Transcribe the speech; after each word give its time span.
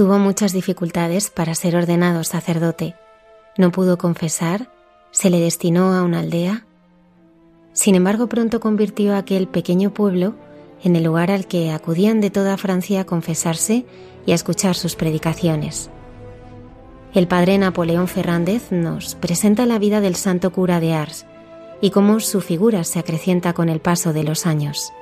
Tuvo 0.00 0.18
muchas 0.18 0.54
dificultades 0.54 1.28
para 1.28 1.54
ser 1.54 1.76
ordenado 1.76 2.24
sacerdote. 2.24 2.94
No 3.58 3.70
pudo 3.70 3.98
confesar, 3.98 4.72
se 5.10 5.28
le 5.28 5.40
destinó 5.40 5.92
a 5.92 6.02
una 6.02 6.20
aldea. 6.20 6.64
Sin 7.74 7.94
embargo, 7.94 8.26
pronto 8.26 8.60
convirtió 8.60 9.14
aquel 9.14 9.46
pequeño 9.46 9.92
pueblo 9.92 10.36
en 10.82 10.96
el 10.96 11.04
lugar 11.04 11.30
al 11.30 11.46
que 11.46 11.70
acudían 11.70 12.22
de 12.22 12.30
toda 12.30 12.56
Francia 12.56 13.02
a 13.02 13.04
confesarse 13.04 13.84
y 14.24 14.32
a 14.32 14.34
escuchar 14.34 14.74
sus 14.74 14.96
predicaciones. 14.96 15.90
El 17.12 17.28
padre 17.28 17.58
Napoleón 17.58 18.08
Fernández 18.08 18.72
nos 18.72 19.16
presenta 19.16 19.66
la 19.66 19.78
vida 19.78 20.00
del 20.00 20.16
santo 20.16 20.50
cura 20.50 20.80
de 20.80 20.94
Ars 20.94 21.26
y 21.82 21.90
cómo 21.90 22.20
su 22.20 22.40
figura 22.40 22.84
se 22.84 23.00
acrecienta 23.00 23.52
con 23.52 23.68
el 23.68 23.80
paso 23.80 24.14
de 24.14 24.24
los 24.24 24.46
años. 24.46 24.94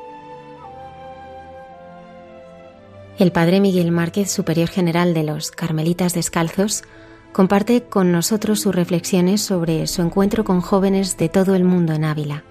El 3.18 3.32
padre 3.32 3.58
Miguel 3.58 3.90
Márquez, 3.90 4.30
superior 4.30 4.68
general 4.68 5.12
de 5.12 5.24
los 5.24 5.50
Carmelitas 5.50 6.14
Descalzos, 6.14 6.84
comparte 7.32 7.82
con 7.82 8.12
nosotros 8.12 8.60
sus 8.60 8.72
reflexiones 8.72 9.40
sobre 9.40 9.88
su 9.88 10.02
encuentro 10.02 10.44
con 10.44 10.60
jóvenes 10.60 11.16
de 11.16 11.28
todo 11.28 11.56
el 11.56 11.64
mundo 11.64 11.94
en 11.94 12.04
Ávila. 12.04 12.44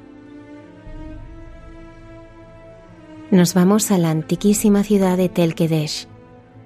Nos 3.31 3.53
vamos 3.53 3.91
a 3.91 3.97
la 3.97 4.09
antiquísima 4.09 4.83
ciudad 4.83 5.15
de 5.15 5.29
Tel 5.29 5.55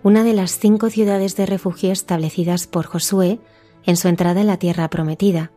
una 0.02 0.24
de 0.24 0.34
las 0.34 0.58
cinco 0.58 0.90
ciudades 0.90 1.36
de 1.36 1.46
refugio 1.46 1.92
establecidas 1.92 2.66
por 2.66 2.88
Josué 2.88 3.40
en 3.86 3.98
su 3.98 4.08
entrada 4.08 4.42
en 4.42 4.48
la 4.48 4.58
tierra 4.58 4.90
prometida. 4.90 5.52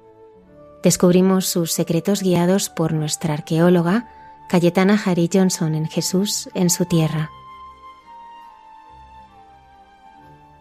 Descubrimos 0.82 1.46
sus 1.46 1.72
secretos 1.72 2.22
guiados 2.22 2.68
por 2.68 2.92
nuestra 2.92 3.32
arqueóloga 3.32 4.06
Cayetana 4.50 5.00
Harry 5.02 5.30
Johnson 5.32 5.74
en 5.74 5.86
Jesús 5.86 6.50
en 6.54 6.68
su 6.68 6.84
tierra. 6.84 7.30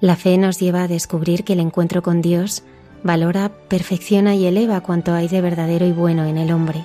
La 0.03 0.17
fe 0.17 0.37
nos 0.37 0.59
lleva 0.59 0.83
a 0.83 0.87
descubrir 0.89 1.45
que 1.45 1.53
el 1.53 1.61
encuentro 1.61 2.03
con 2.03 2.21
Dios 2.21 2.63
valora, 3.03 3.53
perfecciona 3.69 4.35
y 4.35 4.45
eleva 4.45 4.81
cuanto 4.81 5.13
hay 5.13 5.29
de 5.29 5.39
verdadero 5.39 5.85
y 5.85 5.93
bueno 5.93 6.25
en 6.25 6.37
el 6.37 6.51
hombre. 6.51 6.83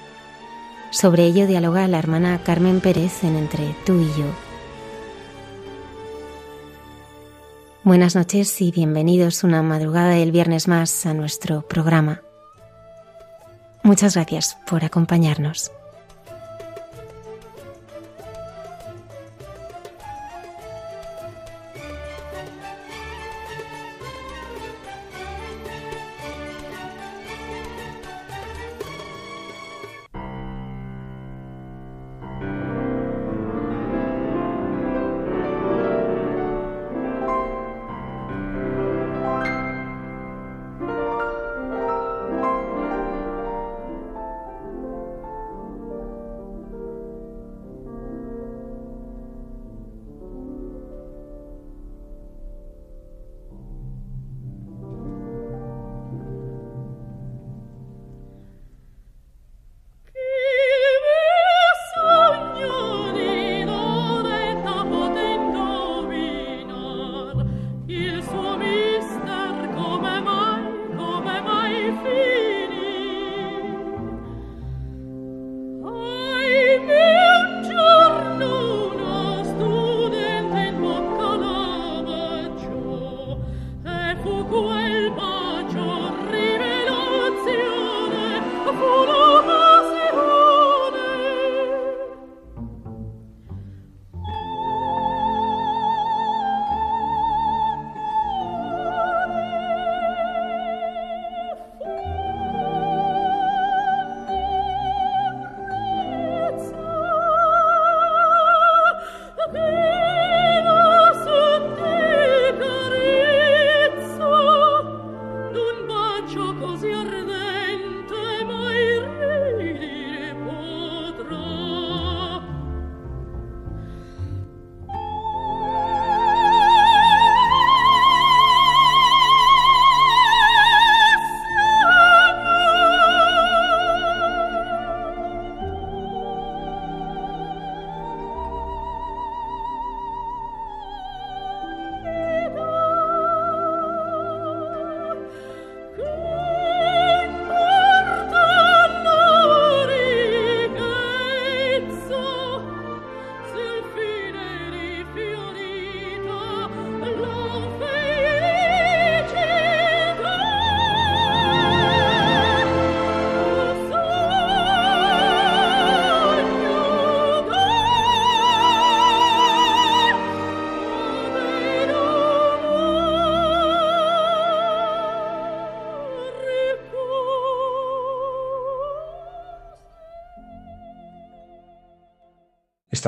Sobre 0.93 1.25
ello 1.25 1.49
dialoga 1.49 1.89
la 1.89 1.99
hermana 1.99 2.41
Carmen 2.45 2.81
Pérez 2.81 3.25
en 3.25 3.35
Entre 3.35 3.75
tú 3.85 3.99
y 3.99 4.07
yo. 4.17 4.27
Buenas 7.83 8.15
noches 8.15 8.63
y 8.63 8.71
bienvenidos 8.71 9.43
una 9.43 9.65
madrugada 9.65 10.11
del 10.11 10.31
viernes 10.31 10.69
más 10.69 11.05
a 11.05 11.13
nuestro 11.13 11.63
programa. 11.63 12.23
Muchas 13.83 14.15
gracias 14.15 14.57
por 14.65 14.85
acompañarnos. 14.85 15.73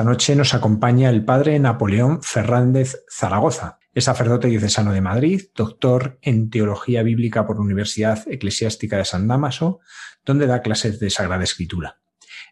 Esta 0.01 0.09
noche 0.09 0.35
nos 0.35 0.55
acompaña 0.55 1.11
el 1.11 1.23
padre 1.23 1.59
Napoleón 1.59 2.23
Fernández 2.23 3.03
Zaragoza. 3.07 3.77
Es 3.93 4.05
sacerdote 4.05 4.47
diocesano 4.47 4.93
de 4.93 4.99
Madrid, 4.99 5.43
doctor 5.55 6.17
en 6.23 6.49
teología 6.49 7.03
bíblica 7.03 7.45
por 7.45 7.57
la 7.57 7.61
Universidad 7.61 8.23
Eclesiástica 8.27 8.97
de 8.97 9.05
San 9.05 9.27
Damaso, 9.27 9.79
donde 10.25 10.47
da 10.47 10.63
clases 10.63 10.99
de 10.99 11.11
Sagrada 11.11 11.43
Escritura. 11.43 12.01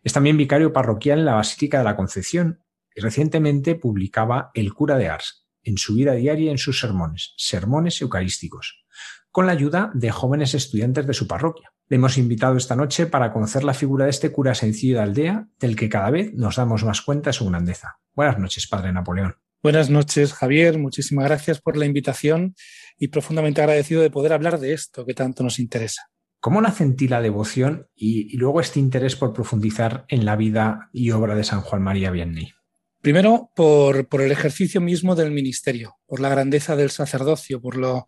Es 0.04 0.14
también 0.14 0.38
vicario 0.38 0.74
parroquial 0.74 1.18
en 1.18 1.26
la 1.26 1.34
Basílica 1.34 1.80
de 1.80 1.86
la 1.86 1.96
Concepción 1.96 2.64
y 2.94 3.02
recientemente 3.02 3.74
publicaba 3.74 4.52
El 4.54 4.72
cura 4.72 5.00
de 5.00 5.10
Ars 5.10 5.48
en 5.64 5.80
su 5.80 5.96
vida 5.96 6.14
diaria 6.14 6.46
y 6.46 6.50
en 6.50 6.60
sus 6.60 6.80
sermones, 6.80 7.34
sermones 7.38 8.00
eucarísticos, 8.00 8.86
con 9.32 9.48
la 9.48 9.54
ayuda 9.54 9.90
de 9.96 10.12
jóvenes 10.12 10.54
estudiantes 10.54 11.08
de 11.08 11.16
su 11.16 11.28
parroquia. 11.28 11.72
Le 11.90 11.96
hemos 11.96 12.20
invitado 12.20 12.56
esta 12.56 12.76
noche 12.76 13.08
para 13.08 13.34
conocer 13.34 13.64
la 13.64 13.74
figura 13.74 14.06
de 14.06 14.12
este 14.12 14.32
cura 14.32 14.54
sencillo 14.54 14.98
de 14.98 15.02
aldea, 15.02 15.48
del 15.60 15.76
que 15.76 15.90
cada 15.90 16.12
vez 16.12 16.32
nos 16.36 16.58
damos 16.58 16.84
más 16.84 17.02
cuenta 17.02 17.32
de 17.32 17.34
su 17.34 17.50
grandeza. 17.50 17.98
Buenas 18.14 18.38
noches, 18.38 18.68
Padre 18.68 18.94
Napoleón. 18.94 19.38
Buenas 19.64 19.90
noches, 19.90 20.34
Javier. 20.34 20.78
Muchísimas 20.78 21.26
gracias 21.26 21.60
por 21.60 21.78
la 21.78 21.88
invitación 21.88 22.54
y 23.00 23.08
profundamente 23.08 23.62
agradecido 23.62 24.04
de 24.04 24.12
poder 24.12 24.34
hablar 24.34 24.60
de 24.60 24.74
esto 24.74 25.04
que 25.04 25.16
tanto 25.16 25.42
nos 25.42 25.58
interesa. 25.58 26.12
¿Cómo 26.40 26.62
nace 26.62 26.84
en 26.84 26.96
ti 26.96 27.08
la 27.08 27.22
devoción 27.22 27.88
y, 27.96 28.38
luego 28.38 28.62
este 28.62 28.80
interés 28.80 29.16
por 29.16 29.34
profundizar 29.34 30.06
en 30.10 30.26
la 30.26 30.36
vida 30.36 30.92
y 30.94 31.10
obra 31.10 31.34
de 31.34 31.44
San 31.44 31.62
Juan 31.62 31.82
María 31.82 32.12
Vianney? 32.12 32.54
Primero, 33.02 33.50
por, 33.56 34.08
por, 34.08 34.22
el 34.22 34.32
ejercicio 34.32 34.80
mismo 34.80 35.16
del 35.16 35.32
ministerio, 35.32 35.96
por 36.06 36.20
la 36.20 36.30
grandeza 36.30 36.76
del 36.76 36.92
sacerdocio, 36.92 37.60
por 37.60 37.78
lo 37.78 38.08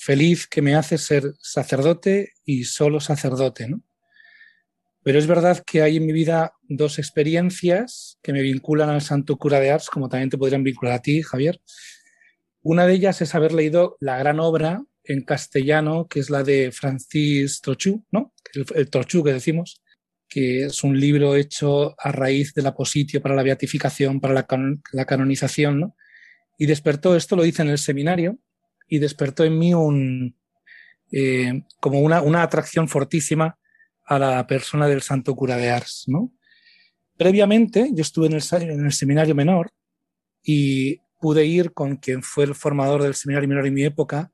feliz 0.00 0.46
que 0.46 0.62
me 0.62 0.74
hace 0.74 0.96
ser 0.96 1.34
sacerdote 1.40 2.32
y 2.44 2.64
solo 2.64 3.00
sacerdote. 3.00 3.68
¿no? 3.68 3.82
Pero 5.02 5.18
es 5.18 5.26
verdad 5.26 5.62
que 5.64 5.82
hay 5.82 5.98
en 5.98 6.06
mi 6.06 6.12
vida 6.12 6.54
dos 6.62 6.98
experiencias 6.98 8.18
que 8.22 8.32
me 8.32 8.40
vinculan 8.40 8.88
al 8.88 9.02
Santo 9.02 9.36
Cura 9.36 9.60
de 9.60 9.70
Ars, 9.70 9.90
como 9.90 10.08
también 10.08 10.30
te 10.30 10.38
podrían 10.38 10.64
vincular 10.64 10.94
a 10.94 11.02
ti, 11.02 11.22
Javier. 11.22 11.60
Una 12.62 12.86
de 12.86 12.94
ellas 12.94 13.20
es 13.20 13.34
haber 13.34 13.52
leído 13.52 13.96
la 14.00 14.18
gran 14.18 14.40
obra 14.40 14.82
en 15.04 15.22
castellano, 15.22 16.06
que 16.08 16.20
es 16.20 16.30
la 16.30 16.42
de 16.44 16.72
Francis 16.72 17.60
Trochu, 17.60 18.04
¿no? 18.10 18.34
El, 18.54 18.66
el 18.74 18.90
Trochu 18.90 19.22
que 19.22 19.32
decimos, 19.32 19.82
que 20.28 20.66
es 20.66 20.84
un 20.84 20.98
libro 20.98 21.34
hecho 21.36 21.94
a 21.98 22.12
raíz 22.12 22.54
del 22.54 22.66
apositio 22.66 23.20
para 23.20 23.34
la 23.34 23.42
beatificación, 23.42 24.20
para 24.20 24.34
la, 24.34 24.46
la 24.92 25.04
canonización, 25.04 25.80
¿no? 25.80 25.96
Y 26.58 26.66
despertó, 26.66 27.16
esto 27.16 27.36
lo 27.36 27.44
hice 27.44 27.62
en 27.62 27.68
el 27.68 27.78
seminario, 27.78 28.38
y 28.90 28.98
despertó 28.98 29.44
en 29.44 29.58
mí 29.58 29.72
un, 29.72 30.36
eh, 31.12 31.62
como 31.78 32.00
una, 32.00 32.20
una, 32.20 32.42
atracción 32.42 32.88
fortísima 32.88 33.56
a 34.04 34.18
la 34.18 34.46
persona 34.46 34.88
del 34.88 35.00
santo 35.00 35.34
cura 35.36 35.56
de 35.56 35.70
Ars, 35.70 36.04
¿no? 36.08 36.32
Previamente, 37.16 37.90
yo 37.94 38.02
estuve 38.02 38.26
en 38.26 38.32
el, 38.32 38.42
en 38.62 38.84
el 38.84 38.92
seminario 38.92 39.34
menor 39.34 39.70
y 40.42 40.98
pude 41.20 41.46
ir 41.46 41.72
con 41.72 41.96
quien 41.96 42.22
fue 42.22 42.44
el 42.44 42.54
formador 42.54 43.02
del 43.02 43.14
seminario 43.14 43.48
menor 43.48 43.66
en 43.66 43.74
mi 43.74 43.84
época, 43.84 44.32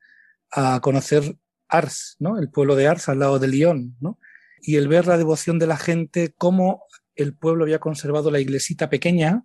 a 0.51 0.81
conocer 0.81 1.37
Ars, 1.69 2.17
¿no? 2.19 2.39
El 2.39 2.51
pueblo 2.51 2.77
de 2.77 2.87
Ars 2.87 3.11
al 3.11 3.19
lado 3.19 3.39
de 3.39 3.49
Lyon, 3.49 3.97
¿no? 4.01 4.19
Y 4.63 4.77
el 4.77 4.89
ver 4.89 5.07
la 5.07 5.19
devoción 5.19 5.59
de 5.59 5.67
la 5.67 5.77
gente, 5.77 6.33
cómo 6.39 6.85
el 7.15 7.37
pueblo 7.37 7.65
había 7.65 7.79
conservado 7.79 8.31
la 8.31 8.41
iglesita 8.41 8.89
pequeña, 8.89 9.45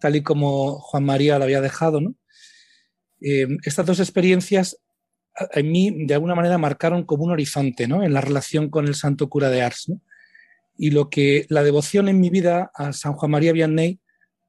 tal 0.00 0.16
y 0.16 0.22
como 0.22 0.80
Juan 0.80 1.04
María 1.04 1.38
la 1.38 1.44
había 1.44 1.60
dejado, 1.60 2.00
¿no? 2.00 2.16
Eh, 3.20 3.46
estas 3.64 3.86
dos 3.86 4.00
experiencias 4.00 4.78
en 5.52 5.70
mí 5.70 6.06
de 6.06 6.14
alguna 6.14 6.34
manera 6.34 6.58
marcaron 6.58 7.04
como 7.04 7.24
un 7.24 7.30
horizonte, 7.30 7.86
¿no? 7.86 8.02
En 8.02 8.12
la 8.12 8.20
relación 8.20 8.70
con 8.70 8.86
el 8.86 8.94
santo 8.94 9.28
cura 9.28 9.50
de 9.50 9.62
Ars, 9.62 9.88
¿no? 9.88 10.00
Y 10.76 10.90
lo 10.90 11.10
que 11.10 11.46
la 11.48 11.62
devoción 11.62 12.08
en 12.08 12.20
mi 12.20 12.30
vida 12.30 12.70
a 12.74 12.92
San 12.92 13.12
Juan 13.14 13.30
María 13.30 13.52
Vianney 13.52 14.00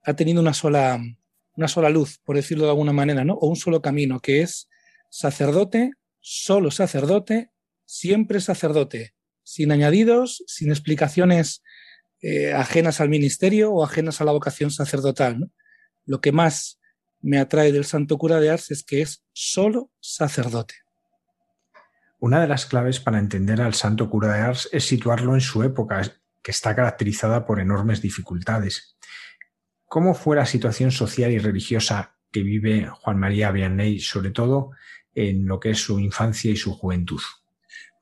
ha 0.04 0.16
tenido 0.16 0.42
una 0.42 0.54
sola, 0.54 1.02
una 1.56 1.68
sola 1.68 1.90
luz, 1.90 2.20
por 2.24 2.36
decirlo 2.36 2.66
de 2.66 2.72
alguna 2.72 2.94
manera, 2.94 3.24
¿no? 3.24 3.36
O 3.36 3.48
un 3.48 3.56
solo 3.56 3.82
camino, 3.82 4.20
que 4.20 4.42
es 4.42 4.70
sacerdote, 5.10 5.92
solo 6.20 6.72
sacerdote, 6.72 7.52
siempre 7.86 8.40
sacerdote, 8.40 9.14
sin 9.44 9.72
añadidos, 9.72 10.44
sin 10.48 10.70
explicaciones 10.70 11.62
eh, 12.22 12.54
ajenas 12.54 13.02
al 13.02 13.10
ministerio 13.10 13.72
o 13.72 13.84
ajenas 13.84 14.22
a 14.22 14.26
la 14.26 14.32
vocación 14.32 14.72
sacerdotal. 14.72 15.52
Lo 16.06 16.22
que 16.22 16.32
más 16.32 16.80
me 17.22 17.40
atrae 17.40 17.72
del 17.72 17.86
santo 17.86 18.18
cura 18.18 18.40
de 18.40 18.50
Ars 18.50 18.72
es 18.72 18.84
que 18.84 19.02
es 19.02 19.24
solo 19.34 19.92
sacerdote. 20.00 20.76
Una 22.20 22.42
de 22.42 22.48
las 22.48 22.66
claves 22.66 23.00
para 23.00 23.20
entender 23.20 23.62
al 23.62 23.74
santo 23.74 24.10
cura 24.10 24.34
de 24.34 24.42
Ars 24.42 24.70
es 24.72 24.86
situarlo 24.86 25.34
en 25.34 25.42
su 25.42 25.64
época, 25.64 26.02
que 26.44 26.52
está 26.52 26.76
caracterizada 26.76 27.46
por 27.46 27.60
enormes 27.60 28.02
dificultades. 28.02 28.96
¿Cómo 29.86 30.14
fue 30.14 30.36
la 30.36 30.46
situación 30.46 30.92
social 30.92 31.32
y 31.32 31.40
religiosa 31.40 32.16
que 32.32 32.44
vive 32.44 32.88
Juan 32.88 33.20
María 33.20 33.52
Vianney, 33.52 34.00
sobre 34.00 34.32
todo 34.32 34.72
en 35.14 35.46
lo 35.46 35.60
que 35.60 35.72
es 35.72 35.80
su 35.80 36.00
infancia 36.00 36.52
y 36.52 36.56
su 36.56 36.74
juventud? 36.74 37.22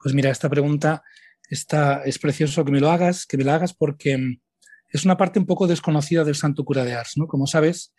Pues 0.01 0.13
mira, 0.13 0.29
esta 0.29 0.49
pregunta 0.49 1.03
está, 1.49 2.03
es 2.03 2.19
precioso 2.19 2.63
que 2.63 2.71
me 2.71 2.79
lo 2.79 2.91
hagas, 2.91 3.25
que 3.25 3.37
me 3.37 3.43
la 3.43 3.55
hagas 3.55 3.73
porque 3.73 4.17
mm, 4.17 4.41
es 4.89 5.05
una 5.05 5.17
parte 5.17 5.39
un 5.39 5.45
poco 5.45 5.67
desconocida 5.67 6.23
del 6.23 6.35
Santo 6.35 6.63
Cura 6.63 6.83
de 6.83 6.93
Ars. 6.93 7.13
¿no? 7.15 7.27
Como 7.27 7.47
sabes, 7.47 7.93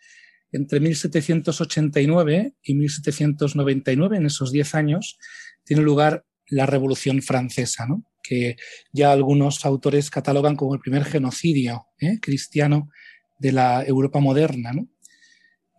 entre 0.51 0.79
1789 0.79 2.55
y 2.63 2.73
1799, 2.75 4.17
en 4.17 4.25
esos 4.25 4.51
10 4.51 4.75
años, 4.75 5.17
tiene 5.63 5.83
lugar 5.83 6.25
la 6.47 6.65
Revolución 6.65 7.21
Francesa, 7.21 7.87
que 8.21 8.57
ya 8.91 9.11
algunos 9.11 9.65
autores 9.65 10.09
catalogan 10.09 10.55
como 10.55 10.73
el 10.75 10.81
primer 10.81 11.05
genocidio 11.05 11.87
¿eh? 11.99 12.19
cristiano 12.21 12.89
de 13.39 13.53
la 13.53 13.83
Europa 13.83 14.19
moderna. 14.19 14.71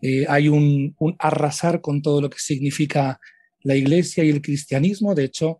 Eh, 0.00 0.26
hay 0.28 0.48
un, 0.48 0.96
arrasar 1.18 1.80
con 1.80 2.02
todo 2.02 2.20
lo 2.20 2.30
que 2.30 2.38
significa 2.38 3.20
la 3.62 3.76
Iglesia 3.76 4.24
y 4.24 4.30
el 4.30 4.42
cristianismo. 4.42 5.14
De 5.14 5.24
hecho, 5.24 5.58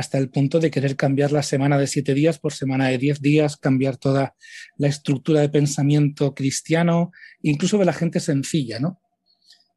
hasta 0.00 0.16
el 0.16 0.30
punto 0.30 0.60
de 0.60 0.70
querer 0.70 0.96
cambiar 0.96 1.30
la 1.30 1.42
semana 1.42 1.78
de 1.78 1.86
siete 1.86 2.14
días 2.14 2.38
por 2.38 2.54
semana 2.54 2.88
de 2.88 2.96
diez 2.96 3.20
días, 3.20 3.58
cambiar 3.58 3.98
toda 3.98 4.34
la 4.78 4.88
estructura 4.88 5.40
de 5.42 5.50
pensamiento 5.50 6.34
cristiano, 6.34 7.12
incluso 7.42 7.76
de 7.76 7.84
la 7.84 7.92
gente 7.92 8.18
sencilla, 8.18 8.80
¿no? 8.80 8.98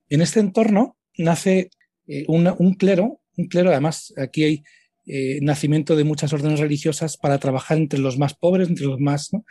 En 0.08 0.22
este 0.22 0.40
entorno 0.40 0.98
nace 1.18 1.72
eh, 2.08 2.24
un 2.30 2.74
clero, 2.76 3.22
un 3.36 3.48
clero, 3.48 3.72
además 3.72 4.14
aquí 4.16 4.44
hay 4.44 4.64
eh, 5.06 5.40
nacimiento 5.42 5.98
de 5.98 6.06
muchas 6.06 6.32
órdenes 6.32 6.62
religiosas 6.62 7.18
para 7.18 7.38
trabajar 7.38 7.78
entre 7.78 8.00
los 8.00 8.18
más 8.18 8.34
pobres, 8.34 8.70
entre 8.70 8.86
los 8.86 9.02
más, 9.02 9.34
¿no? 9.34 9.44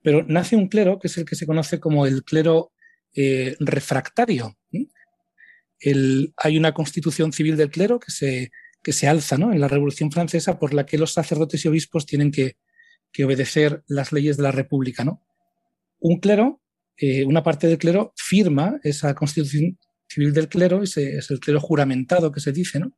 Pero 0.00 0.24
nace 0.28 0.54
un 0.54 0.68
clero 0.68 1.00
que 1.00 1.08
es 1.08 1.18
el 1.18 1.24
que 1.24 1.34
se 1.34 1.46
conoce 1.46 1.80
como 1.80 2.06
el 2.06 2.22
clero 2.22 2.72
eh, 3.16 3.56
refractario. 3.58 4.56
El, 5.80 6.32
hay 6.36 6.56
una 6.56 6.72
constitución 6.72 7.32
civil 7.32 7.56
del 7.56 7.70
clero 7.70 7.98
que 7.98 8.12
se 8.12 8.52
que 8.82 8.92
se 8.92 9.08
alza 9.08 9.36
¿no? 9.36 9.52
en 9.52 9.60
la 9.60 9.68
Revolución 9.68 10.10
Francesa 10.10 10.58
por 10.58 10.74
la 10.74 10.86
que 10.86 10.98
los 10.98 11.12
sacerdotes 11.12 11.64
y 11.64 11.68
obispos 11.68 12.06
tienen 12.06 12.30
que, 12.30 12.56
que 13.12 13.24
obedecer 13.24 13.82
las 13.86 14.12
leyes 14.12 14.36
de 14.36 14.42
la 14.42 14.52
República. 14.52 15.04
¿no? 15.04 15.22
Un 15.98 16.18
clero, 16.18 16.62
eh, 16.96 17.24
una 17.24 17.42
parte 17.42 17.66
del 17.66 17.78
clero 17.78 18.12
firma 18.16 18.80
esa 18.82 19.14
constitución 19.14 19.78
civil 20.08 20.32
del 20.32 20.48
clero, 20.48 20.82
ese 20.82 21.18
es 21.18 21.30
el 21.30 21.40
clero 21.40 21.60
juramentado 21.60 22.32
que 22.32 22.40
se 22.40 22.52
dice, 22.52 22.80
¿no? 22.80 22.96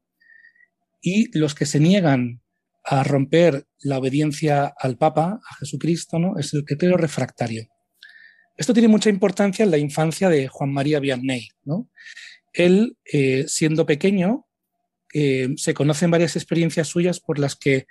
y 1.03 1.37
los 1.37 1.55
que 1.55 1.67
se 1.67 1.81
niegan 1.81 2.41
a 2.85 3.03
romper 3.03 3.67
la 3.81 3.99
obediencia 3.99 4.73
al 4.79 4.97
Papa, 4.97 5.41
a 5.49 5.55
Jesucristo, 5.57 6.19
¿no? 6.19 6.39
es 6.39 6.55
el 6.55 6.65
clero 6.65 6.97
refractario. 6.97 7.69
Esto 8.57 8.73
tiene 8.73 8.89
mucha 8.89 9.11
importancia 9.11 9.65
en 9.65 9.71
la 9.71 9.79
infancia 9.79 10.29
de 10.29 10.49
Juan 10.49 10.73
María 10.73 11.01
Vianney. 11.01 11.49
¿no? 11.65 11.91
Él, 12.53 12.97
eh, 13.13 13.45
siendo 13.49 13.87
pequeño, 13.87 14.47
eh, 15.13 15.49
se 15.57 15.75
conocen 15.75 16.11
varias 16.11 16.37
experiencias 16.37 16.89
suyas 16.89 17.21
por 17.21 17.39
las 17.39 17.57
que 17.57 17.87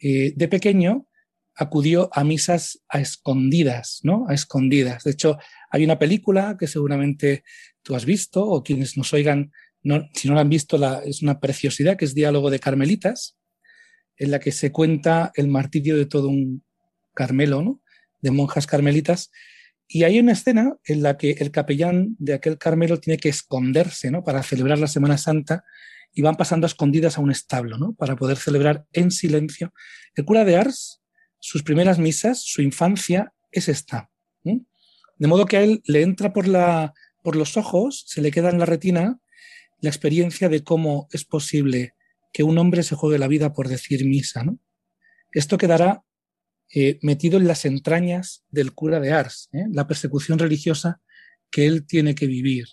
eh, 0.00 0.32
de 0.34 0.48
pequeño 0.48 1.06
acudió 1.54 2.10
a 2.12 2.22
misas 2.22 2.82
a 2.88 3.00
escondidas, 3.00 4.00
¿no? 4.02 4.26
A 4.28 4.34
escondidas. 4.34 5.04
De 5.04 5.12
hecho, 5.12 5.38
hay 5.70 5.84
una 5.84 5.98
película 5.98 6.56
que 6.58 6.66
seguramente 6.66 7.44
tú 7.82 7.94
has 7.94 8.04
visto 8.04 8.44
o 8.44 8.62
quienes 8.62 8.96
nos 8.96 9.12
oigan, 9.14 9.52
si 10.12 10.28
no 10.28 10.34
la 10.34 10.40
han 10.42 10.50
visto, 10.50 10.76
la, 10.76 11.00
es 11.04 11.22
una 11.22 11.40
preciosidad, 11.40 11.96
que 11.96 12.04
es 12.04 12.14
Diálogo 12.14 12.50
de 12.50 12.58
Carmelitas, 12.58 13.38
en 14.18 14.32
la 14.32 14.38
que 14.38 14.52
se 14.52 14.70
cuenta 14.70 15.32
el 15.34 15.48
martirio 15.48 15.96
de 15.96 16.06
todo 16.06 16.28
un 16.28 16.62
Carmelo, 17.14 17.62
¿no? 17.62 17.80
De 18.20 18.30
monjas 18.30 18.66
carmelitas. 18.66 19.30
Y 19.88 20.02
hay 20.02 20.18
una 20.18 20.32
escena 20.32 20.76
en 20.84 21.02
la 21.02 21.16
que 21.16 21.30
el 21.32 21.50
capellán 21.50 22.16
de 22.18 22.34
aquel 22.34 22.58
Carmelo 22.58 22.98
tiene 22.98 23.18
que 23.18 23.28
esconderse, 23.28 24.10
¿no? 24.10 24.24
Para 24.24 24.42
celebrar 24.42 24.78
la 24.78 24.88
Semana 24.88 25.16
Santa 25.16 25.64
y 26.16 26.22
van 26.22 26.36
pasando 26.36 26.64
a 26.64 26.68
escondidas 26.68 27.18
a 27.18 27.20
un 27.20 27.30
establo, 27.30 27.76
¿no? 27.76 27.92
Para 27.92 28.16
poder 28.16 28.38
celebrar 28.38 28.86
en 28.94 29.10
silencio. 29.10 29.74
El 30.14 30.24
cura 30.24 30.46
de 30.46 30.56
Ars, 30.56 31.02
sus 31.38 31.62
primeras 31.62 31.98
misas, 31.98 32.40
su 32.42 32.62
infancia 32.62 33.34
es 33.52 33.68
esta. 33.68 34.10
De 34.42 35.28
modo 35.28 35.44
que 35.44 35.58
a 35.58 35.62
él 35.62 35.82
le 35.84 36.00
entra 36.00 36.32
por, 36.32 36.48
la, 36.48 36.94
por 37.22 37.36
los 37.36 37.58
ojos, 37.58 38.04
se 38.06 38.22
le 38.22 38.30
queda 38.30 38.48
en 38.48 38.58
la 38.58 38.64
retina 38.64 39.20
la 39.80 39.90
experiencia 39.90 40.48
de 40.48 40.64
cómo 40.64 41.06
es 41.12 41.26
posible 41.26 41.92
que 42.32 42.42
un 42.42 42.56
hombre 42.56 42.82
se 42.82 42.96
juegue 42.96 43.18
la 43.18 43.28
vida 43.28 43.52
por 43.52 43.68
decir 43.68 44.06
misa, 44.06 44.42
¿no? 44.42 44.58
Esto 45.32 45.58
quedará 45.58 46.02
eh, 46.74 46.98
metido 47.02 47.36
en 47.36 47.46
las 47.46 47.66
entrañas 47.66 48.46
del 48.48 48.72
cura 48.72 49.00
de 49.00 49.12
Ars, 49.12 49.50
¿eh? 49.52 49.66
la 49.70 49.86
persecución 49.86 50.38
religiosa 50.38 51.02
que 51.50 51.66
él 51.66 51.86
tiene 51.86 52.14
que 52.14 52.26
vivir. 52.26 52.68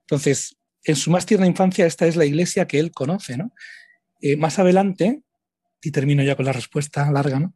Entonces, 0.00 0.58
en 0.86 0.96
su 0.96 1.10
más 1.10 1.26
tierna 1.26 1.46
infancia, 1.46 1.86
esta 1.86 2.06
es 2.06 2.16
la 2.16 2.24
iglesia 2.24 2.66
que 2.66 2.78
él 2.78 2.92
conoce. 2.92 3.36
Eh, 4.20 4.36
más 4.36 4.58
adelante, 4.58 5.22
y 5.82 5.90
termino 5.90 6.22
ya 6.22 6.36
con 6.36 6.46
la 6.46 6.52
respuesta 6.52 7.10
larga, 7.10 7.52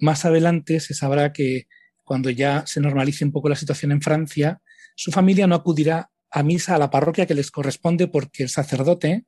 más 0.00 0.24
adelante 0.24 0.80
se 0.80 0.94
sabrá 0.94 1.32
que 1.32 1.66
cuando 2.04 2.30
ya 2.30 2.64
se 2.66 2.80
normalice 2.80 3.24
un 3.24 3.32
poco 3.32 3.48
la 3.48 3.56
situación 3.56 3.92
en 3.92 4.02
Francia, 4.02 4.60
su 4.94 5.10
familia 5.10 5.46
no 5.46 5.54
acudirá 5.54 6.10
a 6.30 6.42
misa 6.42 6.74
a 6.74 6.78
la 6.78 6.90
parroquia 6.90 7.26
que 7.26 7.34
les 7.34 7.50
corresponde 7.50 8.08
porque 8.08 8.42
el 8.42 8.48
sacerdote 8.48 9.24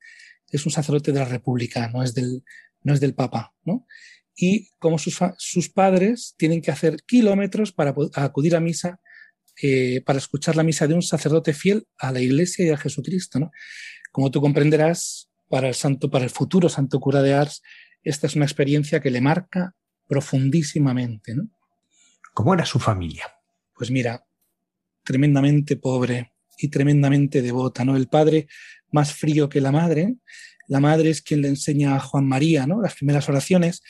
es 0.50 0.66
un 0.66 0.72
sacerdote 0.72 1.12
de 1.12 1.20
la 1.20 1.24
República, 1.24 1.88
no 1.88 2.02
es 2.02 2.14
del, 2.14 2.42
no 2.82 2.92
es 2.92 3.00
del 3.00 3.14
Papa. 3.14 3.54
¿no? 3.64 3.86
y 4.38 4.70
como 4.78 4.98
sus, 4.98 5.68
padres 5.74 6.34
tienen 6.38 6.62
que 6.62 6.70
hacer 6.70 7.02
kilómetros 7.04 7.72
para 7.72 7.92
acudir 8.14 8.54
a 8.54 8.60
misa, 8.60 9.00
eh, 9.62 10.02
para 10.04 10.18
escuchar 10.18 10.56
la 10.56 10.62
misa 10.62 10.86
de 10.86 10.94
un 10.94 11.02
sacerdote 11.02 11.52
fiel 11.52 11.86
a 11.98 12.12
la 12.12 12.20
Iglesia 12.20 12.66
y 12.66 12.70
a 12.70 12.76
Jesucristo. 12.76 13.38
¿no? 13.38 13.50
Como 14.12 14.30
tú 14.30 14.40
comprenderás, 14.40 15.28
para 15.48 15.68
el 15.68 15.74
santo, 15.74 16.10
para 16.10 16.24
el 16.24 16.30
futuro 16.30 16.68
santo 16.68 17.00
cura 17.00 17.22
de 17.22 17.34
Ars, 17.34 17.62
esta 18.02 18.26
es 18.26 18.36
una 18.36 18.44
experiencia 18.44 19.00
que 19.00 19.10
le 19.10 19.20
marca 19.20 19.74
profundísimamente. 20.06 21.34
¿no? 21.34 21.48
¿Cómo 22.34 22.54
era 22.54 22.64
su 22.64 22.78
familia? 22.78 23.24
Pues 23.74 23.90
mira, 23.90 24.24
tremendamente 25.04 25.76
pobre 25.76 26.32
y 26.58 26.68
tremendamente 26.68 27.40
devota, 27.40 27.84
¿no? 27.84 27.96
El 27.96 28.08
padre 28.08 28.48
más 28.90 29.12
frío 29.12 29.48
que 29.48 29.60
la 29.60 29.72
madre. 29.72 30.16
La 30.66 30.80
madre 30.80 31.10
es 31.10 31.22
quien 31.22 31.40
le 31.40 31.48
enseña 31.48 31.96
a 31.96 32.00
Juan 32.00 32.26
María, 32.26 32.66
¿no? 32.66 32.82
Las 32.82 32.94
primeras 32.94 33.28
oraciones 33.28 33.82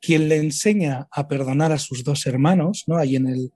quien 0.00 0.28
le 0.28 0.36
enseña 0.36 1.06
a 1.12 1.28
perdonar 1.28 1.70
a 1.70 1.78
sus 1.78 2.02
dos 2.02 2.26
hermanos, 2.26 2.84
¿no? 2.88 2.96
Ahí 2.96 3.16
en, 3.16 3.28
el, 3.28 3.52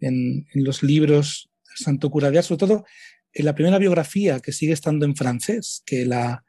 en, 0.00 0.46
los 0.54 0.82
libros 0.82 1.50
Santo 1.76 2.10
Cura 2.10 2.30
de 2.30 2.38
Ars, 2.38 2.46
sobre 2.46 2.58
todo 2.58 2.84
en 3.32 3.44
la 3.44 3.54
primera 3.54 3.78
biografía 3.78 4.40
que 4.40 4.52
sigue 4.52 4.72
estando 4.72 5.06
en 5.06 5.16
francés, 5.16 5.82
que 5.86 6.04
la, 6.04 6.44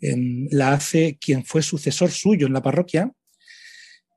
la 0.00 0.72
hace 0.72 1.18
quien 1.20 1.44
fue 1.44 1.62
sucesor 1.62 2.10
suyo 2.10 2.46
en 2.46 2.52
la 2.52 2.62
parroquia, 2.62 3.10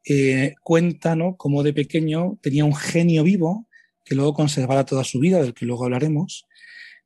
eh, 0.06 0.54
cuenta 0.62 1.16
¿no? 1.16 1.36
cómo 1.38 1.64
de 1.64 1.74
pequeño 1.74 2.38
tenía 2.42 2.66
un 2.66 2.76
genio 2.76 3.24
vivo 3.24 3.68
que 4.06 4.16
luego 4.16 4.34
conservará 4.34 4.86
toda 4.86 5.04
su 5.04 5.20
vida, 5.20 5.42
del 5.42 5.54
que 5.54 5.66
luego 5.66 5.86
hablaremos. 5.86 6.46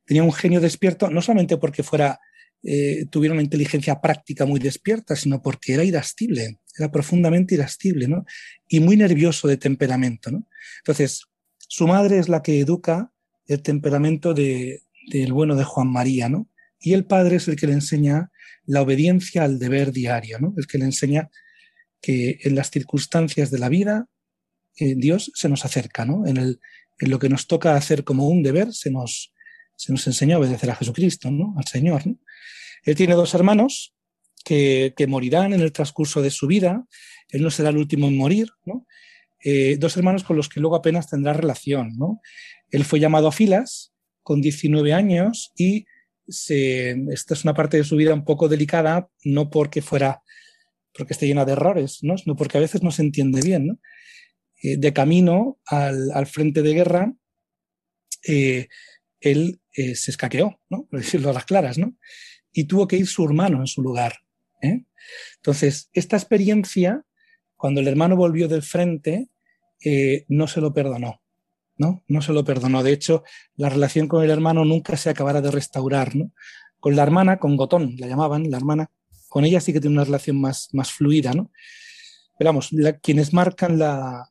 Tenía 0.04 0.24
un 0.24 0.32
genio 0.32 0.60
despierto, 0.60 1.08
no 1.10 1.22
solamente 1.22 1.56
porque 1.56 1.84
fuera, 1.84 2.18
eh, 2.64 3.06
tuviera 3.08 3.34
una 3.34 3.42
inteligencia 3.42 4.00
práctica 4.00 4.44
muy 4.46 4.58
despierta, 4.58 5.14
sino 5.14 5.40
porque 5.40 5.74
era 5.74 5.84
irascible 5.84 6.58
era 6.78 6.90
profundamente 6.90 7.54
irascible, 7.54 8.08
¿no? 8.08 8.24
Y 8.68 8.80
muy 8.80 8.96
nervioso 8.96 9.48
de 9.48 9.56
temperamento, 9.56 10.30
¿no? 10.30 10.46
Entonces, 10.78 11.24
su 11.68 11.86
madre 11.86 12.18
es 12.18 12.28
la 12.28 12.42
que 12.42 12.58
educa 12.58 13.12
el 13.46 13.62
temperamento 13.62 14.34
de, 14.34 14.82
del 15.06 15.32
bueno 15.32 15.54
de 15.54 15.64
Juan 15.64 15.88
María, 15.88 16.28
¿no? 16.28 16.48
Y 16.80 16.94
el 16.94 17.04
padre 17.04 17.36
es 17.36 17.48
el 17.48 17.56
que 17.56 17.66
le 17.66 17.74
enseña 17.74 18.30
la 18.64 18.82
obediencia 18.82 19.44
al 19.44 19.58
deber 19.58 19.92
diario, 19.92 20.38
¿no? 20.40 20.54
El 20.56 20.66
que 20.66 20.78
le 20.78 20.84
enseña 20.84 21.30
que 22.00 22.40
en 22.42 22.54
las 22.54 22.70
circunstancias 22.70 23.50
de 23.50 23.58
la 23.58 23.68
vida 23.68 24.08
eh, 24.76 24.94
Dios 24.96 25.30
se 25.34 25.48
nos 25.48 25.64
acerca, 25.64 26.04
¿no? 26.04 26.26
En, 26.26 26.58
lo 27.00 27.18
que 27.20 27.28
nos 27.28 27.46
toca 27.46 27.76
hacer 27.76 28.02
como 28.02 28.28
un 28.28 28.42
deber 28.42 28.72
se 28.72 28.90
nos, 28.90 29.32
se 29.76 29.92
nos 29.92 30.04
enseña 30.08 30.34
a 30.34 30.40
obedecer 30.40 30.68
a 30.70 30.74
Jesucristo, 30.74 31.30
¿no? 31.30 31.54
Al 31.56 31.66
Señor, 31.66 32.06
¿no? 32.06 32.18
Él 32.82 32.96
tiene 32.96 33.14
dos 33.14 33.34
hermanos, 33.34 33.94
que, 34.48 35.06
morirán 35.08 35.52
en 35.52 35.60
el 35.60 35.72
transcurso 35.72 36.22
de 36.22 36.30
su 36.30 36.46
vida. 36.46 36.86
Él 37.28 37.42
no 37.42 37.50
será 37.50 37.70
el 37.70 37.76
último 37.76 38.08
en 38.08 38.16
morir, 38.16 38.48
¿no? 38.64 38.86
Eh, 39.44 39.76
dos 39.78 39.96
hermanos 39.96 40.24
con 40.24 40.36
los 40.36 40.48
que 40.48 40.60
luego 40.60 40.76
apenas 40.76 41.08
tendrá 41.08 41.32
relación. 41.32 41.96
¿no? 41.96 42.20
Él 42.70 42.84
fue 42.84 43.00
llamado 43.00 43.28
a 43.28 43.32
filas 43.32 43.92
con 44.22 44.40
19 44.40 44.92
años 44.92 45.52
y 45.56 45.86
se, 46.26 46.90
esta 47.12 47.34
es 47.34 47.44
una 47.44 47.54
parte 47.54 47.76
de 47.76 47.84
su 47.84 47.96
vida 47.96 48.12
un 48.12 48.24
poco 48.24 48.48
delicada, 48.48 49.08
no 49.24 49.48
porque 49.50 49.80
fuera, 49.80 50.22
porque 50.92 51.14
esté 51.14 51.26
llena 51.26 51.44
de 51.44 51.52
errores, 51.52 51.98
¿no? 52.02 52.18
sino 52.18 52.36
porque 52.36 52.58
a 52.58 52.60
veces 52.60 52.82
no 52.82 52.90
se 52.90 53.02
entiende 53.02 53.40
bien. 53.40 53.66
¿no? 53.68 53.80
Eh, 54.62 54.76
de 54.76 54.92
camino 54.92 55.58
al, 55.66 56.10
al, 56.12 56.26
frente 56.26 56.62
de 56.62 56.74
guerra, 56.74 57.14
eh, 58.26 58.68
él 59.20 59.60
se 59.72 60.10
escaqueó, 60.10 60.60
¿no? 60.70 60.88
por 60.90 60.98
decirlo 60.98 61.30
a 61.30 61.32
las 61.32 61.44
claras, 61.44 61.78
¿no? 61.78 61.96
y 62.52 62.64
tuvo 62.64 62.88
que 62.88 62.96
ir 62.96 63.06
su 63.06 63.24
hermano 63.24 63.60
en 63.60 63.66
su 63.66 63.82
lugar. 63.82 64.14
¿eh? 64.62 64.84
Entonces, 65.36 65.90
esta 65.92 66.16
experiencia, 66.16 67.04
cuando 67.58 67.80
el 67.80 67.88
hermano 67.88 68.16
volvió 68.16 68.48
del 68.48 68.62
frente, 68.62 69.28
eh, 69.84 70.24
no 70.28 70.46
se 70.46 70.62
lo 70.62 70.72
perdonó. 70.72 71.20
¿no? 71.76 72.02
no 72.08 72.22
se 72.22 72.32
lo 72.32 72.44
perdonó. 72.44 72.82
De 72.82 72.92
hecho, 72.92 73.22
la 73.56 73.68
relación 73.68 74.08
con 74.08 74.24
el 74.24 74.30
hermano 74.30 74.64
nunca 74.64 74.96
se 74.96 75.10
acabará 75.10 75.40
de 75.40 75.50
restaurar. 75.50 76.14
¿no? 76.16 76.32
Con 76.80 76.96
la 76.96 77.02
hermana, 77.02 77.38
con 77.38 77.56
Gotón, 77.56 77.96
la 77.98 78.06
llamaban, 78.06 78.50
la 78.50 78.56
hermana, 78.56 78.90
con 79.28 79.44
ella 79.44 79.60
sí 79.60 79.72
que 79.72 79.80
tiene 79.80 79.96
una 79.96 80.04
relación 80.04 80.40
más, 80.40 80.68
más 80.72 80.92
fluida. 80.92 81.32
¿no? 81.32 81.50
Pero 82.38 82.48
vamos, 82.48 82.70
quienes 83.02 83.32
marcan 83.32 83.78
la, 83.78 84.28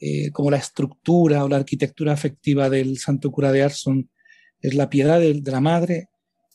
eh, 0.00 0.30
como 0.32 0.50
la 0.50 0.58
estructura 0.58 1.44
o 1.44 1.48
la 1.48 1.56
arquitectura 1.56 2.12
afectiva 2.12 2.70
del 2.70 2.98
Santo 2.98 3.30
Cura 3.30 3.52
de 3.52 3.62
Ars 3.62 3.84
es 4.60 4.74
la 4.74 4.90
piedad 4.90 5.20
de, 5.20 5.34
de, 5.34 5.50
la 5.50 5.60
madre 5.60 6.08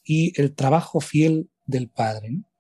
y 0.03 0.39
el 0.39 0.53
trabajo 0.53 0.99
fiel 0.99 1.49
del 1.65 1.89
padre. 1.89 2.31
¿no? 2.31 2.52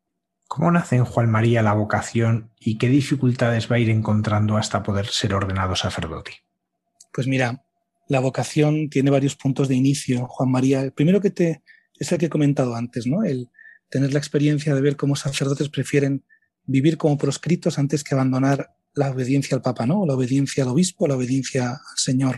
¿Cómo 0.47 0.71
nace 0.71 0.97
en 0.97 1.05
Juan 1.05 1.29
María 1.29 1.63
la 1.63 1.73
vocación 1.73 2.51
y 2.59 2.77
qué 2.77 2.89
dificultades 2.89 3.71
va 3.71 3.77
a 3.77 3.79
ir 3.79 3.89
encontrando 3.89 4.57
hasta 4.57 4.83
poder 4.83 5.07
ser 5.07 5.33
ordenado 5.33 5.75
sacerdote? 5.75 6.43
Pues 7.11 7.27
mira, 7.27 7.63
la 8.07 8.19
vocación 8.19 8.89
tiene 8.89 9.11
varios 9.11 9.35
puntos 9.35 9.67
de 9.67 9.75
inicio. 9.75 10.27
Juan 10.27 10.51
María, 10.51 10.81
el 10.81 10.91
primero 10.91 11.21
que 11.21 11.31
te 11.31 11.63
es 11.97 12.11
el 12.11 12.17
que 12.17 12.25
he 12.25 12.29
comentado 12.29 12.75
antes, 12.75 13.07
¿no? 13.07 13.23
El 13.23 13.49
tener 13.89 14.11
la 14.11 14.19
experiencia 14.19 14.73
de 14.75 14.81
ver 14.81 14.95
cómo 14.95 15.15
sacerdotes 15.15 15.69
prefieren 15.69 16.23
vivir 16.65 16.97
como 16.97 17.17
proscritos 17.17 17.77
antes 17.77 18.03
que 18.03 18.15
abandonar 18.15 18.75
la 18.93 19.11
obediencia 19.11 19.55
al 19.55 19.61
Papa, 19.61 19.85
¿no? 19.85 20.05
La 20.05 20.13
obediencia 20.13 20.63
al 20.63 20.69
obispo, 20.69 21.07
la 21.07 21.15
obediencia 21.15 21.69
al 21.69 21.97
Señor. 21.97 22.37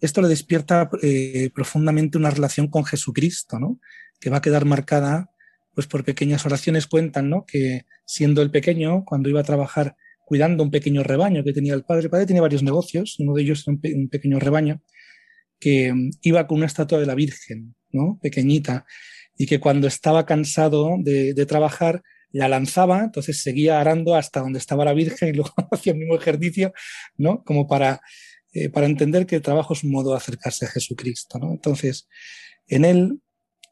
Esto 0.00 0.22
le 0.22 0.28
despierta 0.28 0.90
eh, 1.02 1.50
profundamente 1.54 2.18
una 2.18 2.30
relación 2.30 2.68
con 2.68 2.84
Jesucristo, 2.84 3.58
¿no? 3.58 3.80
Que 4.20 4.30
va 4.30 4.38
a 4.38 4.42
quedar 4.42 4.64
marcada 4.64 5.30
pues 5.78 5.86
por 5.86 6.02
pequeñas 6.02 6.44
oraciones 6.44 6.88
cuentan, 6.88 7.30
¿no? 7.30 7.46
Que 7.46 7.82
siendo 8.04 8.42
el 8.42 8.50
pequeño, 8.50 9.04
cuando 9.04 9.28
iba 9.28 9.38
a 9.38 9.44
trabajar 9.44 9.94
cuidando 10.24 10.64
un 10.64 10.72
pequeño 10.72 11.04
rebaño 11.04 11.44
que 11.44 11.52
tenía 11.52 11.72
el 11.74 11.84
padre, 11.84 12.02
el 12.02 12.10
padre 12.10 12.26
tenía 12.26 12.42
varios 12.42 12.64
negocios, 12.64 13.14
uno 13.20 13.32
de 13.32 13.42
ellos 13.42 13.62
era 13.64 13.78
un, 13.96 14.08
pequeño 14.08 14.40
rebaño, 14.40 14.82
que 15.60 15.92
mm, 15.92 16.10
iba 16.22 16.48
con 16.48 16.56
una 16.56 16.66
estatua 16.66 16.98
de 16.98 17.06
la 17.06 17.14
Virgen, 17.14 17.76
¿no? 17.92 18.18
Pequeñita, 18.20 18.86
y 19.36 19.46
que 19.46 19.60
cuando 19.60 19.86
estaba 19.86 20.26
cansado 20.26 20.96
de, 20.98 21.46
trabajar, 21.46 22.02
la 22.32 22.48
lanzaba, 22.48 23.04
entonces 23.04 23.40
seguía 23.40 23.80
arando 23.80 24.16
hasta 24.16 24.40
donde 24.40 24.58
estaba 24.58 24.84
la 24.84 24.94
Virgen 24.94 25.28
y 25.28 25.32
luego 25.34 25.54
hacía 25.70 25.92
el 25.92 26.00
mismo 26.00 26.16
ejercicio, 26.16 26.72
¿no? 27.16 27.44
Como 27.44 27.68
para, 27.68 28.00
eh, 28.52 28.68
para 28.68 28.86
entender 28.86 29.26
que 29.26 29.36
el 29.36 29.42
trabajo 29.42 29.74
es 29.74 29.84
un 29.84 29.92
modo 29.92 30.10
de 30.10 30.16
acercarse 30.16 30.64
a 30.66 30.70
Jesucristo, 30.70 31.38
¿no? 31.38 31.52
Entonces, 31.52 32.08
en 32.66 32.84
él 32.84 33.20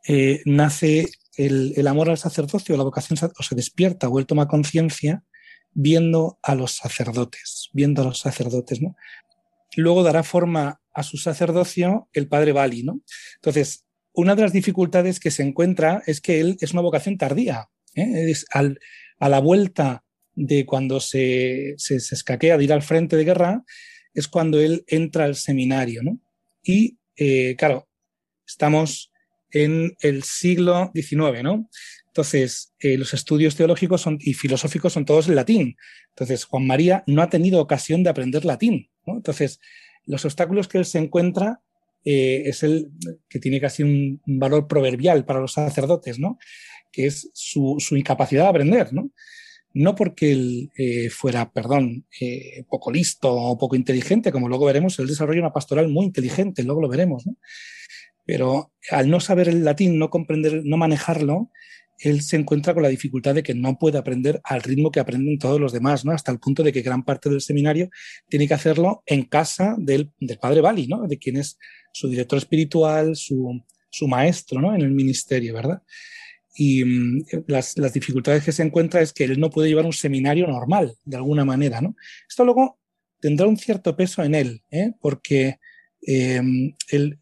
eh, 0.06 0.42
nace 0.44 1.08
el, 1.36 1.86
amor 1.86 2.10
al 2.10 2.18
sacerdocio, 2.18 2.76
la 2.76 2.84
vocación 2.84 3.18
o 3.38 3.42
se 3.42 3.54
despierta 3.54 4.08
o 4.08 4.18
él 4.18 4.26
toma 4.26 4.48
conciencia 4.48 5.24
viendo 5.72 6.38
a 6.42 6.54
los 6.54 6.72
sacerdotes, 6.72 7.68
viendo 7.72 8.02
a 8.02 8.06
los 8.06 8.18
sacerdotes, 8.18 8.80
¿no? 8.80 8.96
Luego 9.76 10.02
dará 10.02 10.22
forma 10.22 10.80
a 10.94 11.02
su 11.02 11.18
sacerdocio 11.18 12.08
el 12.14 12.28
padre 12.28 12.52
Bali, 12.52 12.82
¿no? 12.82 13.02
Entonces, 13.36 13.84
una 14.14 14.34
de 14.34 14.42
las 14.42 14.52
dificultades 14.52 15.20
que 15.20 15.30
se 15.30 15.42
encuentra 15.42 16.02
es 16.06 16.22
que 16.22 16.40
él 16.40 16.56
es 16.60 16.72
una 16.72 16.80
vocación 16.80 17.18
tardía. 17.18 17.68
¿eh? 17.94 18.30
Es 18.30 18.46
a 18.50 19.28
la 19.28 19.40
vuelta 19.40 20.04
de 20.34 20.64
cuando 20.64 21.00
se, 21.00 21.74
se, 21.76 21.96
escaquea 21.96 22.56
de 22.56 22.64
ir 22.64 22.72
al 22.72 22.82
frente 22.82 23.16
de 23.16 23.24
guerra, 23.24 23.64
es 24.14 24.28
cuando 24.28 24.58
él 24.58 24.84
entra 24.86 25.24
al 25.24 25.36
seminario, 25.36 26.02
¿no? 26.02 26.18
Y, 26.62 26.98
eh, 27.16 27.54
claro, 27.56 27.88
estamos 28.46 29.12
en 29.50 29.96
el 30.00 30.22
siglo 30.22 30.90
XIX, 30.94 31.42
¿no? 31.42 31.68
Entonces, 32.16 32.72
eh, 32.80 32.96
los 32.96 33.12
estudios 33.12 33.56
teológicos 33.56 34.06
y 34.20 34.32
filosóficos 34.32 34.94
son 34.94 35.04
todos 35.04 35.28
en 35.28 35.34
latín. 35.34 35.76
Entonces, 36.08 36.44
Juan 36.44 36.66
María 36.66 37.04
no 37.06 37.20
ha 37.20 37.28
tenido 37.28 37.60
ocasión 37.60 38.02
de 38.02 38.08
aprender 38.08 38.46
latín. 38.46 38.88
¿no? 39.04 39.16
Entonces, 39.16 39.60
los 40.06 40.24
obstáculos 40.24 40.66
que 40.66 40.78
él 40.78 40.86
se 40.86 40.98
encuentra 40.98 41.60
eh, 42.06 42.44
es 42.46 42.62
el 42.62 42.90
que 43.28 43.38
tiene 43.38 43.60
casi 43.60 43.82
un, 43.82 44.22
valor 44.24 44.66
proverbial 44.66 45.26
para 45.26 45.40
los 45.40 45.52
sacerdotes, 45.52 46.18
¿no? 46.18 46.38
que 46.90 47.04
es 47.04 47.28
su, 47.34 47.76
incapacidad 47.90 48.44
de 48.44 48.48
aprender. 48.48 48.94
¿no? 48.94 49.10
no 49.74 49.94
porque 49.94 50.32
él 50.32 50.70
eh, 50.78 51.10
fuera, 51.10 51.52
perdón, 51.52 52.06
poco 52.70 52.90
listo 52.92 53.30
o 53.30 53.58
poco 53.58 53.76
inteligente, 53.76 54.32
como 54.32 54.48
luego 54.48 54.64
veremos, 54.64 54.98
él 55.00 55.06
desarrolla 55.06 55.40
una 55.40 55.52
pastoral 55.52 55.88
muy 55.88 56.06
inteligente, 56.06 56.62
luego 56.62 56.80
lo 56.80 56.88
veremos, 56.88 57.26
¿no? 57.26 57.36
Pero 58.26 58.72
al 58.90 59.08
no 59.08 59.20
saber 59.20 59.48
el 59.48 59.64
latín, 59.64 59.98
no 59.98 60.10
comprender, 60.10 60.62
no 60.64 60.76
manejarlo, 60.76 61.50
él 61.98 62.20
se 62.20 62.36
encuentra 62.36 62.74
con 62.74 62.82
la 62.82 62.88
dificultad 62.88 63.34
de 63.34 63.42
que 63.42 63.54
no 63.54 63.78
puede 63.78 63.98
aprender 63.98 64.40
al 64.44 64.62
ritmo 64.62 64.90
que 64.90 65.00
aprenden 65.00 65.38
todos 65.38 65.60
los 65.60 65.72
demás, 65.72 66.04
¿no? 66.04 66.12
Hasta 66.12 66.32
el 66.32 66.38
punto 66.38 66.62
de 66.62 66.72
que 66.72 66.82
gran 66.82 67.04
parte 67.04 67.30
del 67.30 67.40
seminario 67.40 67.88
tiene 68.28 68.46
que 68.46 68.54
hacerlo 68.54 69.02
en 69.06 69.24
casa 69.24 69.76
del, 69.78 70.12
padre 70.40 70.60
Bali, 70.60 70.86
¿no? 70.88 71.06
De 71.06 71.18
quien 71.18 71.36
es 71.36 71.58
su 71.92 72.08
director 72.08 72.38
espiritual, 72.38 73.16
su, 73.16 73.62
maestro, 74.06 74.60
¿no? 74.60 74.74
En 74.74 74.82
el 74.82 74.90
ministerio, 74.90 75.54
¿verdad? 75.54 75.82
Y 76.54 76.84
mm, 76.84 77.24
las, 77.46 77.74
dificultades 77.94 78.44
que 78.44 78.52
se 78.52 78.62
encuentra 78.62 79.00
es 79.00 79.12
que 79.12 79.24
él 79.24 79.40
no 79.40 79.48
puede 79.48 79.68
llevar 79.68 79.86
un 79.86 79.92
seminario 79.92 80.46
normal, 80.46 80.96
de 81.04 81.16
alguna 81.16 81.44
manera, 81.44 81.80
¿no? 81.80 81.94
Esto 82.28 82.44
luego 82.44 82.78
tendrá 83.20 83.46
un 83.46 83.56
cierto 83.56 83.96
peso 83.96 84.22
en 84.22 84.34
él, 84.34 84.62
¿eh? 84.70 84.92
Porque 85.00 85.60
eh, 86.06 86.42
él, 86.90 87.18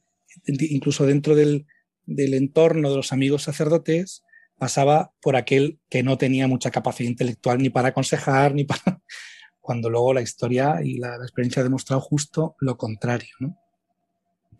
incluso 0.46 1.06
dentro 1.06 1.34
del, 1.34 1.66
del 2.06 2.34
entorno 2.34 2.90
de 2.90 2.96
los 2.96 3.12
amigos 3.12 3.42
sacerdotes, 3.42 4.22
pasaba 4.58 5.12
por 5.20 5.36
aquel 5.36 5.78
que 5.90 6.02
no 6.02 6.18
tenía 6.18 6.46
mucha 6.48 6.70
capacidad 6.70 7.08
intelectual 7.08 7.58
ni 7.58 7.70
para 7.70 7.88
aconsejar, 7.88 8.54
ni 8.54 8.64
para... 8.64 8.82
cuando 9.60 9.88
luego 9.88 10.12
la 10.12 10.20
historia 10.20 10.80
y 10.84 10.98
la, 10.98 11.16
experiencia 11.16 11.60
ha 11.60 11.64
demostrado 11.64 12.00
justo 12.00 12.54
lo 12.60 12.76
contrario. 12.76 13.30
¿no? 13.40 13.58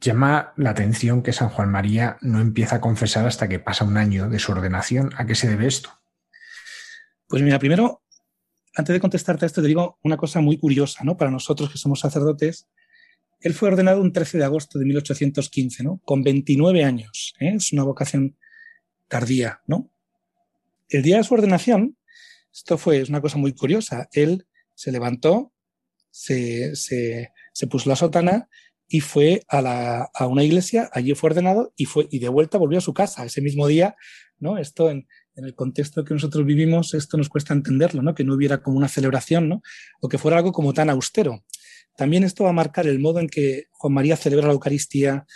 Llama 0.00 0.54
la 0.56 0.70
atención 0.70 1.22
que 1.22 1.34
San 1.34 1.50
Juan 1.50 1.70
María 1.70 2.16
no 2.22 2.40
empieza 2.40 2.76
a 2.76 2.80
confesar 2.80 3.26
hasta 3.26 3.46
que 3.46 3.58
pasa 3.58 3.84
un 3.84 3.98
año 3.98 4.30
de 4.30 4.38
su 4.38 4.52
ordenación. 4.52 5.10
¿A 5.18 5.26
qué 5.26 5.34
se 5.34 5.46
debe 5.46 5.66
esto? 5.66 5.90
Pues 7.28 7.42
mira, 7.42 7.58
primero, 7.58 8.02
antes 8.74 8.94
de 8.94 9.00
contestarte 9.00 9.44
a 9.44 9.46
esto, 9.46 9.60
te 9.60 9.68
digo 9.68 9.98
una 10.02 10.16
cosa 10.16 10.40
muy 10.40 10.56
curiosa, 10.56 11.04
¿no? 11.04 11.18
Para 11.18 11.30
nosotros 11.30 11.70
que 11.70 11.78
somos 11.78 12.00
sacerdotes, 12.00 12.66
él 13.44 13.52
fue 13.52 13.68
ordenado 13.68 14.00
un 14.00 14.10
13 14.10 14.38
de 14.38 14.44
agosto 14.44 14.78
de 14.78 14.86
1815, 14.86 15.84
¿no? 15.84 16.00
Con 16.06 16.22
29 16.22 16.82
años. 16.82 17.34
¿eh? 17.40 17.52
Es 17.56 17.74
una 17.74 17.82
vocación 17.82 18.38
tardía, 19.06 19.60
¿no? 19.66 19.90
El 20.88 21.02
día 21.02 21.18
de 21.18 21.24
su 21.24 21.34
ordenación, 21.34 21.98
esto 22.50 22.78
fue 22.78 23.04
una 23.06 23.20
cosa 23.20 23.36
muy 23.36 23.52
curiosa. 23.52 24.08
Él 24.12 24.46
se 24.74 24.92
levantó, 24.92 25.52
se, 26.10 26.74
se, 26.74 27.32
puso 27.68 27.90
la 27.90 27.96
sotana 27.96 28.48
y 28.88 29.00
fue 29.00 29.42
a, 29.48 29.60
la, 29.60 30.10
a, 30.14 30.26
una 30.26 30.42
iglesia, 30.42 30.88
allí 30.94 31.14
fue 31.14 31.28
ordenado 31.28 31.74
y, 31.76 31.84
fue, 31.84 32.08
y 32.10 32.20
de 32.20 32.30
vuelta 32.30 32.56
volvió 32.56 32.78
a 32.78 32.80
su 32.80 32.94
casa 32.94 33.26
ese 33.26 33.42
mismo 33.42 33.66
día, 33.66 33.94
¿no? 34.38 34.56
Esto 34.56 34.90
en, 34.90 35.06
en 35.36 35.44
el 35.44 35.54
contexto 35.54 36.02
que 36.02 36.14
nosotros 36.14 36.46
vivimos, 36.46 36.94
esto 36.94 37.18
nos 37.18 37.28
cuesta 37.28 37.52
entenderlo, 37.52 38.00
¿no? 38.00 38.14
Que 38.14 38.24
no 38.24 38.34
hubiera 38.34 38.62
como 38.62 38.78
una 38.78 38.88
celebración, 38.88 39.50
¿no? 39.50 39.60
O 40.00 40.08
que 40.08 40.16
fuera 40.16 40.38
algo 40.38 40.52
como 40.52 40.72
tan 40.72 40.88
austero. 40.88 41.44
También 41.96 42.24
esto 42.24 42.44
va 42.44 42.50
a 42.50 42.54
marcar 42.54 42.86
el 42.86 42.98
modo 42.98 43.20
en 43.20 43.28
que 43.28 43.68
Juan 43.72 43.94
María 43.94 44.16
celebra 44.16 44.48
la 44.48 44.52
Eucaristía, 44.52 45.26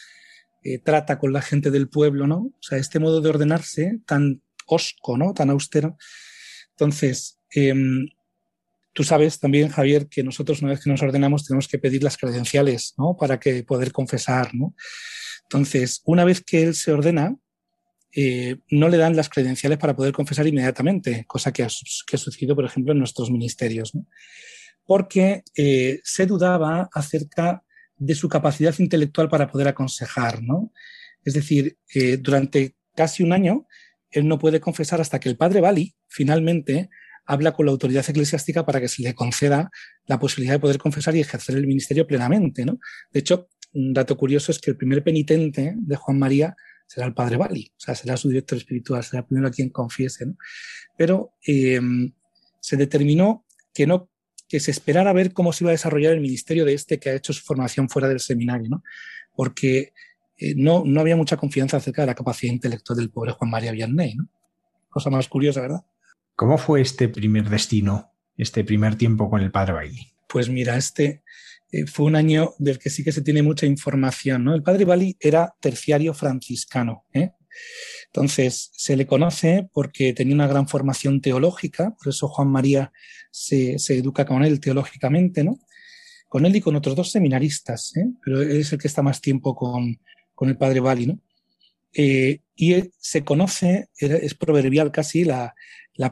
eh, 0.64 0.78
trata 0.78 1.18
con 1.18 1.32
la 1.32 1.42
gente 1.42 1.70
del 1.70 1.88
pueblo, 1.88 2.26
¿no? 2.26 2.36
O 2.38 2.62
sea, 2.62 2.78
este 2.78 2.98
modo 2.98 3.20
de 3.20 3.28
ordenarse 3.28 4.00
tan 4.06 4.42
osco, 4.66 5.16
¿no? 5.16 5.32
Tan 5.32 5.50
austero. 5.50 5.96
Entonces, 6.70 7.38
em, 7.50 8.08
tú 8.92 9.04
sabes 9.04 9.38
también, 9.38 9.68
Javier, 9.68 10.08
que 10.08 10.24
nosotros 10.24 10.60
una 10.60 10.72
vez 10.72 10.80
que 10.82 10.90
nos 10.90 11.02
ordenamos 11.02 11.46
tenemos 11.46 11.68
que 11.68 11.78
pedir 11.78 12.02
las 12.02 12.16
credenciales, 12.16 12.94
¿no? 12.98 13.16
Para 13.16 13.38
que 13.38 13.62
poder 13.62 13.92
confesar, 13.92 14.54
¿no? 14.54 14.74
Entonces, 15.44 16.02
una 16.04 16.24
vez 16.24 16.42
que 16.42 16.64
él 16.64 16.74
se 16.74 16.92
ordena, 16.92 17.36
eh, 18.12 18.56
no 18.70 18.88
le 18.88 18.96
dan 18.96 19.14
las 19.16 19.28
credenciales 19.28 19.78
para 19.78 19.94
poder 19.94 20.12
confesar 20.12 20.46
inmediatamente, 20.46 21.24
cosa 21.26 21.52
que 21.52 21.62
ha, 21.62 21.68
que 22.06 22.18
sucedido, 22.18 22.56
por 22.56 22.64
ejemplo, 22.64 22.92
en 22.92 22.98
nuestros 22.98 23.30
ministerios. 23.30 23.94
¿no? 23.94 24.06
Porque 24.88 25.42
eh, 25.54 26.00
se 26.02 26.24
dudaba 26.24 26.88
acerca 26.94 27.62
de 27.98 28.14
su 28.14 28.26
capacidad 28.26 28.74
intelectual 28.78 29.28
para 29.28 29.46
poder 29.46 29.68
aconsejar, 29.68 30.42
¿no? 30.42 30.72
Es 31.22 31.34
decir, 31.34 31.76
eh, 31.94 32.16
durante 32.16 32.74
casi 32.96 33.22
un 33.22 33.34
año, 33.34 33.66
él 34.10 34.26
no 34.26 34.38
puede 34.38 34.60
confesar 34.60 34.98
hasta 35.02 35.20
que 35.20 35.28
el 35.28 35.36
padre 35.36 35.60
Bali 35.60 35.94
finalmente 36.06 36.88
habla 37.26 37.52
con 37.52 37.66
la 37.66 37.72
autoridad 37.72 38.08
eclesiástica 38.08 38.64
para 38.64 38.80
que 38.80 38.88
se 38.88 39.02
le 39.02 39.14
conceda 39.14 39.70
la 40.06 40.18
posibilidad 40.18 40.54
de 40.54 40.60
poder 40.60 40.78
confesar 40.78 41.14
y 41.14 41.20
ejercer 41.20 41.56
el 41.56 41.66
ministerio 41.66 42.06
plenamente, 42.06 42.64
¿no? 42.64 42.78
De 43.12 43.20
hecho, 43.20 43.50
un 43.74 43.92
dato 43.92 44.16
curioso 44.16 44.52
es 44.52 44.58
que 44.58 44.70
el 44.70 44.78
primer 44.78 45.04
penitente 45.04 45.74
de 45.76 45.96
Juan 45.96 46.18
María 46.18 46.56
será 46.86 47.06
el 47.06 47.12
padre 47.12 47.36
Bali, 47.36 47.74
o 47.76 47.80
sea, 47.80 47.94
será 47.94 48.16
su 48.16 48.30
director 48.30 48.56
espiritual, 48.56 49.04
será 49.04 49.20
el 49.20 49.26
primero 49.26 49.48
a 49.48 49.50
quien 49.50 49.68
confiese, 49.68 50.24
¿no? 50.24 50.36
Pero 50.96 51.34
eh, 51.46 51.78
se 52.62 52.78
determinó 52.78 53.44
que 53.74 53.86
no 53.86 54.10
que 54.48 54.60
se 54.60 54.70
esperara 54.70 55.10
a 55.10 55.12
ver 55.12 55.32
cómo 55.32 55.52
se 55.52 55.64
iba 55.64 55.70
a 55.70 55.72
desarrollar 55.72 56.14
el 56.14 56.20
ministerio 56.20 56.64
de 56.64 56.74
este 56.74 56.98
que 56.98 57.10
ha 57.10 57.14
hecho 57.14 57.32
su 57.32 57.44
formación 57.44 57.88
fuera 57.88 58.08
del 58.08 58.20
seminario, 58.20 58.68
¿no? 58.68 58.82
Porque 59.34 59.92
eh, 60.38 60.54
no, 60.56 60.82
no 60.84 61.00
había 61.00 61.16
mucha 61.16 61.36
confianza 61.36 61.76
acerca 61.76 62.02
de 62.02 62.06
la 62.06 62.14
capacidad 62.14 62.52
intelectual 62.52 62.98
del 62.98 63.10
pobre 63.10 63.32
Juan 63.32 63.50
María 63.50 63.72
Vianney, 63.72 64.14
¿no? 64.14 64.28
Cosa 64.88 65.10
más 65.10 65.28
curiosa, 65.28 65.60
¿verdad? 65.60 65.84
¿Cómo 66.34 66.56
fue 66.56 66.80
este 66.80 67.08
primer 67.08 67.48
destino, 67.50 68.12
este 68.36 68.64
primer 68.64 68.96
tiempo 68.96 69.28
con 69.28 69.42
el 69.42 69.50
padre 69.50 69.72
Bailey? 69.72 70.12
Pues 70.28 70.48
mira, 70.48 70.76
este 70.76 71.22
eh, 71.72 71.86
fue 71.86 72.06
un 72.06 72.16
año 72.16 72.54
del 72.58 72.78
que 72.78 72.90
sí 72.90 73.04
que 73.04 73.12
se 73.12 73.22
tiene 73.22 73.42
mucha 73.42 73.66
información, 73.66 74.44
¿no? 74.44 74.54
El 74.54 74.62
padre 74.62 74.84
Bali 74.84 75.16
era 75.20 75.54
terciario 75.60 76.14
franciscano, 76.14 77.04
¿eh? 77.12 77.32
Entonces, 78.06 78.70
se 78.74 78.96
le 78.96 79.06
conoce 79.06 79.68
porque 79.72 80.12
tenía 80.12 80.34
una 80.34 80.46
gran 80.46 80.68
formación 80.68 81.20
teológica, 81.20 81.94
por 81.96 82.08
eso 82.08 82.28
Juan 82.28 82.50
María 82.50 82.92
se, 83.30 83.76
educa 83.88 84.24
con 84.24 84.44
él 84.44 84.60
teológicamente, 84.60 85.44
¿no? 85.44 85.58
Con 86.28 86.46
él 86.46 86.56
y 86.56 86.60
con 86.60 86.76
otros 86.76 86.96
dos 86.96 87.10
seminaristas, 87.10 87.96
¿eh? 87.96 88.06
pero 88.24 88.42
es 88.42 88.72
el 88.72 88.78
que 88.78 88.88
está 88.88 89.02
más 89.02 89.20
tiempo 89.20 89.54
con, 89.54 89.98
el 90.40 90.56
padre 90.56 90.80
Bali, 90.80 91.06
¿no? 91.06 91.20
Eh, 91.94 92.40
y 92.54 92.74
se 92.98 93.24
conoce, 93.24 93.88
es 93.96 94.34
proverbial 94.34 94.92
casi, 94.92 95.24
la, 95.24 95.54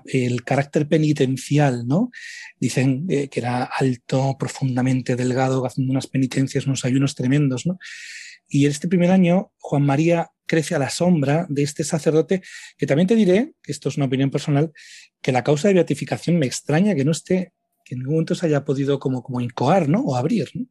el 0.06 0.44
carácter 0.44 0.88
penitencial, 0.88 1.86
¿no? 1.86 2.10
Dicen 2.58 3.06
eh, 3.08 3.28
que 3.28 3.40
era 3.40 3.64
alto, 3.64 4.36
profundamente 4.38 5.16
delgado, 5.16 5.64
haciendo 5.64 5.92
unas 5.92 6.06
penitencias, 6.06 6.66
unos 6.66 6.84
ayunos 6.84 7.14
tremendos, 7.14 7.66
¿no? 7.66 7.78
Y 8.48 8.66
este 8.66 8.88
primer 8.88 9.10
año, 9.10 9.52
Juan 9.58 9.82
María 9.82 10.30
crece 10.46 10.74
a 10.74 10.78
la 10.78 10.90
sombra 10.90 11.46
de 11.48 11.62
este 11.62 11.84
sacerdote, 11.84 12.42
que 12.78 12.86
también 12.86 13.08
te 13.08 13.16
diré, 13.16 13.54
que 13.62 13.72
esto 13.72 13.88
es 13.88 13.96
una 13.96 14.06
opinión 14.06 14.30
personal, 14.30 14.72
que 15.20 15.32
la 15.32 15.42
causa 15.44 15.68
de 15.68 15.74
beatificación 15.74 16.38
me 16.38 16.46
extraña 16.46 16.94
que 16.94 17.04
no 17.04 17.12
esté, 17.12 17.52
que 17.84 17.94
en 17.94 18.00
ningún 18.00 18.14
momento 18.14 18.34
se 18.34 18.46
haya 18.46 18.64
podido 18.64 18.98
como, 18.98 19.22
como 19.22 19.40
incoar, 19.40 19.88
¿no? 19.88 20.00
O 20.02 20.16
abrir, 20.16 20.48
¿no? 20.54 20.66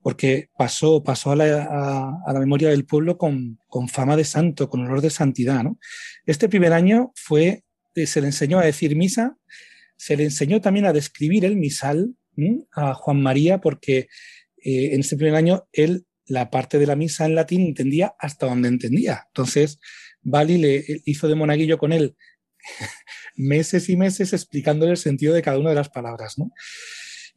Porque 0.00 0.50
pasó, 0.56 1.02
pasó 1.02 1.32
a 1.32 1.36
la, 1.36 2.20
a, 2.24 2.32
la 2.32 2.38
memoria 2.38 2.68
del 2.68 2.86
pueblo 2.86 3.18
con, 3.18 3.58
con, 3.66 3.88
fama 3.88 4.16
de 4.16 4.24
santo, 4.24 4.70
con 4.70 4.82
olor 4.82 5.00
de 5.00 5.10
santidad, 5.10 5.64
¿no? 5.64 5.78
Este 6.24 6.48
primer 6.48 6.72
año 6.72 7.12
fue, 7.16 7.64
eh, 7.96 8.06
se 8.06 8.20
le 8.20 8.28
enseñó 8.28 8.60
a 8.60 8.64
decir 8.64 8.94
misa, 8.94 9.36
se 9.96 10.16
le 10.16 10.24
enseñó 10.24 10.60
también 10.60 10.86
a 10.86 10.92
describir 10.92 11.44
el 11.44 11.56
misal 11.56 12.14
a 12.72 12.94
Juan 12.94 13.22
María, 13.22 13.60
porque 13.60 14.08
eh, 14.62 14.90
en 14.92 15.00
este 15.00 15.16
primer 15.16 15.34
año 15.34 15.66
él 15.72 16.06
la 16.26 16.50
parte 16.50 16.78
de 16.78 16.86
la 16.86 16.96
misa 16.96 17.24
en 17.24 17.34
latín 17.34 17.62
entendía 17.62 18.14
hasta 18.18 18.46
donde 18.46 18.68
entendía. 18.68 19.24
Entonces, 19.28 19.78
Bali 20.22 20.58
le 20.58 20.84
hizo 21.04 21.28
de 21.28 21.34
monaguillo 21.34 21.78
con 21.78 21.92
él 21.92 22.16
meses 23.36 23.88
y 23.88 23.96
meses 23.96 24.32
explicándole 24.32 24.92
el 24.92 24.96
sentido 24.96 25.34
de 25.34 25.42
cada 25.42 25.58
una 25.58 25.70
de 25.70 25.76
las 25.76 25.88
palabras. 25.88 26.38
¿no? 26.38 26.50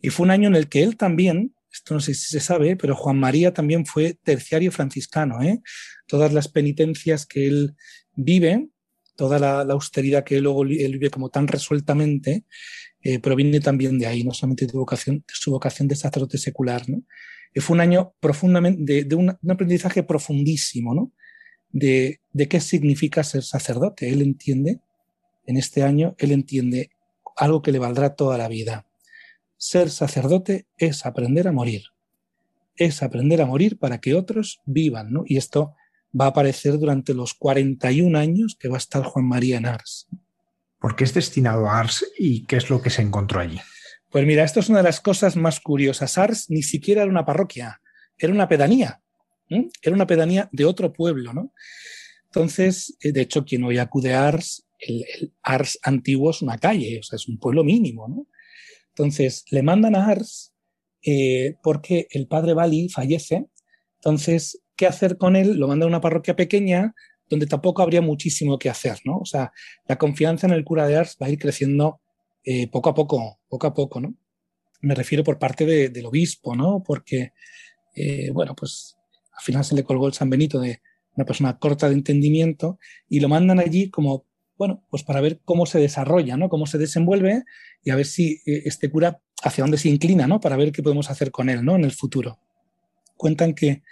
Y 0.02 0.10
fue 0.10 0.26
un 0.26 0.32
año 0.32 0.48
en 0.48 0.56
el 0.56 0.70
que 0.70 0.84
él 0.84 0.98
también, 0.98 1.54
esto 1.72 1.94
no 1.94 2.00
sé 2.00 2.14
si 2.16 2.32
se 2.32 2.40
sabe, 2.40 2.76
pero 2.76 2.96
Juan 2.96 3.20
María 3.20 3.54
también 3.54 3.86
fue 3.86 4.18
terciario 4.24 4.72
franciscano. 4.72 5.42
¿eh? 5.42 5.62
Todas 6.08 6.34
las 6.34 6.48
penitencias 6.48 7.26
que 7.26 7.48
él 7.48 7.76
vive, 8.16 8.70
toda 9.16 9.38
la, 9.38 9.62
austeridad 9.62 10.24
que 10.24 10.42
luego 10.42 10.64
él 10.64 10.94
vive 10.94 11.12
como 11.12 11.30
tan 11.30 11.48
resueltamente, 11.48 12.46
eh, 13.02 13.20
proviene 13.20 13.60
también 13.60 14.00
de 14.00 14.08
ahí, 14.08 14.24
no 14.24 14.34
solamente 14.34 14.66
de, 14.66 14.74
vocación, 14.74 15.18
de 15.20 15.34
su 15.34 15.52
vocación 15.52 15.88
de 15.88 15.96
sacerdote 15.96 16.38
secular. 16.38 16.90
¿no? 16.90 17.04
Fue 17.56 17.76
un 17.76 17.82
año 17.82 18.14
profundamente, 18.20 19.04
de, 19.04 19.16
un, 19.16 19.30
aprendizaje 19.50 20.04
profundísimo, 20.04 20.94
¿no? 20.94 21.12
De, 21.72 22.22
de 22.32 22.48
qué 22.48 22.60
significa 22.60 23.24
ser 23.24 23.44
sacerdote. 23.44 24.10
Él 24.10 24.22
entiende, 24.22 24.80
en 25.46 25.58
este 25.58 25.84
año, 25.84 26.16
él 26.18 26.32
entiende 26.32 26.92
algo 27.36 27.62
que 27.62 27.72
le 27.72 27.80
valdrá 27.80 28.16
toda 28.16 28.38
la 28.38 28.48
vida. 28.48 28.86
Ser 29.58 29.90
sacerdote 29.90 30.68
es 30.78 31.06
aprender 31.06 31.48
a 31.48 31.52
morir. 31.52 31.84
Es 32.76 33.04
aprender 33.04 33.42
a 33.42 33.46
morir 33.46 33.78
para 33.78 34.00
que 34.00 34.16
otros 34.16 34.62
vivan, 34.66 35.12
¿no? 35.12 35.24
Y 35.26 35.38
esto 35.38 35.76
va 36.20 36.26
a 36.26 36.30
aparecer 36.30 36.78
durante 36.78 37.14
los 37.14 37.34
41 37.34 38.18
años 38.18 38.56
que 38.60 38.70
va 38.70 38.76
a 38.76 38.80
estar 38.80 39.04
Juan 39.04 39.26
María 39.26 39.58
en 39.58 39.66
Ars. 39.66 40.08
¿Por 40.80 40.96
qué 40.96 41.04
es 41.04 41.14
destinado 41.14 41.68
a 41.68 41.80
Ars 41.80 42.06
y 42.18 42.46
qué 42.46 42.56
es 42.56 42.70
lo 42.70 42.82
que 42.82 42.90
se 42.90 43.02
encontró 43.02 43.42
allí? 43.42 43.60
Pues 44.10 44.26
mira, 44.26 44.44
esto 44.44 44.60
es 44.60 44.70
una 44.70 44.80
de 44.80 44.86
las 44.86 45.02
cosas 45.02 45.36
más 45.36 45.60
curiosas. 45.60 46.18
Ars 46.18 46.50
ni 46.50 46.64
siquiera 46.64 47.04
era 47.04 47.12
una 47.12 47.26
parroquia, 47.26 47.82
era 48.18 48.34
una 48.34 48.48
pedanía. 48.48 49.02
Era 49.48 49.96
una 49.96 50.08
pedanía 50.08 50.50
de 50.52 50.66
otro 50.66 50.94
pueblo, 50.94 51.34
¿no? 51.34 51.54
Entonces, 52.26 52.96
eh, 53.02 53.12
de 53.12 53.22
hecho, 53.22 53.46
quien 53.46 53.64
hoy 53.64 53.80
acude 53.80 54.14
a 54.14 54.28
Ars, 54.28 54.68
el, 54.78 55.04
Ars 55.42 55.80
antiguo 55.82 56.30
es 56.30 56.42
una 56.42 56.58
calle, 56.58 57.00
o 57.00 57.04
sea, 57.04 57.18
es 57.18 57.28
un 57.28 57.40
pueblo 57.40 57.64
mínimo, 57.64 58.08
¿no? 58.08 58.28
Entonces, 58.90 59.46
le 59.50 59.64
mandan 59.64 59.96
a 59.96 60.08
Ars 60.08 60.54
eh, 61.02 61.56
porque 61.64 62.08
el 62.12 62.28
padre 62.28 62.54
Bali 62.54 62.90
fallece. 62.90 63.48
Entonces, 63.96 64.62
¿qué 64.76 64.86
hacer 64.86 65.18
con 65.18 65.36
él? 65.36 65.58
Lo 65.58 65.68
manda 65.68 65.86
a 65.86 65.90
una 65.90 66.02
parroquia 66.02 66.36
pequeña 66.36 66.94
donde 67.28 67.48
tampoco 67.48 67.82
habría 67.82 68.02
muchísimo 68.02 68.58
que 68.58 68.70
hacer, 68.70 69.00
¿no? 69.06 69.18
O 69.18 69.26
sea, 69.26 69.52
la 69.88 69.98
confianza 69.98 70.48
en 70.48 70.54
el 70.54 70.64
cura 70.64 70.88
de 70.88 70.98
Ars 70.98 71.18
va 71.22 71.28
a 71.28 71.30
ir 71.30 71.40
creciendo 71.40 72.02
eh, 72.44 72.70
poco 72.70 72.90
a 72.90 72.94
poco, 72.94 73.40
poco 73.50 73.68
a 73.68 73.74
poco, 73.74 74.00
¿no? 74.00 74.16
Me 74.82 74.96
refiero 74.96 75.24
por 75.24 75.40
parte 75.40 75.66
del 75.90 76.06
obispo, 76.06 76.56
¿no? 76.56 76.84
Porque, 76.84 77.34
eh, 77.96 78.32
bueno, 78.32 78.56
pues 78.56 78.96
al 79.34 79.44
final 79.44 79.66
se 79.66 79.76
le 79.76 79.84
colgó 79.84 80.08
el 80.08 80.14
San 80.14 80.30
Benito 80.30 80.60
de 80.60 80.82
una 81.16 81.26
persona 81.26 81.60
corta 81.60 81.90
de 81.90 81.96
entendimiento 81.96 82.80
y 83.10 83.20
lo 83.20 83.28
mandan 83.28 83.60
allí 83.60 83.90
como, 83.90 84.26
bueno, 84.58 84.86
pues 84.90 85.04
para 85.04 85.20
ver 85.20 85.42
cómo 85.44 85.66
se 85.66 85.80
desarrolla, 85.80 86.38
¿no? 86.38 86.48
Cómo 86.48 86.66
se 86.66 86.78
desenvuelve 86.78 87.44
y 87.84 87.90
a 87.90 87.96
ver 87.96 88.06
si 88.06 88.42
eh, 88.46 88.64
este 88.66 88.90
cura 88.90 89.22
hacia 89.44 89.64
dónde 89.64 89.78
se 89.78 89.90
inclina, 89.90 90.28
¿no? 90.28 90.40
Para 90.40 90.56
ver 90.56 90.72
qué 90.72 90.82
podemos 90.82 91.10
hacer 91.10 91.32
con 91.32 91.50
él, 91.50 91.64
¿no? 91.64 91.76
En 91.76 91.84
el 91.84 91.92
futuro. 91.92 92.40
Cuentan 93.16 93.54
que 93.54 93.84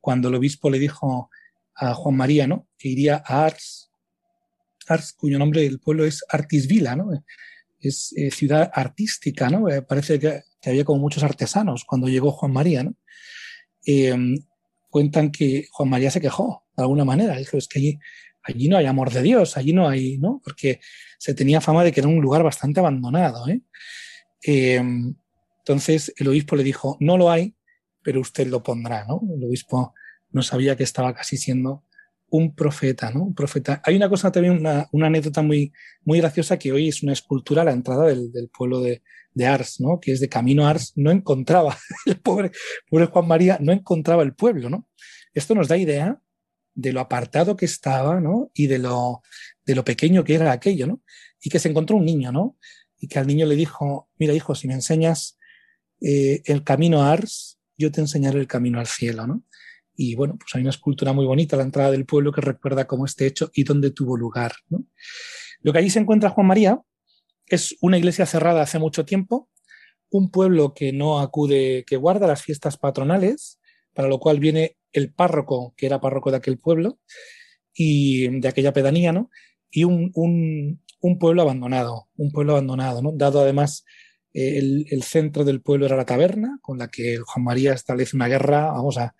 cuando 0.00 0.28
el 0.28 0.34
obispo 0.34 0.68
le 0.68 0.78
dijo 0.78 1.30
a 1.74 1.94
Juan 1.94 2.16
María, 2.16 2.46
¿no? 2.46 2.68
Que 2.76 2.88
iría 2.88 3.22
a 3.24 3.46
Ars, 3.46 3.77
Cuyo 5.16 5.38
nombre 5.38 5.62
del 5.62 5.80
pueblo 5.80 6.04
es 6.04 6.24
Artisvila, 6.28 6.96
¿no? 6.96 7.10
Es 7.78 8.12
eh, 8.16 8.30
ciudad 8.30 8.70
artística, 8.72 9.50
¿no? 9.50 9.68
Eh, 9.68 9.82
parece 9.82 10.18
que, 10.18 10.42
había 10.64 10.84
como 10.84 11.00
muchos 11.00 11.22
artesanos 11.22 11.84
cuando 11.84 12.08
llegó 12.08 12.32
Juan 12.32 12.52
María, 12.52 12.82
¿no? 12.82 12.94
Em, 13.84 14.38
cuentan 14.90 15.30
que 15.30 15.66
Juan 15.70 15.88
María 15.88 16.10
se 16.10 16.20
quejó 16.20 16.64
de 16.76 16.82
alguna 16.82 17.04
manera, 17.04 17.36
dijo, 17.36 17.56
es 17.56 17.68
que 17.68 17.78
allí, 17.78 17.98
allí 18.42 18.68
no 18.68 18.76
hay 18.76 18.86
amor 18.86 19.12
de 19.12 19.22
Dios, 19.22 19.56
allí 19.56 19.72
no 19.72 19.88
hay, 19.88 20.18
¿no? 20.18 20.40
Porque 20.42 20.80
se 21.18 21.34
tenía 21.34 21.60
fama 21.60 21.84
de 21.84 21.92
que 21.92 22.00
era 22.00 22.08
un 22.08 22.20
lugar 22.20 22.42
bastante 22.42 22.80
abandonado, 22.80 23.48
¿eh? 23.48 23.60
Em, 24.42 25.14
entonces 25.58 26.12
el 26.16 26.28
obispo 26.28 26.56
le 26.56 26.64
dijo, 26.64 26.96
no 27.00 27.18
lo 27.18 27.30
hay, 27.30 27.54
pero 28.02 28.20
usted 28.20 28.46
lo 28.48 28.62
pondrá, 28.62 29.04
¿no? 29.04 29.20
El 29.36 29.44
obispo 29.44 29.94
no 30.30 30.42
sabía 30.42 30.76
que 30.76 30.84
estaba 30.84 31.14
casi 31.14 31.36
siendo 31.36 31.84
un 32.30 32.54
profeta, 32.54 33.10
¿no? 33.10 33.24
Un 33.24 33.34
profeta. 33.34 33.80
Hay 33.84 33.96
una 33.96 34.08
cosa 34.08 34.30
también, 34.30 34.58
una, 34.58 35.06
anécdota 35.06 35.42
muy, 35.42 35.72
muy 36.04 36.18
graciosa 36.18 36.58
que 36.58 36.72
hoy 36.72 36.88
es 36.88 37.02
una 37.02 37.12
escultura 37.12 37.62
a 37.62 37.64
la 37.64 37.72
entrada 37.72 38.06
del, 38.06 38.50
pueblo 38.56 38.80
de, 38.80 39.02
Ars, 39.46 39.80
¿no? 39.80 40.00
Que 40.00 40.12
es 40.12 40.20
de 40.20 40.28
camino 40.28 40.66
a 40.66 40.70
Ars, 40.70 40.92
no 40.96 41.12
encontraba, 41.12 41.78
el 42.06 42.20
pobre, 42.20 42.50
pobre 42.90 43.06
Juan 43.06 43.28
María 43.28 43.58
no 43.60 43.72
encontraba 43.72 44.24
el 44.24 44.34
pueblo, 44.34 44.68
¿no? 44.68 44.88
Esto 45.32 45.54
nos 45.54 45.68
da 45.68 45.76
idea 45.76 46.20
de 46.74 46.92
lo 46.92 47.00
apartado 47.00 47.56
que 47.56 47.64
estaba, 47.64 48.20
¿no? 48.20 48.50
Y 48.52 48.66
de 48.66 48.78
lo, 48.78 49.22
de 49.64 49.74
lo 49.76 49.84
pequeño 49.84 50.24
que 50.24 50.34
era 50.34 50.50
aquello, 50.50 50.86
¿no? 50.86 51.02
Y 51.40 51.50
que 51.50 51.60
se 51.60 51.68
encontró 51.68 51.96
un 51.96 52.04
niño, 52.04 52.32
¿no? 52.32 52.56
Y 52.98 53.06
que 53.06 53.20
al 53.20 53.28
niño 53.28 53.46
le 53.46 53.54
dijo, 53.54 54.08
mira 54.18 54.34
hijo, 54.34 54.56
si 54.56 54.66
me 54.66 54.74
enseñas 54.74 55.38
eh, 56.00 56.42
el 56.46 56.64
camino 56.64 57.02
a 57.02 57.12
Ars, 57.12 57.58
yo 57.76 57.92
te 57.92 58.00
enseñaré 58.00 58.40
el 58.40 58.48
camino 58.48 58.80
al 58.80 58.88
cielo, 58.88 59.26
¿no? 59.26 59.44
Y 60.00 60.14
bueno, 60.14 60.36
pues 60.38 60.54
hay 60.54 60.60
una 60.60 60.70
escultura 60.70 61.12
muy 61.12 61.26
bonita 61.26 61.56
a 61.56 61.58
la 61.58 61.64
entrada 61.64 61.90
del 61.90 62.06
pueblo 62.06 62.30
que 62.30 62.40
recuerda 62.40 62.86
cómo 62.86 63.04
este 63.04 63.26
hecho 63.26 63.50
y 63.52 63.64
dónde 63.64 63.90
tuvo 63.90 64.16
lugar. 64.16 64.52
Lo 65.60 65.72
que 65.72 65.78
allí 65.80 65.90
se 65.90 65.98
encuentra 65.98 66.30
Juan 66.30 66.46
María 66.46 66.80
es 67.46 67.74
una 67.80 67.98
iglesia 67.98 68.24
cerrada 68.24 68.62
hace 68.62 68.78
mucho 68.78 69.04
tiempo, 69.04 69.50
un 70.08 70.30
pueblo 70.30 70.72
que 70.72 70.92
no 70.92 71.18
acude, 71.18 71.84
que 71.84 71.96
guarda 71.96 72.28
las 72.28 72.42
fiestas 72.42 72.76
patronales, 72.76 73.58
para 73.92 74.06
lo 74.06 74.20
cual 74.20 74.38
viene 74.38 74.76
el 74.92 75.12
párroco, 75.12 75.74
que 75.76 75.86
era 75.86 76.00
párroco 76.00 76.30
de 76.30 76.36
aquel 76.36 76.58
pueblo 76.58 77.00
y 77.74 78.28
de 78.38 78.46
aquella 78.46 78.72
pedanía, 78.72 79.10
¿no? 79.10 79.30
Y 79.68 79.82
un, 79.82 80.12
pueblo 81.18 81.42
abandonado, 81.42 82.08
un 82.16 82.30
pueblo 82.30 82.52
abandonado, 82.52 83.02
¿no? 83.02 83.10
Dado 83.16 83.40
además 83.40 83.84
eh, 84.32 84.58
el, 84.58 84.86
el, 84.90 85.02
centro 85.02 85.42
del 85.42 85.60
pueblo 85.60 85.86
era 85.86 85.96
la 85.96 86.06
taberna, 86.06 86.60
con 86.62 86.78
la 86.78 86.86
que 86.86 87.16
Juan 87.18 87.42
María 87.42 87.72
establece 87.72 88.14
una 88.14 88.28
guerra, 88.28 88.70
vamos 88.70 88.96
a, 88.96 89.16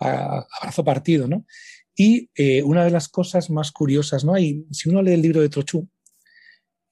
abrazo 0.00 0.84
partido, 0.84 1.28
¿no? 1.28 1.46
Y 1.94 2.30
eh, 2.34 2.62
una 2.62 2.84
de 2.84 2.90
las 2.90 3.08
cosas 3.08 3.50
más 3.50 3.72
curiosas, 3.72 4.24
¿no? 4.24 4.34
Hay, 4.34 4.64
si 4.70 4.88
uno 4.88 5.02
lee 5.02 5.12
el 5.12 5.22
libro 5.22 5.40
de 5.40 5.48
Trochú, 5.48 5.88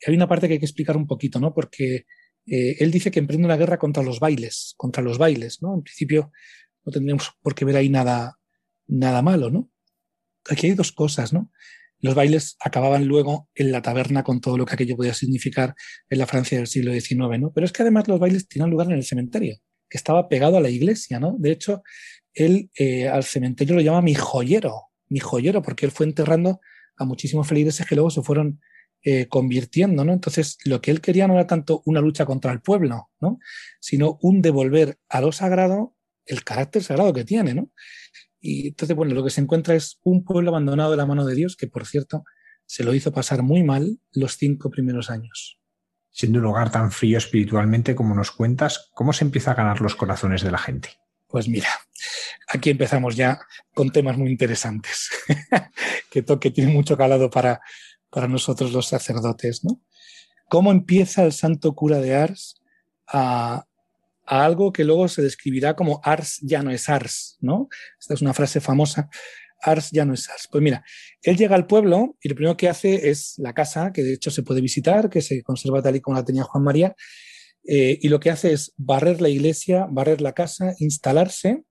hay 0.06 0.14
una 0.14 0.28
parte 0.28 0.46
que 0.46 0.54
hay 0.54 0.58
que 0.58 0.66
explicar 0.66 0.96
un 0.96 1.06
poquito, 1.06 1.40
¿no? 1.40 1.54
Porque 1.54 2.06
eh, 2.46 2.76
él 2.78 2.90
dice 2.90 3.10
que 3.10 3.18
emprende 3.18 3.46
una 3.46 3.56
guerra 3.56 3.78
contra 3.78 4.02
los 4.02 4.20
bailes, 4.20 4.74
contra 4.76 5.02
los 5.02 5.18
bailes, 5.18 5.62
¿no? 5.62 5.74
En 5.74 5.82
principio 5.82 6.32
no 6.84 6.92
tendríamos 6.92 7.32
por 7.42 7.54
qué 7.54 7.64
ver 7.64 7.76
ahí 7.76 7.88
nada, 7.88 8.38
nada 8.86 9.22
malo, 9.22 9.50
¿no? 9.50 9.70
Aquí 10.48 10.66
hay 10.66 10.74
dos 10.74 10.92
cosas, 10.92 11.32
¿no? 11.32 11.50
Los 12.00 12.14
bailes 12.14 12.56
acababan 12.60 13.06
luego 13.06 13.48
en 13.54 13.72
la 13.72 13.82
taberna 13.82 14.22
con 14.22 14.40
todo 14.40 14.56
lo 14.56 14.64
que 14.64 14.74
aquello 14.74 14.96
podía 14.96 15.14
significar 15.14 15.74
en 16.08 16.18
la 16.18 16.26
Francia 16.26 16.56
del 16.56 16.68
siglo 16.68 16.92
XIX, 16.92 17.40
¿no? 17.40 17.52
Pero 17.52 17.64
es 17.64 17.72
que 17.72 17.82
además 17.82 18.06
los 18.08 18.20
bailes 18.20 18.46
tenían 18.46 18.70
lugar 18.70 18.86
en 18.86 18.94
el 18.94 19.04
cementerio, 19.04 19.58
que 19.90 19.98
estaba 19.98 20.28
pegado 20.28 20.56
a 20.56 20.60
la 20.60 20.70
iglesia, 20.70 21.18
¿no? 21.18 21.34
De 21.38 21.50
hecho, 21.50 21.82
él 22.44 22.70
eh, 22.78 23.08
al 23.08 23.24
cementerio 23.24 23.74
lo 23.74 23.80
llama 23.80 24.02
mi 24.02 24.14
joyero, 24.14 24.88
mi 25.08 25.20
joyero, 25.20 25.62
porque 25.62 25.86
él 25.86 25.92
fue 25.92 26.06
enterrando 26.06 26.60
a 26.96 27.04
muchísimos 27.04 27.46
feligreses 27.46 27.86
que 27.86 27.94
luego 27.94 28.10
se 28.10 28.22
fueron 28.22 28.60
eh, 29.02 29.26
convirtiendo, 29.28 30.04
¿no? 30.04 30.12
Entonces, 30.12 30.58
lo 30.64 30.80
que 30.80 30.90
él 30.90 31.00
quería 31.00 31.28
no 31.28 31.34
era 31.34 31.46
tanto 31.46 31.82
una 31.86 32.00
lucha 32.00 32.26
contra 32.26 32.52
el 32.52 32.60
pueblo, 32.60 33.10
¿no? 33.20 33.38
Sino 33.80 34.18
un 34.22 34.42
devolver 34.42 34.98
a 35.08 35.20
lo 35.20 35.32
sagrado 35.32 35.94
el 36.28 36.44
carácter 36.44 36.82
sagrado 36.82 37.12
que 37.12 37.24
tiene, 37.24 37.54
¿no? 37.54 37.70
Y 38.40 38.68
entonces, 38.68 38.96
bueno, 38.96 39.14
lo 39.14 39.24
que 39.24 39.30
se 39.30 39.40
encuentra 39.40 39.74
es 39.74 39.98
un 40.02 40.24
pueblo 40.24 40.50
abandonado 40.50 40.92
de 40.92 40.96
la 40.96 41.06
mano 41.06 41.24
de 41.24 41.34
Dios, 41.34 41.56
que 41.56 41.66
por 41.66 41.86
cierto, 41.86 42.24
se 42.66 42.84
lo 42.84 42.94
hizo 42.94 43.12
pasar 43.12 43.42
muy 43.42 43.62
mal 43.62 43.98
los 44.12 44.36
cinco 44.36 44.70
primeros 44.70 45.10
años. 45.10 45.58
Siendo 46.10 46.38
un 46.38 46.44
lugar 46.44 46.70
tan 46.70 46.92
frío 46.92 47.18
espiritualmente 47.18 47.94
como 47.94 48.14
nos 48.14 48.30
cuentas, 48.30 48.90
¿cómo 48.92 49.12
se 49.12 49.24
empieza 49.24 49.52
a 49.52 49.54
ganar 49.54 49.80
los 49.80 49.96
corazones 49.96 50.42
de 50.42 50.50
la 50.50 50.58
gente? 50.58 50.90
Pues 51.26 51.48
mira, 51.48 51.68
aquí 52.48 52.70
empezamos 52.70 53.16
ya 53.16 53.40
con 53.74 53.90
temas 53.90 54.16
muy 54.16 54.30
interesantes, 54.30 55.08
que 56.10 56.22
toque 56.22 56.50
tiene 56.50 56.72
mucho 56.72 56.96
calado 56.96 57.30
para, 57.30 57.60
para 58.10 58.28
nosotros 58.28 58.72
los 58.72 58.86
sacerdotes, 58.86 59.64
¿no? 59.64 59.80
¿Cómo 60.48 60.72
empieza 60.72 61.24
el 61.24 61.32
santo 61.32 61.74
cura 61.74 61.98
de 61.98 62.14
Ars 62.14 62.62
a, 63.06 63.66
a, 64.26 64.44
algo 64.44 64.72
que 64.72 64.84
luego 64.84 65.08
se 65.08 65.22
describirá 65.22 65.76
como 65.76 66.00
Ars 66.02 66.38
ya 66.42 66.62
no 66.62 66.70
es 66.70 66.88
Ars, 66.88 67.36
¿no? 67.40 67.68
Esta 68.00 68.14
es 68.14 68.22
una 68.22 68.32
frase 68.32 68.60
famosa, 68.60 69.10
Ars 69.60 69.90
ya 69.90 70.04
no 70.04 70.14
es 70.14 70.28
Ars. 70.30 70.48
Pues 70.50 70.62
mira, 70.62 70.84
él 71.22 71.36
llega 71.36 71.54
al 71.54 71.66
pueblo 71.66 72.16
y 72.22 72.28
lo 72.28 72.34
primero 72.34 72.56
que 72.56 72.68
hace 72.68 73.10
es 73.10 73.34
la 73.38 73.52
casa, 73.52 73.92
que 73.92 74.02
de 74.02 74.14
hecho 74.14 74.30
se 74.30 74.42
puede 74.42 74.60
visitar, 74.60 75.10
que 75.10 75.20
se 75.20 75.42
conserva 75.42 75.82
tal 75.82 75.96
y 75.96 76.00
como 76.00 76.16
la 76.16 76.24
tenía 76.24 76.44
Juan 76.44 76.64
María, 76.64 76.94
eh, 77.64 77.98
y 78.00 78.08
lo 78.08 78.18
que 78.18 78.30
hace 78.30 78.52
es 78.52 78.72
barrer 78.76 79.20
la 79.20 79.28
iglesia, 79.28 79.86
barrer 79.90 80.20
la 80.22 80.32
casa, 80.32 80.74
instalarse, 80.78 81.64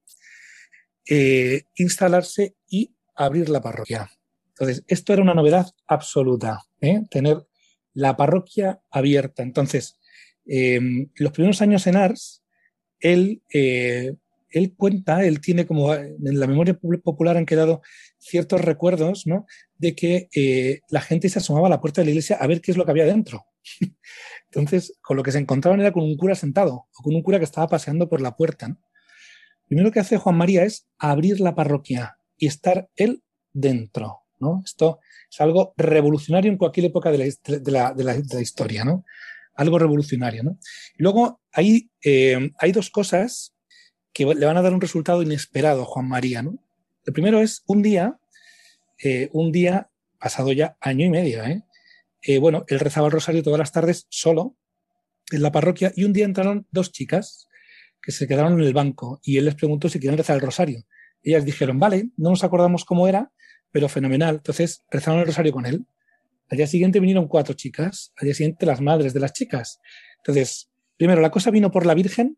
eh, 1.09 1.63
instalarse 1.75 2.55
y 2.69 2.93
abrir 3.15 3.49
la 3.49 3.61
parroquia. 3.61 4.09
Entonces, 4.49 4.83
esto 4.87 5.13
era 5.13 5.21
una 5.21 5.33
novedad 5.33 5.67
absoluta, 5.87 6.63
¿eh? 6.81 7.01
tener 7.09 7.45
la 7.93 8.17
parroquia 8.17 8.81
abierta. 8.89 9.43
Entonces, 9.43 9.99
los 10.45 11.31
primeros 11.33 11.61
años 11.61 11.85
en 11.87 11.97
Ars, 11.97 12.43
él, 12.99 13.41
él 13.49 14.73
cuenta, 14.77 15.25
él 15.25 15.41
tiene 15.41 15.65
como 15.67 15.93
en 15.93 16.39
la 16.39 16.47
memoria 16.47 16.79
popular 17.03 17.35
han 17.35 17.45
quedado 17.45 17.81
ciertos 18.17 18.61
recuerdos, 18.61 19.27
¿no? 19.27 19.45
De 19.77 19.93
que 19.93 20.81
la 20.89 21.01
gente 21.01 21.27
se 21.27 21.39
asomaba 21.39 21.67
a 21.67 21.71
la 21.71 21.81
puerta 21.81 22.01
de 22.01 22.05
la 22.05 22.11
iglesia 22.11 22.37
a 22.37 22.47
ver 22.47 22.61
qué 22.61 22.71
es 22.71 22.77
lo 22.77 22.85
que 22.85 22.91
había 22.91 23.05
dentro. 23.05 23.45
Entonces, 24.51 24.97
con 25.01 25.17
lo 25.17 25.23
que 25.23 25.31
se 25.31 25.39
encontraban 25.39 25.79
era 25.79 25.91
con 25.91 26.03
un 26.03 26.17
cura 26.17 26.35
sentado 26.35 26.87
o 26.97 27.03
con 27.03 27.15
un 27.15 27.21
cura 27.21 27.39
que 27.39 27.45
estaba 27.45 27.67
paseando 27.67 28.09
por 28.09 28.21
la 28.21 28.35
puerta. 28.35 28.67
¿no? 28.69 28.77
Primero 29.67 29.91
que 29.91 29.99
hace 29.99 30.17
Juan 30.17 30.37
María 30.37 30.63
es 30.63 30.87
abrir 30.97 31.39
la 31.39 31.55
parroquia 31.55 32.17
y 32.37 32.47
estar 32.47 32.89
él 32.95 33.21
dentro. 33.53 34.21
¿no? 34.39 34.61
Esto 34.63 34.99
es 35.29 35.41
algo 35.41 35.73
revolucionario 35.77 36.51
en 36.51 36.57
cualquier 36.57 36.87
época 36.87 37.11
de 37.11 37.17
la, 37.17 38.41
historia, 38.41 38.85
¿no? 38.85 39.03
Algo 39.55 39.79
revolucionario, 39.79 40.43
¿no? 40.43 40.59
Luego 40.97 41.41
hay, 41.51 41.89
eh, 42.03 42.51
hay 42.59 42.71
dos 42.71 42.91
cosas 42.91 43.55
que 44.13 44.25
le 44.25 44.45
van 44.45 44.57
a 44.57 44.61
dar 44.61 44.73
un 44.73 44.81
resultado 44.81 45.21
inesperado 45.21 45.81
a 45.81 45.85
Juan 45.85 46.07
María, 46.07 46.43
¿no? 46.43 46.59
El 47.05 47.13
primero 47.13 47.41
es 47.41 47.63
un 47.65 47.81
día, 47.81 48.19
eh, 49.03 49.29
un 49.31 49.51
día 49.51 49.89
pasado 50.19 50.51
ya 50.51 50.77
año 50.81 51.05
y 51.05 51.09
medio, 51.09 51.43
¿eh? 51.43 51.63
Eh, 52.21 52.39
bueno, 52.39 52.65
él 52.67 52.79
rezaba 52.79 53.07
el 53.07 53.13
rosario 53.13 53.43
todas 53.43 53.59
las 53.59 53.71
tardes 53.71 54.07
solo 54.09 54.55
en 55.31 55.41
la 55.41 55.51
parroquia 55.51 55.93
y 55.95 56.03
un 56.03 56.13
día 56.13 56.25
entraron 56.25 56.67
dos 56.71 56.91
chicas 56.91 57.46
que 58.07 58.13
se 58.13 58.25
quedaron 58.25 58.53
en 58.53 58.65
el 58.65 58.73
banco 58.73 59.19
y 59.21 59.35
él 59.37 59.43
les 59.43 59.55
preguntó 59.55 59.89
si 59.89 59.99
querían 59.99 60.17
rezar 60.17 60.37
el 60.37 60.41
rosario. 60.41 60.85
Ellas 61.21 61.43
dijeron, 61.43 61.77
vale, 61.77 62.11
no 62.15 62.29
nos 62.29 62.41
acordamos 62.45 62.85
cómo 62.85 63.05
era, 63.05 63.33
pero 63.69 63.89
fenomenal. 63.89 64.35
Entonces 64.35 64.85
rezaron 64.89 65.19
el 65.19 65.25
rosario 65.25 65.51
con 65.51 65.65
él. 65.65 65.85
Al 66.49 66.57
día 66.57 66.67
siguiente 66.67 67.01
vinieron 67.01 67.27
cuatro 67.27 67.53
chicas, 67.53 68.13
al 68.15 68.27
día 68.27 68.33
siguiente 68.33 68.65
las 68.65 68.79
madres 68.79 69.13
de 69.13 69.19
las 69.19 69.33
chicas. 69.33 69.81
Entonces, 70.19 70.69
primero, 70.95 71.19
la 71.19 71.31
cosa 71.31 71.51
vino 71.51 71.69
por 71.69 71.85
la 71.85 71.95
Virgen, 71.95 72.37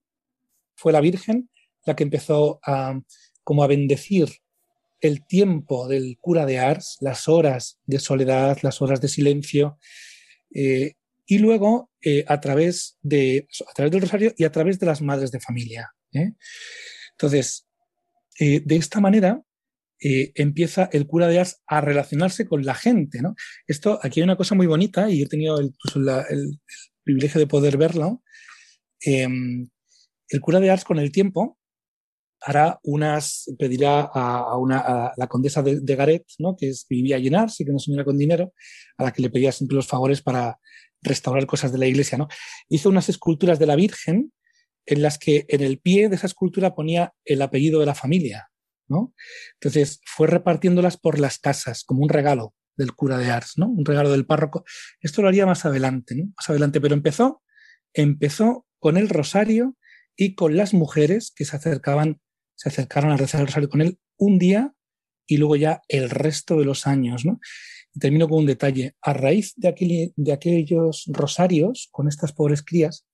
fue 0.73 0.91
la 0.91 1.01
Virgen 1.01 1.51
la 1.85 1.95
que 1.95 2.01
empezó 2.01 2.59
a, 2.65 2.99
como 3.43 3.63
a 3.63 3.67
bendecir 3.67 4.27
el 5.01 5.23
tiempo 5.27 5.87
del 5.87 6.17
cura 6.19 6.47
de 6.47 6.57
Ars, 6.57 6.97
las 6.99 7.27
horas 7.27 7.79
de 7.85 7.99
soledad, 7.99 8.57
las 8.63 8.81
horas 8.81 9.01
de 9.01 9.07
silencio, 9.07 9.77
eh, 10.51 10.95
y 11.29 11.37
luego 11.37 11.91
eh, 12.01 12.25
a, 12.27 12.39
través 12.39 12.97
de, 13.03 13.47
a 13.69 13.73
través 13.73 13.91
del 13.91 14.01
rosario 14.01 14.33
y 14.35 14.45
a 14.45 14.51
través 14.51 14.79
de 14.79 14.87
las 14.87 15.01
madres 15.01 15.29
de 15.31 15.39
familia. 15.39 15.93
¿eh? 16.11 16.33
Entonces, 17.11 17.67
de 18.39 18.75
esta 18.77 19.01
manera, 19.01 19.43
eh, 20.01 20.31
empieza 20.35 20.89
el 20.93 21.05
cura 21.05 21.27
de 21.27 21.39
Ars 21.39 21.61
a 21.67 21.81
relacionarse 21.81 22.47
con 22.47 22.65
la 22.65 22.73
gente. 22.73 23.21
¿no? 23.21 23.35
Esto, 23.67 23.99
aquí 24.01 24.19
hay 24.19 24.23
una 24.23 24.37
cosa 24.37 24.55
muy 24.55 24.65
bonita 24.65 25.09
y 25.09 25.21
he 25.21 25.27
tenido 25.27 25.59
el, 25.59 25.75
el, 26.29 26.59
privilegio 27.03 27.39
de 27.39 27.47
poder 27.47 27.77
verlo. 27.77 28.23
Em, 29.01 29.69
el 30.29 30.41
cura 30.41 30.59
de 30.59 30.69
Ars 30.71 30.83
con 30.83 30.99
el 30.99 31.11
tiempo 31.11 31.57
hará 32.41 32.79
unas, 32.83 33.53
pedirá 33.59 34.01
a, 34.01 34.57
una, 34.57 35.11
la 35.17 35.27
condesa 35.27 35.61
de, 35.61 35.95
Garet, 35.95 36.25
¿no? 36.37 36.55
que 36.55 36.71
vivía 36.89 37.17
allí 37.17 37.27
en 37.27 37.35
Ars 37.35 37.59
y 37.59 37.65
que 37.65 37.71
no 37.71 37.79
señora 37.79 38.05
con 38.05 38.17
dinero, 38.17 38.53
a 38.97 39.03
la 39.03 39.11
que 39.11 39.21
le 39.21 39.29
pedía 39.29 39.51
siempre 39.51 39.75
los 39.75 39.87
favores 39.87 40.21
para 40.21 40.57
restaurar 41.01 41.45
cosas 41.45 41.71
de 41.71 41.77
la 41.77 41.87
iglesia. 41.87 42.17
¿no? 42.17 42.27
Hizo 42.67 42.89
unas 42.89 43.09
esculturas 43.09 43.59
de 43.59 43.65
la 43.65 43.75
Virgen 43.75 44.31
en 44.85 45.01
las 45.01 45.17
que 45.17 45.45
en 45.49 45.61
el 45.61 45.79
pie 45.79 46.09
de 46.09 46.15
esa 46.15 46.27
escultura 46.27 46.75
ponía 46.75 47.13
el 47.25 47.41
apellido 47.41 47.79
de 47.79 47.85
la 47.85 47.95
familia. 47.95 48.49
¿no? 48.87 49.13
Entonces 49.55 50.01
fue 50.05 50.27
repartiéndolas 50.27 50.97
por 50.97 51.19
las 51.19 51.37
casas 51.37 51.83
como 51.83 52.01
un 52.01 52.09
regalo 52.09 52.53
del 52.75 52.93
cura 52.93 53.17
de 53.17 53.29
Ars, 53.29 53.53
¿no? 53.57 53.67
un 53.67 53.85
regalo 53.85 54.11
del 54.11 54.25
párroco. 54.25 54.63
Esto 55.01 55.21
lo 55.21 55.27
haría 55.27 55.45
más 55.45 55.65
adelante, 55.65 56.15
¿no? 56.15 56.25
más 56.35 56.49
adelante, 56.49 56.81
pero 56.81 56.95
empezó, 56.95 57.43
empezó 57.93 58.65
con 58.79 58.97
el 58.97 59.09
rosario 59.09 59.75
y 60.15 60.35
con 60.35 60.57
las 60.57 60.73
mujeres 60.73 61.31
que 61.35 61.45
se 61.45 61.55
acercaban, 61.55 62.19
se 62.55 62.69
acercaron 62.69 63.11
a 63.11 63.17
rezar 63.17 63.41
el 63.41 63.47
rosario 63.47 63.69
con 63.69 63.81
él 63.81 63.99
un 64.17 64.39
día 64.39 64.73
y 65.27 65.37
luego 65.37 65.55
ya 65.55 65.81
el 65.87 66.09
resto 66.09 66.57
de 66.57 66.65
los 66.65 66.87
años. 66.87 67.25
¿no? 67.25 67.39
Termino 67.99 68.27
con 68.27 68.39
un 68.39 68.45
detalle. 68.45 68.95
A 69.01 69.13
raíz 69.13 69.53
de, 69.55 69.67
aquel, 69.67 70.13
de 70.15 70.31
aquellos 70.31 71.05
rosarios 71.07 71.89
con 71.91 72.07
estas 72.07 72.33
pobres 72.33 72.63
crías, 72.63 73.05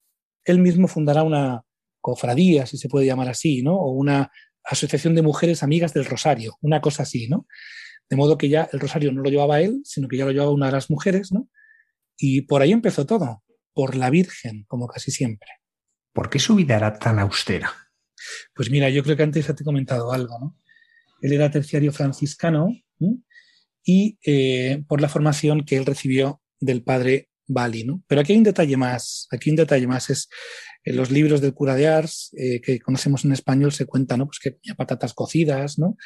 él 0.44 0.58
mismo 0.58 0.88
fundará 0.88 1.22
una 1.22 1.62
cofradía, 2.00 2.66
si 2.66 2.78
se 2.78 2.88
puede 2.88 3.06
llamar 3.06 3.28
así, 3.28 3.62
¿no? 3.62 3.74
O 3.76 3.90
una 3.90 4.30
asociación 4.64 5.14
de 5.14 5.22
mujeres 5.22 5.62
amigas 5.62 5.92
del 5.92 6.04
rosario, 6.04 6.56
una 6.60 6.80
cosa 6.80 7.02
así, 7.02 7.28
¿no? 7.28 7.46
De 8.08 8.16
modo 8.16 8.38
que 8.38 8.48
ya 8.48 8.68
el 8.72 8.80
rosario 8.80 9.12
no 9.12 9.22
lo 9.22 9.30
llevaba 9.30 9.60
él, 9.60 9.80
sino 9.84 10.06
que 10.06 10.16
ya 10.16 10.24
lo 10.24 10.30
llevaba 10.30 10.52
una 10.52 10.66
de 10.66 10.72
las 10.72 10.90
mujeres, 10.90 11.32
¿no? 11.32 11.48
Y 12.16 12.42
por 12.42 12.62
ahí 12.62 12.72
empezó 12.72 13.06
todo, 13.06 13.42
por 13.72 13.96
la 13.96 14.10
Virgen, 14.10 14.64
como 14.68 14.86
casi 14.86 15.10
siempre. 15.10 15.48
¿Por 16.12 16.30
qué 16.30 16.38
su 16.38 16.54
vida 16.54 16.76
era 16.76 16.98
tan 16.98 17.18
austera? 17.18 17.72
Pues 18.54 18.70
mira, 18.70 18.88
yo 18.88 19.02
creo 19.02 19.16
que 19.16 19.22
antes 19.22 19.46
ya 19.46 19.54
te 19.54 19.62
he 19.62 19.66
comentado 19.66 20.12
algo, 20.12 20.38
¿no? 20.38 20.56
Él 21.20 21.32
era 21.32 21.50
terciario 21.50 21.92
franciscano 21.92 22.68
y 23.86 24.18
eh, 24.26 24.82
por 24.88 25.00
la 25.00 25.08
formación 25.08 25.64
que 25.64 25.76
él 25.76 25.86
recibió 25.86 26.42
del 26.58 26.82
padre 26.82 27.30
Bali, 27.46 27.84
¿no? 27.84 28.02
Pero 28.08 28.20
aquí 28.20 28.32
hay 28.32 28.38
un 28.38 28.44
detalle 28.44 28.76
más, 28.76 29.28
aquí 29.30 29.48
un 29.50 29.56
detalle 29.56 29.86
más 29.86 30.10
es 30.10 30.28
en 30.84 30.96
los 30.96 31.12
libros 31.12 31.40
del 31.40 31.54
cura 31.54 31.76
de 31.76 31.86
Ars 31.86 32.34
eh, 32.36 32.60
que 32.60 32.80
conocemos 32.80 33.24
en 33.24 33.32
español 33.32 33.70
se 33.70 33.86
cuenta, 33.86 34.16
¿no? 34.16 34.26
Pues 34.26 34.40
que 34.40 34.50
tenía 34.50 34.74
patatas 34.74 35.14
cocidas, 35.14 35.78
¿no? 35.78 35.96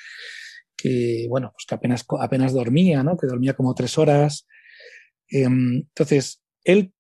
Que, 0.77 1.27
bueno, 1.31 1.53
pues 1.53 1.65
que 1.67 1.75
apenas, 1.75 2.05
apenas 2.21 2.53
dormía, 2.53 3.03
¿no? 3.03 3.17
Que 3.17 3.27
dormía 3.27 3.55
como 3.55 3.75
tres 3.75 3.97
horas. 3.97 4.47
Em, 5.29 5.77
entonces, 5.77 6.43
él 6.65 6.93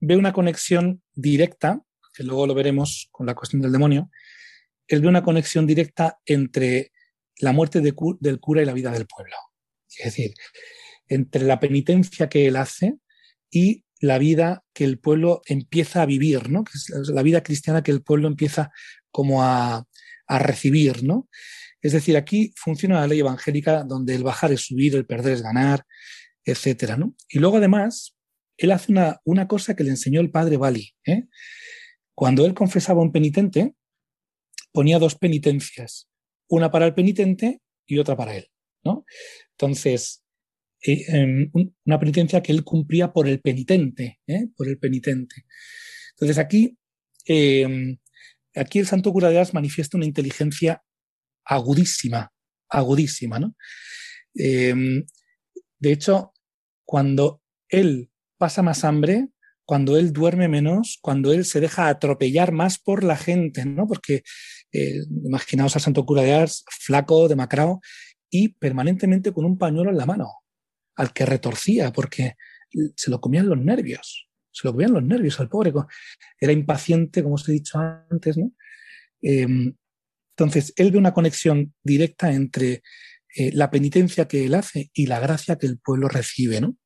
ve 0.00 0.16
una 0.16 0.32
conexión 0.32 1.02
directa, 1.12 1.82
que 2.14 2.24
luego 2.24 2.46
lo 2.46 2.54
veremos 2.54 3.08
con 3.12 3.26
la 3.26 3.34
cuestión 3.34 3.60
del 3.60 3.72
demonio, 3.72 4.10
él 4.86 5.02
ve 5.02 5.08
una 5.08 5.22
conexión 5.22 5.66
directa 5.66 6.18
entre 6.24 6.92
la 7.38 7.52
muerte 7.52 7.82
de, 7.82 7.94
del 8.20 8.40
cura 8.40 8.62
y 8.62 8.66
la 8.66 8.72
vida 8.72 8.90
del 8.90 9.06
pueblo. 9.06 9.36
Es 9.98 10.04
decir, 10.04 10.34
entre 11.08 11.44
la 11.44 11.60
penitencia 11.60 12.28
que 12.28 12.46
él 12.46 12.56
hace 12.56 12.96
y 13.50 13.84
la 14.00 14.18
vida 14.18 14.64
que 14.74 14.84
el 14.84 14.98
pueblo 14.98 15.42
empieza 15.46 16.02
a 16.02 16.06
vivir, 16.06 16.50
¿no? 16.50 16.64
Que 16.64 16.72
es 16.74 17.08
la 17.08 17.22
vida 17.22 17.42
cristiana 17.42 17.82
que 17.82 17.92
el 17.92 18.02
pueblo 18.02 18.26
empieza 18.28 18.70
como 19.10 19.42
a, 19.42 19.86
recibir, 20.28 21.04
¿no? 21.04 21.28
Es 21.82 21.92
decir, 21.92 22.16
aquí 22.16 22.54
funciona 22.56 23.00
la 23.00 23.06
ley 23.06 23.20
evangélica 23.20 23.84
donde 23.84 24.14
el 24.14 24.22
bajar 24.22 24.50
es 24.50 24.62
subir, 24.62 24.94
el 24.94 25.04
perder 25.04 25.34
es 25.34 25.42
ganar, 25.42 25.84
etcétera, 26.42 26.96
¿no? 26.96 27.14
Y 27.28 27.38
luego 27.38 27.58
además, 27.58 28.16
él 28.56 28.70
hace 28.70 28.92
una, 28.92 29.20
una 29.24 29.46
cosa 29.46 29.76
que 29.76 29.84
le 29.84 29.90
enseñó 29.90 30.22
el 30.22 30.30
padre 30.30 30.56
Bali. 30.56 30.94
¿eh? 31.04 31.24
Cuando 32.14 32.46
él 32.46 32.54
confesaba 32.54 33.00
a 33.00 33.04
un 33.04 33.12
penitente, 33.12 33.74
ponía 34.72 34.98
dos 34.98 35.16
penitencias, 35.16 36.08
una 36.48 36.70
para 36.70 36.86
el 36.86 36.94
penitente 36.94 37.60
y 37.86 37.98
otra 37.98 38.16
para 38.16 38.36
él, 38.36 38.48
¿no? 38.84 39.04
Entonces, 39.62 40.24
eh, 40.84 41.04
em, 41.06 41.50
una 41.84 42.00
penitencia 42.00 42.42
que 42.42 42.50
él 42.50 42.64
cumplía 42.64 43.12
por 43.12 43.28
el 43.28 43.40
penitente, 43.40 44.18
¿eh? 44.26 44.48
por 44.56 44.66
el 44.66 44.76
penitente. 44.78 45.44
Entonces 46.14 46.38
aquí, 46.38 46.76
em, 47.26 47.96
aquí 48.56 48.80
el 48.80 48.88
santo 48.88 49.12
cura 49.12 49.30
de 49.30 49.38
Ars 49.38 49.54
manifiesta 49.54 49.96
una 49.96 50.06
inteligencia 50.06 50.82
agudísima, 51.44 52.32
agudísima, 52.68 53.38
¿no? 53.38 53.54
Em, 54.34 55.04
de 55.78 55.92
hecho, 55.92 56.32
cuando 56.84 57.40
él 57.68 58.10
pasa 58.38 58.62
más 58.62 58.84
hambre, 58.84 59.28
cuando 59.64 59.96
él 59.96 60.12
duerme 60.12 60.48
menos, 60.48 60.98
cuando 61.00 61.32
él 61.32 61.44
se 61.44 61.60
deja 61.60 61.88
atropellar 61.88 62.50
más 62.50 62.78
por 62.78 63.04
la 63.04 63.16
gente, 63.16 63.64
¿no? 63.64 63.86
Porque 63.86 64.24
eh, 64.72 65.02
imaginaos 65.24 65.76
al 65.76 65.82
santo 65.82 66.04
cura 66.04 66.22
de 66.22 66.34
Ars, 66.34 66.64
flaco, 66.80 67.28
demacrado, 67.28 67.80
y 68.32 68.48
permanentemente 68.48 69.30
con 69.30 69.44
un 69.44 69.58
pañuelo 69.58 69.90
en 69.90 69.98
la 69.98 70.06
mano 70.06 70.32
al 70.96 71.12
que 71.12 71.26
retorcía 71.26 71.92
porque 71.92 72.34
se 72.96 73.10
lo 73.10 73.20
comían 73.20 73.46
los 73.46 73.58
nervios, 73.58 74.26
se 74.50 74.66
lo 74.66 74.72
comían 74.72 74.94
los 74.94 75.04
nervios 75.04 75.38
al 75.38 75.50
pobre, 75.50 75.72
era 76.40 76.52
impaciente, 76.52 77.22
como 77.22 77.34
os 77.34 77.46
he 77.48 77.52
dicho 77.52 77.78
antes. 77.78 78.36
Em, 79.20 79.74
entonces, 80.34 80.72
él 80.76 80.90
ve 80.90 80.98
una 80.98 81.12
conexión 81.12 81.74
directa 81.82 82.32
entre 82.32 82.82
eh, 83.36 83.52
la 83.52 83.70
penitencia 83.70 84.26
que 84.26 84.46
él 84.46 84.54
hace 84.54 84.90
y 84.94 85.06
la 85.06 85.20
gracia 85.20 85.56
que 85.56 85.66
el 85.66 85.78
pueblo 85.78 86.08
recibe, 86.08 86.60
¿no? 86.62 86.78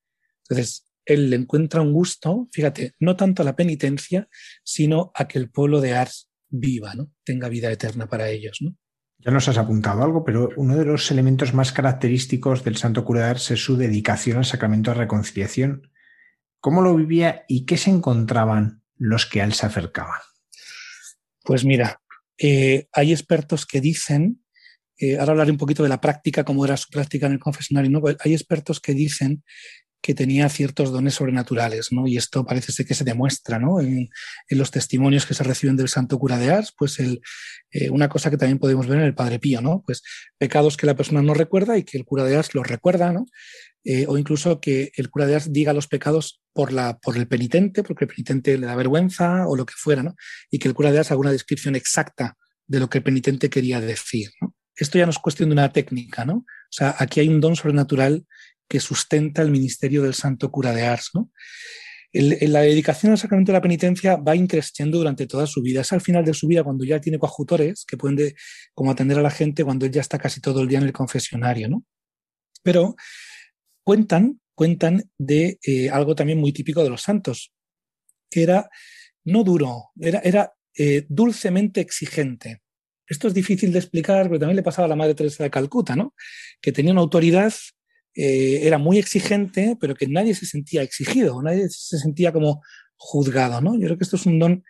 Entonces, 0.49 0.89
él 1.05 1.31
le 1.31 1.37
encuentra 1.37 1.81
un 1.81 1.93
gusto, 1.93 2.49
fíjate, 2.53 2.95
no 2.99 3.17
tanto 3.17 3.43
a 3.43 3.45
la 3.45 3.55
penitencia, 3.55 4.29
sino 4.65 5.13
a 5.15 5.29
que 5.29 5.39
el 5.39 5.51
pueblo 5.51 5.81
de 5.81 5.95
Ars 5.95 6.29
viva, 6.49 6.95
¿no? 6.97 7.13
Tenga 7.25 7.49
vida 7.49 7.71
eterna 7.71 8.09
para 8.09 8.31
ellos. 8.31 8.59
Ya 9.19 9.31
nos 9.31 9.49
has 9.49 9.59
apuntado 9.59 10.03
algo, 10.03 10.25
pero 10.25 10.51
uno 10.57 10.77
de 10.77 10.85
los 10.85 11.11
elementos 11.11 11.55
más 11.55 11.73
característicos 11.73 12.63
del 12.63 12.77
Santo 12.77 13.05
Cura 13.05 13.23
de 13.23 13.31
Ars 13.31 13.51
es 13.51 13.65
su 13.65 13.77
dedicación 13.77 14.39
al 14.39 14.45
sacramento 14.45 14.91
de 14.91 14.99
reconciliación. 14.99 15.91
¿Cómo 16.61 16.83
lo 16.83 16.95
vivía 16.95 17.45
y 17.49 17.65
qué 17.65 17.77
se 17.77 17.91
encontraban 17.91 18.83
los 18.97 19.27
que 19.27 19.41
a 19.41 19.45
él 19.45 19.53
se 19.53 19.67
acercaban? 19.67 20.21
Pues 21.43 21.65
mira, 21.65 22.03
eh, 22.39 22.89
hay 22.93 23.13
expertos 23.13 23.67
que 23.67 23.81
dicen, 23.81 24.45
eh, 24.99 25.19
ahora 25.19 25.33
hablaré 25.33 25.51
un 25.51 25.59
poquito 25.59 25.83
de 25.83 25.89
la 25.89 26.01
práctica, 26.01 26.45
cómo 26.45 26.65
era 26.65 26.77
su 26.77 26.89
práctica 26.89 27.27
en 27.27 27.33
el 27.33 27.39
confesionario, 27.39 27.91
¿no? 27.91 28.03
hay 28.21 28.33
expertos 28.33 28.81
que 28.81 28.95
dicen 28.95 29.43
que 30.07 30.15
tenía 30.15 30.49
ciertos 30.49 30.93
dones 30.93 31.15
sobrenaturales, 31.15 31.91
¿no? 31.91 32.07
Y 32.07 32.17
esto 32.17 32.45
parece 32.45 32.71
ser 32.71 32.87
que 32.87 32.95
se 32.95 33.03
demuestra, 33.03 33.59
¿no? 33.59 33.81
En, 33.81 34.09
los 34.51 34.71
testimonios 34.71 35.27
que 35.27 35.35
se 35.35 35.43
reciben 35.43 35.77
del 35.77 35.89
Santo 35.89 36.17
Cura 36.17 36.39
de 36.39 36.53
Ars, 36.53 36.73
pues 36.79 37.01
el, 37.01 37.21
eh, 37.73 37.91
una 37.91 38.09
cosa 38.09 38.31
que 38.31 38.37
también 38.37 38.61
podemos 38.61 38.87
ver 38.87 39.01
en 39.01 39.05
el 39.05 39.17
Padre 39.17 39.41
Pío, 39.41 39.61
¿no? 39.61 39.83
Pues 39.85 40.05
pecados 40.39 40.77
que 40.77 40.87
la 40.87 40.95
persona 40.95 41.23
no 41.23 41.35
recuerda 41.35 41.77
y 41.77 41.83
que 41.83 41.99
el 41.99 42.05
cura 42.05 42.23
de 42.23 42.37
Ars 42.37 42.55
los 42.55 42.65
recuerda, 42.69 43.13
¿no? 43.13 43.27
Eh, 43.83 44.05
o 44.07 44.17
incluso 44.17 44.61
que 44.61 44.93
el 44.95 45.11
cura 45.11 45.27
de 45.27 45.35
Ars 45.35 45.53
diga 45.53 45.73
los 45.73 45.89
pecados 45.89 46.41
por, 46.53 46.73
la, 46.73 46.99
por 46.99 47.17
el 47.17 47.27
penitente, 47.27 47.83
porque 47.83 48.05
el 48.05 48.09
penitente 48.09 48.57
le 48.59 48.67
da 48.69 48.77
vergüenza 48.77 49.49
o 49.49 49.57
lo 49.57 49.67
que 49.67 49.75
fuera, 49.77 50.05
¿no? 50.05 50.15
Y 50.53 50.61
que 50.61 50.69
el 50.69 50.75
cura 50.75 50.93
de 50.93 51.01
Ars 51.01 51.11
haga 51.11 51.21
una 51.21 51.33
descripción 51.33 51.75
exacta 51.75 52.37
de 52.69 52.79
lo 52.79 52.89
que 52.89 52.99
el 52.99 53.05
penitente 53.05 53.51
quería 53.51 53.81
decir. 53.81 54.31
Esto 54.77 54.99
ya 54.99 55.07
no 55.07 55.11
es 55.11 55.19
cuestión 55.19 55.49
de 55.49 55.55
una 55.55 55.73
técnica, 55.73 56.25
¿no? 56.25 56.35
O 56.35 56.71
sea, 56.71 56.95
aquí 56.97 57.19
hay 57.19 57.29
un 57.29 57.41
don 57.41 57.57
sobrenatural 57.57 58.25
que 58.69 58.81
sustenta 58.81 59.43
el 59.43 59.51
ministerio 59.51 60.03
del 60.03 60.15
santo 60.15 60.51
cura 60.51 60.73
de 60.73 60.85
Ars. 60.85 61.11
¿no? 61.15 61.31
la 62.13 62.61
dedicación 62.61 63.13
al 63.13 63.19
sacramento 63.19 63.53
de 63.53 63.59
la 63.59 63.63
penitencia 63.63 64.17
va 64.17 64.35
increciendo 64.35 64.99
durante 64.99 65.27
toda 65.27 65.47
su 65.47 65.63
vida. 65.63 65.83
Es 65.83 65.93
al 65.93 66.01
final 66.01 66.25
de 66.25 66.35
su 66.35 66.47
vida 66.47 66.65
cuando 66.65 66.85
ya 66.85 67.01
tiene 67.01 67.19
coadjutores 67.19 67.85
que 67.85 67.97
pueden 67.97 68.35
como 68.75 68.91
atender 68.91 69.19
a 69.19 69.23
la 69.23 69.31
gente 69.31 69.65
cuando 69.65 69.87
él 69.87 69.93
ya 69.93 70.01
está 70.01 70.19
casi 70.19 70.41
todo 70.41 70.63
el 70.63 70.69
día 70.69 70.79
en 70.79 70.85
el 70.85 70.93
confesionario. 70.93 71.69
¿no? 71.69 71.85
Pero 72.63 72.97
cuentan, 73.83 74.41
cuentan 74.55 75.11
de 75.19 75.59
eh, 75.63 75.91
algo 75.91 76.15
también 76.15 76.39
muy 76.39 76.53
típico 76.53 76.83
de 76.83 76.91
los 76.91 77.03
santos, 77.03 77.53
que 78.31 78.43
era 78.43 78.71
no 79.25 79.45
duro, 79.45 79.91
era, 80.01 80.55
eh, 80.79 81.05
dulcemente 81.09 81.81
exigente. 81.81 82.63
Esto 83.09 83.29
es 83.29 83.35
difícil 83.35 83.73
de 83.73 83.79
explicar, 83.79 84.27
pero 84.27 84.41
también 84.41 84.57
le 84.57 84.63
pasaba 84.63 84.87
a 84.87 84.89
la 84.89 84.97
Madre 84.97 85.15
Teresa 85.15 85.45
de 85.45 85.51
Calcuta, 85.51 85.97
¿no? 85.97 86.15
que 86.61 86.73
tenía 86.73 86.93
una 86.93 87.03
autoridad 87.03 87.53
eh, 88.17 88.67
era 88.67 88.79
muy 88.79 88.97
exigente, 88.97 89.77
pero 89.79 89.95
que 89.95 90.09
nadie 90.09 90.35
se 90.35 90.47
sentía 90.47 90.83
exigido, 90.83 91.43
nadie 91.43 91.69
se 91.69 91.99
sentía 91.99 92.33
como 92.33 92.63
juzgado, 92.97 93.61
¿no? 93.61 93.75
Yo 93.75 93.83
creo 93.83 93.99
que 93.99 94.05
esto 94.05 94.17
es 94.17 94.25
un 94.25 94.39
don 94.39 94.65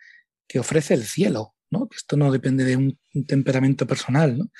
que 0.49 0.59
ofrece 0.59 0.93
el 0.93 1.05
cielo, 1.05 1.55
¿no? 1.71 1.87
Que 1.87 1.95
esto 1.95 2.17
no 2.17 2.29
depende 2.29 2.65
de 2.65 2.75
un, 2.75 2.99
temperamento 3.25 3.87
personal, 3.87 4.37
¿no? 4.37 4.51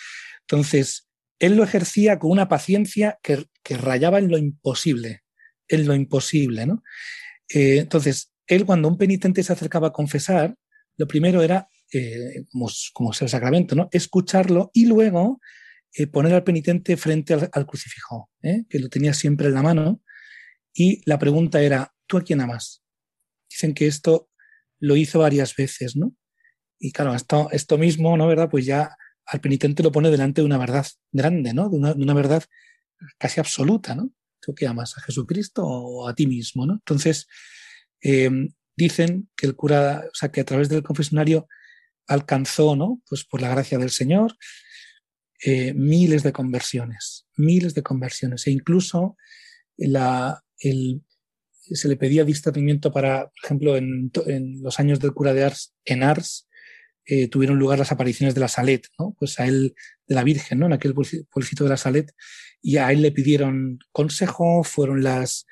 Entonces, 0.41 1.09
él 1.37 1.57
lo 1.57 1.65
ejercía 1.65 2.17
con 2.17 2.31
una 2.31 2.47
paciencia 2.47 3.19
que, 3.21 3.45
rayaba 3.75 4.19
en 4.19 4.29
lo 4.29 4.37
imposible, 4.37 5.23
en 5.67 5.85
lo 5.85 5.93
imposible, 5.93 6.65
¿no? 6.65 6.81
Eh, 7.49 7.79
entonces, 7.79 8.31
él 8.47 8.65
cuando 8.65 8.87
un 8.87 8.97
penitente 8.97 9.43
se 9.43 9.51
acercaba 9.51 9.89
a 9.89 9.93
confesar, 9.93 10.55
lo 10.95 11.07
primero 11.07 11.41
era, 11.41 11.67
eh, 11.91 12.45
como, 12.53 12.69
como 12.93 13.11
es 13.11 13.21
el 13.21 13.27
sacramento, 13.27 13.75
¿no? 13.75 13.89
Escucharlo 13.91 14.71
y 14.73 14.85
luego 14.85 15.41
eh, 15.93 16.07
poner 16.07 16.33
al 16.33 16.43
penitente 16.43 16.97
frente 16.97 17.33
al, 17.33 17.65
crucifijo, 17.65 18.29
¿eh? 18.41 18.65
que 18.69 18.79
lo 18.79 18.89
tenía 18.89 19.13
siempre 19.13 19.47
en 19.47 19.53
la 19.53 19.63
mano, 19.63 20.01
y 20.73 21.01
la 21.09 21.17
pregunta 21.17 21.61
era, 21.61 21.93
¿tú 22.05 22.17
a 22.17 22.23
quién 22.23 22.41
amas? 22.41 22.83
Dicen 23.49 23.73
que 23.73 23.87
esto 23.87 24.29
lo 24.79 24.95
hizo 24.95 25.19
varias 25.19 25.55
veces, 25.55 25.95
¿no? 25.95 26.15
Y 26.79 26.91
claro, 26.91 27.15
esto, 27.15 27.77
mismo, 27.77 28.15
¿no? 28.15 28.27
¿Verdad? 28.27 28.49
Pues 28.49 28.65
ya 28.65 28.95
al 29.25 29.41
penitente 29.41 29.81
lo 29.81 29.91
pone 29.91 30.11
delante 30.11 30.41
de 30.41 30.45
una 30.45 30.59
verdad 30.59 30.85
grande, 31.11 31.53
¿no? 31.53 31.69
De 31.69 31.77
una, 31.77 32.13
verdad 32.13 32.43
casi 33.17 33.39
absoluta, 33.39 33.95
¿no? 33.95 34.11
¿Tú 34.39 34.53
qué 34.53 34.67
amas? 34.67 34.95
¿A 34.97 35.01
Jesucristo 35.01 35.65
o 35.65 36.07
a 36.07 36.13
ti 36.13 36.27
mismo, 36.27 36.67
¿no? 36.67 36.73
Entonces, 36.73 37.27
eh, 38.01 38.29
dicen 38.75 39.29
que 39.35 39.47
el 39.47 39.55
cura, 39.55 40.03
o 40.05 40.15
sea, 40.15 40.29
que 40.29 40.41
a 40.41 40.45
través 40.45 40.69
del 40.69 40.83
confesionario 40.83 41.47
alcanzó, 42.05 42.75
¿no? 42.75 43.01
Pues 43.09 43.25
por 43.25 43.41
la 43.41 43.49
gracia 43.49 43.79
del 43.79 43.89
Señor, 43.89 44.37
eh, 45.43 45.73
miles 45.73 46.23
de 46.23 46.33
conversiones, 46.33 47.27
miles 47.35 47.73
de 47.73 47.83
conversiones. 47.83 48.47
E 48.47 48.51
incluso 48.51 49.17
la, 49.77 50.43
el, 50.59 51.03
se 51.71 51.87
le 51.87 51.97
pedía 51.97 52.23
discernimiento 52.23 52.91
para, 52.91 53.25
por 53.25 53.45
ejemplo, 53.45 53.77
en, 53.77 54.11
los 54.61 54.79
años 54.79 54.99
del 54.99 55.13
cura 55.13 55.33
de 55.33 55.43
Ars, 55.43 55.75
en 55.85 56.03
Ars, 56.03 56.47
eh, 57.05 57.27
tuvieron 57.27 57.57
lugar 57.57 57.79
las 57.79 57.91
apariciones 57.91 58.35
de 58.35 58.41
la 58.41 58.47
Salet, 58.47 58.85
¿no? 58.99 59.15
Pues 59.17 59.39
a 59.39 59.45
él, 59.45 59.75
de 60.07 60.15
la 60.15 60.23
Virgen, 60.23 60.59
¿no? 60.59 60.65
En 60.65 60.73
aquel 60.73 60.93
pueblecito 60.93 61.63
de 61.63 61.69
la 61.69 61.77
Salet, 61.77 62.11
y 62.61 62.77
a 62.77 62.91
él 62.91 63.01
le 63.01 63.11
pidieron 63.11 63.79
consejo, 63.91 64.63
fueron 64.63 65.03
las, 65.03 65.45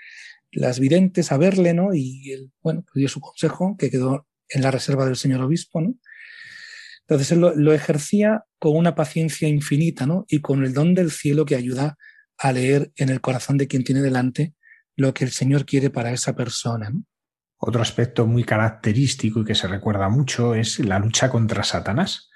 las 0.52 0.80
videntes 0.80 1.32
a 1.32 1.38
verle, 1.38 1.74
¿no? 1.74 1.94
Y 1.94 2.32
él, 2.32 2.52
bueno, 2.62 2.84
pues 2.84 2.96
dio 2.96 3.08
su 3.08 3.22
consejo, 3.22 3.78
que 3.78 3.90
quedó 3.90 4.28
en 4.50 4.62
la 4.62 4.72
reserva 4.72 5.06
del 5.06 5.16
señor 5.16 5.42
obispo, 5.42 5.82
¿no? 5.82 5.96
Entonces 7.08 7.32
él 7.32 7.40
lo, 7.40 7.74
ejercía 7.74 8.46
con 8.66 8.78
una 8.78 8.96
paciencia 8.96 9.48
infinita, 9.48 10.08
¿no? 10.08 10.26
Y 10.28 10.42
con 10.42 10.66
el 10.66 10.74
don 10.74 10.96
del 10.96 11.12
cielo 11.12 11.46
que 11.46 11.54
ayuda 11.54 12.00
a 12.36 12.52
leer 12.52 12.92
en 12.96 13.10
el 13.10 13.22
corazón 13.22 13.60
de 13.60 13.68
quien 13.68 13.84
tiene 13.84 14.02
delante 14.02 14.56
lo 14.96 15.14
que 15.14 15.24
el 15.24 15.30
Señor 15.30 15.68
quiere 15.68 15.92
para 15.92 16.12
esa 16.12 16.36
persona. 16.36 16.92
Otro 17.58 17.84
aspecto 17.84 18.26
muy 18.26 18.44
característico 18.44 19.42
y 19.42 19.46
que 19.46 19.54
se 19.54 19.68
recuerda 19.68 20.10
mucho 20.10 20.56
es 20.56 20.80
la 20.80 20.98
lucha 20.98 21.30
contra 21.30 21.62
Satanás. 21.64 22.32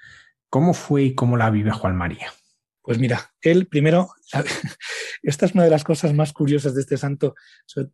¿Cómo 0.48 0.72
fue 0.72 1.02
y 1.02 1.14
cómo 1.16 1.36
la 1.36 1.50
vive 1.50 1.72
Juan 1.72 1.96
María? 1.96 2.32
Pues 2.80 3.00
mira, 3.00 3.32
él 3.40 3.66
primero, 3.66 4.10
esta 5.24 5.46
es 5.46 5.54
una 5.54 5.64
de 5.64 5.70
las 5.70 5.82
cosas 5.82 6.14
más 6.14 6.32
curiosas 6.32 6.76
de 6.76 6.82
este 6.82 6.96
santo. 6.96 7.34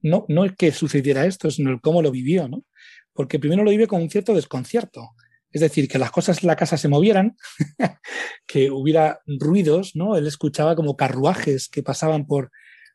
No, 0.02 0.26
no 0.28 0.44
es 0.44 0.52
que 0.58 0.72
sucediera 0.72 1.24
esto, 1.24 1.50
sino 1.50 1.70
el 1.70 1.80
cómo 1.80 2.02
lo 2.02 2.10
vivió, 2.10 2.48
¿no? 2.48 2.66
Porque 3.14 3.38
primero 3.38 3.64
lo 3.64 3.70
vive 3.70 3.86
con 3.86 4.02
un 4.02 4.10
cierto 4.10 4.34
desconcierto. 4.34 5.12
Es 5.56 5.62
decir, 5.62 5.88
que 5.88 5.98
las 5.98 6.10
cosas 6.10 6.42
en 6.42 6.48
la 6.48 6.54
casa 6.54 6.76
se 6.76 6.86
movieran, 6.86 7.34
que 8.46 8.70
hubiera 8.70 9.20
ruidos, 9.26 9.96
¿no? 9.96 10.14
Él 10.14 10.26
escuchaba 10.26 10.76
como 10.76 10.98
carruajes 10.98 11.70
que 11.70 11.82
pasaban 11.82 12.26
por, 12.26 12.50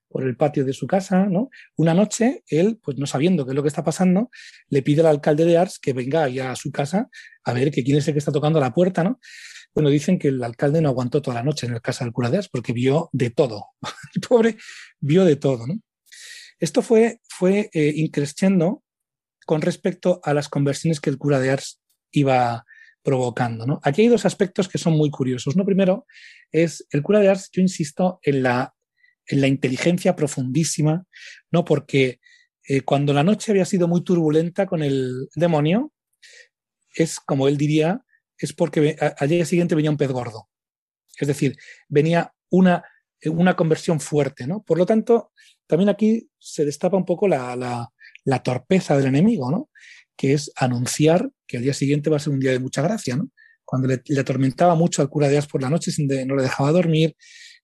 por 0.07 0.21
el 0.23 0.37
patio 0.37 0.63
de 0.63 0.71
su 0.71 0.85
casa, 0.85 1.25
¿no? 1.25 1.49
Una 1.75 1.95
noche, 1.95 2.43
él, 2.45 2.79
pues 2.83 2.99
no 2.99 3.07
sabiendo 3.07 3.45
qué 3.45 3.53
es 3.53 3.55
lo 3.55 3.63
que 3.63 3.67
está 3.67 3.83
pasando, 3.83 4.29
le 4.69 4.83
pide 4.83 5.01
al 5.01 5.07
alcalde 5.07 5.43
de 5.43 5.57
Ars 5.57 5.79
que 5.79 5.93
venga 5.93 6.25
a 6.25 6.55
su 6.55 6.71
casa 6.71 7.09
a 7.43 7.53
ver 7.53 7.71
que 7.71 7.83
quién 7.83 7.97
es 7.97 8.07
el 8.07 8.13
que 8.13 8.19
está 8.19 8.31
tocando 8.31 8.59
la 8.59 8.75
puerta, 8.75 9.03
¿no? 9.03 9.19
Bueno, 9.73 9.89
dicen 9.89 10.19
que 10.19 10.27
el 10.27 10.43
alcalde 10.43 10.81
no 10.81 10.89
aguantó 10.89 11.19
toda 11.19 11.37
la 11.37 11.43
noche 11.43 11.65
en 11.65 11.73
el 11.73 11.81
casa 11.81 12.05
del 12.05 12.13
cura 12.13 12.29
de 12.29 12.37
Ars 12.37 12.49
porque 12.49 12.73
vio 12.73 13.09
de 13.11 13.31
todo. 13.31 13.69
el 14.13 14.21
pobre 14.21 14.57
vio 14.99 15.25
de 15.25 15.35
todo. 15.35 15.65
Esto 16.59 16.83
fue, 16.83 17.21
fue 17.27 17.71
eh, 17.73 17.91
increciendo 17.95 18.83
con 19.47 19.61
respecto 19.61 20.21
a 20.23 20.35
las 20.35 20.47
conversiones 20.47 20.99
que 20.99 21.09
el 21.09 21.17
cura 21.17 21.39
de 21.39 21.49
Ars 21.49 21.80
iba 22.11 22.65
provocando. 23.03 23.65
¿no? 23.65 23.79
Aquí 23.83 24.03
hay 24.03 24.07
dos 24.07 24.25
aspectos 24.25 24.67
que 24.67 24.77
son 24.77 24.93
muy 24.93 25.09
curiosos. 25.09 25.55
¿no? 25.55 25.65
Primero 25.65 26.05
es 26.51 26.85
el 26.91 27.01
cura 27.01 27.19
de 27.19 27.29
Ars, 27.29 27.49
yo 27.51 27.61
insisto 27.61 28.19
en 28.23 28.43
la, 28.43 28.73
en 29.25 29.41
la 29.41 29.47
inteligencia 29.47 30.15
profundísima, 30.15 31.05
¿no? 31.51 31.65
porque 31.65 32.19
eh, 32.67 32.81
cuando 32.81 33.13
la 33.13 33.23
noche 33.23 33.51
había 33.51 33.65
sido 33.65 33.87
muy 33.87 34.03
turbulenta 34.03 34.65
con 34.65 34.83
el 34.83 35.29
demonio, 35.35 35.91
es 36.93 37.19
como 37.19 37.47
él 37.47 37.57
diría, 37.57 38.01
es 38.37 38.53
porque 38.53 38.97
al 39.17 39.29
día 39.29 39.45
siguiente 39.45 39.75
venía 39.75 39.91
un 39.91 39.97
pez 39.97 40.11
gordo. 40.11 40.49
Es 41.17 41.27
decir, 41.27 41.55
venía 41.87 42.33
una, 42.49 42.83
una 43.25 43.55
conversión 43.55 43.99
fuerte. 43.99 44.47
¿no? 44.47 44.63
Por 44.63 44.77
lo 44.77 44.85
tanto, 44.85 45.31
también 45.67 45.89
aquí 45.89 46.29
se 46.37 46.65
destapa 46.65 46.97
un 46.97 47.05
poco 47.05 47.27
la, 47.27 47.55
la, 47.55 47.89
la 48.25 48.43
torpeza 48.43 48.97
del 48.97 49.07
enemigo, 49.07 49.49
¿no? 49.51 49.69
Que 50.21 50.33
es 50.33 50.51
anunciar 50.55 51.31
que 51.47 51.57
al 51.57 51.63
día 51.63 51.73
siguiente 51.73 52.11
va 52.11 52.17
a 52.17 52.19
ser 52.19 52.31
un 52.31 52.39
día 52.39 52.51
de 52.51 52.59
mucha 52.59 52.83
gracia, 52.83 53.15
¿no? 53.15 53.31
Cuando 53.65 53.87
le, 53.87 54.19
atormentaba 54.19 54.75
mucho 54.75 55.01
al 55.01 55.09
cura 55.09 55.27
de 55.27 55.39
As 55.39 55.47
por 55.47 55.63
la 55.63 55.69
noche, 55.71 55.89
sin 55.89 56.05
no 56.27 56.35
le 56.35 56.43
dejaba 56.43 56.71
dormir, 56.71 57.15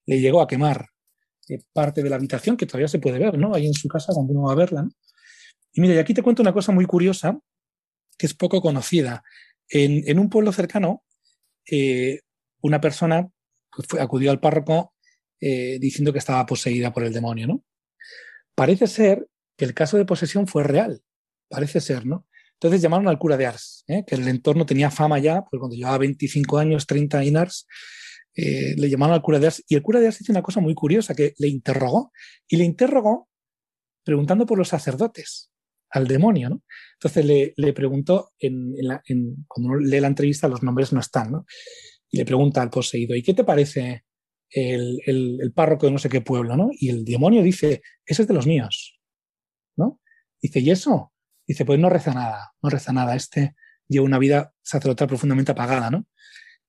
le 0.07 0.19
llegó 0.19 0.41
a 0.41 0.47
quemar 0.47 0.87
eh, 1.49 1.59
parte 1.71 2.01
de 2.01 2.09
la 2.09 2.15
habitación, 2.15 2.57
que 2.57 2.65
todavía 2.65 2.87
se 2.87 2.97
puede 2.97 3.19
ver, 3.19 3.37
¿no? 3.37 3.53
Ahí 3.53 3.67
en 3.67 3.75
su 3.75 3.87
casa 3.87 4.11
cuando 4.11 4.33
uno 4.33 4.47
va 4.47 4.53
a 4.53 4.55
verla. 4.55 4.87
Y 5.71 5.81
mira, 5.81 5.93
y 5.93 5.97
aquí 5.99 6.15
te 6.15 6.23
cuento 6.23 6.41
una 6.41 6.51
cosa 6.51 6.71
muy 6.71 6.87
curiosa, 6.87 7.39
que 8.17 8.25
es 8.25 8.33
poco 8.33 8.59
conocida. 8.59 9.23
En, 9.69 10.17
un 10.17 10.27
pueblo 10.27 10.51
cercano, 10.51 11.03
eh, 11.69 12.21
una 12.61 12.81
persona 12.81 13.29
pues, 13.69 14.01
acudió 14.01 14.31
al 14.31 14.39
párroco 14.39 14.95
eh, 15.39 15.77
diciendo 15.79 16.11
que 16.11 16.17
estaba 16.17 16.43
poseída 16.47 16.91
por 16.91 17.03
el 17.03 17.13
demonio, 17.13 17.45
¿no? 17.45 17.63
Parece 18.55 18.87
ser 18.87 19.27
que 19.55 19.65
el 19.65 19.75
caso 19.75 19.97
de 19.97 20.05
posesión 20.05 20.47
fue 20.47 20.63
real, 20.63 21.03
parece 21.49 21.81
ser, 21.81 22.07
¿no? 22.07 22.26
Entonces 22.59 22.81
llamaron 22.81 23.07
al 23.07 23.19
cura 23.19 23.37
de 23.37 23.45
Ars, 23.45 23.83
¿eh? 23.87 24.03
que 24.05 24.15
el 24.15 24.27
entorno 24.27 24.65
tenía 24.65 24.89
fama 24.89 25.19
ya, 25.19 25.43
pues 25.43 25.59
cuando 25.59 25.75
llevaba 25.75 25.99
25 25.99 26.57
años, 26.57 26.87
30 26.87 27.23
en 27.23 27.37
Ars, 27.37 27.67
eh, 28.35 28.73
le 28.75 28.89
llamaron 28.89 29.13
al 29.13 29.21
cura 29.21 29.39
de 29.39 29.47
Ars. 29.47 29.63
Y 29.67 29.75
el 29.75 29.83
cura 29.83 29.99
de 29.99 30.07
Ars 30.07 30.21
hizo 30.21 30.31
una 30.31 30.41
cosa 30.41 30.59
muy 30.59 30.73
curiosa, 30.73 31.13
que 31.13 31.33
le 31.37 31.47
interrogó, 31.47 32.11
y 32.47 32.57
le 32.57 32.63
interrogó 32.63 33.29
preguntando 34.03 34.45
por 34.47 34.57
los 34.57 34.69
sacerdotes, 34.69 35.51
al 35.91 36.07
demonio, 36.07 36.49
¿no? 36.49 36.63
Entonces 36.93 37.25
le, 37.25 37.53
le 37.57 37.73
preguntó, 37.73 38.31
en, 38.39 38.73
en, 39.05 39.45
cuando 39.47 39.75
lee 39.75 39.99
la 39.99 40.07
entrevista, 40.07 40.47
los 40.47 40.63
nombres 40.63 40.91
no 40.93 40.99
están, 40.99 41.31
¿no? 41.31 41.45
Y 42.09 42.17
le 42.17 42.25
pregunta 42.25 42.61
al 42.61 42.71
poseído, 42.71 43.15
¿y 43.15 43.21
qué 43.21 43.35
te 43.35 43.43
parece 43.43 44.05
el, 44.49 44.99
el, 45.05 45.39
el 45.41 45.51
párroco 45.51 45.85
de 45.85 45.91
no 45.91 45.99
sé 45.99 46.09
qué 46.09 46.21
pueblo, 46.21 46.57
¿no? 46.57 46.69
Y 46.71 46.89
el 46.89 47.05
demonio 47.05 47.43
dice, 47.43 47.83
ese 48.05 48.21
es 48.23 48.27
de 48.27 48.33
los 48.33 48.47
míos, 48.47 48.99
¿no? 49.75 50.01
Dice, 50.41 50.59
¿y 50.59 50.71
eso? 50.71 51.11
Dice, 51.47 51.65
pues 51.65 51.79
no 51.79 51.89
reza 51.89 52.13
nada, 52.13 52.53
no 52.61 52.69
reza 52.69 52.91
nada. 52.91 53.15
Este 53.15 53.55
lleva 53.87 54.05
una 54.05 54.19
vida 54.19 54.53
sacerdotal 54.61 55.07
profundamente 55.07 55.53
apagada, 55.53 55.89
¿no? 55.89 56.05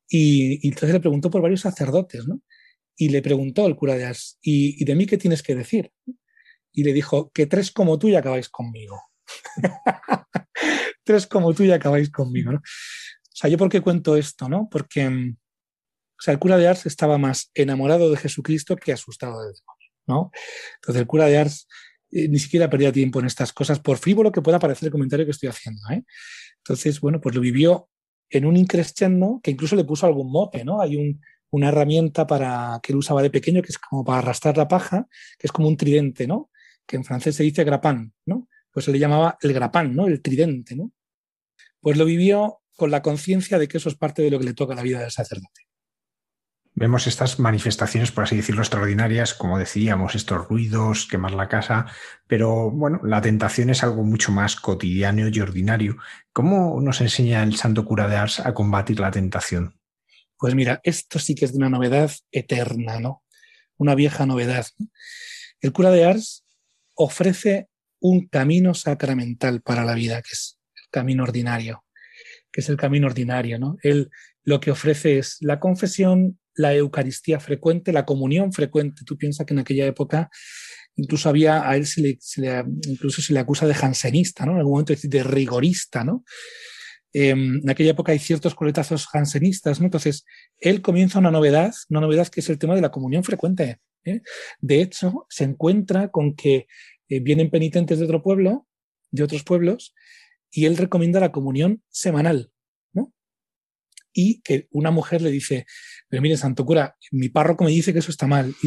Y, 0.09 0.67
entonces 0.67 0.93
le 0.93 1.01
preguntó 1.01 1.31
por 1.31 1.43
varios 1.43 1.63
sacerdotes, 1.63 2.27
¿no? 2.27 2.41
Y 2.97 3.11
le 3.11 3.23
preguntó 3.23 3.67
el 3.67 3.77
cura 3.77 3.97
de 3.97 4.07
Ars, 4.07 4.39
¿y, 4.41 4.85
de 4.85 4.95
mí 4.95 5.07
qué 5.07 5.19
tienes 5.19 5.43
que 5.43 5.55
decir? 5.55 5.93
Y 6.73 6.85
le 6.85 6.93
dijo, 6.93 7.31
que 7.33 7.47
tres 7.47 7.71
como 7.71 7.99
tú 7.99 8.09
ya 8.09 8.21
acabáis 8.21 8.49
conmigo. 8.49 9.01
tres 11.05 11.27
como 11.27 11.53
tú 11.53 11.65
ya 11.65 11.77
acabáis 11.77 12.11
conmigo, 12.11 12.53
¿no? 12.53 12.59
O 12.59 13.41
sea, 13.41 13.51
¿yo 13.51 13.59
por 13.59 13.69
qué 13.69 13.81
cuento 13.81 14.17
esto, 14.17 14.49
no? 14.49 14.69
Porque, 14.71 15.09
mm, 15.09 15.37
o 15.37 16.21
sea, 16.21 16.33
el 16.33 16.41
cura 16.41 16.57
de 16.57 16.69
Ars 16.69 16.87
estaba 16.87 17.19
más 17.19 17.51
enamorado 17.55 18.11
de 18.11 18.17
Jesucristo 18.17 18.77
que 18.77 18.93
asustado 18.93 19.43
del 19.43 19.55
demonio, 19.55 19.91
¿no? 20.07 20.31
Entonces 20.77 21.01
el 21.01 21.07
cura 21.07 21.27
de 21.27 21.39
Ars 21.39 21.69
eh, 22.11 22.29
ni 22.29 22.39
siquiera 22.39 22.71
perdía 22.71 22.93
tiempo 22.93 23.21
en 23.21 23.27
estas 23.27 23.53
cosas, 23.53 23.81
por 23.81 23.99
frívolo 23.99 24.33
que 24.33 24.43
pueda 24.43 24.59
parecer 24.59 24.87
el 24.87 24.93
comentario 24.93 25.25
que 25.25 25.33
estoy 25.33 25.49
haciendo. 25.49 25.83
¿eh? 25.91 26.05
Entonces, 26.59 27.01
bueno, 27.01 27.21
pues 27.21 27.35
lo 27.35 27.41
vivió 27.41 27.89
en 28.31 28.45
un 28.45 28.57
increscendo 28.57 29.41
que 29.43 29.51
incluso 29.51 29.77
le 29.77 29.85
puso 29.85 30.07
algún 30.07 30.31
mote, 30.31 30.65
¿no? 30.65 30.81
Hay 30.81 30.97
un, 30.97 31.21
una 31.51 31.69
herramienta 31.69 32.27
para 32.27 32.79
que 32.83 32.93
él 32.93 32.99
usaba 32.99 33.23
de 33.23 33.31
pequeño, 33.31 33.63
que 33.63 33.71
es 33.71 33.79
como 33.79 34.05
para 34.05 34.19
arrastrar 34.19 34.57
la 34.57 34.69
paja, 34.69 35.07
que 35.39 35.47
es 35.47 35.53
como 35.53 35.69
un 35.69 35.77
tridente, 35.77 36.27
¿no? 36.27 36.51
Que 36.87 36.97
en 36.97 37.05
francés 37.05 37.37
se 37.37 37.43
dice 37.43 37.65
grapán, 37.65 38.13
¿no? 38.27 38.49
Pues 38.71 38.85
se 38.85 38.93
le 38.93 38.99
llamaba 38.99 39.39
el 39.41 39.53
grapán, 39.53 39.95
¿no? 39.95 40.07
El 40.07 40.21
tridente, 40.21 40.77
¿no? 40.77 40.93
Pues 41.81 41.97
lo 41.97 42.05
vivió 42.05 42.61
con 42.77 42.91
la 42.91 43.03
conciencia 43.03 43.59
de 43.59 43.67
que 43.67 43.79
eso 43.79 43.89
es 43.89 43.97
parte 43.97 44.23
de 44.23 44.31
lo 44.31 44.39
que 44.39 44.45
le 44.45 44.55
toca 44.55 44.75
a 44.75 44.77
la 44.77 44.83
vida 44.83 45.01
del 45.01 45.11
sacerdote. 45.11 45.68
Vemos 46.81 47.09
estas 47.09 47.41
manifestaciones, 47.41 48.13
por 48.13 48.23
así 48.23 48.37
decirlo, 48.37 48.63
extraordinarias, 48.63 49.35
como 49.35 49.59
decíamos, 49.59 50.15
estos 50.15 50.47
ruidos, 50.47 51.09
quemar 51.11 51.33
la 51.33 51.49
casa, 51.49 51.87
pero 52.29 52.71
bueno, 52.71 53.01
la 53.03 53.21
tentación 53.21 53.71
es 53.71 53.83
algo 53.83 54.05
mucho 54.05 54.31
más 54.31 54.55
cotidiano 54.55 55.27
y 55.27 55.41
ordinario. 55.41 55.97
¿Cómo 56.33 56.81
nos 56.81 57.01
enseña 57.01 57.43
el 57.43 57.57
santo 57.57 57.85
cura 57.85 58.07
de 58.07 58.15
Ars 58.15 58.39
a 58.39 58.55
combatir 58.55 59.01
la 59.01 59.11
tentación? 59.11 59.75
Pues 60.39 60.55
mira, 60.55 60.81
esto 60.85 61.19
sí 61.19 61.35
que 61.35 61.47
es 61.47 61.53
de 61.53 61.59
una 61.59 61.69
novedad 61.69 62.13
eterna, 62.31 63.01
¿no? 63.01 63.25
Una 63.77 63.97
vieja 63.97 64.25
novedad. 64.25 64.67
El 65.61 65.73
cura 65.73 65.91
de 65.91 66.05
Ars 66.05 66.45
ofrece 66.95 67.69
un 67.99 68.29
camino 68.29 68.75
sacramental 68.75 69.63
para 69.63 69.85
la 69.85 69.95
vida, 69.95 70.23
que 70.23 70.31
es 70.31 70.61
el 70.77 70.89
camino 70.93 71.25
ordinario, 71.25 71.85
que 72.53 72.61
es 72.61 72.69
el 72.69 72.77
camino 72.77 73.09
ordinario, 73.09 73.59
¿no? 73.59 73.79
Él 73.83 74.11
lo 74.45 74.61
que 74.61 74.71
ofrece 74.71 75.19
es 75.19 75.39
la 75.41 75.59
confesión, 75.59 76.39
la 76.59 76.75
Eucaristía 76.75 77.41
frecuente, 77.41 77.93
la 77.93 78.05
comunión 78.05 78.53
frecuente. 78.53 79.03
Tú 79.07 79.17
piensas 79.17 79.47
que 79.47 79.55
en 79.55 79.61
aquella 79.61 79.87
época 79.87 80.31
incluso 80.97 81.29
había, 81.29 81.69
a 81.69 81.77
él 81.77 81.87
se 81.87 82.03
le, 82.03 82.19
incluso 82.89 83.23
se 83.23 83.33
le 83.33 83.39
acusa 83.39 83.67
de 83.67 83.75
jansenista, 83.75 84.45
¿no? 84.45 84.53
En 84.53 84.59
algún 84.59 84.73
momento 84.73 84.95
de 85.01 85.23
rigorista, 85.23 86.03
¿no? 86.03 86.25
Em, 87.13 87.61
en 87.63 87.71
aquella 87.71 87.93
época 87.93 88.13
hay 88.13 88.19
ciertos 88.19 88.55
coletazos 88.55 89.07
jansenistas, 89.07 89.81
¿no? 89.81 89.87
Entonces, 89.87 90.25
él 90.59 90.83
comienza 90.83 91.21
una 91.21 91.31
novedad, 91.31 91.73
una 91.89 92.01
novedad 92.01 92.29
que 92.29 92.41
es 92.41 92.51
el 92.51 92.59
tema 92.59 92.75
de 92.75 92.83
la 92.83 92.91
comunión 92.91 93.25
frecuente. 93.25 93.79
¿eh? 94.05 94.23
De 94.61 94.83
hecho, 94.83 95.27
se 95.31 95.45
encuentra 95.45 96.09
con 96.09 96.35
que 96.35 96.67
eh, 97.09 97.21
vienen 97.21 97.51
penitentes 97.51 97.99
de 97.99 98.05
otro 98.05 98.23
pueblo, 98.23 98.67
de 99.11 99.23
otros 99.23 99.45
pueblos, 99.45 99.95
y 100.51 100.67
él 100.67 100.77
recomienda 100.77 101.21
la 101.21 101.33
comunión 101.33 101.83
semanal, 101.89 102.51
¿no? 102.93 103.13
Y 104.13 104.41
que 104.43 104.67
una 104.71 104.91
mujer 104.91 105.23
le 105.23 105.31
dice, 105.31 105.67
pero 106.09 106.23
mire, 106.23 106.37
santo 106.37 106.65
cura, 106.65 106.97
mi 107.13 107.29
párroco 107.29 107.65
me 107.65 107.71
dice 107.71 107.93
que 107.93 108.01
eso 108.01 108.11
está 108.11 108.27
mal. 108.27 108.55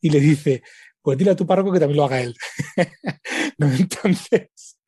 Y, 0.00 0.08
y 0.08 0.10
le 0.10 0.20
dice, 0.20 0.62
pues 1.02 1.18
dile 1.18 1.32
a 1.32 1.36
tu 1.36 1.46
párroco 1.46 1.72
que 1.72 1.80
también 1.80 1.96
lo 1.96 2.04
haga 2.04 2.20
él. 2.20 2.36
Entonces, 3.58 4.78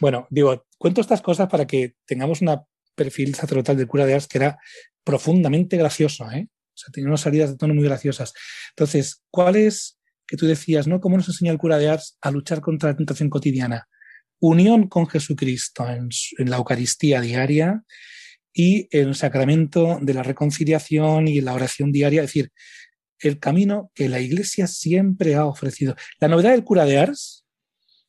bueno, 0.00 0.26
digo, 0.30 0.66
cuento 0.78 1.00
estas 1.00 1.20
cosas 1.20 1.48
para 1.48 1.66
que 1.66 1.94
tengamos 2.06 2.40
un 2.40 2.56
perfil 2.94 3.34
sacerdotal 3.34 3.76
del 3.76 3.86
cura 3.86 4.06
de 4.06 4.14
Ars 4.14 4.26
que 4.26 4.38
era 4.38 4.58
profundamente 5.04 5.76
gracioso, 5.76 6.30
¿eh? 6.30 6.48
O 6.48 6.78
sea, 6.78 6.92
tenía 6.92 7.08
unas 7.08 7.22
salidas 7.22 7.50
de 7.50 7.56
tono 7.56 7.74
muy 7.74 7.84
graciosas. 7.84 8.32
Entonces, 8.70 9.22
¿cuál 9.30 9.56
es 9.56 9.98
que 10.26 10.36
tú 10.36 10.46
decías, 10.46 10.86
¿no? 10.86 11.00
¿Cómo 11.00 11.16
nos 11.16 11.28
enseña 11.28 11.52
el 11.52 11.58
cura 11.58 11.78
de 11.78 11.88
Ars 11.88 12.18
a 12.20 12.30
luchar 12.30 12.60
contra 12.60 12.90
la 12.90 12.96
tentación 12.96 13.30
cotidiana? 13.30 13.88
Unión 14.38 14.88
con 14.88 15.06
Jesucristo 15.08 15.88
en, 15.88 16.10
en 16.38 16.50
la 16.50 16.58
Eucaristía 16.58 17.20
diaria 17.20 17.82
y 18.58 18.88
el 18.90 19.14
sacramento 19.14 19.98
de 20.00 20.14
la 20.14 20.22
reconciliación 20.22 21.28
y 21.28 21.42
la 21.42 21.52
oración 21.52 21.92
diaria, 21.92 22.22
es 22.22 22.28
decir, 22.28 22.52
el 23.18 23.38
camino 23.38 23.90
que 23.94 24.08
la 24.08 24.18
Iglesia 24.18 24.66
siempre 24.66 25.34
ha 25.34 25.44
ofrecido. 25.44 25.94
La 26.20 26.28
novedad 26.28 26.52
del 26.52 26.64
cura 26.64 26.86
de 26.86 26.98
Ars 26.98 27.44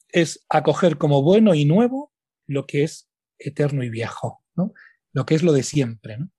es 0.07 0.45
acoger 0.47 0.97
como 0.97 1.21
bueno 1.21 1.53
y 1.53 1.65
nuevo 1.65 2.13
lo 2.45 2.65
que 2.65 2.83
es 2.83 3.09
eterno 3.37 3.83
y 3.83 3.89
viejo, 3.89 4.41
¿no? 4.55 4.71
lo 5.11 5.25
que 5.25 5.35
es 5.35 5.43
lo 5.43 5.51
de 5.51 5.63
siempre. 5.63 6.17
¿no? 6.17 6.29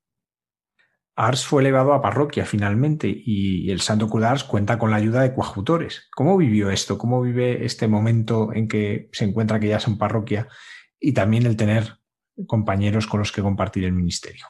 Ars 1.14 1.44
fue 1.44 1.60
elevado 1.60 1.92
a 1.92 2.00
parroquia 2.00 2.46
finalmente 2.46 3.12
y 3.14 3.70
el 3.70 3.82
Santo 3.82 4.08
Cura 4.08 4.30
Ars 4.30 4.42
cuenta 4.42 4.78
con 4.78 4.90
la 4.90 4.96
ayuda 4.96 5.20
de 5.20 5.34
coadjutores. 5.34 6.08
¿Cómo 6.16 6.38
vivió 6.38 6.70
esto? 6.70 6.96
¿Cómo 6.96 7.20
vive 7.20 7.66
este 7.66 7.88
momento 7.88 8.54
en 8.54 8.68
que 8.68 9.10
se 9.12 9.26
encuentra 9.26 9.60
que 9.60 9.68
ya 9.68 9.76
es 9.76 9.86
en 9.86 9.98
parroquia 9.98 10.48
y 10.98 11.12
también 11.12 11.44
el 11.44 11.56
tener 11.56 11.98
compañeros 12.46 13.06
con 13.06 13.20
los 13.20 13.32
que 13.32 13.42
compartir 13.42 13.84
el 13.84 13.92
ministerio? 13.92 14.46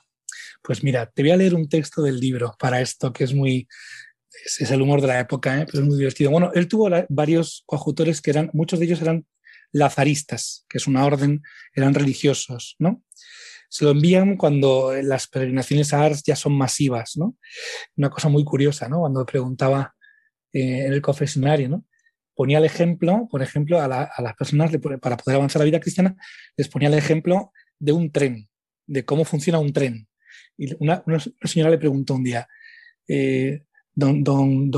Pues 0.62 0.82
mira, 0.82 1.06
te 1.06 1.22
voy 1.22 1.30
a 1.30 1.36
leer 1.36 1.54
un 1.54 1.68
texto 1.68 2.02
del 2.02 2.18
libro 2.18 2.54
para 2.58 2.80
esto 2.80 3.12
que 3.12 3.24
es 3.24 3.34
muy, 3.34 3.68
es, 4.44 4.70
el 4.70 4.82
humor 4.82 5.00
de 5.00 5.06
la 5.06 5.20
época, 5.20 5.60
¿eh? 5.60 5.66
pero 5.66 5.82
es 5.82 5.88
muy 5.88 5.98
divertido. 5.98 6.30
Bueno, 6.30 6.50
él 6.54 6.68
tuvo 6.68 6.88
varios 7.08 7.62
coadjutores 7.66 8.20
que 8.20 8.30
eran, 8.30 8.50
muchos 8.52 8.78
de 8.78 8.86
ellos 8.86 9.00
eran 9.00 9.26
lazaristas, 9.72 10.64
que 10.68 10.78
es 10.78 10.86
una 10.86 11.04
orden, 11.04 11.42
eran 11.74 11.94
religiosos, 11.94 12.76
¿no? 12.78 13.02
Se 13.70 13.84
lo 13.84 13.90
envían 13.90 14.36
cuando 14.36 14.94
las 15.02 15.28
peregrinaciones 15.28 15.92
a 15.92 16.02
Ars 16.02 16.22
ya 16.24 16.36
son 16.36 16.56
masivas, 16.56 17.16
¿no? 17.16 17.36
Una 17.96 18.08
cosa 18.08 18.28
muy 18.28 18.42
curiosa, 18.42 18.88
¿no? 18.88 19.00
Cuando 19.00 19.26
preguntaba 19.26 19.94
eh, 20.52 20.86
en 20.86 20.92
el 20.94 21.02
confesionario, 21.02 21.68
¿no? 21.68 21.84
Ponía 22.34 22.58
el 22.58 22.64
ejemplo, 22.64 23.28
por 23.30 23.42
ejemplo, 23.42 23.80
a, 23.80 23.88
las 23.88 24.36
personas, 24.38 24.70
para 25.02 25.16
poder 25.16 25.36
avanzar 25.36 25.60
la 25.60 25.66
vida 25.66 25.80
cristiana, 25.80 26.16
les 26.56 26.68
ponía 26.68 26.88
el 26.88 26.94
ejemplo 26.94 27.52
de 27.78 27.92
un 27.92 28.10
tren, 28.10 28.48
de 28.86 29.04
cómo 29.04 29.24
funciona 29.24 29.58
un 29.58 29.72
tren. 29.72 30.08
Y 30.56 30.74
una, 30.82 31.02
señora 31.44 31.70
le 31.70 31.78
preguntó 31.78 32.14
un 32.14 32.24
día, 32.24 32.48
eh, 33.06 33.62
don, 33.94 34.22
don, 34.22 34.70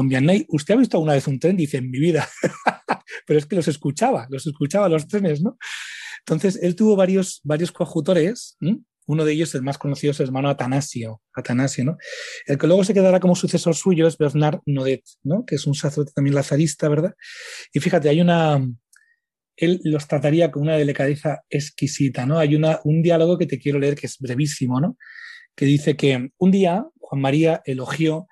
¿usted 0.48 0.74
ha 0.74 0.78
visto 0.78 0.96
alguna 0.96 1.14
vez 1.14 1.26
un 1.26 1.38
tren? 1.38 1.57
Dice, 1.57 1.78
en 1.78 1.90
mi 1.90 1.98
vida. 1.98 2.28
Pero 3.26 3.38
es 3.38 3.46
que 3.46 3.57
los 3.57 3.68
escuchaba, 3.68 4.26
los 4.30 4.46
escuchaba 4.46 4.88
los 4.88 5.07
trenes, 5.09 5.42
¿no? 5.42 5.59
Entonces, 6.20 6.59
él 6.62 6.76
tuvo 6.76 6.96
varios, 6.96 7.40
varios 7.44 7.72
coadjutores. 7.72 8.57
Uno 9.07 9.24
de 9.24 9.32
ellos, 9.32 9.55
el 9.55 9.62
más 9.62 9.78
conocido, 9.78 10.12
es 10.12 10.20
el 10.20 10.26
hermano 10.26 10.48
Atanasio, 10.48 11.20
Atanasio, 11.34 11.84
¿no? 11.84 11.96
El 12.46 12.59
que 12.59 12.66
luego 12.66 12.84
se 12.84 12.94
quedará 12.94 13.18
como 13.20 13.34
sucesor 13.34 13.74
suyo 13.74 14.07
es 14.07 14.16
Bernard 14.16 14.61
Nodet, 14.66 15.03
¿no? 15.22 15.44
Que 15.44 15.57
es 15.57 15.66
un 15.66 15.74
sacerdote 15.74 16.12
también 16.14 16.34
lazarista, 16.34 16.88
¿verdad? 16.88 17.14
Y 17.72 17.80
fíjate, 17.80 18.09
hay 18.09 18.20
una, 18.20 18.64
él 19.61 19.80
los 19.84 20.08
trataría 20.08 20.50
con 20.50 20.62
una 20.62 20.76
delicadeza 20.76 21.42
exquisita, 21.50 22.24
¿no? 22.24 22.38
Hay 22.38 22.54
una, 22.54 22.80
un 22.84 23.02
diálogo 23.02 23.36
que 23.36 23.46
te 23.46 23.58
quiero 23.58 23.78
leer 23.78 23.94
que 23.94 24.06
es 24.06 24.18
brevísimo, 24.18 24.80
¿no? 24.80 24.96
Que 25.54 25.66
dice 25.66 25.96
que 25.96 26.30
un 26.38 26.50
día 26.50 26.86
Juan 26.98 27.20
María 27.20 27.61
elogió 27.66 28.26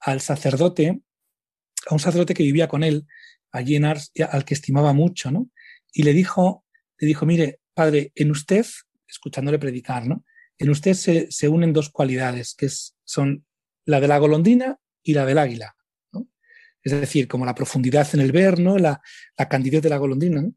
al 0.00 0.20
sacerdote, 0.20 1.00
a 1.86 1.94
un 1.94 2.00
sacerdote 2.00 2.34
que 2.34 2.42
vivía 2.42 2.66
con 2.66 2.82
él 2.82 3.06
allí 3.52 3.76
en 3.76 3.84
Ars, 3.84 4.10
al 4.30 4.44
que 4.44 4.54
estimaba 4.54 4.92
mucho, 4.92 5.30
¿no? 5.30 5.48
Y 5.92 6.02
le 6.02 6.12
dijo, 6.12 6.64
le 6.98 7.06
dijo, 7.06 7.26
mire, 7.26 7.60
padre, 7.74 8.10
en 8.16 8.32
usted, 8.32 8.66
escuchándole 9.06 9.60
predicar, 9.60 10.06
¿no? 10.06 10.24
En 10.58 10.70
usted 10.70 10.94
se, 10.94 11.30
se 11.30 11.48
unen 11.48 11.72
dos 11.72 11.90
cualidades, 11.90 12.54
que 12.56 12.68
son 13.04 13.46
la 13.84 14.00
de 14.00 14.08
la 14.08 14.18
golondrina 14.18 14.78
y 15.02 15.14
la 15.14 15.26
del 15.26 15.38
águila. 15.38 15.76
Es 16.84 16.90
decir, 16.90 17.28
como 17.28 17.46
la 17.46 17.54
profundidad 17.54 18.08
en 18.12 18.20
el 18.20 18.32
ver, 18.32 18.58
¿no? 18.58 18.76
La, 18.78 19.00
la 19.38 19.48
candidez 19.48 19.82
de 19.82 19.88
la 19.88 19.98
golondrina, 19.98 20.42
¿no? 20.42 20.52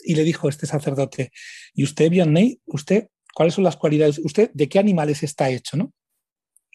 Y 0.00 0.14
le 0.14 0.24
dijo 0.24 0.48
este 0.48 0.66
sacerdote, 0.66 1.32
¿y 1.74 1.84
usted, 1.84 2.10
Vianney, 2.10 2.60
usted, 2.66 3.08
cuáles 3.34 3.54
son 3.54 3.64
las 3.64 3.76
cualidades? 3.76 4.18
¿Usted 4.18 4.50
de 4.54 4.68
qué 4.68 4.78
animales 4.78 5.22
está 5.22 5.50
hecho, 5.50 5.76
no? 5.76 5.92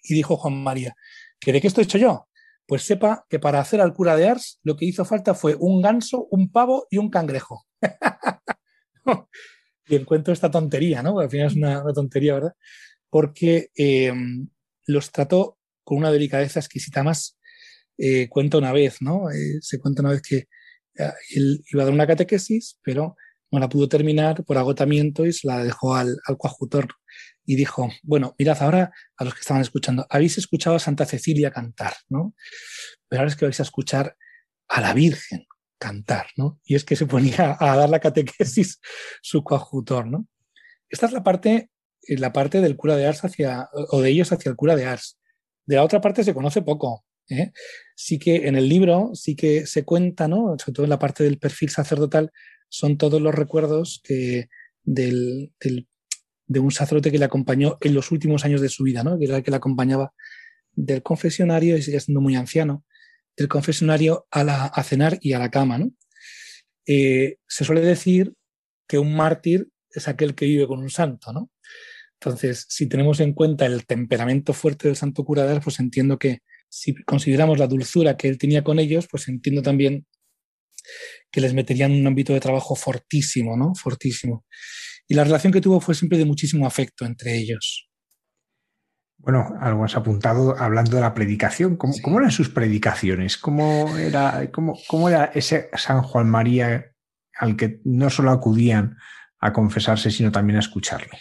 Y 0.04 0.16
dijo 0.16 0.36
Juan 0.36 0.56
María, 0.56 0.96
¿Que 1.42 1.52
de 1.52 1.60
qué 1.60 1.68
estoy 1.68 1.86
hecho 1.86 1.98
yo? 1.98 2.28
Pues 2.68 2.84
sepa 2.84 3.26
que 3.28 3.40
para 3.40 3.60
hacer 3.60 3.82
al 3.82 3.94
cura 3.94 4.16
de 4.16 4.30
Ars 4.30 4.60
lo 4.64 4.78
que 4.78 4.86
hizo 4.86 5.04
falta 5.04 5.34
fue 5.34 5.56
un 5.60 5.82
ganso, 5.82 6.28
un 6.30 6.52
pavo 6.52 6.88
y 6.92 7.00
un 7.00 7.10
cangrejo. 7.10 7.66
y 9.88 9.96
encuentro 9.96 10.32
esta 10.32 10.52
tontería, 10.52 11.02
¿no? 11.02 11.20
Al 11.20 11.30
final 11.30 11.48
es 11.48 11.56
una, 11.56 11.84
tontería, 11.94 12.36
¿verdad? 12.36 12.54
Porque 13.10 13.72
eh, 13.76 14.14
los 14.86 15.12
trató 15.12 15.58
con 15.84 15.98
una 15.98 16.12
delicadeza 16.12 16.60
exquisita 16.60 17.04
más. 17.04 17.40
Eh, 17.98 18.30
cuenta 18.30 18.60
una 18.60 18.72
vez, 18.72 19.02
¿no? 19.02 19.32
Eh, 19.32 19.58
se 19.62 19.80
cuenta 19.80 20.04
una 20.04 20.12
vez 20.12 20.22
que 20.22 20.46
él 20.96 21.64
iba 21.72 21.84
a 21.84 21.86
dar 21.86 21.94
una 21.94 22.08
catequesis, 22.08 22.80
pero 22.84 23.16
no 23.52 23.60
la 23.60 23.70
pudo 23.70 23.90
terminar 23.90 24.44
por 24.46 24.58
agotamiento 24.58 25.26
y 25.26 25.34
se 25.34 25.48
la 25.48 25.64
dejó 25.64 25.96
al, 25.96 26.18
al 26.26 26.38
y 27.46 27.56
dijo, 27.56 27.90
bueno, 28.04 28.36
mirad 28.38 28.62
ahora 28.62 28.92
a 29.18 29.24
los 29.24 29.34
que 29.34 29.42
estaban 29.42 29.62
escuchando, 29.62 30.06
habéis 30.10 30.38
escuchado 30.38 30.76
a 30.76 30.80
Santa 30.80 31.06
Cecilia 31.06 31.52
cantar, 31.52 31.94
¿no? 32.08 32.34
Pero 33.10 33.22
ahora 33.22 33.32
es 33.32 33.36
que 33.36 33.46
vais 33.46 33.60
a 33.60 33.64
escuchar 33.64 34.16
a 34.70 34.82
la 34.82 34.94
Virgen 34.94 35.46
cantar, 35.78 36.28
¿no? 36.38 36.60
Y 36.64 36.76
es 36.76 36.86
que 36.86 36.96
se 36.96 37.08
ponía 37.08 37.58
a 37.60 37.76
dar 37.76 37.90
la 37.90 38.00
catequesis 38.00 38.80
su 39.22 39.44
coadjutor, 39.44 40.08
¿no? 40.08 40.28
Esta 40.90 41.08
es 41.08 41.12
la 41.12 41.24
parte, 41.24 41.72
la 42.08 42.32
parte 42.32 42.62
del 42.62 42.78
cura 42.78 42.96
de 42.96 43.08
Ars 43.08 43.26
hacia, 43.26 43.68
o 43.74 44.02
de 44.02 44.10
ellos 44.10 44.32
hacia 44.32 44.50
el 44.50 44.56
cura 44.56 44.76
de 44.76 44.86
Ars. 44.86 45.20
De 45.66 45.76
la 45.76 45.84
otra 45.84 46.00
parte 46.00 46.24
se 46.24 46.34
conoce 46.34 46.62
poco. 46.62 47.04
¿Eh? 47.32 47.52
Sí 47.96 48.20
que 48.20 48.48
en 48.48 48.56
el 48.56 48.70
libro 48.70 49.12
sí 49.14 49.36
que 49.36 49.66
se 49.66 49.84
cuenta, 49.84 50.28
¿no? 50.28 50.56
Sobre 50.60 50.74
todo 50.74 50.84
en 50.86 50.90
la 50.90 51.00
parte 51.00 51.24
del 51.24 51.40
perfil 51.40 51.70
sacerdotal, 51.70 52.32
son 52.70 52.98
todos 52.98 53.22
los 53.22 53.36
recuerdos 53.36 54.02
que 54.04 54.50
del, 54.84 55.54
de 56.48 56.60
un 56.60 56.72
sacerdote 56.72 57.12
que 57.12 57.20
le 57.20 57.26
acompañó 57.26 57.78
en 57.82 57.94
los 57.94 58.12
últimos 58.12 58.46
años 58.46 58.62
de 58.62 58.70
su 58.70 58.84
vida, 58.84 59.04
¿no? 59.04 59.18
que 59.18 59.26
era 59.26 59.38
el 59.38 59.44
que 59.44 59.52
le 59.52 59.58
acompañaba 59.58 60.14
del 60.74 61.04
confesionario, 61.04 61.78
y 61.78 61.82
sigue 61.82 62.00
siendo 62.00 62.22
muy 62.22 62.36
anciano, 62.36 62.86
del 63.38 63.48
confesionario 63.48 64.28
a, 64.32 64.44
la, 64.44 64.66
a 64.66 64.84
cenar 64.84 65.20
y 65.22 65.34
a 65.34 65.40
la 65.40 65.52
cama. 65.52 65.78
¿no? 65.78 65.92
Eh, 66.86 67.38
se 67.48 67.66
suele 67.66 67.82
decir 67.82 68.34
que 68.88 69.00
un 69.00 69.16
mártir 69.16 69.70
es 69.90 70.08
aquel 70.08 70.34
que 70.34 70.46
vive 70.46 70.68
con 70.68 70.80
un 70.80 70.90
santo. 70.90 71.32
¿no? 71.34 71.52
Entonces, 72.20 72.66
si 72.70 72.88
tenemos 72.88 73.20
en 73.20 73.34
cuenta 73.34 73.66
el 73.66 73.86
temperamento 73.86 74.54
fuerte 74.54 74.88
del 74.88 74.96
santo 74.96 75.24
cura 75.24 75.60
pues 75.62 75.80
entiendo 75.80 76.18
que 76.18 76.40
si 76.72 76.96
consideramos 77.04 77.60
la 77.60 77.68
dulzura 77.68 78.16
que 78.16 78.30
él 78.30 78.38
tenía 78.38 78.64
con 78.64 78.80
ellos, 78.80 79.08
pues 79.12 79.28
entiendo 79.28 79.62
también 79.62 80.08
que 81.30 81.42
les 81.42 81.54
meterían 81.54 81.92
en 81.92 82.00
un 82.00 82.08
ámbito 82.08 82.34
de 82.34 82.40
trabajo 82.40 82.76
fortísimo, 82.76 83.58
¿no? 83.58 83.76
Fortísimo. 83.76 84.46
Y 85.06 85.16
la 85.16 85.26
relación 85.26 85.52
que 85.52 85.60
tuvo 85.60 85.82
fue 85.82 85.96
siempre 85.96 86.18
de 86.18 86.24
muchísimo 86.24 86.66
afecto 86.66 87.06
entre 87.06 87.36
ellos. 87.36 87.90
Bueno, 89.18 89.54
algo 89.60 89.84
has 89.84 89.98
apuntado 89.98 90.58
hablando 90.58 90.96
de 90.96 91.02
la 91.02 91.14
predicación. 91.14 91.76
¿Cómo, 91.76 92.20
eran 92.20 92.32
sus 92.32 92.50
predicaciones? 92.50 93.38
¿Cómo 93.38 93.98
era, 93.98 94.50
cómo, 94.52 94.80
¿Cómo 94.88 95.10
era 95.10 95.26
ese 95.26 95.70
San 95.74 96.02
Juan 96.02 96.30
María 96.30 96.94
al 97.38 97.58
que 97.58 97.82
no 97.84 98.10
solo 98.10 98.32
acudían 98.32 98.96
a 99.40 99.52
confesarse, 99.52 100.10
sino 100.10 100.32
también 100.32 100.56
a 100.56 100.62
escucharle? 100.62 101.20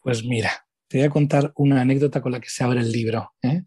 Pues 0.00 0.24
mira, 0.24 0.64
te 0.90 0.98
voy 0.98 1.06
a 1.06 1.10
contar 1.10 1.52
una 1.54 1.80
anécdota 1.80 2.20
con 2.20 2.32
la 2.32 2.40
que 2.40 2.50
se 2.50 2.64
abre 2.64 2.80
el 2.80 2.90
libro. 2.90 3.32
¿eh? 3.42 3.62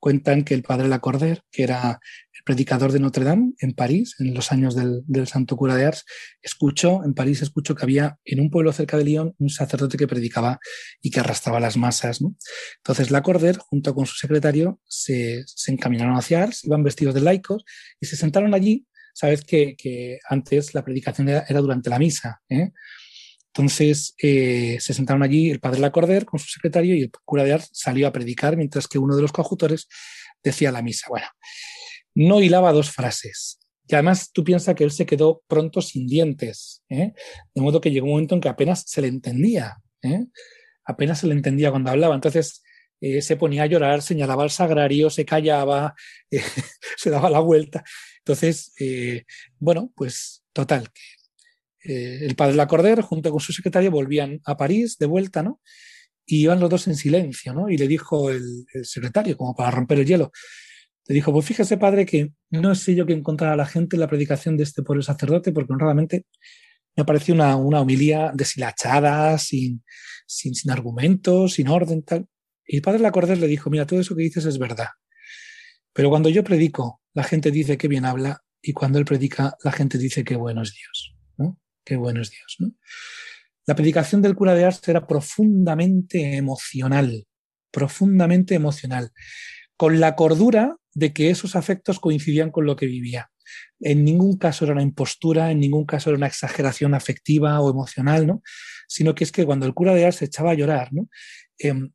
Cuentan 0.00 0.42
que 0.42 0.54
el 0.54 0.62
padre 0.62 0.88
Lacordaire, 0.88 1.42
que 1.50 1.64
era 1.64 2.00
el 2.32 2.44
predicador 2.44 2.92
de 2.92 2.98
Notre 2.98 3.24
Dame 3.24 3.52
en 3.58 3.74
París, 3.74 4.16
en 4.18 4.32
los 4.32 4.52
años 4.52 4.74
del, 4.74 5.26
Santo 5.26 5.54
Cura 5.58 5.76
de 5.76 5.84
Ars, 5.84 6.06
escuchó, 6.40 7.04
en 7.04 7.12
París 7.12 7.42
escuchó 7.42 7.74
que 7.74 7.84
había 7.84 8.16
en 8.24 8.40
un 8.40 8.48
pueblo 8.48 8.72
cerca 8.72 8.96
de 8.96 9.04
Lyon 9.04 9.34
un 9.38 9.50
sacerdote 9.50 9.98
que 9.98 10.08
predicaba 10.08 10.60
y 11.02 11.10
que 11.10 11.20
arrastraba 11.20 11.60
las 11.60 11.76
masas. 11.76 12.22
¿no? 12.22 12.36
Entonces 12.78 13.10
Lacordaire, 13.10 13.58
junto 13.58 13.94
con 13.94 14.06
su 14.06 14.16
secretario, 14.16 14.80
se, 14.86 15.44
encaminaron 15.66 16.16
hacia 16.16 16.42
Ars, 16.42 16.64
iban 16.64 16.82
vestidos 16.82 17.12
de 17.14 17.20
laicos 17.20 17.66
y 18.00 18.06
se 18.06 18.16
sentaron 18.16 18.54
allí. 18.54 18.86
Sabes 19.12 19.44
que, 19.44 19.76
antes 20.26 20.72
la 20.72 20.82
predicación 20.82 21.28
era, 21.28 21.44
durante 21.60 21.90
la 21.90 21.98
misa. 21.98 22.40
¿eh? 22.48 22.72
Entonces 23.54 24.14
eh, 24.22 24.78
se 24.80 24.94
sentaron 24.94 25.22
allí 25.22 25.50
el 25.50 25.60
padre 25.60 25.80
Lacorder 25.80 26.24
con 26.24 26.40
su 26.40 26.48
secretario 26.48 26.96
y 26.96 27.02
el 27.02 27.10
cura 27.24 27.44
de 27.44 27.52
Ars 27.52 27.68
salió 27.72 28.08
a 28.08 28.12
predicar 28.12 28.56
mientras 28.56 28.88
que 28.88 28.98
uno 28.98 29.14
de 29.14 29.20
los 29.20 29.30
coautores 29.30 29.88
decía 30.42 30.72
la 30.72 30.80
misa. 30.80 31.06
Bueno, 31.10 31.26
no 32.14 32.40
hilaba 32.40 32.72
dos 32.72 32.90
frases. 32.90 33.60
Y 33.86 33.94
además 33.94 34.30
tú 34.32 34.42
piensas 34.42 34.74
que 34.74 34.84
él 34.84 34.90
se 34.90 35.04
quedó 35.04 35.42
pronto 35.48 35.82
sin 35.82 36.06
dientes, 36.06 36.82
¿eh? 36.88 37.12
de 37.54 37.60
modo 37.60 37.80
que 37.80 37.90
llegó 37.90 38.06
un 38.06 38.12
momento 38.12 38.34
en 38.34 38.40
que 38.40 38.48
apenas 38.48 38.84
se 38.86 39.02
le 39.02 39.08
entendía, 39.08 39.76
¿eh? 40.00 40.24
apenas 40.86 41.20
se 41.20 41.26
le 41.26 41.34
entendía 41.34 41.70
cuando 41.70 41.90
hablaba. 41.90 42.14
Entonces 42.14 42.62
se 43.20 43.36
ponía 43.36 43.64
a 43.64 43.66
llorar, 43.66 44.00
señalaba 44.00 44.44
al 44.44 44.50
sagrario, 44.50 45.10
se 45.10 45.24
callaba, 45.24 45.94
se 46.96 47.10
daba 47.10 47.28
la 47.28 47.40
vuelta. 47.40 47.82
Entonces, 48.18 48.72
bueno, 49.58 49.92
pues 49.96 50.44
total, 50.52 50.88
eh, 51.84 52.20
el 52.22 52.34
padre 52.36 52.54
Lacorder 52.54 53.00
junto 53.00 53.30
con 53.30 53.40
su 53.40 53.52
secretaria 53.52 53.90
volvían 53.90 54.40
a 54.44 54.56
París 54.56 54.98
de 54.98 55.06
vuelta, 55.06 55.42
¿no? 55.42 55.60
Y 56.24 56.42
iban 56.42 56.60
los 56.60 56.70
dos 56.70 56.86
en 56.86 56.96
silencio, 56.96 57.52
¿no? 57.52 57.68
Y 57.68 57.76
le 57.76 57.88
dijo 57.88 58.30
el, 58.30 58.66
secretario, 58.82 59.36
como 59.36 59.54
para 59.54 59.70
romper 59.70 59.98
el 59.98 60.06
hielo, 60.06 60.32
le 61.06 61.14
dijo, 61.14 61.32
pues 61.32 61.44
fíjese 61.46 61.76
padre 61.78 62.06
que 62.06 62.32
no 62.50 62.74
sé 62.74 62.94
yo 62.94 63.06
que 63.06 63.12
encontrar 63.12 63.52
a 63.52 63.56
la 63.56 63.66
gente 63.66 63.96
en 63.96 64.00
la 64.00 64.08
predicación 64.08 64.56
de 64.56 64.62
este 64.62 64.82
pobre 64.82 65.02
sacerdote, 65.02 65.52
porque 65.52 65.72
honradamente 65.72 66.26
me 66.96 67.04
pareció 67.04 67.34
una, 67.34 67.56
una 67.56 67.80
homilía 67.80 68.30
deshilachada, 68.34 69.36
sin, 69.38 69.82
sin, 70.26 70.54
sin 70.54 70.70
argumentos, 70.70 71.54
sin 71.54 71.68
orden, 71.68 72.02
tal. 72.02 72.26
Y 72.66 72.76
el 72.76 72.82
padre 72.82 73.00
Lacorder 73.00 73.38
le 73.38 73.48
dijo, 73.48 73.70
mira, 73.70 73.86
todo 73.86 74.00
eso 74.00 74.14
que 74.14 74.22
dices 74.22 74.44
es 74.44 74.58
verdad. 74.58 74.88
Pero 75.92 76.08
cuando 76.10 76.28
yo 76.28 76.44
predico, 76.44 77.00
la 77.14 77.24
gente 77.24 77.50
dice 77.50 77.76
que 77.76 77.88
bien 77.88 78.04
habla, 78.04 78.42
y 78.62 78.72
cuando 78.72 78.98
él 78.98 79.04
predica, 79.04 79.56
la 79.64 79.72
gente 79.72 79.98
dice 79.98 80.22
que 80.22 80.36
bueno 80.36 80.62
es 80.62 80.72
Dios. 80.72 81.16
Qué 81.84 81.96
bueno 81.96 82.22
es 82.22 82.30
Dios. 82.30 82.56
¿no? 82.58 82.72
La 83.66 83.76
predicación 83.76 84.22
del 84.22 84.34
cura 84.34 84.54
de 84.54 84.64
Ars 84.64 84.80
era 84.88 85.06
profundamente 85.06 86.36
emocional, 86.36 87.26
profundamente 87.70 88.54
emocional, 88.54 89.12
con 89.76 90.00
la 90.00 90.16
cordura 90.16 90.76
de 90.94 91.12
que 91.12 91.30
esos 91.30 91.56
afectos 91.56 92.00
coincidían 92.00 92.50
con 92.50 92.66
lo 92.66 92.76
que 92.76 92.86
vivía. 92.86 93.30
En 93.80 94.04
ningún 94.04 94.36
caso 94.36 94.64
era 94.64 94.74
una 94.74 94.82
impostura, 94.82 95.50
en 95.50 95.60
ningún 95.60 95.84
caso 95.84 96.10
era 96.10 96.16
una 96.16 96.26
exageración 96.26 96.94
afectiva 96.94 97.60
o 97.60 97.70
emocional, 97.70 98.26
¿no? 98.26 98.42
Sino 98.88 99.14
que 99.14 99.24
es 99.24 99.32
que 99.32 99.44
cuando 99.44 99.66
el 99.66 99.74
cura 99.74 99.94
de 99.94 100.06
Ars 100.06 100.16
se 100.16 100.26
echaba 100.26 100.52
a 100.52 100.54
llorar, 100.54 100.92
¿no? 100.92 101.08
Em, 101.58 101.92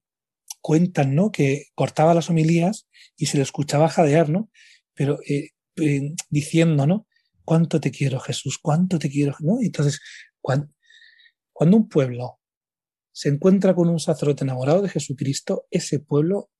cuentan, 0.61 1.15
¿no? 1.15 1.31
Que 1.31 1.65
cortaba 1.75 2.13
las 2.13 2.29
homilías 2.29 2.87
y 3.15 3.27
se 3.27 3.37
le 3.37 3.43
escuchaba 3.43 3.89
jadear, 3.89 4.29
¿no? 4.29 4.49
Pero 4.93 5.19
eh, 5.27 5.51
eh, 5.77 6.13
diciendo, 6.29 6.87
¿no? 6.87 7.07
Cuánto 7.47 7.79
te 7.79 7.91
quiero 7.91 8.19
Jesús, 8.19 8.59
cuánto 8.61 8.99
te 8.99 9.09
quiero. 9.09 9.33
Entonces, 9.61 10.01
cuando, 10.41 10.67
cuando 11.53 11.77
un 11.77 11.87
pueblo 11.87 12.41
se 13.13 13.29
encuentra 13.29 13.73
con 13.73 13.87
un 13.87 14.01
sacerdote 14.01 14.43
enamorado 14.43 14.81
de 14.81 14.89
Jesucristo, 14.89 15.65
ese 15.71 15.99
pueblo 15.99 16.51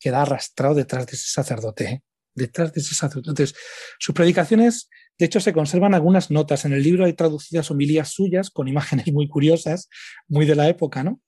queda 0.00 0.22
arrastrado 0.22 0.74
detrás 0.74 1.06
de 1.06 1.16
ese 1.16 1.28
sacerdote, 1.28 1.84
¿eh? 1.84 2.02
detrás 2.34 2.72
de 2.72 2.80
ese 2.80 2.94
sacerdote. 2.94 3.28
Entonces, 3.28 3.54
sus 3.98 4.14
predicaciones, 4.14 4.88
de 5.18 5.26
hecho, 5.26 5.38
se 5.38 5.52
conservan 5.52 5.92
algunas 5.92 6.30
notas. 6.30 6.64
En 6.64 6.72
el 6.72 6.82
libro 6.82 7.04
hay 7.04 7.12
traducidas 7.12 7.70
homilías 7.70 8.08
suyas 8.08 8.48
con 8.48 8.68
imágenes 8.68 9.12
muy 9.12 9.28
curiosas, 9.28 9.90
muy 10.28 10.46
de 10.46 10.54
la 10.54 10.66
época, 10.66 11.04
¿no? 11.04 11.20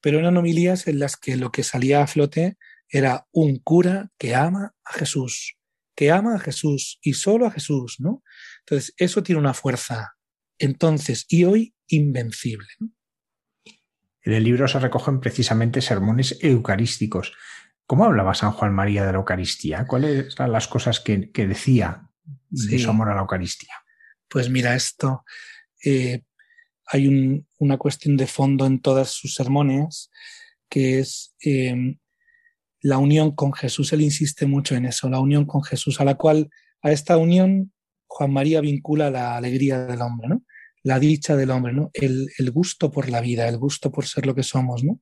Pero 0.00 0.20
eran 0.20 0.36
homilías 0.36 0.86
en 0.86 1.00
las 1.00 1.16
que 1.16 1.34
lo 1.34 1.50
que 1.50 1.64
salía 1.64 2.00
a 2.00 2.06
flote 2.06 2.58
era 2.88 3.26
un 3.32 3.58
cura 3.58 4.12
que 4.18 4.36
ama 4.36 4.72
a 4.84 4.92
Jesús, 4.92 5.56
que 6.00 6.10
ama 6.10 6.36
a 6.36 6.38
Jesús 6.38 6.98
y 7.02 7.12
solo 7.12 7.44
a 7.44 7.50
Jesús, 7.50 7.96
¿no? 7.98 8.22
Entonces, 8.60 8.94
eso 8.96 9.22
tiene 9.22 9.38
una 9.38 9.52
fuerza 9.52 10.16
entonces 10.58 11.26
y 11.28 11.44
hoy 11.44 11.74
invencible. 11.88 12.68
En 14.22 14.32
el 14.32 14.44
libro 14.44 14.66
se 14.66 14.78
recogen 14.78 15.20
precisamente 15.20 15.82
sermones 15.82 16.38
eucarísticos. 16.40 17.34
¿Cómo 17.84 18.06
hablaba 18.06 18.32
San 18.32 18.52
Juan 18.52 18.74
María 18.74 19.04
de 19.04 19.12
la 19.12 19.18
Eucaristía? 19.18 19.86
¿Cuáles 19.86 20.34
eran 20.36 20.52
las 20.52 20.68
cosas 20.68 21.00
que, 21.00 21.30
decía 21.34 22.08
de 22.48 22.78
su 22.78 22.88
amor 22.88 23.10
a 23.10 23.14
la 23.14 23.20
Eucaristía? 23.20 23.74
Pues 24.26 24.48
mira, 24.48 24.74
esto 24.74 25.26
eh, 25.84 26.22
hay 26.86 27.44
una 27.58 27.76
cuestión 27.76 28.16
de 28.16 28.26
fondo 28.26 28.64
en 28.64 28.80
todas 28.80 29.10
sus 29.10 29.34
sermones, 29.34 30.10
que 30.70 31.00
es 31.00 31.34
eh, 31.44 31.98
la 32.82 32.98
unión 32.98 33.32
con 33.32 33.52
Jesús. 33.52 33.92
Él 33.92 34.02
insiste 34.02 34.46
mucho 34.46 34.74
en 34.74 34.86
eso, 34.86 35.08
la 35.08 35.20
unión 35.20 35.46
con 35.46 35.62
Jesús, 35.62 36.00
a 36.00 36.04
la 36.04 36.14
cual, 36.14 36.50
a 36.82 36.92
esta 36.92 37.16
unión, 37.16 37.72
Juan 38.06 38.32
María 38.32 38.60
vincula 38.60 39.10
la 39.10 39.36
alegría 39.36 39.86
del 39.86 40.02
hombre, 40.02 40.28
¿no? 40.28 40.44
La 40.82 40.98
dicha 40.98 41.36
del 41.36 41.50
hombre, 41.50 41.72
¿no? 41.72 41.90
El, 41.92 42.28
el 42.38 42.50
gusto 42.50 42.90
por 42.90 43.08
la 43.08 43.20
vida, 43.20 43.48
el 43.48 43.58
gusto 43.58 43.92
por 43.92 44.06
ser 44.06 44.26
lo 44.26 44.34
que 44.34 44.42
somos, 44.42 44.82
¿no? 44.82 45.00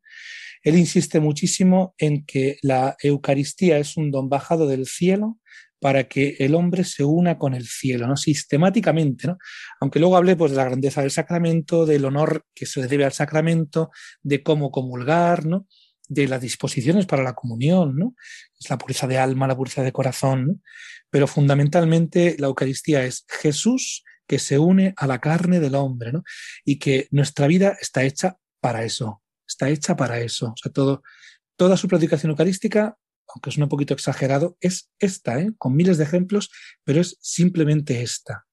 Él 0.63 0.77
insiste 0.77 1.21
muchísimo 1.21 1.95
en 1.99 2.25
que 2.25 2.59
la 2.63 2.97
Eucaristía 3.01 3.79
es 3.79 3.97
un 3.97 4.11
don 4.11 4.29
bajado 4.29 4.67
del 4.67 4.87
cielo 4.87 5.39
para 5.81 6.09
que 6.09 6.37
el 6.41 6.55
hombre 6.55 6.85
se 6.85 7.05
una 7.05 7.39
con 7.39 7.55
el 7.55 7.67
cielo, 7.67 8.07
¿no? 8.07 8.17
Sistemáticamente, 8.17 9.29
¿no? 9.29 9.39
Aunque 9.81 10.01
luego 10.01 10.17
hablé 10.17 10.37
pues, 10.37 10.51
de 10.51 10.57
la 10.57 10.65
grandeza 10.65 11.03
del 11.03 11.11
sacramento, 11.11 11.87
del 11.87 12.05
honor 12.05 12.45
que 12.55 12.67
se 12.67 12.81
le 12.81 12.89
debe 12.89 13.05
al 13.05 13.13
sacramento, 13.13 13.91
de 14.23 14.43
cómo 14.43 14.71
comulgar, 14.71 15.47
¿no? 15.47 15.67
De 16.09 16.27
las 16.27 16.41
disposiciones 16.41 17.07
para 17.07 17.23
la 17.23 17.35
comunión, 17.35 17.97
¿no? 17.97 18.15
Es 18.59 18.69
la 18.71 18.79
pureza 18.79 19.07
de 19.07 19.19
alma, 19.19 19.47
la 19.47 19.57
pureza 19.57 19.83
de 19.83 19.93
corazón, 19.93 20.63
pero 21.11 21.27
fundamentalmente 21.27 22.37
la 22.39 22.49
Eucaristía 22.49 23.05
es 23.05 23.25
Jesús 23.29 24.05
que 24.27 24.39
se 24.39 24.59
une 24.59 24.95
a 24.97 25.07
la 25.07 25.21
carne 25.21 25.61
del 25.61 25.75
hombre, 25.75 26.13
¿no? 26.13 26.25
Y 26.65 26.79
que 26.79 27.09
nuestra 27.11 27.47
vida 27.47 27.77
está 27.81 28.03
hecha 28.03 28.39
para 28.61 28.85
eso, 28.85 29.23
está 29.47 29.69
hecha 29.69 29.97
para 29.97 30.21
eso. 30.21 30.49
O 30.49 30.57
sea, 30.57 30.73
todo, 30.73 31.03
toda 31.57 31.77
su 31.77 31.89
predicación 31.89 32.31
eucarística, 32.31 32.97
aunque 33.29 33.51
es 33.51 33.59
un 33.59 33.69
poquito 33.69 33.95
exagerado, 33.95 34.57
es 34.61 34.91
esta, 34.99 35.41
¿eh? 35.41 35.53
con 35.57 35.77
miles 35.77 35.99
de 35.99 36.05
ejemplos, 36.05 36.51
pero 36.85 37.01
es 37.01 37.19
simplemente 37.21 38.03
esta. 38.03 38.47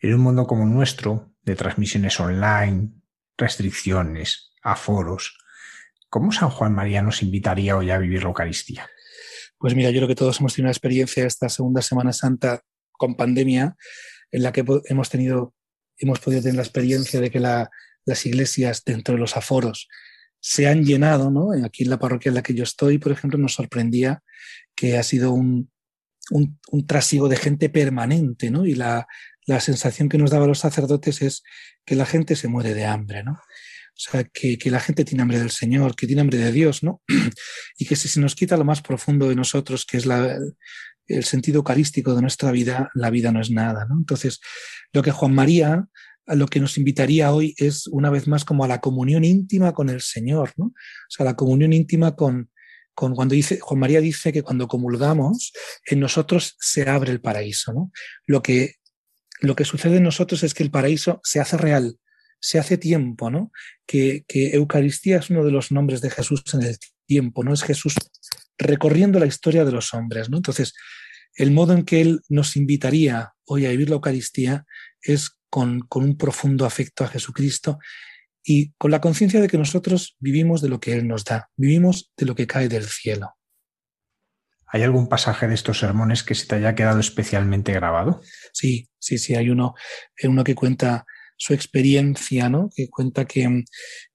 En 0.00 0.14
un 0.14 0.20
mundo 0.20 0.46
como 0.46 0.64
el 0.64 0.72
nuestro, 0.72 1.32
de 1.42 1.56
transmisiones 1.56 2.18
online, 2.20 2.90
restricciones, 3.36 4.52
aforos, 4.62 5.38
¿Cómo 6.12 6.30
San 6.30 6.50
Juan 6.50 6.74
María 6.74 7.00
nos 7.00 7.22
invitaría 7.22 7.74
hoy 7.74 7.90
a 7.90 7.96
vivir 7.96 8.20
la 8.22 8.28
Eucaristía? 8.28 8.86
Pues 9.56 9.74
mira, 9.74 9.88
yo 9.88 10.00
creo 10.00 10.08
que 10.08 10.14
todos 10.14 10.40
hemos 10.40 10.52
tenido 10.52 10.66
una 10.66 10.72
experiencia 10.72 11.24
esta 11.24 11.48
segunda 11.48 11.80
Semana 11.80 12.12
Santa 12.12 12.60
con 12.90 13.16
pandemia, 13.16 13.78
en 14.30 14.42
la 14.42 14.52
que 14.52 14.62
hemos 14.90 15.08
tenido, 15.08 15.54
hemos 15.96 16.20
podido 16.20 16.42
tener 16.42 16.56
la 16.56 16.64
experiencia 16.64 17.18
de 17.18 17.30
que 17.30 17.40
las 17.40 18.26
iglesias 18.26 18.82
dentro 18.84 19.14
de 19.14 19.20
los 19.20 19.38
aforos 19.38 19.88
se 20.38 20.66
han 20.66 20.84
llenado, 20.84 21.30
¿no? 21.30 21.48
Aquí 21.64 21.84
en 21.84 21.88
la 21.88 21.98
parroquia 21.98 22.28
en 22.28 22.34
la 22.34 22.42
que 22.42 22.52
yo 22.52 22.64
estoy, 22.64 22.98
por 22.98 23.10
ejemplo, 23.12 23.38
nos 23.38 23.54
sorprendía 23.54 24.22
que 24.74 24.98
ha 24.98 25.02
sido 25.04 25.32
un, 25.32 25.70
un, 26.30 26.86
trasiego 26.86 27.30
de 27.30 27.38
gente 27.38 27.70
permanente, 27.70 28.50
¿no? 28.50 28.66
Y 28.66 28.74
la, 28.74 29.06
la 29.46 29.60
sensación 29.60 30.10
que 30.10 30.18
nos 30.18 30.30
daba 30.30 30.46
los 30.46 30.58
sacerdotes 30.58 31.22
es 31.22 31.42
que 31.86 31.94
la 31.94 32.04
gente 32.04 32.36
se 32.36 32.48
muere 32.48 32.74
de 32.74 32.84
hambre, 32.84 33.22
¿no? 33.24 33.40
O 33.94 34.10
sea, 34.10 34.24
que, 34.24 34.58
la 34.70 34.80
gente 34.80 35.04
tiene 35.04 35.22
hambre 35.22 35.38
del 35.38 35.50
Señor, 35.50 35.94
que 35.94 36.06
tiene 36.06 36.22
hambre 36.22 36.38
de 36.38 36.50
Dios, 36.50 36.82
¿no? 36.82 37.02
Y 37.78 37.86
que 37.86 37.96
si 37.96 38.08
se 38.08 38.20
nos 38.20 38.34
quita 38.34 38.56
lo 38.56 38.64
más 38.64 38.82
profundo 38.82 39.28
de 39.28 39.36
nosotros, 39.36 39.84
que 39.84 39.98
es 39.98 40.06
la, 40.06 40.38
el 41.06 41.24
sentido 41.24 41.58
eucarístico 41.58 42.14
de 42.14 42.22
nuestra 42.22 42.50
vida, 42.52 42.90
la 42.94 43.10
vida 43.10 43.32
no 43.32 43.40
es 43.40 43.50
nada, 43.50 43.86
¿no? 43.88 43.96
Entonces, 43.96 44.40
lo 44.92 45.02
que 45.02 45.10
Juan 45.10 45.34
María, 45.34 45.86
lo 46.26 46.46
que 46.46 46.60
nos 46.60 46.78
invitaría 46.78 47.32
hoy 47.32 47.54
es 47.58 47.86
una 47.88 48.10
vez 48.10 48.26
más 48.28 48.44
como 48.44 48.64
a 48.64 48.68
la 48.68 48.80
comunión 48.80 49.24
íntima 49.24 49.72
con 49.72 49.88
el 49.88 50.00
Señor, 50.00 50.52
¿no? 50.56 50.66
O 50.66 51.10
sea, 51.10 51.24
la 51.24 51.36
comunión 51.36 51.72
íntima 51.72 52.16
con, 52.16 52.50
con 52.94 53.14
cuando 53.14 53.34
dice, 53.34 53.58
Juan 53.60 53.80
María 53.80 54.00
dice 54.00 54.32
que 54.32 54.42
cuando 54.42 54.68
comulgamos, 54.68 55.52
en 55.86 56.00
nosotros 56.00 56.56
se 56.60 56.88
abre 56.88 57.12
el 57.12 57.20
paraíso, 57.20 57.72
¿no? 57.72 57.92
Lo 58.26 58.42
que, 58.42 58.76
lo 59.40 59.54
que 59.56 59.64
sucede 59.64 59.96
en 59.96 60.04
nosotros 60.04 60.42
es 60.42 60.54
que 60.54 60.62
el 60.62 60.70
paraíso 60.70 61.20
se 61.24 61.40
hace 61.40 61.56
real, 61.56 61.98
se 62.42 62.58
hace 62.58 62.76
tiempo, 62.76 63.30
¿no? 63.30 63.52
Que, 63.86 64.24
Eucaristía 64.28 65.18
es 65.18 65.30
uno 65.30 65.44
de 65.44 65.52
los 65.52 65.70
nombres 65.70 66.00
de 66.00 66.10
Jesús 66.10 66.42
en 66.52 66.62
el 66.62 66.76
tiempo, 67.06 67.44
¿no? 67.44 67.54
Es 67.54 67.62
Jesús 67.62 67.94
recorriendo 68.58 69.20
la 69.20 69.26
historia 69.26 69.64
de 69.64 69.70
los 69.70 69.94
hombres, 69.94 70.28
¿no? 70.28 70.38
Entonces, 70.38 70.74
el 71.36 71.52
modo 71.52 71.72
en 71.72 71.84
que 71.84 72.00
Él 72.00 72.20
nos 72.28 72.56
invitaría 72.56 73.32
hoy 73.44 73.64
a 73.64 73.70
vivir 73.70 73.88
la 73.88 73.94
Eucaristía 73.94 74.66
es 75.00 75.38
con, 75.48 75.80
con 75.82 76.02
un 76.02 76.18
profundo 76.18 76.66
afecto 76.66 77.04
a 77.04 77.08
Jesucristo 77.08 77.78
y 78.44 78.72
con 78.72 78.90
la 78.90 79.00
conciencia 79.00 79.40
de 79.40 79.48
que 79.48 79.56
nosotros 79.56 80.16
vivimos 80.18 80.60
de 80.60 80.68
lo 80.68 80.80
que 80.80 80.94
Él 80.94 81.06
nos 81.06 81.24
da, 81.24 81.48
vivimos 81.56 82.10
de 82.16 82.26
lo 82.26 82.34
que 82.34 82.48
cae 82.48 82.68
del 82.68 82.84
cielo. 82.84 83.36
¿Hay 84.66 84.82
algún 84.82 85.08
pasaje 85.08 85.46
de 85.46 85.54
estos 85.54 85.78
sermones 85.78 86.24
que 86.24 86.34
se 86.34 86.46
te 86.46 86.56
haya 86.56 86.74
quedado 86.74 86.98
especialmente 86.98 87.72
grabado? 87.72 88.20
Sí, 88.52 88.88
sí, 88.98 89.18
sí, 89.18 89.36
hay 89.36 89.50
uno, 89.50 89.74
uno 90.24 90.42
que 90.42 90.54
cuenta 90.54 91.06
su 91.36 91.54
experiencia, 91.54 92.48
¿no? 92.48 92.70
que 92.74 92.88
cuenta 92.88 93.24
que, 93.24 93.64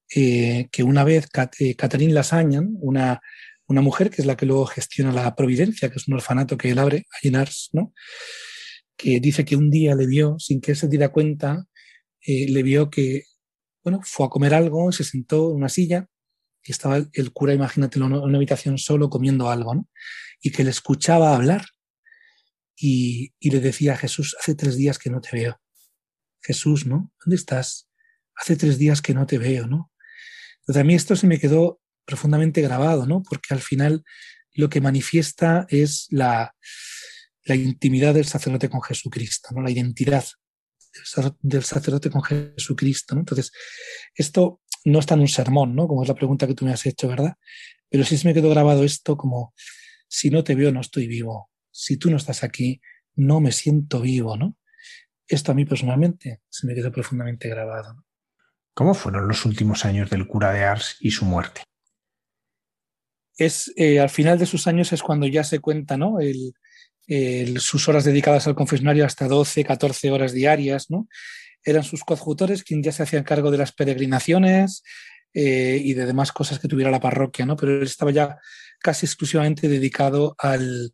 que 0.08 0.84
una 0.84 1.04
vez 1.04 1.28
eh, 1.60 1.76
Catherine 1.76 2.14
Lasañan, 2.14 2.76
una, 2.80 3.22
una 3.68 3.82
mujer 3.82 4.10
que 4.10 4.22
es 4.22 4.26
la 4.26 4.38
que 4.38 4.46
luego 4.46 4.66
gestiona 4.66 5.12
la 5.12 5.36
Providencia, 5.36 5.90
que 5.90 5.98
es 5.98 6.08
un 6.08 6.16
orfanato 6.16 6.58
que 6.58 6.72
él 6.72 6.80
abre 6.80 7.06
a 7.12 7.18
Llenars, 7.22 7.70
¿no? 7.74 7.94
que 8.98 9.20
dice 9.20 9.46
que 9.46 9.56
un 9.56 9.70
día 9.70 9.96
le 9.96 10.08
vio, 10.08 10.38
sin 10.40 10.60
que 10.60 10.72
él 10.72 10.78
se 10.78 10.88
diera 10.88 11.10
cuenta, 11.10 11.68
eh, 12.22 12.48
le 12.50 12.64
vio 12.64 12.90
que, 12.90 13.24
bueno, 13.84 14.02
fue 14.04 14.26
a 14.26 14.30
comer 14.30 14.54
algo, 14.54 14.92
se 14.92 15.04
sentó 15.04 15.52
en 15.52 15.58
una 15.58 15.70
silla 15.70 16.08
y 16.64 16.72
estaba 16.72 16.98
el 16.98 17.32
cura, 17.32 17.54
imagínate, 17.54 18.00
en 18.00 18.04
una 18.04 18.38
habitación 18.38 18.78
solo 18.78 19.10
comiendo 19.10 19.50
algo, 19.50 19.76
¿no? 19.76 19.88
Y 20.42 20.52
que 20.52 20.64
le 20.64 20.72
escuchaba 20.72 21.36
hablar 21.36 21.66
y, 22.76 23.34
y 23.40 23.52
le 23.52 23.60
decía 23.60 23.96
Jesús, 23.96 24.36
hace 24.40 24.56
tres 24.56 24.76
días 24.76 25.00
que 25.00 25.10
no 25.10 25.22
te 25.22 25.30
veo. 25.32 25.60
Jesús, 26.48 26.86
¿no? 26.86 27.12
¿Dónde 27.24 27.36
estás? 27.36 27.90
Hace 28.36 28.56
tres 28.56 28.78
días 28.78 29.02
que 29.02 29.14
no 29.14 29.26
te 29.26 29.38
veo, 29.38 29.68
¿no? 29.68 29.92
Entonces 30.62 30.82
a 30.82 30.84
mí 30.86 30.96
esto 30.96 31.16
se 31.16 31.28
me 31.28 31.40
quedó 31.40 31.82
profundamente 32.06 32.62
grabado, 32.62 33.06
¿no? 33.06 33.22
Porque 33.22 33.54
al 33.54 33.60
final 33.60 34.04
lo 34.54 34.70
que 34.70 34.80
manifiesta 34.80 35.68
es 35.70 36.08
la, 36.10 36.56
la 37.44 37.56
intimidad 37.56 38.14
del 38.14 38.26
sacerdote 38.26 38.70
con 38.70 38.82
Jesucristo, 38.82 39.50
¿no? 39.54 39.62
La 39.62 39.72
identidad 39.72 40.26
del 41.42 41.64
sacerdote 41.64 42.10
con 42.10 42.24
Jesucristo, 42.24 43.14
¿no? 43.14 43.22
Entonces, 43.22 43.52
esto 44.16 44.62
no 44.86 45.00
está 45.00 45.16
en 45.16 45.22
un 45.22 45.28
sermón, 45.28 45.76
¿no? 45.76 45.88
Como 45.88 46.02
es 46.02 46.08
la 46.08 46.16
pregunta 46.16 46.48
que 46.48 46.56
tú 46.56 46.66
me 46.66 46.72
has 46.72 46.86
hecho, 46.86 47.08
¿verdad? 47.08 47.36
Pero 47.90 48.04
sí 48.04 48.18
se 48.18 48.28
me 48.28 48.34
quedó 48.34 48.50
grabado 48.50 48.84
esto 48.84 49.18
como, 49.18 49.54
si 50.08 50.30
no 50.30 50.44
te 50.44 50.56
veo, 50.56 50.72
no 50.72 50.82
estoy 50.82 51.08
vivo. 51.08 51.50
Si 51.72 51.98
tú 51.98 52.10
no 52.10 52.18
estás 52.18 52.44
aquí, 52.44 52.82
no 53.16 53.42
me 53.42 53.52
siento 53.52 54.02
vivo, 54.02 54.38
¿no? 54.38 54.57
Esto 55.28 55.52
a 55.52 55.56
mí 55.56 55.66
personalmente 55.66 56.42
se 56.50 56.68
me 56.68 56.74
quedó 56.74 56.92
profundamente 56.92 57.50
grabado. 57.50 58.04
¿Cómo 58.74 58.94
fueron 58.94 59.28
los 59.28 59.46
últimos 59.46 59.86
años 59.86 60.10
del 60.10 60.28
cura 60.28 60.54
de 60.54 60.64
Ars 60.64 60.98
y 61.00 61.12
su 61.12 61.26
muerte? 61.26 61.64
Es, 63.36 63.72
eh, 63.76 64.00
al 64.00 64.10
final 64.10 64.40
de 64.40 64.46
sus 64.46 64.68
años 64.68 64.94
es 64.94 65.02
cuando 65.02 65.28
ya 65.28 65.44
se 65.44 65.60
cuenta, 65.60 65.98
¿no? 65.98 66.18
sus 67.60 67.88
horas 67.88 68.04
dedicadas 68.04 68.48
al 68.48 68.56
confesionario 68.56 69.06
hasta 69.06 69.28
12, 69.28 69.64
14 69.64 70.12
horas 70.12 70.34
diarias, 70.34 70.90
¿no? 70.90 71.08
Eran 71.64 71.84
sus 71.84 72.04
coadjutores 72.04 72.64
quienes 72.64 72.86
ya 72.86 72.92
se 72.92 73.04
hacían 73.04 73.24
cargo 73.24 73.50
de 73.50 73.58
las 73.58 73.72
peregrinaciones 73.72 74.84
eh, 75.34 75.80
y 75.82 75.94
de 75.94 76.06
demás 76.06 76.32
cosas 76.32 76.60
que 76.60 76.68
tuviera 76.68 76.92
la 76.92 77.00
parroquia, 77.00 77.46
¿no? 77.46 77.56
Pero 77.56 77.78
él 77.78 77.84
estaba 77.84 78.12
ya 78.12 78.38
casi 78.80 79.06
exclusivamente 79.06 79.70
dedicado 79.70 80.36
al, 80.38 80.94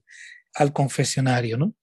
al 0.55 0.73
confesionario, 0.73 1.57
¿no? 1.57 1.75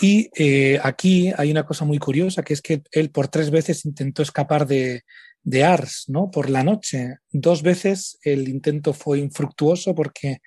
Y 0.00 0.28
eh, 0.36 0.78
aquí 0.82 1.32
hay 1.36 1.50
una 1.50 1.64
cosa 1.64 1.84
muy 1.84 1.98
curiosa, 1.98 2.42
que 2.42 2.54
es 2.54 2.62
que 2.62 2.82
él 2.92 3.10
por 3.10 3.28
tres 3.28 3.50
veces 3.50 3.84
intentó 3.84 4.22
escapar 4.22 4.66
de, 4.66 5.04
de 5.42 5.64
Ars, 5.64 6.04
¿no? 6.08 6.30
Por 6.30 6.50
la 6.50 6.62
noche. 6.62 7.18
Dos 7.30 7.62
veces 7.62 8.18
el 8.22 8.48
intento 8.48 8.92
fue 8.92 9.18
infructuoso 9.20 9.94
porque 9.94 10.38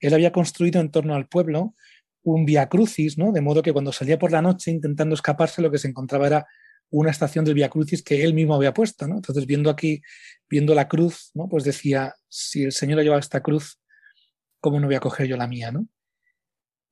él 0.00 0.14
había 0.14 0.32
construido 0.32 0.80
en 0.80 0.90
torno 0.90 1.14
al 1.14 1.28
pueblo 1.28 1.74
un 2.22 2.44
via 2.44 2.68
crucis, 2.68 3.18
¿no? 3.18 3.32
De 3.32 3.40
modo 3.40 3.62
que 3.62 3.72
cuando 3.72 3.92
salía 3.92 4.18
por 4.18 4.32
la 4.32 4.42
noche 4.42 4.70
intentando 4.70 5.14
escaparse, 5.14 5.62
lo 5.62 5.70
que 5.70 5.78
se 5.78 5.88
encontraba 5.88 6.26
era 6.26 6.46
una 6.90 7.10
estación 7.10 7.44
del 7.44 7.54
via 7.54 7.68
crucis 7.68 8.02
que 8.02 8.24
él 8.24 8.34
mismo 8.34 8.54
había 8.54 8.72
puesto, 8.72 9.06
¿no? 9.06 9.16
Entonces, 9.16 9.46
viendo 9.46 9.70
aquí, 9.70 10.00
viendo 10.48 10.74
la 10.74 10.88
cruz, 10.88 11.30
¿no? 11.34 11.48
Pues 11.48 11.64
decía, 11.64 12.14
si 12.28 12.64
el 12.64 12.72
Señor 12.72 13.00
ha 13.00 13.02
llevado 13.02 13.20
esta 13.20 13.42
cruz, 13.42 13.78
¿cómo 14.60 14.80
no 14.80 14.86
voy 14.86 14.96
a 14.96 15.00
coger 15.00 15.26
yo 15.26 15.36
la 15.36 15.46
mía, 15.46 15.70
¿no? 15.70 15.86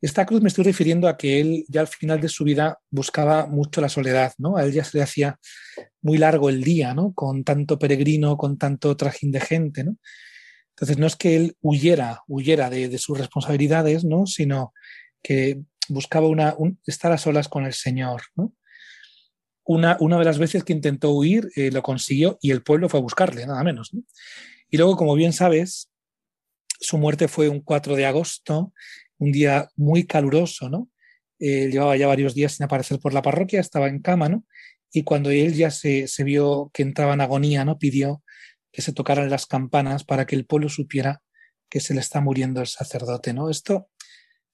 Esta 0.07 0.25
cruz 0.25 0.41
me 0.41 0.47
estoy 0.47 0.63
refiriendo 0.63 1.09
a 1.09 1.17
que 1.17 1.41
él 1.41 1.65
ya 1.67 1.81
al 1.81 1.89
final 1.89 2.21
de 2.21 2.29
su 2.29 2.45
vida 2.45 2.79
buscaba 2.91 3.47
mucho 3.47 3.81
la 3.81 3.89
soledad, 3.89 4.35
¿no? 4.39 4.57
A 4.57 4.63
él 4.63 4.73
ya 4.73 4.85
se 4.85 4.99
le 4.99 5.03
hacía 5.03 5.41
muy 6.01 6.17
largo 6.17 6.49
el 6.49 6.63
día, 6.63 6.95
¿no? 6.95 7.13
Con 7.13 7.43
tanto 7.43 7.77
peregrino, 7.77 8.37
con 8.37 8.57
tanto 8.57 8.97
trajín 8.97 9.33
de 9.33 9.41
gente, 9.41 9.83
¿no? 9.83 9.97
Entonces 10.71 10.99
no 10.99 11.09
es 11.09 11.17
que 11.17 11.35
él 11.35 11.57
huyera, 11.61 12.23
huyera 12.29 12.71
de, 12.71 12.97
sus 12.99 13.19
responsabilidades, 13.19 14.05
¿no? 14.05 14.27
Sino 14.27 14.73
que 15.25 15.63
buscaba 15.89 16.29
una, 16.29 16.55
estar 16.87 17.11
a 17.11 17.19
solas 17.19 17.49
con 17.49 17.65
el 17.65 17.75
Señor. 17.75 18.23
Una, 19.65 19.97
una 19.99 20.21
de 20.21 20.25
las 20.25 20.39
veces 20.39 20.63
que 20.63 20.73
intentó 20.73 21.11
huir 21.11 21.49
eh, 21.57 21.73
lo 21.73 21.83
consiguió 21.83 22.39
y 22.41 22.53
el 22.53 22.63
pueblo 22.63 22.89
fue 22.89 23.01
a 23.01 23.03
buscarle, 23.03 23.45
nada 23.45 23.65
menos. 23.65 23.93
¿no? 23.93 24.05
Y 24.71 24.77
luego, 24.77 24.97
como 24.97 25.17
bien 25.17 25.33
sabes, 25.33 25.91
su 26.79 26.97
muerte 26.97 27.27
fue 27.27 27.49
un 27.49 27.61
4 27.61 27.97
de 27.97 28.07
agosto 28.07 28.73
un 29.19 29.33
día 29.33 29.69
muy 29.77 30.07
caluroso, 30.07 30.69
¿no? 30.69 30.91
Eh, 31.39 31.69
llevaba 31.71 31.97
ya 31.97 32.07
varios 32.07 32.35
días 32.35 32.53
sin 32.53 32.65
aparecer 32.65 32.99
por 32.99 33.13
la 33.13 33.23
parroquia, 33.23 33.61
estaba 33.61 33.89
en 33.89 34.01
cama, 34.01 34.29
¿no? 34.29 34.45
Y 34.93 35.05
cuando 35.05 35.31
él 35.31 35.55
ya 35.55 35.71
se, 35.71 36.07
vio 36.25 36.71
que 36.73 36.83
entraba 36.83 37.15
en 37.15 37.21
agonía, 37.21 37.65
¿no? 37.65 37.79
Pidió 37.79 38.23
que 38.73 38.83
se 38.83 38.93
tocaran 38.93 39.31
las 39.31 39.47
campanas 39.47 40.05
para 40.05 40.27
que 40.27 40.37
el 40.37 40.47
pueblo 40.47 40.69
supiera 40.69 41.23
que 41.69 41.81
se 41.81 41.95
le 41.95 42.01
está 42.01 42.21
muriendo 42.21 42.61
el 42.61 42.67
sacerdote, 42.67 43.33
¿no? 43.35 43.51
Esto, 43.51 43.91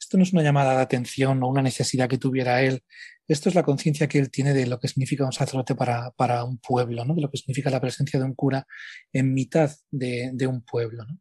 esto 0.00 0.16
no 0.16 0.24
es 0.24 0.32
una 0.32 0.42
llamada 0.42 0.76
de 0.76 0.82
atención 0.82 1.42
o 1.42 1.48
una 1.48 1.62
necesidad 1.62 2.08
que 2.08 2.18
tuviera 2.18 2.62
él. 2.62 2.82
Esto 3.28 3.48
es 3.48 3.54
la 3.54 3.62
conciencia 3.62 4.08
que 4.08 4.18
él 4.18 4.30
tiene 4.30 4.52
de 4.52 4.66
lo 4.66 4.80
que 4.80 4.88
significa 4.88 5.24
un 5.24 5.32
sacerdote 5.32 5.74
para, 5.74 6.10
para, 6.12 6.44
un 6.44 6.58
pueblo, 6.58 7.04
¿no? 7.04 7.14
De 7.14 7.22
lo 7.22 7.30
que 7.30 7.38
significa 7.38 7.70
la 7.70 7.80
presencia 7.80 8.18
de 8.18 8.24
un 8.24 8.34
cura 8.34 8.66
en 9.12 9.32
mitad 9.32 9.70
de, 9.90 10.30
de 10.34 10.46
un 10.46 10.62
pueblo, 10.62 11.04
¿no? 11.04 11.18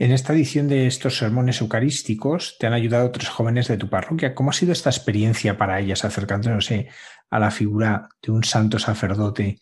En 0.00 0.12
esta 0.12 0.32
edición 0.32 0.66
de 0.66 0.86
estos 0.86 1.18
sermones 1.18 1.60
eucarísticos 1.60 2.56
te 2.58 2.66
han 2.66 2.72
ayudado 2.72 3.10
tres 3.10 3.28
jóvenes 3.28 3.68
de 3.68 3.76
tu 3.76 3.90
parroquia. 3.90 4.34
¿Cómo 4.34 4.48
ha 4.48 4.54
sido 4.54 4.72
esta 4.72 4.88
experiencia 4.88 5.58
para 5.58 5.78
ellas 5.78 6.06
acercándose 6.06 6.88
a 7.28 7.38
la 7.38 7.50
figura 7.50 8.08
de 8.22 8.32
un 8.32 8.42
santo 8.42 8.78
sacerdote 8.78 9.60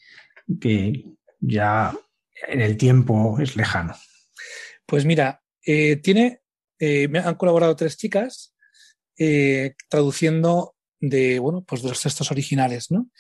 que 0.61 1.07
ya 1.41 1.93
en 2.47 2.61
el 2.61 2.77
tiempo 2.77 3.41
es 3.41 3.57
lejano? 3.57 3.97
Pues 4.87 5.05
mira, 5.05 5.43
eh, 5.67 5.97
tiene, 5.97 6.43
eh, 6.79 7.09
me 7.09 7.19
han 7.19 7.35
colaborado 7.35 7.75
tres 7.75 7.97
chicas 7.97 8.55
eh, 9.19 9.75
traduciendo 9.89 10.77
de, 11.01 11.41
bueno, 11.41 11.65
pues 11.65 11.83
de 11.83 11.89
los 11.89 12.01
textos 12.01 12.31
originales, 12.31 12.93
¿no? 12.93 13.11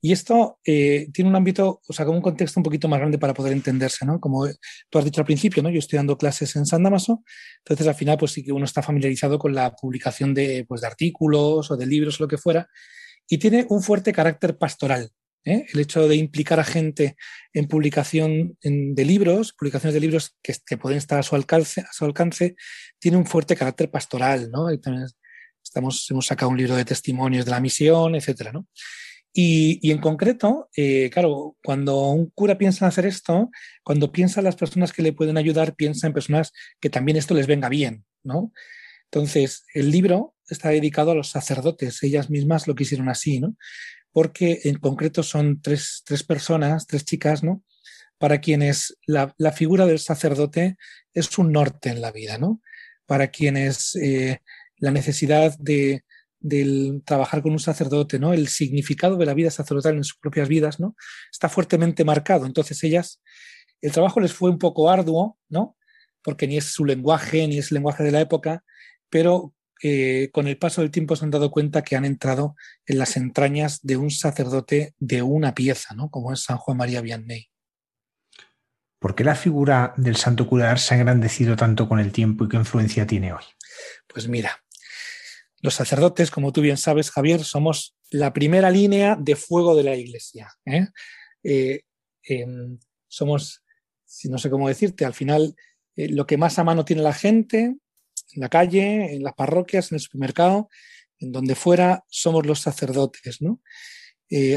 Y 0.00 0.12
esto 0.12 0.58
eh, 0.64 1.08
tiene 1.12 1.30
un 1.30 1.36
ámbito, 1.36 1.80
o 1.86 1.92
sea, 1.92 2.04
como 2.04 2.18
un 2.18 2.22
contexto 2.22 2.60
un 2.60 2.64
poquito 2.64 2.86
más 2.86 2.98
grande 2.98 3.18
para 3.18 3.34
poder 3.34 3.52
entenderse, 3.52 4.04
¿no? 4.04 4.20
Como 4.20 4.46
tú 4.90 4.98
has 4.98 5.04
dicho 5.04 5.20
al 5.20 5.26
principio, 5.26 5.62
¿no? 5.62 5.70
Yo 5.70 5.78
estoy 5.78 5.96
dando 5.96 6.18
clases 6.18 6.54
en 6.56 6.66
San 6.66 6.82
Damaso, 6.82 7.24
entonces 7.58 7.86
al 7.86 7.94
final 7.94 8.18
pues 8.18 8.32
sí 8.32 8.44
que 8.44 8.52
uno 8.52 8.64
está 8.64 8.82
familiarizado 8.82 9.38
con 9.38 9.54
la 9.54 9.74
publicación 9.74 10.34
de, 10.34 10.64
pues, 10.68 10.82
de 10.82 10.86
artículos 10.86 11.70
o 11.70 11.76
de 11.76 11.86
libros 11.86 12.20
o 12.20 12.24
lo 12.24 12.28
que 12.28 12.38
fuera, 12.38 12.68
y 13.28 13.38
tiene 13.38 13.66
un 13.70 13.82
fuerte 13.82 14.12
carácter 14.12 14.58
pastoral. 14.58 15.10
¿eh? 15.44 15.64
El 15.72 15.80
hecho 15.80 16.06
de 16.06 16.16
implicar 16.16 16.60
a 16.60 16.64
gente 16.64 17.16
en 17.52 17.66
publicación 17.66 18.58
de 18.62 19.04
libros, 19.04 19.54
publicaciones 19.54 19.94
de 19.94 20.00
libros 20.00 20.36
que, 20.42 20.54
que, 20.66 20.76
pueden 20.76 20.98
estar 20.98 21.18
a 21.18 21.22
su 21.22 21.34
alcance, 21.34 21.80
a 21.80 21.92
su 21.92 22.04
alcance, 22.04 22.56
tiene 22.98 23.16
un 23.16 23.26
fuerte 23.26 23.56
carácter 23.56 23.90
pastoral, 23.90 24.50
¿no? 24.50 24.70
Y 24.70 24.78
también 24.78 25.06
estamos, 25.62 26.06
hemos 26.10 26.26
sacado 26.26 26.50
un 26.50 26.58
libro 26.58 26.76
de 26.76 26.84
testimonios 26.84 27.44
de 27.44 27.50
la 27.50 27.60
misión, 27.60 28.14
etcétera, 28.14 28.52
¿no? 28.52 28.66
Y, 29.38 29.90
en 29.90 29.98
concreto, 29.98 30.70
eh, 30.74 31.10
claro, 31.12 31.58
cuando 31.62 32.08
un 32.08 32.30
cura 32.30 32.56
piensa 32.56 32.86
en 32.86 32.88
hacer 32.88 33.04
esto, 33.04 33.50
cuando 33.84 34.10
piensa 34.10 34.40
en 34.40 34.44
las 34.44 34.56
personas 34.56 34.94
que 34.94 35.02
le 35.02 35.12
pueden 35.12 35.36
ayudar, 35.36 35.76
piensa 35.76 36.06
en 36.06 36.14
personas 36.14 36.52
que 36.80 36.88
también 36.88 37.18
esto 37.18 37.34
les 37.34 37.46
venga 37.46 37.68
bien, 37.68 38.06
¿no? 38.24 38.50
Entonces, 39.12 39.66
el 39.74 39.90
libro 39.90 40.34
está 40.48 40.70
dedicado 40.70 41.10
a 41.10 41.14
los 41.14 41.28
sacerdotes, 41.28 42.02
ellas 42.02 42.30
mismas 42.30 42.66
lo 42.66 42.74
quisieron 42.74 43.10
así, 43.10 43.38
¿no? 43.38 43.58
Porque 44.10 44.60
en 44.64 44.78
concreto 44.78 45.22
son 45.22 45.60
tres, 45.60 46.02
tres 46.06 46.22
personas, 46.22 46.86
tres 46.86 47.04
chicas, 47.04 47.42
¿no? 47.42 47.62
Para 48.16 48.40
quienes 48.40 48.96
la, 49.06 49.34
figura 49.52 49.84
del 49.84 49.98
sacerdote 49.98 50.78
es 51.12 51.36
un 51.36 51.52
norte 51.52 51.90
en 51.90 52.00
la 52.00 52.10
vida, 52.10 52.38
¿no? 52.38 52.62
Para 53.04 53.28
quienes 53.28 53.96
eh, 53.96 54.40
la 54.78 54.92
necesidad 54.92 55.54
de, 55.58 56.05
del 56.40 57.02
trabajar 57.04 57.42
con 57.42 57.52
un 57.52 57.58
sacerdote, 57.58 58.18
¿no? 58.18 58.32
El 58.32 58.48
significado 58.48 59.16
de 59.16 59.26
la 59.26 59.34
vida 59.34 59.50
sacerdotal 59.50 59.96
en 59.96 60.04
sus 60.04 60.18
propias 60.18 60.48
vidas, 60.48 60.80
¿no? 60.80 60.96
Está 61.30 61.48
fuertemente 61.48 62.04
marcado. 62.04 62.46
Entonces 62.46 62.82
ellas, 62.84 63.22
el 63.80 63.92
trabajo 63.92 64.20
les 64.20 64.32
fue 64.32 64.50
un 64.50 64.58
poco 64.58 64.90
arduo, 64.90 65.38
¿no? 65.48 65.76
Porque 66.22 66.46
ni 66.46 66.56
es 66.56 66.66
su 66.66 66.84
lenguaje, 66.84 67.46
ni 67.46 67.58
es 67.58 67.70
el 67.70 67.76
lenguaje 67.76 68.04
de 68.04 68.12
la 68.12 68.20
época, 68.20 68.64
pero 69.08 69.54
eh, 69.82 70.30
con 70.32 70.46
el 70.46 70.58
paso 70.58 70.80
del 70.80 70.90
tiempo 70.90 71.16
se 71.16 71.24
han 71.24 71.30
dado 71.30 71.50
cuenta 71.50 71.82
que 71.82 71.96
han 71.96 72.04
entrado 72.04 72.56
en 72.86 72.98
las 72.98 73.16
entrañas 73.16 73.80
de 73.82 73.96
un 73.96 74.10
sacerdote 74.10 74.94
de 74.98 75.22
una 75.22 75.54
pieza, 75.54 75.94
¿no? 75.94 76.10
Como 76.10 76.32
es 76.32 76.42
San 76.42 76.56
Juan 76.56 76.78
María 76.78 77.00
Vianney. 77.00 77.50
¿Por 78.98 79.14
qué 79.14 79.24
la 79.24 79.34
figura 79.34 79.92
del 79.96 80.16
santo 80.16 80.48
cura 80.48 80.76
se 80.78 80.94
ha 80.94 80.98
engrandecido 80.98 81.54
tanto 81.54 81.88
con 81.88 82.00
el 82.00 82.12
tiempo 82.12 82.44
y 82.44 82.48
qué 82.48 82.56
influencia 82.56 83.06
tiene 83.06 83.32
hoy? 83.32 83.44
Pues 84.06 84.28
mira, 84.28 84.64
los 85.60 85.74
sacerdotes, 85.74 86.30
como 86.30 86.52
tú 86.52 86.60
bien 86.60 86.76
sabes, 86.76 87.10
Javier, 87.10 87.44
somos 87.44 87.96
la 88.10 88.32
primera 88.32 88.70
línea 88.70 89.16
de 89.18 89.36
fuego 89.36 89.74
de 89.74 89.82
la 89.82 89.96
Iglesia. 89.96 90.52
¿eh? 90.64 90.88
Eh, 91.42 91.82
em, 92.22 92.78
somos, 93.08 93.62
no 94.24 94.38
sé 94.38 94.50
cómo 94.50 94.68
decirte, 94.68 95.04
al 95.04 95.14
final 95.14 95.54
eh, 95.96 96.08
lo 96.08 96.26
que 96.26 96.36
más 96.36 96.58
a 96.58 96.64
mano 96.64 96.84
tiene 96.84 97.02
la 97.02 97.14
gente, 97.14 97.76
en 98.32 98.40
la 98.40 98.48
calle, 98.48 99.14
en 99.14 99.22
las 99.22 99.34
parroquias, 99.34 99.90
en 99.90 99.96
el 99.96 100.00
supermercado, 100.00 100.68
en 101.18 101.32
donde 101.32 101.54
fuera, 101.54 102.04
somos 102.08 102.44
los 102.46 102.60
sacerdotes. 102.60 103.40
¿no? 103.40 103.60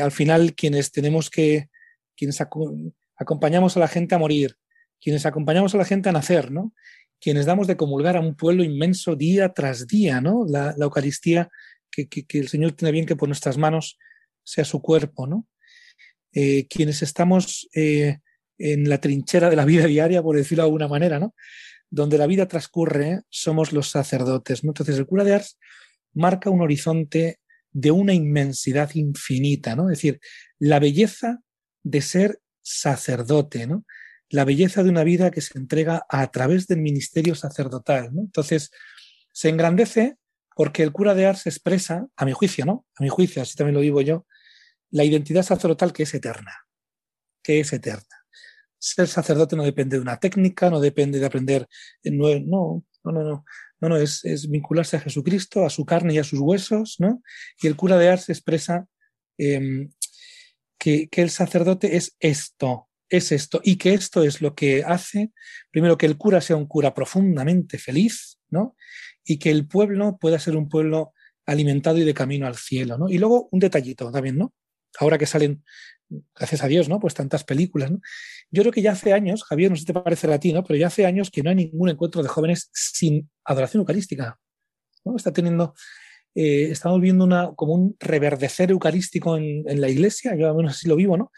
al 0.01 0.11
final, 0.11 0.55
quienes 0.55 0.91
tenemos 0.91 1.29
que, 1.29 1.69
quienes 2.17 2.41
acompañamos 2.41 3.77
a 3.77 3.79
la 3.79 3.87
gente 3.87 4.15
a 4.15 4.17
morir, 4.17 4.57
quienes 4.99 5.25
acompañamos 5.25 5.73
a 5.75 5.77
la 5.77 5.85
gente 5.85 6.09
a 6.09 6.11
nacer, 6.11 6.51
¿no? 6.51 6.73
Quienes 7.19 7.45
damos 7.45 7.67
de 7.67 7.77
comulgar 7.77 8.17
a 8.17 8.21
un 8.21 8.35
pueblo 8.35 8.63
inmenso 8.63 9.15
día 9.15 9.53
tras 9.53 9.87
día, 9.87 10.21
¿no? 10.21 10.45
La, 10.47 10.75
Eucaristía 10.79 11.49
que, 11.91 12.07
el 12.29 12.47
Señor 12.47 12.73
tiene 12.73 12.91
bien 12.91 13.05
que 13.05 13.15
por 13.15 13.27
nuestras 13.27 13.57
manos 13.57 13.97
sea 14.43 14.63
su 14.63 14.81
cuerpo, 14.81 15.27
¿no? 15.27 15.47
eh, 16.33 16.67
quienes 16.67 17.01
estamos 17.01 17.67
eh, 17.73 18.19
en 18.57 18.89
la 18.89 18.99
trinchera 18.99 19.49
de 19.49 19.55
la 19.55 19.65
vida 19.65 19.85
diaria, 19.85 20.21
por 20.21 20.35
decirlo 20.35 20.63
de 20.63 20.67
alguna 20.67 20.87
manera, 20.87 21.19
¿no? 21.19 21.33
donde 21.91 22.17
la 22.19 22.27
vida 22.27 22.47
transcurre, 22.47 23.21
somos 23.29 23.73
los 23.73 23.89
sacerdotes. 23.89 24.63
Entonces, 24.63 24.97
el 24.97 25.07
cura 25.07 25.23
de 25.23 25.33
Ars 25.33 25.57
marca 26.13 26.51
un 26.51 26.61
horizonte 26.61 27.39
de 27.71 27.89
una 27.89 28.13
inmensidad 28.13 28.91
infinita, 28.93 29.75
¿no? 29.75 29.89
Es 29.89 29.97
decir, 29.97 30.19
la 30.59 30.79
belleza 30.79 31.39
de 31.81 32.01
ser 32.01 32.39
sacerdote, 32.61 33.65
¿no? 33.65 33.85
La 34.29 34.45
belleza 34.45 34.83
de 34.83 34.89
una 34.89 35.03
vida 35.03 35.31
que 35.31 35.41
se 35.41 35.57
entrega 35.57 36.05
a 36.07 36.29
través 36.31 36.67
del 36.67 36.81
ministerio 36.81 37.35
sacerdotal. 37.35 38.11
Entonces, 38.15 38.71
se 39.31 39.49
engrandece 39.49 40.17
porque 40.59 40.83
el 40.83 40.91
cura 40.91 41.15
de 41.15 41.25
Ars 41.25 41.47
expresa, 41.47 42.07
a 42.17 42.25
mi 42.25 42.33
juicio, 42.33 42.65
¿no? 42.65 42.85
A 42.97 43.03
mi 43.03 43.07
juicio, 43.07 43.41
así 43.41 43.55
también 43.55 43.75
lo 43.75 43.79
digo 43.79 44.01
yo, 44.01 44.25
la 44.91 45.05
identidad 45.05 45.43
sacerdotal 45.43 45.93
que 45.93 46.03
es 46.03 46.13
eterna, 46.13 46.51
que 47.41 47.61
es 47.61 47.71
eterna. 47.71 48.03
Ser 48.77 49.07
sacerdote 49.07 49.55
no 49.55 49.63
depende 49.63 49.95
de 49.95 50.01
una 50.01 50.19
técnica, 50.19 50.69
no 50.69 50.81
depende 50.81 51.17
de 51.17 51.25
aprender, 51.25 51.65
no, 52.03 52.27
no, 52.41 52.83
no, 53.05 53.11
no, 53.11 53.45
no, 53.79 53.89
no 53.89 53.95
es, 53.95 54.49
vincularse 54.49 54.97
a 54.97 54.99
Jesucristo, 54.99 55.65
a 55.65 55.69
su 55.69 55.85
carne 55.85 56.15
y 56.15 56.17
a 56.17 56.25
sus 56.25 56.39
huesos, 56.39 56.97
¿no? 56.99 57.23
Y 57.61 57.67
el 57.67 57.77
cura 57.77 57.97
de 57.97 58.09
Ars 58.09 58.27
expresa 58.27 58.85
eh, 59.37 59.87
que, 60.77 61.07
que 61.07 61.21
el 61.21 61.29
sacerdote 61.29 61.95
es 61.95 62.17
esto, 62.19 62.88
es 63.09 63.31
esto, 63.31 63.59
y 63.63 63.77
que 63.77 63.93
esto 63.93 64.23
es 64.23 64.41
lo 64.41 64.55
que 64.55 64.83
hace, 64.83 65.31
primero, 65.71 65.97
que 65.97 66.05
el 66.05 66.17
cura 66.17 66.41
sea 66.41 66.55
un 66.55 66.67
cura 66.67 66.93
profundamente 66.93 67.77
feliz, 67.77 68.39
¿no? 68.49 68.75
Y 69.25 69.37
que 69.37 69.49
el 69.51 69.67
pueblo 69.67 70.17
pueda 70.19 70.39
ser 70.39 70.55
un 70.55 70.69
pueblo 70.69 71.13
alimentado 71.45 71.97
y 71.97 72.03
de 72.03 72.13
camino 72.13 72.45
al 72.47 72.55
cielo, 72.55 72.97
¿no? 72.97 73.09
Y 73.09 73.17
luego 73.17 73.49
un 73.51 73.59
detallito 73.59 74.11
también, 74.11 74.37
¿no? 74.37 74.53
Ahora 74.99 75.17
que 75.17 75.25
salen, 75.25 75.63
gracias 76.35 76.63
a 76.63 76.67
Dios, 76.67 76.89
¿no? 76.89 76.99
Pues 76.99 77.13
tantas 77.13 77.43
películas, 77.43 77.91
¿no? 77.91 77.99
Yo 78.51 78.61
creo 78.63 78.71
que 78.71 78.81
ya 78.81 78.91
hace 78.91 79.13
años, 79.13 79.43
Javier, 79.43 79.71
no 79.71 79.75
sé 79.75 79.81
si 79.81 79.85
te 79.87 79.93
parece 79.93 80.31
a 80.31 80.39
ti, 80.39 80.53
¿no? 80.53 80.63
Pero 80.63 80.77
ya 80.77 80.87
hace 80.87 81.05
años 81.05 81.31
que 81.31 81.43
no 81.43 81.49
hay 81.49 81.55
ningún 81.55 81.89
encuentro 81.89 82.21
de 82.21 82.29
jóvenes 82.29 82.69
sin 82.73 83.29
adoración 83.43 83.81
eucarística, 83.81 84.39
¿no? 85.03 85.15
Está 85.15 85.33
teniendo, 85.33 85.73
eh, 86.35 86.69
estamos 86.71 87.01
viendo 87.01 87.23
una, 87.23 87.51
como 87.55 87.73
un 87.73 87.95
reverdecer 87.99 88.71
eucarístico 88.71 89.37
en, 89.37 89.63
en 89.67 89.81
la 89.81 89.89
iglesia, 89.89 90.35
yo 90.35 90.47
al 90.47 90.55
menos 90.55 90.73
así 90.73 90.87
lo 90.87 90.95
vivo, 90.95 91.17
¿no? 91.17 91.31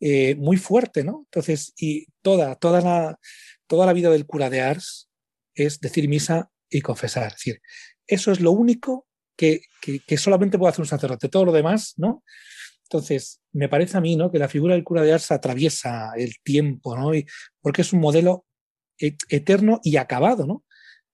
Eh, 0.00 0.34
muy 0.34 0.56
fuerte, 0.56 1.04
¿no? 1.04 1.22
Entonces, 1.26 1.72
y 1.76 2.06
toda, 2.20 2.56
toda 2.56 2.80
la, 2.80 3.18
toda 3.66 3.86
la 3.86 3.92
vida 3.92 4.10
del 4.10 4.26
cura 4.26 4.50
de 4.50 4.60
Ars 4.60 5.08
es 5.54 5.80
decir 5.80 6.08
misa 6.08 6.50
y 6.68 6.80
confesar. 6.80 7.28
Es 7.28 7.34
decir, 7.34 7.62
eso 8.06 8.32
es 8.32 8.40
lo 8.40 8.50
único 8.50 9.06
que, 9.36 9.62
que, 9.80 10.00
que 10.00 10.16
solamente 10.16 10.58
puede 10.58 10.70
hacer 10.70 10.82
un 10.82 10.88
sacerdote. 10.88 11.28
Todo 11.28 11.44
lo 11.44 11.52
demás, 11.52 11.94
¿no? 11.96 12.22
Entonces, 12.84 13.40
me 13.52 13.68
parece 13.68 13.96
a 13.96 14.00
mí 14.00 14.16
¿no? 14.16 14.30
que 14.30 14.38
la 14.38 14.48
figura 14.48 14.74
del 14.74 14.84
cura 14.84 15.02
de 15.02 15.12
Ars 15.12 15.30
atraviesa 15.30 16.12
el 16.16 16.34
tiempo, 16.42 16.96
¿no? 16.96 17.14
Y, 17.14 17.26
porque 17.60 17.82
es 17.82 17.92
un 17.92 18.00
modelo 18.00 18.46
eterno 18.98 19.80
y 19.82 19.96
acabado, 19.96 20.46
¿no? 20.46 20.64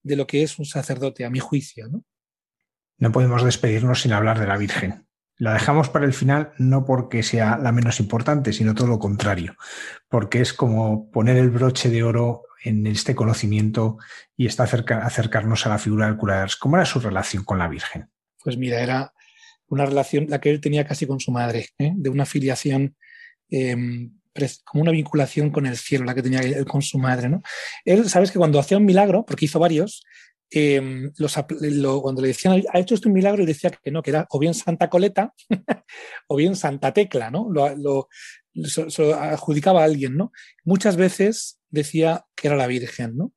De 0.02 0.16
lo 0.16 0.26
que 0.26 0.42
es 0.42 0.58
un 0.58 0.64
sacerdote, 0.64 1.24
a 1.24 1.30
mi 1.30 1.38
juicio, 1.38 1.88
¿no? 1.88 2.04
No 2.98 3.12
podemos 3.12 3.44
despedirnos 3.44 4.02
sin 4.02 4.12
hablar 4.12 4.38
de 4.38 4.46
la 4.46 4.58
Virgen. 4.58 5.06
La 5.40 5.54
dejamos 5.54 5.88
para 5.88 6.04
el 6.04 6.12
final 6.12 6.52
no 6.58 6.84
porque 6.84 7.22
sea 7.22 7.56
la 7.56 7.72
menos 7.72 7.98
importante, 7.98 8.52
sino 8.52 8.74
todo 8.74 8.88
lo 8.88 8.98
contrario, 8.98 9.56
porque 10.10 10.42
es 10.42 10.52
como 10.52 11.10
poner 11.10 11.38
el 11.38 11.48
broche 11.48 11.88
de 11.88 12.02
oro 12.02 12.42
en 12.62 12.86
este 12.86 13.14
conocimiento 13.14 13.96
y 14.36 14.44
está 14.44 14.64
acerca, 14.64 14.98
acercarnos 14.98 15.64
a 15.64 15.70
la 15.70 15.78
figura 15.78 16.04
del 16.04 16.18
cura. 16.18 16.46
¿Cómo 16.58 16.76
era 16.76 16.84
su 16.84 17.00
relación 17.00 17.42
con 17.42 17.58
la 17.58 17.68
Virgen? 17.68 18.10
Pues 18.44 18.58
mira, 18.58 18.82
era 18.82 19.14
una 19.68 19.86
relación, 19.86 20.26
la 20.28 20.42
que 20.42 20.50
él 20.50 20.60
tenía 20.60 20.86
casi 20.86 21.06
con 21.06 21.20
su 21.20 21.32
madre, 21.32 21.70
¿eh? 21.78 21.94
de 21.96 22.10
una 22.10 22.26
filiación, 22.26 22.94
eh, 23.50 24.10
como 24.64 24.82
una 24.82 24.92
vinculación 24.92 25.48
con 25.48 25.64
el 25.64 25.78
cielo, 25.78 26.04
la 26.04 26.14
que 26.14 26.22
tenía 26.22 26.40
él 26.40 26.66
con 26.66 26.82
su 26.82 26.98
madre. 26.98 27.30
¿no? 27.30 27.40
Él, 27.86 28.10
sabes 28.10 28.30
que 28.30 28.38
cuando 28.38 28.60
hacía 28.60 28.76
un 28.76 28.84
milagro, 28.84 29.24
porque 29.24 29.46
hizo 29.46 29.58
varios, 29.58 30.04
eh, 30.50 31.10
los, 31.16 31.36
lo, 31.60 32.02
cuando 32.02 32.22
le 32.22 32.28
decían, 32.28 32.62
ha 32.72 32.78
hecho 32.78 32.94
este 32.94 33.08
un 33.08 33.14
milagro, 33.14 33.42
y 33.42 33.46
decía 33.46 33.70
que 33.70 33.90
no, 33.90 34.02
que 34.02 34.10
era 34.10 34.26
o 34.30 34.38
bien 34.38 34.54
Santa 34.54 34.90
Coleta 34.90 35.32
o 36.28 36.36
bien 36.36 36.56
Santa 36.56 36.92
Tecla, 36.92 37.30
¿no? 37.30 37.48
Lo, 37.50 38.08
adjudicaba 39.14 39.82
a 39.82 39.84
alguien, 39.84 40.16
¿no? 40.16 40.32
Muchas 40.64 40.96
veces 40.96 41.60
decía 41.70 42.26
que 42.34 42.48
era 42.48 42.56
la 42.56 42.66
Virgen, 42.66 43.16
¿no? 43.16 43.32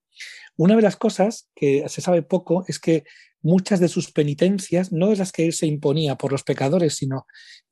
Una 0.55 0.75
de 0.75 0.81
las 0.81 0.97
cosas 0.97 1.49
que 1.55 1.87
se 1.87 2.01
sabe 2.01 2.21
poco 2.21 2.65
es 2.67 2.79
que 2.79 3.03
muchas 3.41 3.79
de 3.79 3.89
sus 3.89 4.11
penitencias 4.11 4.91
no 4.91 5.11
es 5.11 5.19
las 5.19 5.31
que 5.31 5.45
él 5.45 5.53
se 5.53 5.67
imponía 5.67 6.15
por 6.15 6.31
los 6.31 6.43
pecadores, 6.43 6.95
sino 6.95 7.25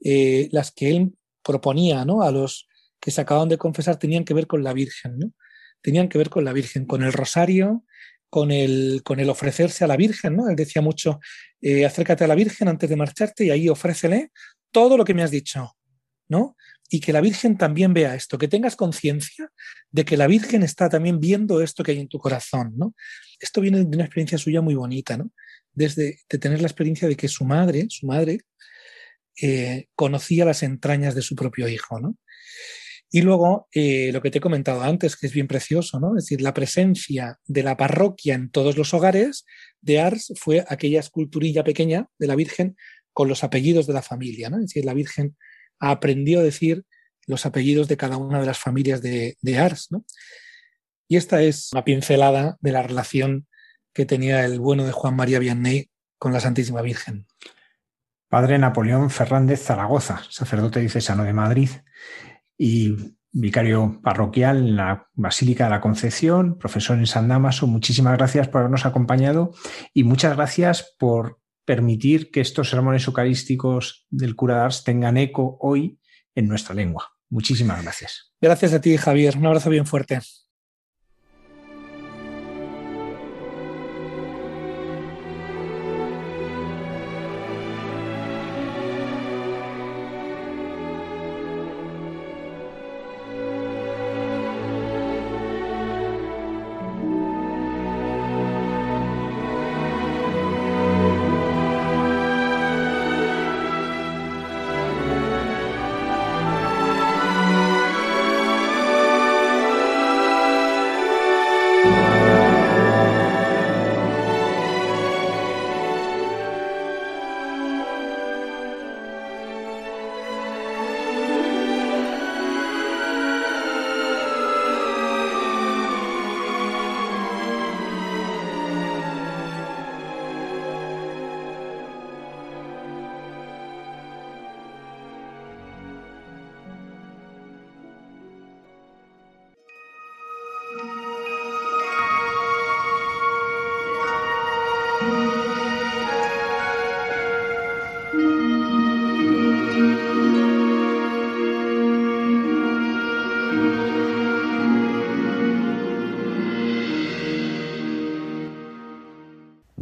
eh, 0.03 0.49
las 0.51 0.71
que 0.71 0.89
él 0.89 1.13
proponía 1.43 2.05
¿no? 2.05 2.21
a 2.23 2.31
los 2.31 2.67
que 2.99 3.11
se 3.11 3.21
acaban 3.21 3.49
de 3.49 3.57
confesar 3.57 3.97
tenían 3.97 4.25
que 4.25 4.33
ver 4.33 4.47
con 4.47 4.63
la 4.63 4.73
Virgen, 4.73 5.17
¿no? 5.17 5.33
Tenían 5.81 6.09
que 6.09 6.19
ver 6.19 6.29
con 6.29 6.45
la 6.45 6.53
Virgen, 6.53 6.85
con 6.85 7.01
el 7.01 7.13
rosario, 7.13 7.83
con 8.31 8.49
el, 8.49 9.01
con 9.03 9.19
el 9.19 9.29
ofrecerse 9.29 9.83
a 9.83 9.87
la 9.87 9.97
Virgen, 9.97 10.37
¿no? 10.37 10.49
Él 10.49 10.55
decía 10.55 10.81
mucho, 10.81 11.19
eh, 11.61 11.85
acércate 11.85 12.23
a 12.23 12.27
la 12.27 12.35
Virgen 12.35 12.67
antes 12.67 12.89
de 12.89 12.95
marcharte 12.95 13.45
y 13.45 13.51
ahí 13.51 13.69
ofrécele 13.69 14.31
todo 14.71 14.97
lo 14.97 15.05
que 15.05 15.13
me 15.13 15.21
has 15.21 15.31
dicho, 15.31 15.75
¿no? 16.29 16.55
Y 16.89 17.01
que 17.01 17.13
la 17.13 17.21
Virgen 17.21 17.57
también 17.57 17.93
vea 17.93 18.15
esto, 18.15 18.37
que 18.37 18.47
tengas 18.47 18.75
conciencia 18.75 19.51
de 19.91 20.05
que 20.05 20.17
la 20.17 20.27
Virgen 20.27 20.63
está 20.63 20.89
también 20.89 21.19
viendo 21.19 21.61
esto 21.61 21.83
que 21.83 21.91
hay 21.91 21.99
en 21.99 22.07
tu 22.07 22.19
corazón, 22.19 22.73
¿no? 22.77 22.95
Esto 23.39 23.59
viene 23.59 23.79
de 23.79 23.85
una 23.85 24.05
experiencia 24.05 24.37
suya 24.37 24.61
muy 24.61 24.75
bonita, 24.75 25.17
¿no? 25.17 25.31
desde 25.73 26.19
de 26.29 26.37
tener 26.37 26.61
la 26.61 26.67
experiencia 26.67 27.07
de 27.07 27.15
que 27.15 27.27
su 27.27 27.45
madre, 27.45 27.87
su 27.89 28.05
madre, 28.05 28.41
eh, 29.41 29.87
conocía 29.95 30.45
las 30.45 30.63
entrañas 30.63 31.15
de 31.15 31.21
su 31.21 31.35
propio 31.35 31.67
hijo, 31.67 31.99
¿no? 31.99 32.17
Y 33.13 33.21
luego, 33.21 33.67
eh, 33.73 34.09
lo 34.13 34.21
que 34.21 34.31
te 34.31 34.37
he 34.37 34.41
comentado 34.41 34.81
antes, 34.83 35.17
que 35.17 35.27
es 35.27 35.33
bien 35.33 35.47
precioso, 35.47 35.99
¿no? 35.99 36.17
Es 36.17 36.23
decir, 36.23 36.41
la 36.41 36.53
presencia 36.53 37.37
de 37.45 37.61
la 37.61 37.75
parroquia 37.75 38.35
en 38.35 38.49
todos 38.49 38.77
los 38.77 38.93
hogares 38.93 39.45
de 39.81 39.99
Ars 39.99 40.31
fue 40.37 40.63
aquella 40.69 41.01
esculturilla 41.01 41.65
pequeña 41.65 42.07
de 42.17 42.27
la 42.27 42.35
Virgen 42.35 42.77
con 43.11 43.27
los 43.27 43.43
apellidos 43.43 43.85
de 43.85 43.93
la 43.93 44.01
familia, 44.01 44.49
¿no? 44.49 44.57
Es 44.57 44.67
decir, 44.67 44.85
la 44.85 44.93
Virgen 44.93 45.35
aprendió 45.77 46.39
a 46.39 46.43
decir 46.43 46.85
los 47.27 47.45
apellidos 47.45 47.89
de 47.89 47.97
cada 47.97 48.15
una 48.15 48.39
de 48.39 48.45
las 48.45 48.59
familias 48.59 49.01
de, 49.01 49.35
de 49.41 49.57
Ars. 49.57 49.89
Y 51.09 51.17
esta 51.17 51.41
es 51.41 51.73
una 51.73 51.83
pincelada 51.83 52.57
de 52.61 52.71
la 52.71 52.81
relación 52.81 53.45
que 53.93 54.05
tenía 54.05 54.45
el 54.45 54.61
bueno 54.61 54.85
de 54.85 54.93
Juan 54.93 55.17
María 55.17 55.39
Vianney 55.39 55.89
con 56.17 56.31
la 56.31 56.39
Santísima 56.39 56.81
Virgen. 56.81 57.27
Padre 58.29 58.57
Napoleón 58.57 59.09
Fernández 59.09 59.61
Zaragoza, 59.61 60.21
sacerdote 60.29 60.79
diocesano 60.79 61.25
de 61.25 61.33
Madrid 61.33 61.69
y 62.63 62.95
vicario 63.31 63.99
parroquial 64.03 64.57
en 64.57 64.75
la 64.75 65.07
Basílica 65.15 65.63
de 65.63 65.71
la 65.71 65.81
Concepción, 65.81 66.59
profesor 66.59 66.99
en 66.99 67.07
San 67.07 67.27
Damaso. 67.27 67.65
Muchísimas 67.65 68.15
gracias 68.15 68.49
por 68.49 68.59
habernos 68.59 68.85
acompañado 68.85 69.51
y 69.95 70.03
muchas 70.03 70.35
gracias 70.35 70.95
por 70.99 71.41
permitir 71.65 72.29
que 72.29 72.39
estos 72.39 72.69
sermones 72.69 73.07
eucarísticos 73.07 74.05
del 74.11 74.35
cura 74.35 74.63
de 74.63 74.75
tengan 74.85 75.17
eco 75.17 75.57
hoy 75.59 75.99
en 76.35 76.47
nuestra 76.47 76.75
lengua. 76.75 77.09
Muchísimas 77.31 77.81
gracias. 77.81 78.31
Gracias 78.39 78.73
a 78.73 78.81
ti, 78.81 78.95
Javier. 78.95 79.37
Un 79.37 79.47
abrazo 79.47 79.71
bien 79.71 79.87
fuerte. 79.87 80.19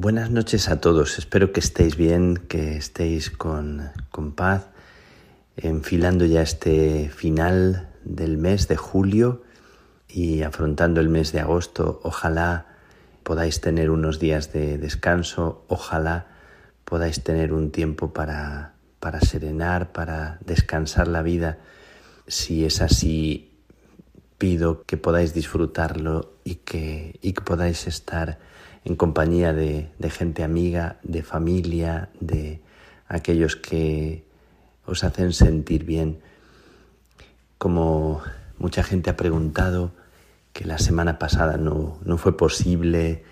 Buenas 0.09 0.31
noches 0.31 0.69
a 0.69 0.81
todos, 0.81 1.19
espero 1.19 1.51
que 1.51 1.59
estéis 1.59 1.95
bien, 1.95 2.35
que 2.35 2.77
estéis 2.77 3.29
con, 3.29 3.91
con 4.09 4.31
paz, 4.31 4.65
enfilando 5.55 6.25
ya 6.25 6.41
este 6.41 7.11
final 7.15 7.91
del 8.03 8.39
mes 8.39 8.67
de 8.67 8.75
julio 8.75 9.43
y 10.07 10.41
afrontando 10.41 10.99
el 10.99 11.09
mes 11.09 11.31
de 11.31 11.41
agosto. 11.41 11.99
Ojalá 12.01 12.65
podáis 13.21 13.61
tener 13.61 13.91
unos 13.91 14.17
días 14.17 14.51
de 14.51 14.79
descanso, 14.79 15.63
ojalá 15.67 16.25
podáis 16.85 17.23
tener 17.23 17.53
un 17.53 17.69
tiempo 17.69 18.11
para, 18.11 18.73
para 18.99 19.21
serenar, 19.21 19.91
para 19.91 20.39
descansar 20.43 21.07
la 21.07 21.21
vida. 21.21 21.59
Si 22.25 22.65
es 22.65 22.81
así, 22.81 23.59
pido 24.39 24.81
que 24.87 24.97
podáis 24.97 25.35
disfrutarlo 25.35 26.33
y 26.43 26.55
que, 26.55 27.19
y 27.21 27.33
que 27.33 27.41
podáis 27.41 27.85
estar 27.85 28.39
en 28.85 28.95
compañía 28.95 29.53
de, 29.53 29.89
gente 30.09 30.43
amiga, 30.43 30.97
de 31.03 31.23
familia, 31.23 32.09
de 32.19 32.61
aquellos 33.07 33.55
que 33.55 34.23
os 34.85 35.03
hacen 35.03 35.33
sentir 35.33 35.83
bien. 35.85 36.19
Como 37.57 38.21
mucha 38.57 38.83
gente 38.83 39.09
ha 39.09 39.17
preguntado 39.17 39.91
que 40.53 40.65
la 40.65 40.77
semana 40.77 41.19
pasada 41.19 41.57
no, 41.57 41.99
fue 42.17 42.35
posible 42.35 43.23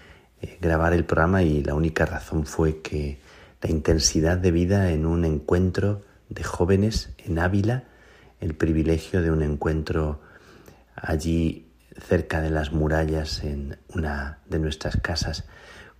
eh, 0.41 0.57
grabar 0.61 0.93
el 0.93 1.05
programa 1.05 1.43
y 1.43 1.63
la 1.63 1.73
única 1.73 2.05
razón 2.05 2.45
fue 2.45 2.81
que 2.81 3.19
la 3.61 3.69
intensidad 3.69 4.37
de 4.37 4.51
vida 4.51 4.91
en 4.91 5.05
un 5.05 5.25
encuentro 5.25 6.03
de 6.29 6.43
jóvenes 6.43 7.09
en 7.17 7.39
Ávila, 7.39 7.85
el 8.39 8.53
privilegio 8.53 9.21
de 9.21 9.31
un 9.31 9.41
encuentro 9.41 10.21
allí 10.95 11.66
cerca 11.99 12.41
de 12.41 12.49
las 12.49 12.71
murallas 12.71 13.43
en 13.43 13.77
una 13.93 14.39
de 14.47 14.59
nuestras 14.59 14.97
casas 14.97 15.45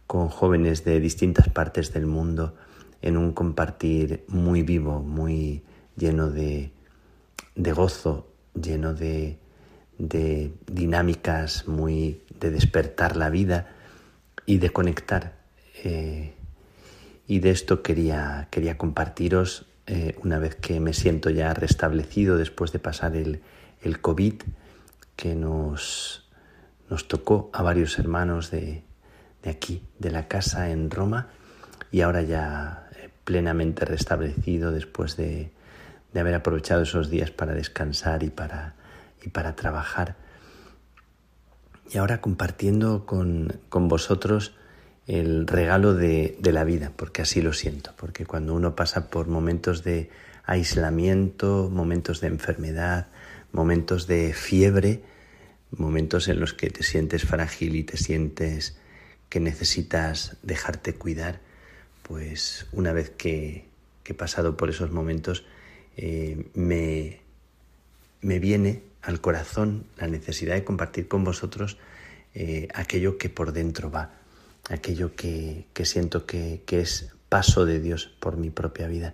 con 0.08 0.30
jóvenes 0.30 0.86
de 0.86 1.00
distintas 1.00 1.50
partes 1.50 1.94
del 1.94 2.06
mundo 2.06 2.56
en 3.02 3.18
un 3.18 3.34
compartir 3.34 4.24
muy 4.28 4.64
vivo, 4.64 5.02
muy 5.02 5.64
lleno 5.98 6.30
de, 6.30 6.72
gozo, 7.56 8.28
lleno 8.54 8.94
de, 8.94 9.38
dinámicas, 10.68 11.68
muy 11.68 12.22
de 12.40 12.52
despertar 12.52 13.18
la 13.18 13.30
vida 13.30 13.68
y 14.46 14.58
de 14.60 14.70
conectar. 14.70 15.38
Eh, 15.84 16.34
y 17.28 17.40
de 17.40 17.52
esto 17.52 17.84
quería, 17.84 18.48
quería 18.50 18.78
compartiros 18.78 19.68
eh, 19.86 20.16
una 20.24 20.40
vez 20.40 20.56
que 20.56 20.80
me 20.80 20.94
siento 20.94 21.30
ya 21.30 21.54
restablecido 21.54 22.38
después 22.38 22.72
de 22.72 22.80
pasar 22.80 23.16
el, 23.16 23.42
el 23.82 24.00
COVID 24.00 24.36
que 25.18 25.36
nos, 25.36 26.26
nos 26.90 27.10
tocó 27.10 27.50
a 27.52 27.62
varios 27.62 28.00
hermanos 28.00 28.50
de, 28.52 28.84
de 29.44 29.50
aquí, 29.50 29.84
de 30.00 30.12
la 30.12 30.30
casa 30.30 30.70
en 30.70 30.90
Roma, 30.90 31.28
y 31.92 32.02
ahora 32.02 32.22
ya 32.22 32.88
eh, 32.96 33.10
plenamente 33.26 33.84
restablecido 33.84 34.72
después 34.72 35.18
de, 35.18 35.52
de 36.14 36.20
haber 36.20 36.36
aprovechado 36.36 36.84
esos 36.84 37.10
días 37.10 37.32
para 37.32 37.54
descansar 37.54 38.24
y 38.24 38.30
para, 38.30 38.76
y 39.22 39.30
para 39.30 39.56
trabajar. 39.56 40.16
Y 41.92 41.98
ahora 41.98 42.22
compartiendo 42.22 43.06
con, 43.06 43.60
con 43.70 43.88
vosotros 43.88 44.54
el 45.08 45.48
regalo 45.48 45.94
de, 45.94 46.38
de, 46.40 46.52
la 46.52 46.66
vida, 46.66 46.92
porque 46.96 47.22
así 47.22 47.42
lo 47.42 47.54
siento, 47.54 47.92
porque 47.98 48.26
cuando 48.26 48.54
uno 48.54 48.76
pasa 48.76 49.10
por 49.10 49.28
momentos 49.28 49.84
de 49.84 50.10
aislamiento, 50.46 51.70
momentos 51.72 52.20
de 52.20 52.28
enfermedad, 52.28 53.08
momentos 53.52 54.08
de 54.08 54.34
fiebre, 54.34 55.02
momentos 55.72 56.28
en 56.28 56.40
los 56.40 56.54
que 56.54 56.70
te 56.70 56.84
sientes 56.84 57.24
frágil 57.24 57.76
y 57.76 57.84
te 57.84 57.98
sientes 57.98 58.78
que 59.30 59.40
necesitas 59.40 60.38
dejarte 60.42 60.94
cuidar, 60.94 61.42
pues 62.04 62.68
una 62.72 62.94
vez 62.94 63.10
que, 63.10 63.66
he 64.06 64.14
pasado 64.14 64.56
por 64.56 64.70
esos 64.70 64.92
momentos, 64.92 65.44
eh, 65.98 66.46
me, 66.54 67.20
me, 68.22 68.40
viene 68.40 68.82
al 69.02 69.20
corazón 69.20 69.86
la 69.98 70.08
necesidad 70.08 70.56
de 70.56 70.64
compartir 70.64 71.10
con 71.10 71.26
vosotros 71.26 71.78
eh, 72.34 72.70
aquello 72.74 73.18
que 73.18 73.28
por 73.28 73.52
dentro 73.52 73.92
va, 73.92 74.14
aquello 74.70 75.14
que, 75.14 75.66
siento 75.84 76.26
que, 76.26 76.62
que, 76.66 76.80
es 76.80 77.12
paso 77.28 77.66
de 77.66 77.82
Dios 77.82 78.10
por 78.22 78.38
mi 78.38 78.50
propia 78.50 78.88
vida 78.88 79.14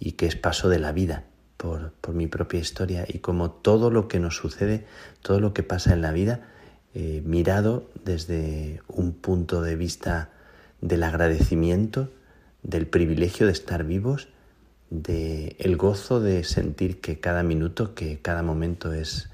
y 0.00 0.12
que 0.12 0.24
es 0.24 0.36
paso 0.36 0.70
de 0.70 0.78
la 0.78 0.92
vida 0.92 1.24
por, 1.56 1.92
por 2.00 2.14
mi 2.14 2.26
propia 2.26 2.60
historia 2.60 3.04
y 3.08 3.18
como 3.18 3.50
todo 3.50 3.90
lo 3.90 4.08
que 4.08 4.18
nos 4.18 4.36
sucede, 4.36 4.86
todo 5.22 5.40
lo 5.40 5.54
que 5.54 5.62
pasa 5.62 5.92
en 5.92 6.02
la 6.02 6.12
vida, 6.12 6.48
eh, 6.94 7.22
mirado 7.24 7.90
desde 8.04 8.80
un 8.86 9.14
punto 9.14 9.62
de 9.62 9.74
vista 9.74 10.30
del 10.80 11.02
agradecimiento, 11.02 12.10
del 12.62 12.86
privilegio 12.86 13.46
de 13.46 13.52
estar 13.52 13.84
vivos, 13.84 14.28
del 14.90 15.56
el 15.58 15.76
gozo 15.76 16.20
de 16.20 16.44
sentir 16.44 17.00
que 17.00 17.18
cada 17.18 17.42
minuto, 17.42 17.94
que 17.94 18.20
cada 18.20 18.42
momento 18.42 18.92
es 18.92 19.28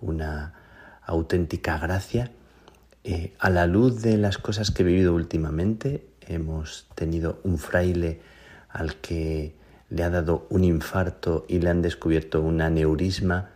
una 0.00 0.54
auténtica 1.04 1.78
gracia. 1.78 2.30
Eh, 3.04 3.34
a 3.38 3.50
la 3.50 3.66
luz 3.66 4.00
de 4.00 4.16
las 4.16 4.38
cosas 4.38 4.70
que 4.70 4.82
he 4.82 4.86
vivido 4.86 5.14
últimamente, 5.14 6.06
hemos 6.20 6.88
tenido 6.94 7.40
un 7.42 7.58
fraile 7.58 8.20
al 8.68 8.96
que 8.96 9.54
le 9.92 10.04
ha 10.04 10.10
dado 10.10 10.46
un 10.48 10.64
infarto 10.64 11.44
y 11.48 11.58
le 11.58 11.68
han 11.68 11.82
descubierto 11.82 12.40
un 12.40 12.62
aneurisma 12.62 13.50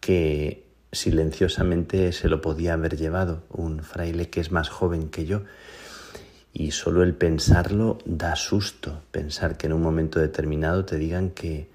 que 0.00 0.66
silenciosamente 0.90 2.10
se 2.12 2.28
lo 2.28 2.40
podía 2.40 2.72
haber 2.72 2.96
llevado 2.96 3.44
un 3.50 3.84
fraile 3.84 4.28
que 4.28 4.40
es 4.40 4.50
más 4.50 4.68
joven 4.68 5.08
que 5.08 5.24
yo. 5.24 5.42
Y 6.52 6.72
solo 6.72 7.04
el 7.04 7.14
pensarlo 7.14 7.98
da 8.04 8.34
susto, 8.34 9.02
pensar 9.12 9.56
que 9.56 9.68
en 9.68 9.72
un 9.74 9.82
momento 9.82 10.18
determinado 10.18 10.84
te 10.84 10.96
digan 10.96 11.30
que, 11.30 11.70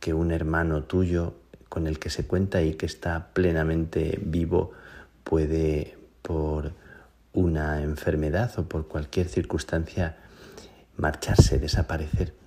que 0.00 0.14
un 0.14 0.30
hermano 0.30 0.84
tuyo 0.84 1.34
con 1.68 1.86
el 1.86 1.98
que 1.98 2.08
se 2.08 2.26
cuenta 2.26 2.62
y 2.62 2.74
que 2.74 2.86
está 2.86 3.28
plenamente 3.34 4.18
vivo 4.22 4.72
puede 5.22 5.98
por 6.22 6.72
una 7.34 7.82
enfermedad 7.82 8.58
o 8.58 8.62
por 8.66 8.88
cualquier 8.88 9.28
circunstancia 9.28 10.16
marcharse, 10.96 11.58
desaparecer. 11.58 12.43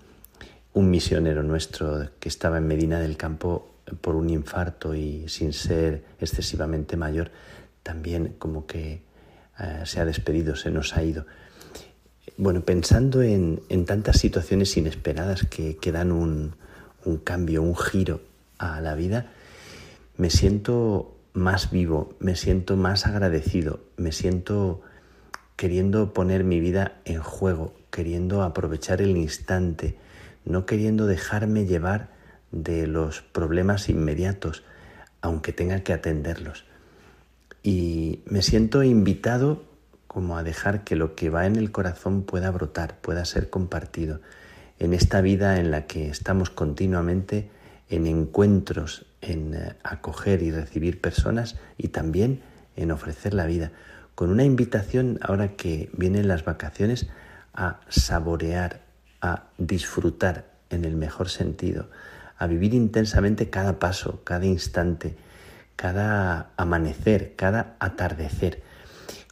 Un 0.78 0.92
misionero 0.92 1.42
nuestro 1.42 2.08
que 2.20 2.30
estaba 2.30 2.60
en 2.60 2.68
Medina 2.68 3.00
del 3.00 3.18
Campo 3.18 3.68
por 4.00 4.16
un 4.16 4.30
infarto 4.30 4.94
y 4.94 5.28
sin 5.28 5.52
ser 5.52 6.04
excesivamente 6.20 6.96
mayor, 6.96 7.32
también 7.82 8.36
como 8.38 8.68
que 8.68 9.02
eh, 9.60 9.82
se 9.86 10.00
ha 10.00 10.06
despedido, 10.06 10.56
se 10.56 10.70
nos 10.70 10.96
ha 10.96 11.02
ido. 11.02 11.26
Bueno, 12.38 12.62
pensando 12.62 13.24
en, 13.24 13.60
tantas 13.88 14.20
situaciones 14.20 14.78
inesperadas 14.78 15.48
que, 15.48 15.78
que 15.78 15.92
dan 15.92 16.12
un, 16.12 16.56
un 17.06 17.18
cambio, 17.18 17.64
un 17.64 17.76
giro 17.76 18.22
a 18.60 18.80
la 18.80 18.94
vida, 18.94 19.32
me 20.16 20.30
siento 20.30 21.18
más 21.34 21.72
vivo, 21.72 22.14
me 22.20 22.36
siento 22.36 22.78
más 22.78 23.08
agradecido, 23.08 23.80
me 23.98 24.12
siento 24.12 24.82
queriendo 25.56 26.14
poner 26.14 26.44
mi 26.44 26.60
vida 26.60 27.02
en 27.04 27.24
juego, 27.24 27.74
queriendo 27.90 28.44
aprovechar 28.44 29.02
el 29.02 29.18
instante, 29.18 29.98
no 30.48 30.66
queriendo 30.66 31.06
dejarme 31.06 31.66
llevar 31.66 32.10
de 32.52 32.88
los 32.88 33.22
problemas 33.22 33.90
inmediatos, 33.90 34.64
aunque 35.22 35.54
tenga 35.54 35.82
que 35.82 35.94
atenderlos. 35.94 36.66
Y 37.64 38.22
me 38.26 38.42
siento 38.42 38.84
invitado 38.84 39.66
como 40.08 40.38
a 40.38 40.44
dejar 40.44 40.84
que 40.84 40.96
lo 40.96 41.16
que 41.16 41.30
va 41.30 41.46
en 41.46 41.58
el 41.58 41.72
corazón 41.72 42.24
pueda 42.24 42.50
brotar, 42.50 43.00
pueda 43.02 43.26
ser 43.26 43.50
compartido 43.50 44.22
en 44.80 44.94
esta 44.94 45.22
vida 45.22 45.60
en 45.60 45.72
la 45.72 45.86
que 45.86 46.10
estamos 46.10 46.50
continuamente 46.50 47.50
en 47.90 48.08
encuentros, 48.08 49.06
en 49.22 49.54
eh, 49.54 49.76
acoger 49.84 50.44
y 50.44 50.52
recibir 50.52 51.02
personas 51.02 51.58
y 51.78 51.90
también 51.90 52.42
en 52.76 52.92
ofrecer 52.92 53.34
la 53.34 53.46
vida, 53.46 53.72
con 54.16 54.30
una 54.30 54.44
invitación 54.44 55.20
ahora 55.22 55.56
que 55.56 55.90
vienen 55.94 56.28
las 56.28 56.46
vacaciones 56.46 57.08
a 57.54 57.82
saborear, 57.90 58.87
a 59.22 59.44
disfrutar 59.58 60.46
en 60.70 60.86
el 60.86 60.96
mejor 60.96 61.30
sentido, 61.30 61.90
a 62.38 62.48
vivir 62.48 62.74
intensamente 62.74 63.50
cada 63.50 63.80
paso, 63.80 64.22
cada 64.24 64.46
instante, 64.46 65.16
cada 65.76 66.52
amanecer, 66.58 67.36
cada 67.36 67.76
atardecer. 67.80 68.62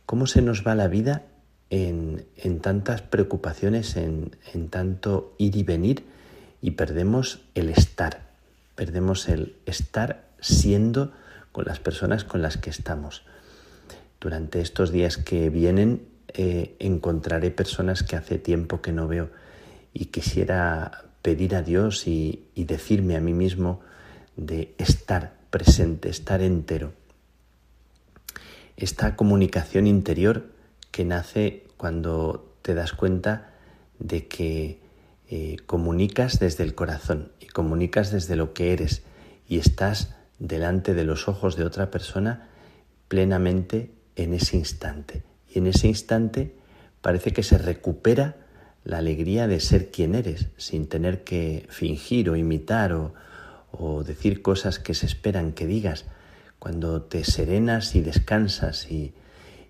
¿Cómo 0.06 0.28
se 0.28 0.42
nos 0.42 0.66
va 0.66 0.76
la 0.76 0.88
vida 0.88 1.24
en, 1.70 2.26
tantas 2.62 3.02
preocupaciones, 3.02 3.98
en, 3.98 4.36
en 4.54 4.70
tanto 4.70 5.36
ir 5.38 5.56
y 5.56 5.64
venir 5.64 6.06
y 6.62 6.72
perdemos 6.72 7.42
el 7.54 7.70
estar, 7.70 8.22
perdemos 8.76 9.28
el 9.30 9.56
estar 9.66 10.26
siendo 10.40 11.12
con 11.52 11.66
las 11.66 11.80
personas 11.80 12.24
con 12.24 12.42
las 12.42 12.58
que 12.58 12.70
estamos. 12.70 13.24
Durante 14.20 14.62
estos 14.62 14.92
días 14.92 15.18
que 15.18 15.50
vienen 15.50 16.08
eh, 16.34 16.76
encontraré 16.80 17.52
personas 17.52 18.04
que 18.04 18.16
hace 18.16 18.38
tiempo 18.38 18.82
que 18.82 18.92
no 18.92 19.08
veo 19.08 19.30
y 19.96 20.08
quisiera 20.08 21.06
pedir 21.22 21.56
a 21.56 21.64
Dios 21.64 22.06
y, 22.06 22.50
decirme 22.56 23.16
a 23.16 23.22
mí 23.22 23.34
mismo 23.34 23.80
de 24.36 24.76
estar 24.78 25.38
presente, 25.50 26.10
estar 26.10 26.42
entero. 26.42 26.92
Esta 28.76 29.16
comunicación 29.16 29.88
interior 29.88 30.48
que 30.92 31.06
nace 31.06 31.64
cuando 31.78 32.58
te 32.62 32.76
das 32.76 32.92
cuenta 32.92 33.54
de 33.98 34.28
que 34.28 34.82
eh, 35.30 35.56
comunicas 35.66 36.40
desde 36.40 36.66
el 36.66 36.76
corazón 36.76 37.32
y 37.40 37.48
comunicas 37.48 38.12
desde 38.12 38.36
lo 38.36 38.54
que 38.54 38.74
eres 38.74 39.02
y 39.48 39.60
estás 39.60 40.14
delante 40.40 40.94
de 40.94 41.06
los 41.06 41.30
ojos 41.30 41.56
de 41.56 41.64
otra 41.64 41.90
persona 41.90 42.50
plenamente 43.08 43.92
en 44.18 44.34
ese 44.34 44.58
instante. 44.58 45.24
Y 45.50 45.60
en 45.60 45.68
ese 45.68 45.88
instante 45.88 46.54
parece 47.02 47.32
que 47.32 47.44
se 47.44 47.58
recupera 47.58 48.45
la 48.86 49.00
alegría 49.00 49.48
de 49.48 49.60
ser 49.60 49.90
quien 49.90 50.16
eres, 50.16 50.48
sin 50.58 50.88
tener 50.88 51.24
que 51.24 51.66
fingir 51.70 52.30
o 52.30 52.36
imitar 52.36 52.94
o, 52.94 53.14
o 53.72 54.04
decir 54.04 54.42
cosas 54.42 54.80
que 54.80 54.94
se 54.94 55.08
esperan 55.08 55.52
que 55.54 55.66
digas, 55.66 56.06
cuando 56.60 57.02
te 57.02 57.24
serenas 57.24 57.96
y 57.96 58.02
descansas 58.02 58.90
y, 58.90 59.14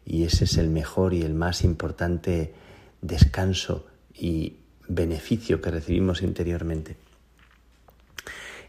y 0.05 0.23
ese 0.25 0.43
es 0.43 0.57
el 0.57 0.69
mejor 0.69 1.13
y 1.13 1.21
el 1.21 1.33
más 1.33 1.63
importante 1.63 2.53
descanso 3.01 3.87
y 4.13 4.57
beneficio 4.87 5.61
que 5.61 5.71
recibimos 5.71 6.21
interiormente. 6.21 6.97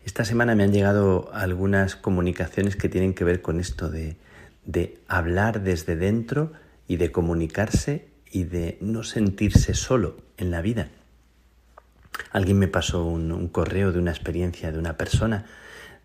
Esta 0.04 0.24
semana 0.24 0.54
me 0.54 0.62
han 0.62 0.72
llegado 0.72 1.28
algunas 1.34 1.96
comunicaciones 1.96 2.76
que 2.76 2.88
tienen 2.88 3.14
que 3.14 3.24
ver 3.24 3.42
con 3.42 3.58
esto 3.58 3.90
de, 3.90 4.16
de 4.64 5.00
hablar 5.08 5.62
desde 5.62 5.96
dentro 5.96 6.52
y 6.86 6.98
de 6.98 7.10
comunicarse 7.10 8.06
y 8.30 8.44
de 8.44 8.78
no 8.80 9.02
sentirse 9.02 9.74
solo 9.74 10.25
en 10.36 10.50
la 10.50 10.60
vida. 10.62 10.88
Alguien 12.32 12.58
me 12.58 12.68
pasó 12.68 13.04
un, 13.04 13.48
correo 13.48 13.92
de 13.92 13.98
una 13.98 14.10
experiencia 14.10 14.72
de 14.72 14.78
una 14.78 14.96
persona, 14.96 15.46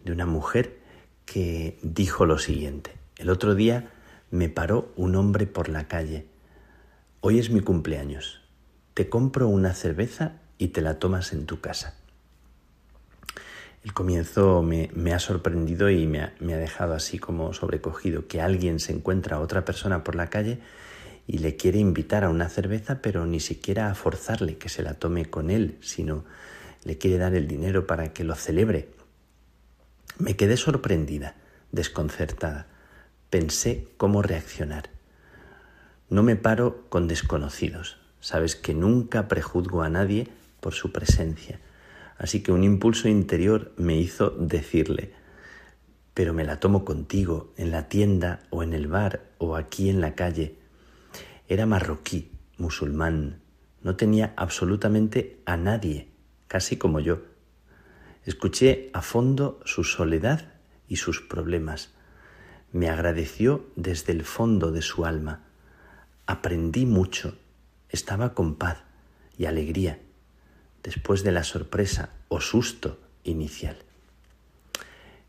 de 0.04 0.12
una 0.12 0.26
mujer, 0.26 0.80
que 1.26 1.78
dijo 1.82 2.26
lo 2.26 2.38
siguiente. 2.38 2.94
El 3.18 3.30
otro 3.30 3.56
día 3.56 3.90
me 4.30 4.50
paró 4.50 4.92
un 4.96 5.16
hombre 5.16 5.48
por 5.48 5.70
la 5.70 5.88
calle. 5.88 6.26
Hoy 7.22 7.40
es 7.40 7.50
mi 7.50 7.62
cumpleaños. 7.62 8.42
Te 8.94 9.10
compro 9.10 9.48
una 9.48 9.74
cerveza 9.74 10.34
y 10.58 10.70
te 10.70 10.82
la 10.82 11.00
tomas 11.00 11.34
en 11.34 11.46
tu 11.46 11.62
casa. 11.62 11.96
El 13.84 13.94
comienzo 13.94 14.62
me, 14.62 15.14
ha 15.14 15.20
sorprendido 15.20 15.90
y 15.90 16.06
me 16.06 16.22
ha, 16.22 16.34
me 16.40 16.54
ha, 16.54 16.58
dejado 16.58 16.94
así 16.94 17.18
como 17.18 17.54
sobrecogido, 17.54 18.28
que 18.28 18.40
alguien 18.40 18.80
se 18.80 18.94
encuentra 18.94 19.38
a 19.38 19.40
otra 19.40 19.66
persona 19.66 20.04
por 20.04 20.16
la 20.16 20.28
calle 20.28 20.60
y 21.28 21.40
le 21.40 21.56
quiere 21.56 21.80
invitar 21.80 22.24
a 22.24 22.30
una 22.30 22.50
cerveza, 22.50 23.02
pero 23.02 23.26
ni 23.26 23.40
siquiera 23.40 23.90
a 23.90 23.96
forzarle 23.96 24.58
que 24.58 24.70
se 24.70 24.84
la 24.84 24.96
tome 24.96 25.26
con 25.26 25.50
él, 25.50 25.78
sino 25.82 26.26
le 26.84 26.98
quiere 26.98 27.18
dar 27.18 27.36
el 27.36 27.48
dinero 27.48 27.88
para 27.88 28.14
que 28.14 28.24
lo 28.24 28.36
celebre. 28.36 28.90
Me 30.18 30.36
quedé 30.36 30.58
sorprendida, 30.58 31.36
desconcertada. 31.72 32.68
Pensé 33.30 33.88
cómo 33.98 34.22
reaccionar. 34.22 34.90
No 36.10 36.24
me 36.24 36.36
paro 36.36 36.86
con 36.90 37.08
desconocidos. 37.08 37.98
Sabes 38.20 38.56
que 38.56 38.74
nunca 38.74 39.28
prejuzgo 39.28 39.82
a 39.82 39.90
nadie 39.90 40.28
por 40.60 40.74
su 40.74 40.92
presencia. 40.92 41.60
Así 42.18 42.44
que 42.44 42.52
un 42.52 42.64
impulso 42.64 43.08
interior 43.08 43.72
me 43.78 43.98
hizo 43.98 44.30
decirle, 44.30 45.12
pero 46.14 46.34
me 46.34 46.44
la 46.44 46.60
tomo 46.60 46.86
contigo, 46.86 47.54
en 47.58 47.72
la 47.72 47.88
tienda 47.88 48.42
o 48.50 48.64
en 48.64 48.74
el 48.74 48.88
bar 48.88 49.22
o 49.38 49.56
aquí 49.56 49.90
en 49.90 50.02
la 50.02 50.14
calle. 50.14 50.61
Era 51.52 51.66
marroquí, 51.66 52.32
musulmán, 52.58 53.41
no 53.84 53.97
tenía 53.97 54.34
absolutamente 54.38 55.41
a 55.45 55.58
nadie, 55.58 56.08
casi 56.47 56.78
como 56.78 57.02
yo. 57.02 57.24
Escuché 58.26 58.89
a 58.93 59.02
fondo 59.02 59.60
su 59.66 59.84
soledad 59.84 60.54
y 60.88 60.95
sus 60.95 61.20
problemas. 61.20 61.89
Me 62.72 62.89
agradeció 62.89 63.66
desde 63.76 64.14
el 64.14 64.24
fondo 64.24 64.72
de 64.72 64.82
su 64.82 65.04
alma. 65.04 65.43
Aprendí 66.26 66.86
mucho. 66.86 67.38
Estaba 67.89 68.34
con 68.34 68.56
paz 68.56 68.78
y 69.38 69.43
alegría 69.43 69.99
después 70.84 71.22
de 71.22 71.34
la 71.34 71.43
sorpresa 71.43 72.12
o 72.30 72.39
susto 72.39 72.97
inicial. 73.26 73.78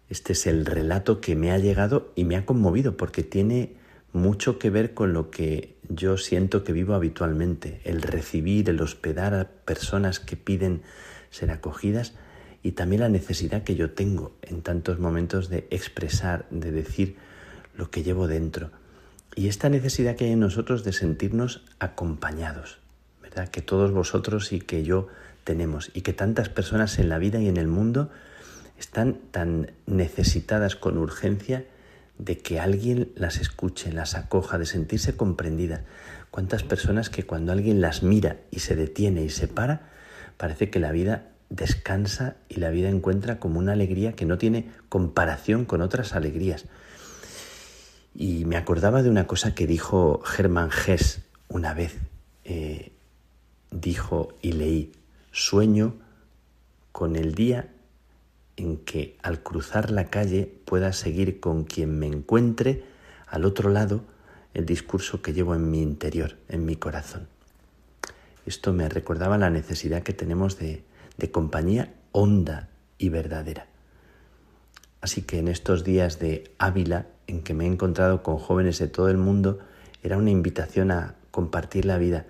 Este 0.08 0.34
es 0.34 0.46
el 0.46 0.66
relato 0.66 1.20
que 1.20 1.34
me 1.34 1.50
ha 1.50 1.58
llegado 1.58 2.12
y 2.14 2.22
me 2.22 2.36
ha 2.36 2.46
conmovido 2.46 2.96
porque 2.96 3.24
tiene 3.24 3.81
mucho 4.12 4.58
que 4.58 4.70
ver 4.70 4.94
con 4.94 5.12
lo 5.12 5.30
que 5.30 5.76
yo 5.88 6.16
siento 6.16 6.64
que 6.64 6.72
vivo 6.72 6.94
habitualmente, 6.94 7.80
el 7.84 8.02
recibir, 8.02 8.68
el 8.68 8.80
hospedar 8.80 9.34
a 9.34 9.48
personas 9.48 10.20
que 10.20 10.36
piden 10.36 10.82
ser 11.30 11.50
acogidas 11.50 12.14
y 12.62 12.72
también 12.72 13.00
la 13.00 13.08
necesidad 13.08 13.64
que 13.64 13.74
yo 13.74 13.90
tengo 13.90 14.32
en 14.42 14.62
tantos 14.62 14.98
momentos 14.98 15.48
de 15.48 15.66
expresar, 15.70 16.46
de 16.50 16.70
decir 16.70 17.16
lo 17.76 17.90
que 17.90 18.02
llevo 18.02 18.28
dentro. 18.28 18.70
Y 19.34 19.48
esta 19.48 19.68
necesidad 19.68 20.14
que 20.14 20.26
hay 20.26 20.32
en 20.32 20.40
nosotros 20.40 20.84
de 20.84 20.92
sentirnos 20.92 21.64
acompañados, 21.78 22.78
¿verdad? 23.22 23.48
Que 23.48 23.62
todos 23.62 23.92
vosotros 23.92 24.52
y 24.52 24.60
que 24.60 24.84
yo 24.84 25.08
tenemos 25.44 25.90
y 25.94 26.02
que 26.02 26.12
tantas 26.12 26.50
personas 26.50 26.98
en 26.98 27.08
la 27.08 27.18
vida 27.18 27.40
y 27.40 27.48
en 27.48 27.56
el 27.56 27.66
mundo 27.66 28.10
están 28.78 29.14
tan 29.30 29.72
necesitadas 29.86 30.76
con 30.76 30.98
urgencia 30.98 31.64
de 32.18 32.38
que 32.38 32.60
alguien 32.60 33.12
las 33.16 33.38
escuche, 33.38 33.92
las 33.92 34.14
acoja, 34.14 34.58
de 34.58 34.66
sentirse 34.66 35.16
comprendidas. 35.16 35.82
Cuántas 36.30 36.62
personas 36.62 37.10
que 37.10 37.24
cuando 37.24 37.52
alguien 37.52 37.80
las 37.80 38.02
mira 38.02 38.38
y 38.50 38.60
se 38.60 38.76
detiene 38.76 39.22
y 39.22 39.30
se 39.30 39.48
para, 39.48 39.90
parece 40.36 40.70
que 40.70 40.78
la 40.78 40.92
vida 40.92 41.28
descansa 41.50 42.36
y 42.48 42.56
la 42.56 42.70
vida 42.70 42.88
encuentra 42.88 43.38
como 43.38 43.58
una 43.58 43.72
alegría 43.72 44.14
que 44.14 44.24
no 44.24 44.38
tiene 44.38 44.70
comparación 44.88 45.64
con 45.64 45.82
otras 45.82 46.14
alegrías. 46.14 46.66
Y 48.14 48.44
me 48.44 48.56
acordaba 48.56 49.02
de 49.02 49.10
una 49.10 49.26
cosa 49.26 49.54
que 49.54 49.66
dijo 49.66 50.22
Germán 50.24 50.70
Hess 50.86 51.22
una 51.48 51.74
vez. 51.74 51.96
Eh, 52.44 52.92
dijo 53.70 54.36
y 54.42 54.52
leí, 54.52 54.92
sueño 55.30 55.96
con 56.92 57.16
el 57.16 57.34
día 57.34 57.71
en 58.56 58.78
que 58.78 59.16
al 59.22 59.42
cruzar 59.42 59.90
la 59.90 60.10
calle 60.10 60.52
pueda 60.64 60.92
seguir 60.92 61.40
con 61.40 61.64
quien 61.64 61.98
me 61.98 62.06
encuentre 62.06 62.84
al 63.26 63.44
otro 63.44 63.70
lado 63.70 64.02
el 64.54 64.66
discurso 64.66 65.22
que 65.22 65.32
llevo 65.32 65.54
en 65.54 65.70
mi 65.70 65.82
interior, 65.82 66.36
en 66.48 66.64
mi 66.64 66.76
corazón. 66.76 67.28
Esto 68.44 68.72
me 68.72 68.88
recordaba 68.88 69.38
la 69.38 69.50
necesidad 69.50 70.02
que 70.02 70.12
tenemos 70.12 70.58
de, 70.58 70.84
de 71.16 71.30
compañía 71.30 71.94
honda 72.12 72.68
y 72.98 73.08
verdadera. 73.08 73.66
Así 75.00 75.22
que 75.22 75.38
en 75.38 75.48
estos 75.48 75.84
días 75.84 76.18
de 76.18 76.52
Ávila, 76.58 77.06
en 77.26 77.42
que 77.42 77.54
me 77.54 77.64
he 77.64 77.68
encontrado 77.68 78.22
con 78.22 78.38
jóvenes 78.38 78.78
de 78.78 78.88
todo 78.88 79.08
el 79.08 79.16
mundo, 79.16 79.58
era 80.02 80.16
una 80.16 80.30
invitación 80.30 80.90
a 80.90 81.14
compartir 81.30 81.84
la 81.84 81.98
vida. 81.98 82.26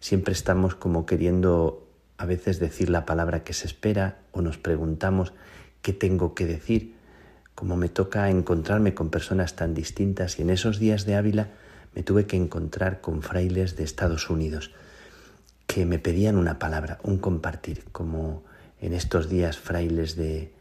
Siempre 0.00 0.32
estamos 0.32 0.74
como 0.74 1.06
queriendo 1.06 1.86
a 2.18 2.26
veces 2.26 2.60
decir 2.60 2.90
la 2.90 3.06
palabra 3.06 3.42
que 3.42 3.52
se 3.52 3.66
espera 3.66 4.18
o 4.30 4.42
nos 4.42 4.58
preguntamos 4.58 5.32
qué 5.82 5.92
tengo 5.92 6.34
que 6.34 6.46
decir, 6.46 6.94
como 7.54 7.76
me 7.76 7.88
toca 7.88 8.30
encontrarme 8.30 8.94
con 8.94 9.10
personas 9.10 9.56
tan 9.56 9.74
distintas 9.74 10.38
y 10.38 10.42
en 10.42 10.50
esos 10.50 10.78
días 10.78 11.04
de 11.04 11.16
Ávila 11.16 11.48
me 11.94 12.02
tuve 12.02 12.26
que 12.26 12.36
encontrar 12.36 13.00
con 13.00 13.22
frailes 13.22 13.76
de 13.76 13.84
Estados 13.84 14.30
Unidos 14.30 14.72
que 15.66 15.86
me 15.86 15.98
pedían 15.98 16.36
una 16.36 16.58
palabra, 16.58 16.98
un 17.02 17.18
compartir, 17.18 17.84
como 17.92 18.44
en 18.80 18.92
estos 18.92 19.30
días 19.30 19.58
frailes 19.58 20.16
de, 20.16 20.52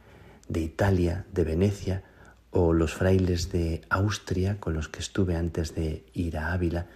de 0.47 0.59
Italia, 0.61 1.25
de 1.33 1.43
Venecia, 1.43 2.03
o 2.51 2.71
los 2.71 2.93
frailes 2.93 3.51
de 3.51 3.81
Austria 3.89 4.57
con 4.59 4.73
los 4.73 4.87
que 4.87 4.99
estuve 4.99 5.35
antes 5.35 5.75
de 5.75 6.05
ir 6.13 6.37
a 6.37 6.53
Ávila. 6.53 6.87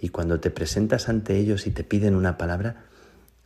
Y 0.00 0.10
cuando 0.10 0.40
te 0.40 0.50
presentas 0.50 1.08
ante 1.08 1.36
ellos 1.36 1.66
y 1.66 1.70
te 1.70 1.84
piden 1.84 2.14
una 2.14 2.38
palabra, 2.38 2.84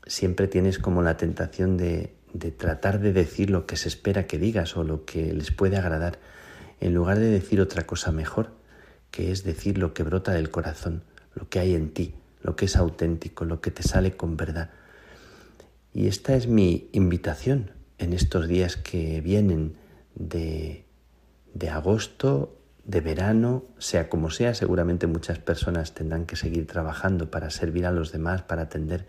siempre 0.07 0.49
tienes 0.49 0.79
como 0.79 1.03
la 1.03 1.17
tentación 1.17 1.77
de 1.77 2.15
de 2.33 2.51
tratar 2.51 3.01
de 3.01 3.13
decir 3.13 3.51
lo 3.51 3.67
que 3.67 3.77
se 3.77 3.89
espera 3.89 4.27
que 4.27 4.39
digas 4.39 4.77
o 4.77 4.85
lo 4.85 5.05
que 5.05 5.33
les 5.33 5.51
puede 5.51 5.77
agradar, 5.77 6.19
en 6.81 6.95
lugar 6.95 7.19
de 7.19 7.31
decir 7.31 7.61
otra 7.61 7.87
cosa 7.87 8.13
mejor, 8.13 8.53
que 9.11 9.33
es 9.33 9.45
decir 9.45 9.79
lo 9.79 9.95
que 9.95 10.03
brota 10.03 10.33
del 10.33 10.51
corazón, 10.51 11.03
lo 11.35 11.49
que 11.49 11.59
hay 11.59 11.75
en 11.75 11.93
ti, 11.93 12.15
lo 12.43 12.57
que 12.57 12.67
es 12.67 12.77
auténtico, 12.77 13.45
lo 13.45 13.61
que 13.61 13.71
te 13.71 13.83
sale 13.83 14.17
con 14.17 14.37
verdad. 14.37 14.71
Y 15.93 16.07
esta 16.07 16.37
es 16.37 16.47
mi 16.47 16.89
invitación 16.93 17.73
en 17.99 18.13
estos 18.13 18.47
días 18.47 18.77
que 18.77 19.21
vienen 19.21 19.77
de, 20.15 20.85
de 21.55 21.71
agosto, 21.71 22.55
de 22.85 23.01
verano, 23.01 23.65
sea 23.79 24.09
como 24.09 24.31
sea, 24.31 24.55
seguramente 24.55 25.07
muchas 25.07 25.39
personas 25.39 25.93
tendrán 25.95 26.25
que 26.25 26.37
seguir 26.37 26.67
trabajando 26.67 27.31
para 27.31 27.51
servir 27.51 27.85
a 27.85 27.93
los 27.93 28.13
demás, 28.13 28.43
para 28.43 28.63
atender 28.63 29.07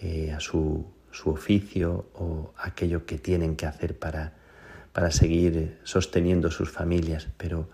eh, 0.00 0.32
a 0.32 0.40
su 0.40 0.86
su 1.14 1.30
oficio 1.30 2.06
o 2.14 2.52
aquello 2.58 3.06
que 3.06 3.18
tienen 3.18 3.54
que 3.54 3.66
hacer 3.66 3.96
para, 3.96 4.32
para 4.92 5.12
seguir 5.12 5.78
sosteniendo 5.84 6.50
sus 6.50 6.70
familias, 6.70 7.28
pero 7.36 7.68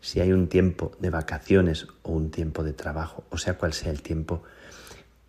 si 0.00 0.20
hay 0.20 0.32
un 0.32 0.48
tiempo 0.48 0.92
de 0.98 1.10
vacaciones 1.10 1.86
o 2.02 2.12
un 2.12 2.30
tiempo 2.30 2.64
de 2.64 2.72
trabajo, 2.72 3.24
o 3.28 3.36
sea 3.36 3.58
cual 3.58 3.74
sea 3.74 3.92
el 3.92 4.00
tiempo, 4.00 4.42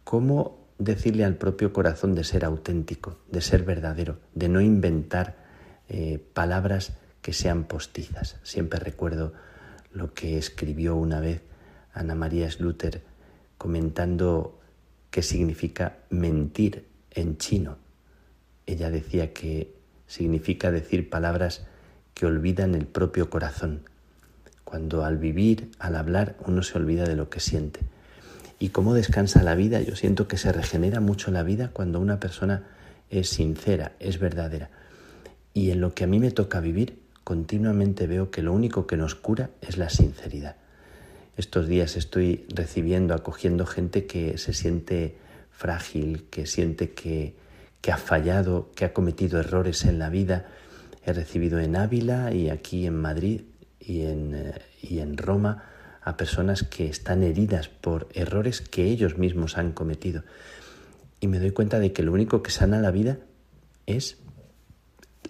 ¿cómo 0.05 0.65
decirle 0.77 1.25
al 1.25 1.35
propio 1.35 1.73
corazón 1.73 2.15
de 2.15 2.23
ser 2.23 2.45
auténtico, 2.45 3.17
de 3.29 3.41
ser 3.41 3.63
verdadero, 3.63 4.17
de 4.33 4.47
no 4.47 4.61
inventar 4.61 5.35
eh, 5.89 6.23
palabras 6.33 6.93
que 7.21 7.33
sean 7.33 7.65
postizas? 7.65 8.37
Siempre 8.43 8.79
recuerdo 8.79 9.33
lo 9.91 10.13
que 10.13 10.37
escribió 10.37 10.95
una 10.95 11.19
vez 11.19 11.41
Ana 11.93 12.15
María 12.15 12.49
Schluter 12.49 13.03
comentando 13.57 14.57
qué 15.11 15.21
significa 15.21 15.97
mentir 16.09 16.96
en 17.17 17.37
chino. 17.37 17.77
Ella 18.65 18.89
decía 18.89 19.33
que 19.33 19.73
significa 20.07 20.71
decir 20.71 21.09
palabras 21.09 21.65
que 22.13 22.25
olvidan 22.25 22.75
el 22.75 22.85
propio 22.85 23.29
corazón, 23.29 23.81
cuando 24.63 25.05
al 25.05 25.17
vivir, 25.17 25.71
al 25.79 25.95
hablar, 25.95 26.35
uno 26.45 26.63
se 26.63 26.77
olvida 26.77 27.05
de 27.05 27.15
lo 27.15 27.29
que 27.29 27.39
siente. 27.39 27.81
¿Y 28.59 28.69
cómo 28.69 28.93
descansa 28.93 29.43
la 29.43 29.55
vida? 29.55 29.81
Yo 29.81 29.95
siento 29.95 30.27
que 30.27 30.37
se 30.37 30.51
regenera 30.51 30.99
mucho 30.99 31.31
la 31.31 31.43
vida 31.43 31.69
cuando 31.71 31.99
una 31.99 32.19
persona 32.19 32.63
es 33.09 33.29
sincera, 33.29 33.93
es 33.99 34.19
verdadera. 34.19 34.69
Y 35.53 35.71
en 35.71 35.81
lo 35.81 35.93
que 35.93 36.03
a 36.03 36.07
mí 36.07 36.19
me 36.19 36.31
toca 36.31 36.59
vivir, 36.59 36.99
continuamente 37.23 38.07
veo 38.07 38.31
que 38.31 38.41
lo 38.41 38.53
único 38.53 38.87
que 38.87 38.97
nos 38.97 39.15
cura 39.15 39.49
es 39.61 39.77
la 39.77 39.89
sinceridad. 39.89 40.55
Estos 41.35 41.67
días 41.67 41.95
estoy 41.95 42.45
recibiendo, 42.49 43.13
acogiendo 43.13 43.65
gente 43.65 44.07
que 44.07 44.37
se 44.37 44.53
siente 44.53 45.17
frágil, 45.57 46.27
que 46.29 46.45
siente 46.45 46.91
que, 46.91 47.35
que 47.81 47.91
ha 47.91 47.97
fallado, 47.97 48.69
que 48.75 48.85
ha 48.85 48.93
cometido 48.93 49.39
errores 49.39 49.85
en 49.85 49.97
la 49.97 50.09
vida. 50.09 50.45
He 51.03 51.13
recibido 51.13 51.59
en 51.59 51.75
Ávila 51.75 52.31
y 52.31 52.49
aquí 52.49 52.85
en 52.85 52.95
Madrid 53.01 53.41
y 53.79 54.03
en, 54.03 54.35
eh, 54.35 54.61
y 54.81 54.99
en 54.99 55.17
Roma 55.17 55.63
a 56.03 56.15
personas 56.15 56.63
que 56.63 56.87
están 56.87 57.23
heridas 57.23 57.69
por 57.69 58.07
errores 58.13 58.61
que 58.61 58.85
ellos 58.85 59.17
mismos 59.17 59.57
han 59.57 59.71
cometido. 59.71 60.23
Y 61.19 61.27
me 61.27 61.39
doy 61.39 61.51
cuenta 61.51 61.79
de 61.79 61.91
que 61.91 62.03
lo 62.03 62.13
único 62.13 62.43
que 62.43 62.51
sana 62.51 62.79
la 62.79 62.91
vida 62.91 63.17
es 63.87 64.17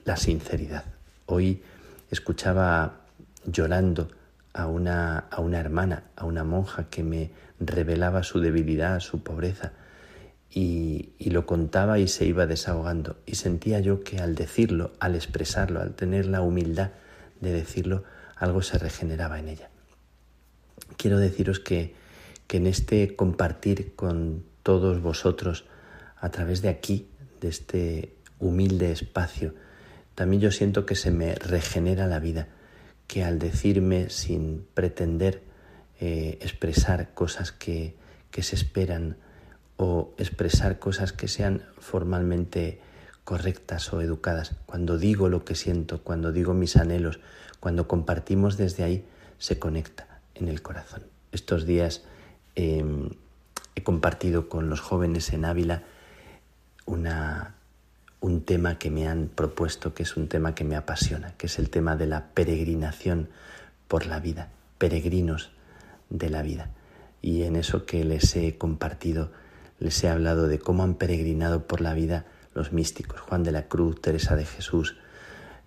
la 0.03 0.17
sinceridad. 0.17 0.83
Hoy 1.25 1.63
escuchaba 2.11 3.01
llorando 3.45 4.09
a 4.53 4.67
una, 4.67 5.19
a 5.19 5.39
una 5.39 5.59
hermana, 5.59 6.03
a 6.17 6.25
una 6.25 6.43
monja 6.43 6.89
que 6.89 7.03
me 7.03 7.31
revelaba 7.59 8.23
su 8.23 8.41
debilidad, 8.41 8.99
su 8.99 9.23
pobreza, 9.23 9.71
y, 10.59 11.29
lo 11.29 11.45
contaba 11.45 11.99
y 11.99 12.07
se 12.07 12.25
iba 12.25 12.47
desahogando. 12.47 13.17
Y 13.25 13.35
sentía 13.35 13.79
yo 13.79 14.03
que 14.03 14.19
al 14.19 14.33
decirlo, 14.33 14.93
al 14.99 15.15
expresarlo, 15.15 15.81
al 15.81 15.93
tener 15.93 16.25
la 16.25 16.41
humildad 16.41 16.91
de 17.41 17.51
decirlo, 17.51 18.03
algo 18.35 18.61
se 18.61 18.77
regeneraba 18.77 19.39
en 19.39 19.49
ella 19.49 19.69
quiero 20.97 21.19
deciros 21.19 21.59
que, 21.59 21.93
que 22.47 22.57
en 22.57 22.67
este 22.67 23.15
compartir 23.15 23.95
con 23.95 24.43
todos 24.63 25.01
vosotros 25.01 25.65
a 26.17 26.29
través 26.29 26.61
de 26.61 26.69
aquí, 26.69 27.07
de 27.41 27.47
este 27.49 28.15
humilde 28.39 28.91
espacio, 28.91 29.53
también 30.15 30.41
yo 30.41 30.51
siento 30.51 30.85
que 30.85 30.95
se 30.95 31.11
me 31.11 31.35
regenera 31.35 32.07
la 32.07 32.19
vida, 32.19 32.47
que 33.07 33.23
al 33.23 33.39
decirme 33.39 34.09
sin 34.09 34.65
pretender 34.73 35.43
eh, 35.99 36.39
expresar 36.41 37.13
cosas 37.13 37.51
que, 37.51 37.95
que 38.31 38.43
se 38.43 38.55
esperan 38.55 39.17
o 39.77 40.13
expresar 40.17 40.79
cosas 40.79 41.13
que 41.13 41.27
sean 41.27 41.63
formalmente 41.79 42.81
correctas 43.23 43.91
o 43.93 44.01
educadas, 44.01 44.55
cuando 44.65 44.97
digo 44.97 45.29
lo 45.29 45.45
que 45.45 45.55
siento, 45.55 46.01
cuando 46.03 46.31
digo 46.31 46.53
mis 46.53 46.77
anhelos, 46.77 47.19
cuando 47.59 47.87
compartimos 47.87 48.57
desde 48.57 48.83
ahí, 48.83 49.05
se 49.37 49.59
conecta 49.59 50.21
en 50.35 50.47
el 50.47 50.61
corazón. 50.61 51.03
Estos 51.31 51.65
días 51.65 52.03
em, 52.55 53.09
he 53.75 53.83
compartido 53.83 54.49
con 54.49 54.69
los 54.69 54.79
jóvenes 54.79 55.31
en 55.33 55.45
Ávila 55.45 55.83
una, 56.85 57.55
un 58.21 58.41
tema 58.43 58.79
que 58.79 58.89
me 58.89 59.07
han 59.07 59.27
propuesto, 59.27 59.93
que 59.93 60.03
es 60.03 60.17
un 60.17 60.27
tema 60.27 60.55
que 60.55 60.63
me 60.63 60.75
apasiona, 60.75 61.33
que 61.37 61.47
es 61.47 61.59
el 61.59 61.69
tema 61.69 61.95
de 61.95 62.07
la 62.07 62.27
peregrinación 62.29 63.29
por 63.87 64.05
la 64.05 64.19
vida, 64.19 64.49
peregrinos 64.77 65.51
de 66.09 66.29
la 66.29 66.41
vida. 66.41 66.69
Y 67.21 67.43
en 67.43 67.55
eso 67.55 67.85
que 67.85 68.03
les 68.03 68.35
he 68.35 68.57
compartido, 68.57 69.31
les 69.79 70.03
he 70.03 70.09
hablado 70.09 70.47
de 70.47 70.59
cómo 70.59 70.83
han 70.83 70.95
peregrinado 70.95 71.67
por 71.67 71.81
la 71.81 71.93
vida 71.93 72.25
los 72.53 72.73
místicos, 72.73 73.21
Juan 73.21 73.43
de 73.43 73.51
la 73.51 73.67
Cruz, 73.67 74.01
Teresa 74.01 74.35
de 74.35 74.45
Jesús, 74.45 74.97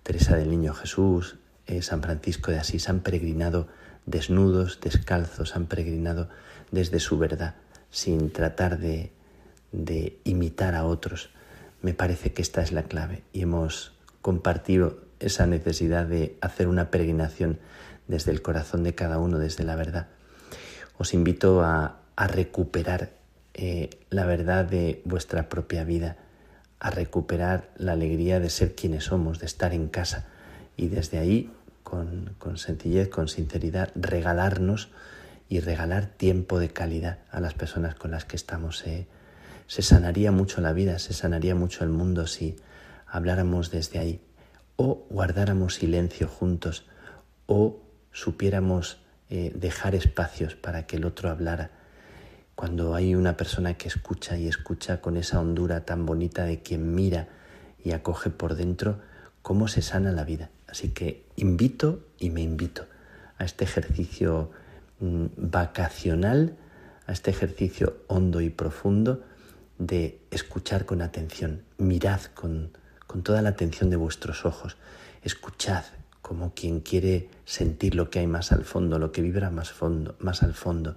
Teresa 0.03 0.35
del 0.35 0.49
Niño 0.49 0.73
Jesús, 0.73 1.37
eh, 1.67 1.81
San 1.81 2.01
Francisco 2.01 2.51
de 2.51 2.59
Asís, 2.59 2.89
han 2.89 2.99
peregrinado 2.99 3.67
desnudos, 4.05 4.79
descalzos, 4.81 5.55
han 5.55 5.67
peregrinado 5.67 6.27
desde 6.71 6.99
su 6.99 7.17
verdad, 7.17 7.55
sin 7.89 8.31
tratar 8.31 8.77
de, 8.79 9.11
de 9.71 10.19
imitar 10.25 10.75
a 10.75 10.85
otros. 10.85 11.29
Me 11.81 11.93
parece 11.93 12.33
que 12.33 12.41
esta 12.41 12.61
es 12.61 12.71
la 12.71 12.83
clave 12.83 13.23
y 13.31 13.41
hemos 13.41 13.93
compartido 14.21 14.99
esa 15.19 15.45
necesidad 15.45 16.05
de 16.05 16.37
hacer 16.41 16.67
una 16.67 16.91
peregrinación 16.91 17.59
desde 18.07 18.31
el 18.31 18.41
corazón 18.41 18.83
de 18.83 18.95
cada 18.95 19.19
uno, 19.19 19.39
desde 19.39 19.63
la 19.63 19.75
verdad. 19.75 20.07
Os 20.97 21.13
invito 21.13 21.61
a, 21.61 22.01
a 22.15 22.27
recuperar 22.27 23.20
eh, 23.53 23.89
la 24.09 24.25
verdad 24.25 24.65
de 24.65 25.01
vuestra 25.05 25.49
propia 25.49 25.83
vida, 25.83 26.17
a 26.79 26.89
recuperar 26.89 27.69
la 27.77 27.91
alegría 27.91 28.39
de 28.39 28.49
ser 28.49 28.75
quienes 28.75 29.05
somos, 29.05 29.39
de 29.39 29.45
estar 29.45 29.73
en 29.73 29.87
casa 29.87 30.27
y 30.77 30.87
desde 30.87 31.19
ahí 31.19 31.51
con, 31.83 32.57
sencillez, 32.57 33.09
con 33.09 33.27
sinceridad, 33.27 33.91
regalarnos 33.95 34.89
y 35.49 35.59
regalar 35.59 36.05
tiempo 36.07 36.57
de 36.59 36.69
calidad 36.69 37.19
a 37.29 37.39
las 37.39 37.53
personas 37.53 37.95
con 37.95 38.11
las 38.11 38.25
que 38.25 38.35
estamos. 38.35 38.83
se 39.67 39.81
sanaría 39.81 40.31
mucho 40.31 40.61
la 40.61 40.73
vida, 40.73 40.97
se 40.99 41.13
sanaría 41.13 41.53
mucho 41.53 41.83
el 41.83 41.89
mundo 41.89 42.25
si 42.27 42.55
habláramos 43.05 43.69
desde 43.69 43.99
ahí, 43.99 44.21
o 44.77 45.05
guardáramos 45.09 45.75
silencio 45.75 46.27
juntos, 46.27 46.85
o 47.45 47.81
supiéramos 48.11 49.01
eh, 49.29 49.51
dejar 49.53 49.93
espacios 49.95 50.55
para 50.55 50.87
que 50.87 50.95
el 50.95 51.05
otro 51.05 51.29
hablara. 51.29 51.71
Cuando 52.55 52.93
hay 52.93 53.15
una 53.15 53.37
persona 53.37 53.75
que 53.75 53.87
escucha 53.87 54.37
y 54.37 54.47
escucha 54.47 55.01
con 55.01 55.17
esa 55.17 55.39
hondura 55.39 55.85
tan 55.85 56.05
bonita 56.05 56.45
de 56.45 56.61
quien 56.61 56.93
mira 56.93 57.27
y 57.83 57.91
acoge 57.91 58.29
por 58.29 58.55
dentro, 58.55 58.99
cómo 59.41 59.67
se 59.67 59.81
sana 59.81 60.11
la 60.11 60.23
vida. 60.23 60.49
Así 60.67 60.89
que 60.89 61.25
invito 61.35 62.05
y 62.19 62.29
me 62.29 62.41
invito 62.41 62.85
a 63.37 63.45
este 63.45 63.63
ejercicio 63.63 64.51
mm, 64.99 65.25
vacacional, 65.37 66.55
a 67.07 67.11
este 67.11 67.31
ejercicio 67.31 67.97
hondo 68.07 68.41
y 68.41 68.49
profundo 68.49 69.23
de 69.79 70.19
escuchar 70.29 70.85
con 70.85 71.01
atención. 71.01 71.63
Mirad 71.77 72.21
con, 72.35 72.71
con 73.07 73.23
toda 73.23 73.41
la 73.41 73.49
atención 73.49 73.89
de 73.89 73.95
vuestros 73.95 74.45
ojos. 74.45 74.77
Escuchad 75.23 75.83
como 76.21 76.53
quien 76.53 76.79
quiere 76.79 77.29
sentir 77.45 77.95
lo 77.95 78.09
que 78.09 78.19
hay 78.19 78.27
más 78.27 78.51
al 78.51 78.63
fondo, 78.63 78.99
lo 78.99 79.11
que 79.11 79.21
vibra 79.21 79.49
más, 79.49 79.71
fondo, 79.71 80.15
más 80.19 80.43
al 80.43 80.53
fondo, 80.53 80.95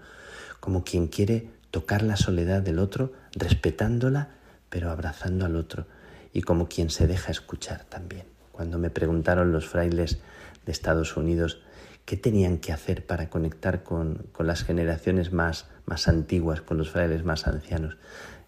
como 0.64 0.82
quien 0.82 1.08
quiere 1.08 1.50
tocar 1.70 2.00
la 2.00 2.16
soledad 2.16 2.62
del 2.62 2.78
otro, 2.78 3.12
respetándola, 3.32 4.30
pero 4.70 4.90
abrazando 4.90 5.44
al 5.44 5.56
otro, 5.56 5.86
y 6.32 6.40
como 6.40 6.68
quien 6.68 6.88
se 6.88 7.06
deja 7.06 7.30
escuchar 7.30 7.84
también 7.84 8.24
cuando 8.54 8.78
me 8.78 8.88
preguntaron 8.88 9.50
los 9.50 9.66
frailes 9.66 10.18
de 10.64 10.72
Estados 10.72 11.16
Unidos 11.16 11.58
qué 12.04 12.16
tenían 12.16 12.58
que 12.58 12.72
hacer 12.72 13.04
para 13.04 13.28
conectar 13.28 13.82
con, 13.82 14.28
las 14.38 14.62
generaciones 14.62 15.32
más, 15.32 15.66
más 15.86 16.06
antiguas, 16.06 16.60
con 16.60 16.78
los 16.78 16.90
frailes 16.90 17.24
más 17.24 17.48
ancianos. 17.48 17.96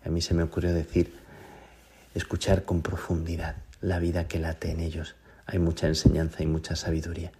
A 0.05 0.09
mí 0.09 0.22
se 0.22 0.34
me 0.34 0.44
ocurrió 0.44 0.72
decir, 0.72 1.12
escuchar 2.14 2.62
con 2.62 2.82
profundidad 2.82 3.56
la 3.80 3.98
vida 3.98 4.28
que 4.28 4.38
late 4.38 4.70
en 4.70 4.78
ellos. 4.78 5.16
Hay 5.44 5.59
mucha 5.59 5.88
enseñanza 5.88 6.44
y 6.44 6.47
mucha 6.47 6.76
sabiduría. 6.76 7.32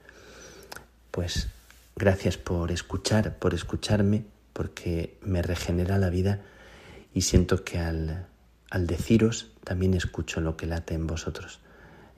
Pues 1.13 1.49
gracias 1.95 2.37
por 2.37 2.73
escuchar, 2.73 3.39
por 3.39 3.55
escucharme, 3.55 4.25
porque 4.57 5.19
me 5.21 5.43
regenera 5.43 5.99
la 5.99 6.09
vida 6.09 6.41
y 7.13 7.21
siento 7.21 7.63
que 7.63 7.79
al, 7.79 8.27
al 8.71 8.87
deciros 8.87 9.53
también 9.65 9.93
escucho 9.93 10.41
lo 10.41 10.57
que 10.57 10.65
late 10.65 10.95
en 10.95 11.07
vosotros 11.07 11.61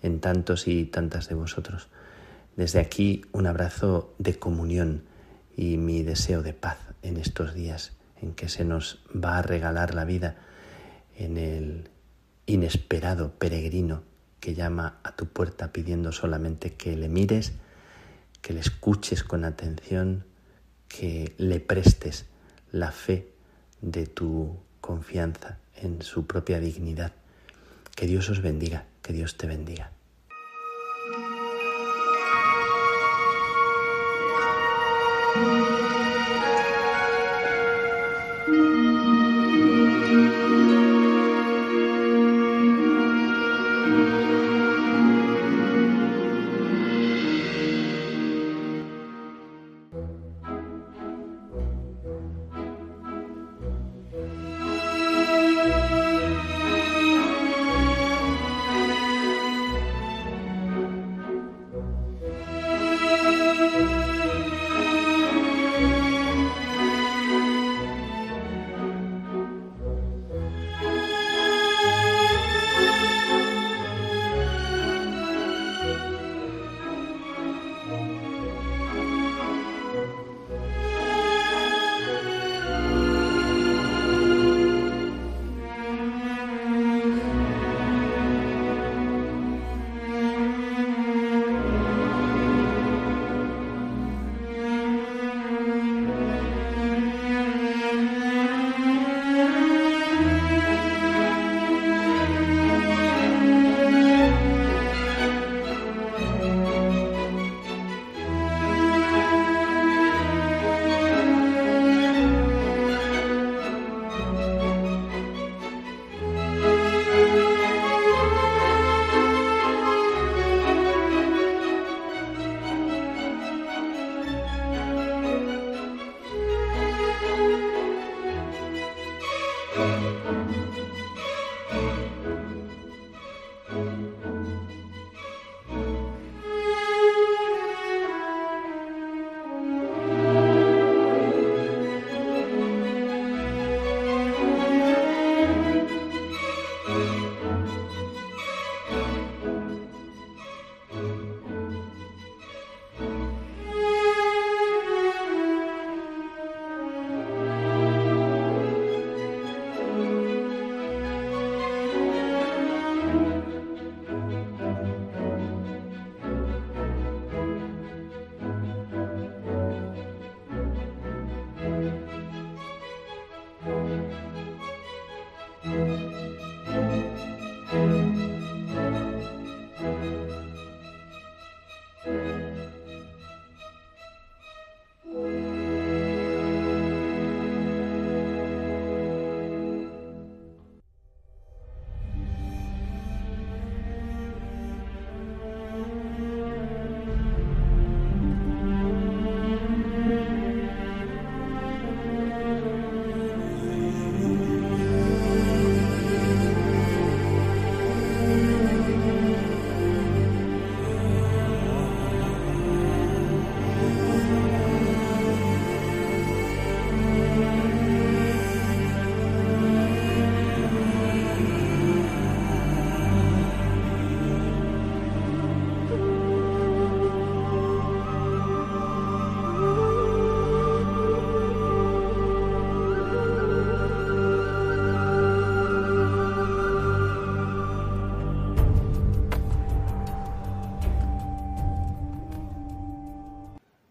en 0.03 0.21
tantos 0.21 0.69
y 0.69 0.85
tantas 0.85 1.29
de 1.29 1.35
vosotros. 1.35 1.89
Desde 2.57 2.81
aquí 2.81 3.23
un 3.33 3.47
abrazo 3.47 4.15
de 4.19 4.39
comunión 4.39 5.03
y 5.57 5.77
mi 5.77 6.03
deseo 6.03 6.43
de 6.43 6.55
paz 6.55 6.79
en 7.03 7.17
estos 7.17 7.55
días 7.55 7.93
en 8.21 8.35
que 8.35 8.49
se 8.49 8.65
nos 8.65 9.01
va 9.13 9.39
a 9.39 9.43
regalar 9.43 9.95
la 9.95 10.05
vida 10.05 10.37
en 11.17 11.37
el 11.37 11.91
inesperado 12.47 13.33
peregrino 13.33 14.03
que 14.41 14.55
llama 14.55 14.99
a 15.03 15.17
tu 15.17 15.27
puerta 15.27 15.73
pidiendo 15.73 16.13
solamente 16.13 16.75
que 16.75 16.97
le 16.97 17.09
mires, 17.09 17.53
que 18.41 18.53
le 18.53 18.61
escuches 18.61 19.25
con 19.25 19.45
atención, 19.45 20.25
que 20.89 21.35
le 21.39 21.61
prestes 21.61 22.25
la 22.73 22.91
fe 22.93 23.29
de 23.81 24.07
tu 24.07 24.57
confianza 24.81 25.59
en 25.77 26.03
su 26.03 26.27
propia 26.27 26.61
dignidad. 26.61 27.13
Que 27.95 28.07
Dios 28.07 28.29
os 28.31 28.43
bendiga, 28.43 28.85
que 29.03 29.13
Dios 29.13 29.37
te 29.37 29.47
bendiga. 29.47 29.93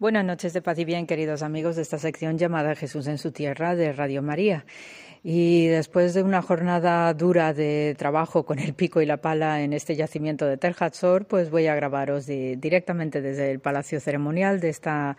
Buenas 0.08 0.24
noches 0.24 0.54
de 0.54 0.62
paz 0.62 0.78
y 0.78 0.86
bien, 0.86 1.06
queridos 1.06 1.42
amigos 1.42 1.76
de 1.76 1.82
esta 1.82 1.98
sección 1.98 2.38
llamada 2.38 2.74
Jesús 2.74 3.06
en 3.08 3.18
su 3.18 3.30
tierra 3.30 3.76
de 3.76 3.92
Radio 3.92 4.22
María. 4.22 4.64
Y 5.22 5.66
después 5.66 6.14
de 6.14 6.22
una 6.22 6.40
jornada 6.40 7.12
dura 7.12 7.52
de 7.52 7.94
trabajo 7.98 8.46
con 8.46 8.58
el 8.58 8.72
pico 8.72 9.02
y 9.02 9.04
la 9.04 9.18
pala 9.18 9.60
en 9.60 9.74
este 9.74 9.96
yacimiento 9.96 10.46
de 10.46 10.56
Tel 10.56 10.74
Hatzor, 10.78 11.26
pues 11.26 11.50
voy 11.50 11.66
a 11.66 11.74
grabaros 11.74 12.24
directamente 12.24 13.20
desde 13.20 13.50
el 13.50 13.60
Palacio 13.60 14.00
Ceremonial 14.00 14.60
de 14.60 14.70
esta 14.70 15.18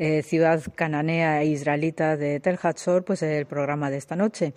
eh, 0.00 0.22
ciudad 0.22 0.62
cananea 0.76 1.42
e 1.42 1.46
israelita 1.46 2.16
de 2.16 2.38
Tel 2.38 2.56
Hatzor, 2.62 3.04
pues 3.04 3.20
el 3.22 3.46
programa 3.46 3.90
de 3.90 3.96
esta 3.96 4.14
noche. 4.14 4.54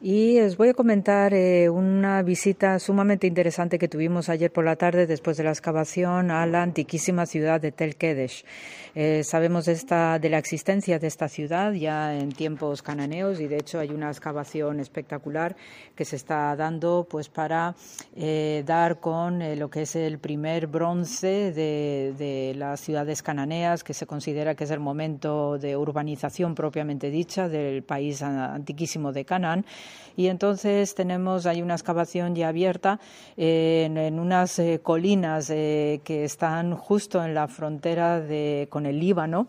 Y 0.00 0.40
os 0.40 0.56
voy 0.56 0.70
a 0.70 0.74
comentar 0.74 1.34
eh, 1.34 1.68
una 1.68 2.22
visita 2.22 2.78
sumamente 2.78 3.26
interesante 3.26 3.78
que 3.78 3.88
tuvimos 3.88 4.30
ayer 4.30 4.50
por 4.50 4.64
la 4.64 4.76
tarde 4.76 5.06
después 5.06 5.36
de 5.36 5.44
la 5.44 5.50
excavación 5.50 6.30
a 6.30 6.46
la 6.46 6.62
antiquísima 6.62 7.26
ciudad 7.26 7.60
de 7.60 7.70
Tel 7.70 7.96
Kedesh. 7.96 8.46
Eh, 8.94 9.22
sabemos 9.24 9.68
esta, 9.68 10.18
de 10.18 10.30
la 10.30 10.38
existencia 10.38 10.98
de 10.98 11.06
esta 11.06 11.28
ciudad 11.28 11.72
ya 11.72 12.16
en 12.16 12.32
tiempos 12.32 12.80
cananeos 12.80 13.40
y 13.40 13.46
de 13.46 13.58
hecho 13.58 13.80
hay 13.80 13.90
una 13.90 14.08
excavación 14.08 14.80
espectacular 14.80 15.54
que 15.94 16.06
se 16.06 16.16
está 16.16 16.56
dando 16.56 17.06
pues 17.08 17.28
para 17.28 17.76
dar 18.64 19.00
con 19.00 19.58
lo 19.58 19.68
que 19.68 19.82
es 19.82 19.94
el 19.94 20.18
primer 20.18 20.66
bronce 20.66 21.52
de, 21.52 22.14
de 22.16 22.54
las 22.56 22.80
ciudades 22.80 23.22
cananeas 23.22 23.84
que 23.84 23.94
se 23.94 24.06
considera 24.06 24.54
que 24.54 24.64
es 24.64 24.70
el 24.70 24.77
momento 24.78 25.58
de 25.58 25.76
urbanización 25.76 26.54
propiamente 26.54 27.10
dicha 27.10 27.48
del 27.48 27.82
país 27.82 28.22
antiquísimo 28.22 29.12
de 29.12 29.24
Canaán. 29.24 29.64
Y 30.18 30.26
entonces 30.26 30.96
tenemos, 30.96 31.46
hay 31.46 31.62
una 31.62 31.74
excavación 31.74 32.34
ya 32.34 32.48
abierta 32.48 32.98
en, 33.36 34.18
unas 34.18 34.58
eh, 34.58 34.80
colinas 34.82 35.48
eh, 35.48 36.00
que 36.02 36.24
están 36.24 36.74
justo 36.74 37.24
en 37.24 37.34
la 37.34 37.46
frontera 37.46 38.20
de, 38.20 38.66
con 38.68 38.84
el 38.86 38.98
Líbano. 38.98 39.46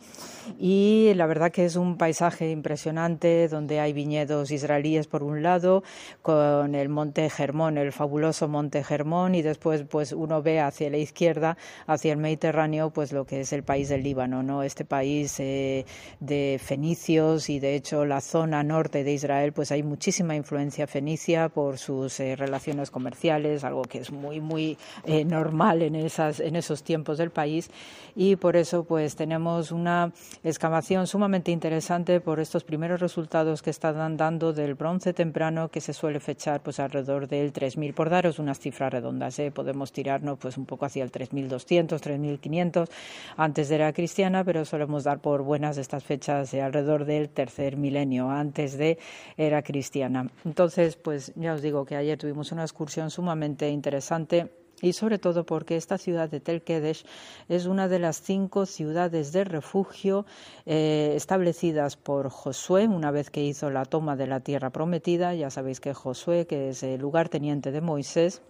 Y 0.60 1.12
la 1.16 1.26
verdad 1.26 1.52
que 1.52 1.66
es 1.66 1.76
un 1.76 1.98
paisaje 1.98 2.52
impresionante 2.52 3.48
donde 3.48 3.80
hay 3.80 3.94
viñedos 3.94 4.52
israelíes 4.52 5.08
por 5.08 5.24
un 5.24 5.42
lado, 5.42 5.82
con 6.22 6.76
el 6.76 6.88
Monte 6.88 7.32
Germón, 7.32 7.80
el 7.80 7.92
fabuloso 7.92 8.48
Monte 8.48 8.84
Germón, 8.84 9.34
y 9.34 9.42
después 9.42 9.86
pues 9.90 10.12
uno 10.12 10.44
ve 10.44 10.60
hacia 10.60 10.92
la 10.92 10.98
izquierda, 10.98 11.58
hacia 11.88 12.12
el 12.12 12.20
Mediterráneo, 12.20 12.92
pues 12.92 13.12
lo 13.12 13.26
que 13.26 13.42
es 13.42 13.54
el 13.54 13.64
país 13.64 13.90
del 13.90 14.04
Líbano, 14.04 14.44
¿no? 14.44 14.62
Este 14.62 14.86
país 14.86 15.40
eh, 15.40 15.88
de 16.20 16.62
fenicios 16.64 17.50
y 17.50 17.60
de 17.60 17.74
hecho 17.74 18.06
la 18.06 18.22
zona 18.22 18.62
norte 18.62 19.04
de 19.04 19.14
Israel 19.14 19.52
pues 19.52 19.72
hay 19.72 19.82
muchísima 19.82 20.36
influencia 20.36 20.59
fenicia 20.88 21.50
por 21.50 21.78
sus 21.78 22.20
eh, 22.20 22.36
relaciones 22.36 22.92
comerciales, 22.92 23.64
algo 23.64 23.84
que 23.84 24.00
es 24.00 24.12
muy 24.12 24.40
muy 24.40 24.78
eh, 25.06 25.26
normal 25.26 25.82
en 25.82 25.96
esas 25.96 26.40
en 26.40 26.56
esos 26.56 26.84
tiempos 26.84 27.18
del 27.18 27.32
país. 27.32 27.70
Y 28.16 28.36
por 28.36 28.56
eso 28.56 28.84
pues 28.84 29.16
tenemos 29.16 29.72
una 29.72 30.12
excavación 30.44 31.08
sumamente 31.08 31.52
interesante 31.52 32.20
por 32.20 32.40
estos 32.40 32.64
primeros 32.64 33.00
resultados 33.00 33.62
que 33.62 33.70
están 33.70 34.18
dando 34.18 34.54
del 34.54 34.76
bronce 34.76 35.14
temprano 35.14 35.70
que 35.70 35.82
se 35.82 35.94
suele 35.94 36.20
fechar 36.20 36.62
pues 36.62 36.80
alrededor 36.80 37.28
del 37.28 37.52
3000 37.52 37.94
por 37.94 38.10
daros 38.10 38.40
unas 38.40 38.60
cifras 38.60 38.92
redondas, 38.92 39.40
podemos 39.54 39.92
tirarnos 39.92 40.38
pues 40.38 40.58
un 40.58 40.66
poco 40.66 40.86
hacia 40.86 41.04
el 41.04 41.12
3200, 41.12 42.02
3500 42.02 42.90
antes 43.38 43.70
de 43.70 43.78
la 43.78 43.94
cristiana, 43.94 44.44
pero 44.44 44.66
solemos 44.66 45.04
dar 45.04 45.20
por 45.20 45.44
buenas 45.44 45.78
estas 45.78 46.04
fechas 46.04 46.52
de 46.52 46.62
alrededor 46.62 47.06
del 47.06 47.30
tercer 47.30 47.78
milenio, 47.78 48.30
antes 48.30 48.78
de 48.78 48.98
era 49.38 49.62
cristiana. 49.62 50.28
Entonces, 50.46 50.96
pues 50.96 51.34
ya 51.36 51.54
os 51.54 51.62
digo 51.62 51.86
que 51.86 51.96
ayer 51.96 52.18
tuvimos 52.18 52.52
una 52.52 52.64
excursión 52.64 53.10
sumamente 53.12 53.70
interesante 53.70 54.52
y 54.82 54.94
sobre 54.94 55.20
todo 55.20 55.46
porque 55.46 55.76
esta 55.76 55.98
ciudad 55.98 56.30
de 56.30 56.40
Tel 56.40 56.62
Kedesh 56.62 57.06
es 57.50 57.66
una 57.66 57.88
de 57.88 58.00
las 58.00 58.22
cinco 58.22 58.66
ciudades 58.66 59.32
de 59.34 59.44
refugio 59.44 60.26
eh, 60.66 61.14
establecidas 61.16 61.98
por 61.98 62.30
Josué 62.30 62.88
una 62.88 63.12
vez 63.12 63.30
que 63.30 63.44
hizo 63.44 63.70
la 63.70 63.86
toma 63.86 64.16
de 64.16 64.28
la 64.28 64.40
tierra 64.40 64.70
prometida. 64.70 65.34
Ya 65.34 65.50
sabéis 65.50 65.82
que 65.82 65.94
Josué, 65.94 66.48
que 66.48 66.70
es 66.70 66.84
el 66.84 67.02
lugarteniente 67.02 67.72
de 67.72 67.82
Moisés, 67.82 68.42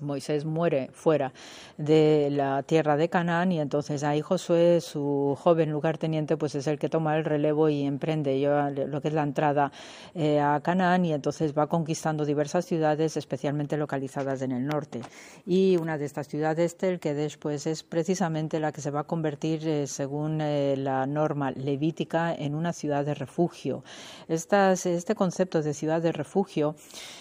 Moisés 0.00 0.44
muere 0.44 0.90
fuera 0.92 1.32
de 1.78 2.28
la 2.30 2.62
tierra 2.62 2.96
de 2.96 3.08
Canaán 3.08 3.52
y 3.52 3.60
entonces 3.60 4.02
ahí 4.04 4.20
Josué, 4.20 4.80
su 4.80 5.36
joven 5.40 5.70
lugarteniente, 5.70 6.36
pues 6.36 6.54
es 6.54 6.66
el 6.66 6.78
que 6.78 6.88
toma 6.88 7.16
el 7.16 7.24
relevo 7.24 7.68
y 7.68 7.82
emprende 7.82 8.38
lo 8.86 9.00
que 9.00 9.08
es 9.08 9.14
la 9.14 9.22
entrada 9.22 9.72
eh, 10.14 10.40
a 10.40 10.60
Canaán 10.60 11.04
y 11.04 11.12
entonces 11.12 11.56
va 11.56 11.66
conquistando 11.66 12.24
diversas 12.24 12.66
ciudades, 12.66 13.16
especialmente 13.16 13.76
localizadas 13.76 14.42
en 14.42 14.52
el 14.52 14.66
norte. 14.66 15.00
Y 15.46 15.76
una 15.76 15.98
de 15.98 16.04
estas 16.04 16.28
ciudades, 16.28 16.76
Tel 16.76 17.00
Kedesh, 17.00 17.38
pues 17.38 17.66
es 17.66 17.82
precisamente 17.82 18.60
la 18.60 18.72
que 18.72 18.80
se 18.80 18.90
va 18.90 19.00
a 19.00 19.04
convertir, 19.04 19.66
eh, 19.66 19.86
según 19.86 20.40
eh, 20.40 20.76
la 20.76 21.06
norma 21.06 21.50
levítica, 21.50 22.34
en 22.34 22.54
una 22.54 22.72
ciudad 22.72 23.04
de 23.04 23.14
refugio. 23.14 23.82
este 24.28 25.14
concepto 25.14 25.62
de 25.62 25.74
ciudad 25.74 26.02
de 26.02 26.12
refugio 26.12 26.74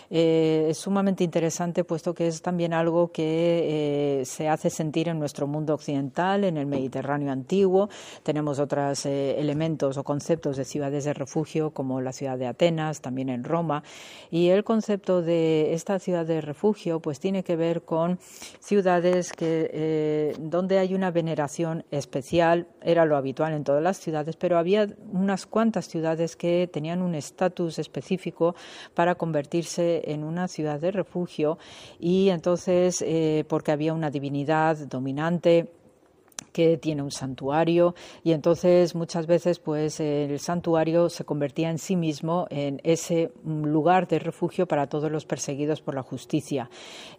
es 0.09 0.77
sumamente 0.77 1.23
interesante 1.23 1.83
puesto 1.83 2.13
que 2.13 2.27
es 2.27 2.41
también 2.41 2.68
algo 2.73 3.11
que 3.11 4.19
eh, 4.21 4.25
se 4.25 4.49
hace 4.49 4.69
sentir 4.69 5.07
en 5.07 5.19
nuestro 5.19 5.47
mundo 5.47 5.73
occidental, 5.73 6.43
en 6.43 6.57
el 6.57 6.65
Mediterráneo 6.65 7.31
antiguo. 7.31 7.89
Tenemos 8.23 8.59
otros 8.59 9.05
eh, 9.05 9.39
elementos 9.39 9.97
o 9.97 10.03
conceptos 10.03 10.57
de 10.57 10.65
ciudades 10.65 11.05
de 11.05 11.13
refugio, 11.13 11.71
como 11.71 12.01
la 12.01 12.11
ciudad 12.11 12.37
de 12.37 12.47
Atenas, 12.47 13.01
también 13.01 13.29
en 13.29 13.43
Roma. 13.43 13.83
Y 14.31 14.49
el 14.49 14.63
concepto 14.63 15.21
de 15.21 15.73
esta 15.73 15.99
ciudad 15.99 16.25
de 16.25 16.41
refugio, 16.41 16.99
pues 16.99 17.19
tiene 17.19 17.43
que 17.43 17.55
ver 17.55 17.83
con 17.83 18.19
ciudades 18.59 19.31
que, 19.31 19.69
eh, 19.73 20.35
donde 20.39 20.79
hay 20.79 20.93
una 20.93 21.11
veneración 21.11 21.85
especial. 21.91 22.67
Era 22.81 23.05
lo 23.05 23.15
habitual 23.15 23.53
en 23.53 23.63
todas 23.63 23.81
las 23.81 23.97
ciudades, 23.97 24.35
pero 24.35 24.57
había 24.57 24.87
unas 25.11 25.45
cuantas 25.45 25.87
ciudades 25.87 26.35
que 26.35 26.69
tenían 26.71 27.01
un 27.01 27.15
estatus 27.15 27.79
específico 27.79 28.55
para 28.93 29.15
convertirse 29.15 30.11
en 30.11 30.23
una 30.23 30.47
ciudad 30.47 30.79
de 30.79 30.91
refugio 30.91 31.57
y 31.99 32.29
entonces 32.29 32.48
entonces, 32.49 33.03
eh, 33.05 33.45
porque 33.47 33.71
había 33.71 33.93
una 33.93 34.09
divinidad 34.09 34.75
dominante 34.75 35.71
que 36.51 36.77
tiene 36.77 37.01
un 37.01 37.11
santuario 37.11 37.95
y 38.23 38.31
entonces 38.31 38.95
muchas 38.95 39.27
veces 39.27 39.59
pues 39.59 39.99
el 39.99 40.39
santuario 40.39 41.09
se 41.09 41.25
convertía 41.25 41.69
en 41.69 41.77
sí 41.77 41.95
mismo 41.95 42.47
en 42.49 42.81
ese 42.83 43.31
lugar 43.45 44.07
de 44.07 44.19
refugio 44.19 44.67
para 44.67 44.87
todos 44.87 45.11
los 45.11 45.25
perseguidos 45.25 45.81
por 45.81 45.95
la 45.95 46.03
justicia. 46.03 46.69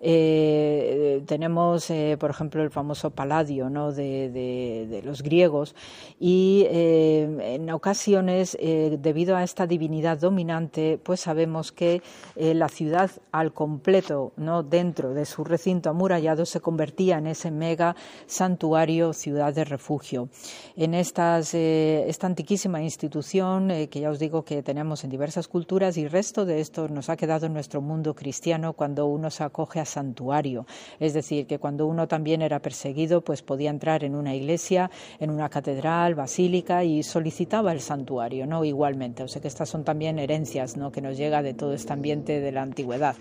Eh, 0.00 1.22
tenemos, 1.26 1.90
eh, 1.90 2.16
por 2.18 2.30
ejemplo, 2.30 2.62
el 2.62 2.70
famoso 2.70 3.10
Paladio 3.10 3.68
¿no? 3.68 3.92
de, 3.92 4.30
de, 4.30 5.02
los 5.02 5.22
griegos 5.22 5.74
y 6.18 6.66
eh, 6.68 7.54
en 7.54 7.70
ocasiones, 7.70 8.56
debido 8.60 9.36
a 9.36 9.42
esta 9.42 9.66
divinidad 9.66 10.18
dominante, 10.18 10.98
pues 11.02 11.20
sabemos 11.20 11.72
que 11.72 12.02
la 12.36 12.68
ciudad 12.68 13.10
al 13.32 13.52
completo, 13.52 14.32
¿no? 14.36 14.62
dentro 14.62 15.14
de 15.14 15.24
su 15.24 15.42
recinto 15.42 15.90
amurallado, 15.90 16.44
se 16.44 16.60
convertía 16.60 17.18
en 17.18 17.26
ese 17.26 17.50
mega 17.50 17.96
santuario 18.26 19.12
ciudad 19.20 19.54
de 19.54 19.64
refugio. 19.64 20.28
En 20.76 20.94
eh, 20.94 22.04
esta 22.08 22.26
antiquísima 22.26 22.82
institución, 22.82 23.70
eh, 23.70 23.88
que 23.88 24.00
ya 24.00 24.10
os 24.10 24.18
digo 24.18 24.44
que 24.44 24.62
tenemos 24.62 25.04
en 25.04 25.10
diversas 25.10 25.46
culturas, 25.46 25.96
y 25.96 26.08
resto 26.08 26.44
de 26.44 26.60
esto 26.60 26.88
nos 26.88 27.08
ha 27.10 27.16
quedado 27.16 27.46
en 27.46 27.52
nuestro 27.52 27.80
mundo 27.80 28.14
cristiano 28.14 28.72
cuando 28.72 29.06
uno 29.06 29.30
se 29.30 29.44
acoge 29.44 29.78
a 29.80 29.84
santuario. 29.84 30.66
Es 30.98 31.12
decir, 31.12 31.46
que 31.46 31.58
cuando 31.58 31.86
uno 31.86 32.08
también 32.08 32.42
era 32.42 32.60
perseguido, 32.60 33.20
pues 33.20 33.42
podía 33.42 33.70
entrar 33.70 34.02
en 34.04 34.14
una 34.14 34.34
iglesia, 34.34 34.90
en 35.18 35.30
una 35.30 35.48
catedral, 35.48 36.14
basílica 36.14 36.82
y 36.84 37.02
solicitaba 37.02 37.72
el 37.72 37.80
santuario, 37.80 38.46
¿no? 38.46 38.64
Igualmente. 38.64 39.22
O 39.22 39.28
sea 39.28 39.42
que 39.42 39.48
estas 39.48 39.68
son 39.68 39.84
también 39.84 40.18
herencias, 40.18 40.76
¿no? 40.76 40.90
Que 40.90 41.02
nos 41.02 41.16
llega 41.16 41.42
de 41.42 41.54
todo 41.54 41.74
este 41.74 41.92
ambiente 41.92 42.40
de 42.40 42.52
la 42.52 42.62
antigüedad. 42.62 43.16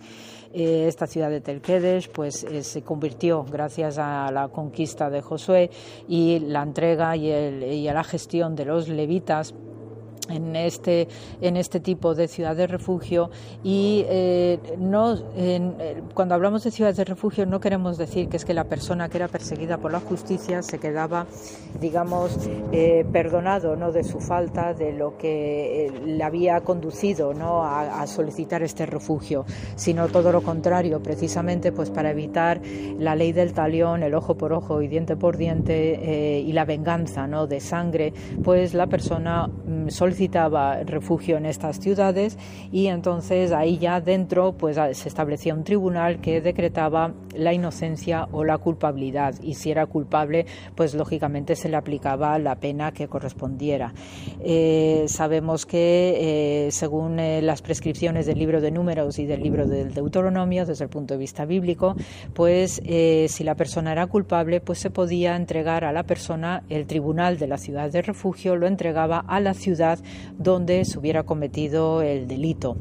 Eh, 0.52 0.88
esta 0.88 1.06
ciudad 1.06 1.30
de 1.30 1.42
Telquedes 1.42 2.08
pues, 2.08 2.44
eh, 2.44 2.64
se 2.64 2.82
convirtió, 2.82 3.44
gracias 3.44 4.00
a 4.00 4.32
la 4.32 4.48
conquista 4.48 5.10
de 5.10 5.22
Josué 5.22 5.70
y 6.08 6.40
la 6.40 6.64
entrega 6.64 7.16
y, 7.16 7.30
y 7.30 7.88
a 7.88 7.94
la 7.94 8.04
gestión 8.04 8.56
de 8.56 8.66
los 8.66 8.88
levitas, 8.88 9.54
en 10.30 10.56
este, 10.56 11.08
en 11.42 11.58
este 11.58 11.80
tipo 11.80 12.16
de 12.16 12.28
ciudad 12.28 12.56
de 12.56 12.68
refugio 12.68 13.30
y 13.64 14.06
eh, 14.08 14.60
no, 14.78 15.16
eh, 15.36 16.02
cuando 16.14 16.36
hablamos 16.36 16.64
de 16.64 16.72
ciudades 16.72 16.98
de 16.98 17.06
refugio 17.06 17.46
no 17.46 17.60
queremos 17.60 17.98
decir 17.98 18.30
que 18.30 18.38
es 18.38 18.46
que 18.46 18.54
la 18.54 18.66
persona 18.66 19.10
que 19.10 19.18
era 19.18 19.28
perseguida 19.28 19.78
por 19.78 19.92
la 19.92 20.00
justicia 20.00 20.62
se 20.62 20.80
quedaba, 20.80 21.28
digamos, 21.80 22.38
eh, 22.72 23.06
perdonado 23.12 23.76
¿no? 23.76 23.92
de 23.92 24.04
su 24.04 24.20
falta, 24.20 24.74
de 24.74 24.94
lo 24.94 25.18
que 25.18 25.92
le 26.06 26.24
había 26.24 26.62
conducido 26.62 27.34
¿no? 27.34 27.64
a, 27.64 28.06
solicitar 28.08 28.64
este 28.64 28.86
refugio, 28.86 29.46
sino 29.76 30.08
todo 30.08 30.32
lo 30.32 30.42
contrario, 30.42 31.02
precisamente 31.04 31.72
pues 31.72 31.92
para 31.92 32.12
evitar 32.12 32.62
la 32.98 33.16
ley 33.16 33.34
del 33.34 33.54
talión, 33.54 34.04
el 34.04 34.16
ojo 34.16 34.36
por 34.36 34.54
ojo 34.54 34.82
y 34.82 34.88
diente 34.88 35.16
por 35.16 35.38
diente 35.38 36.42
y 36.44 36.52
la 36.54 36.66
venganza 36.66 37.28
¿no? 37.28 37.46
de 37.46 37.60
sangre, 37.60 38.14
pues 38.44 38.74
la 38.74 38.88
persona 38.88 39.48
mm, 39.48 39.90
solicitaba 39.90 40.19
solicitaba 40.20 40.84
refugio 40.84 41.38
en 41.38 41.46
estas 41.46 41.80
ciudades 41.80 42.38
y 42.74 42.88
entonces 42.88 43.54
ahí 43.54 43.78
ya 43.78 44.02
dentro 44.02 44.52
pues 44.52 44.76
se 44.76 45.08
establecía 45.08 45.54
un 45.54 45.64
tribunal 45.64 46.20
que 46.20 46.42
decretaba 46.42 47.14
la 47.36 47.54
inocencia 47.54 48.28
o 48.34 48.44
la 48.44 48.58
culpabilidad 48.58 49.36
y 49.42 49.54
si 49.54 49.72
era 49.72 49.86
culpable 49.86 50.46
pues 50.76 50.94
lógicamente 50.94 51.56
se 51.56 51.70
le 51.70 51.78
aplicaba 51.78 52.38
la 52.38 52.56
pena 52.56 52.92
que 52.92 53.08
correspondiera. 53.08 53.94
Eh, 54.42 55.06
sabemos 55.08 55.66
que 55.66 56.66
eh, 56.68 56.72
según 56.72 57.20
eh, 57.20 57.42
las 57.42 57.62
prescripciones 57.62 58.26
del 58.26 58.40
libro 58.40 58.60
de 58.60 58.72
números 58.72 59.20
y 59.20 59.26
del 59.26 59.42
libro 59.42 59.68
del 59.68 59.94
Deuteronomio 59.94 60.66
desde 60.66 60.84
el 60.84 60.90
punto 60.90 61.14
de 61.14 61.20
vista 61.20 61.46
bíblico 61.46 61.96
pues 62.34 62.82
si 62.84 63.44
la 63.44 63.56
persona 63.56 63.94
era 63.94 64.08
culpable 64.08 64.60
pues 64.60 64.80
se 64.80 64.90
podía 64.90 65.38
entregar 65.38 65.86
a 65.86 65.94
la 65.94 66.04
persona 66.04 66.64
el 66.70 66.88
tribunal 66.88 67.38
de 67.38 67.48
la 67.48 67.58
ciudad 67.58 67.90
de 67.90 68.02
refugio 68.02 68.58
lo 68.58 68.68
entregaba 68.68 69.20
a 69.20 69.40
la 69.40 69.54
ciudad 69.54 70.00
donde 70.38 70.86
se 70.86 71.00
hubiera 71.00 71.24
cometido 71.24 72.02
el 72.02 72.28
delito. 72.28 72.78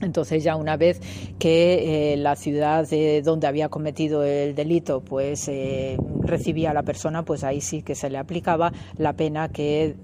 Entonces 0.00 0.44
ya 0.44 0.54
una 0.54 0.76
vez 0.76 1.00
que 1.38 2.12
eh, 2.12 2.16
la 2.16 2.36
ciudad 2.36 2.86
donde 3.24 3.46
había 3.48 3.68
cometido 3.68 4.22
el 4.22 4.54
delito 4.54 5.00
pues 5.00 5.48
eh, 5.48 5.98
recibía 6.20 6.70
a 6.70 6.74
la 6.74 6.84
persona, 6.84 7.24
pues 7.24 7.42
ahí 7.42 7.60
sí 7.60 7.82
que 7.82 7.96
se 7.96 8.08
le 8.08 8.18
aplicaba 8.18 8.72
la 8.96 9.14
pena 9.14 9.48
que, 9.48 9.96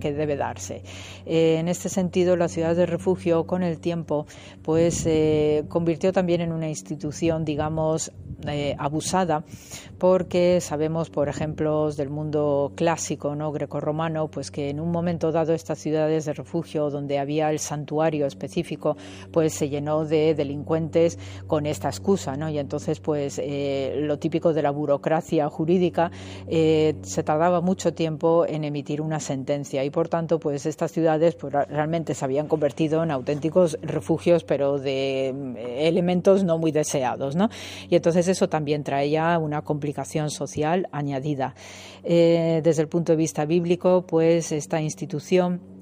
que 0.00 0.12
debe 0.12 0.36
darse. 0.36 0.82
Eh, 1.26 1.56
en 1.58 1.68
este 1.68 1.90
sentido, 1.90 2.36
la 2.36 2.48
ciudad 2.48 2.74
de 2.74 2.86
refugio 2.86 3.46
con 3.46 3.62
el 3.62 3.80
tiempo 3.80 4.26
pues 4.62 5.06
convirtió 5.68 6.12
también 6.12 6.40
en 6.40 6.52
una 6.52 6.68
institución, 6.68 7.44
digamos, 7.44 8.12
abusada, 8.78 9.44
porque 9.98 10.60
sabemos, 10.60 11.10
por 11.10 11.28
ejemplo, 11.28 11.90
del 11.92 12.10
mundo 12.10 12.72
clásico, 12.76 13.34
no 13.34 13.50
grecorromano, 13.52 14.28
pues 14.28 14.50
que 14.50 14.70
en 14.70 14.80
un 14.80 14.90
momento 14.90 15.32
dado 15.32 15.54
estas 15.54 15.78
ciudades 15.78 16.24
de 16.24 16.32
refugio 16.32 16.90
donde 16.90 17.18
había 17.18 17.50
el 17.50 17.58
santuario 17.58 18.26
específico 18.26 18.96
pues 19.32 19.54
se 19.54 19.68
llenó 19.68 20.04
de 20.04 20.34
delincuentes 20.34 21.18
con 21.46 21.66
esta 21.66 21.88
excusa, 21.88 22.36
¿no? 22.36 22.48
Y 22.48 22.58
entonces, 22.58 23.00
pues 23.00 23.40
eh, 23.42 23.96
lo 24.00 24.18
típico 24.18 24.52
de 24.52 24.62
la 24.62 24.70
burocracia 24.70 25.48
jurídica 25.48 26.10
eh, 26.46 26.94
se 27.02 27.22
tardaba 27.22 27.60
mucho 27.60 27.92
tiempo 27.94 28.46
en 28.46 28.64
emitir 28.64 29.00
una 29.00 29.20
sentencia 29.20 29.84
y 29.84 29.90
por 29.90 30.08
tanto, 30.08 30.38
pues 30.38 30.66
estas 30.66 30.92
ciudades 30.92 31.34
pues, 31.34 31.52
realmente 31.52 32.14
se 32.14 32.24
habían 32.24 32.48
convertido 32.48 33.02
en 33.02 33.10
auténticos 33.10 33.78
refugios, 33.82 34.44
pero 34.44 34.78
de 34.78 35.28
eh, 35.28 35.88
elementos 35.88 36.44
no 36.44 36.58
muy 36.58 36.72
deseados, 36.72 37.36
¿no? 37.36 37.48
Y 37.88 37.96
entonces 37.96 38.27
eso 38.28 38.48
también 38.48 38.84
traía 38.84 39.38
una 39.38 39.62
complicación 39.62 40.30
social 40.30 40.88
añadida. 40.92 41.54
desde 42.02 42.82
el 42.82 42.88
punto 42.88 43.12
de 43.12 43.16
vista 43.16 43.44
bíblico, 43.44 44.06
pues 44.06 44.52
esta 44.52 44.80
institución 44.80 45.77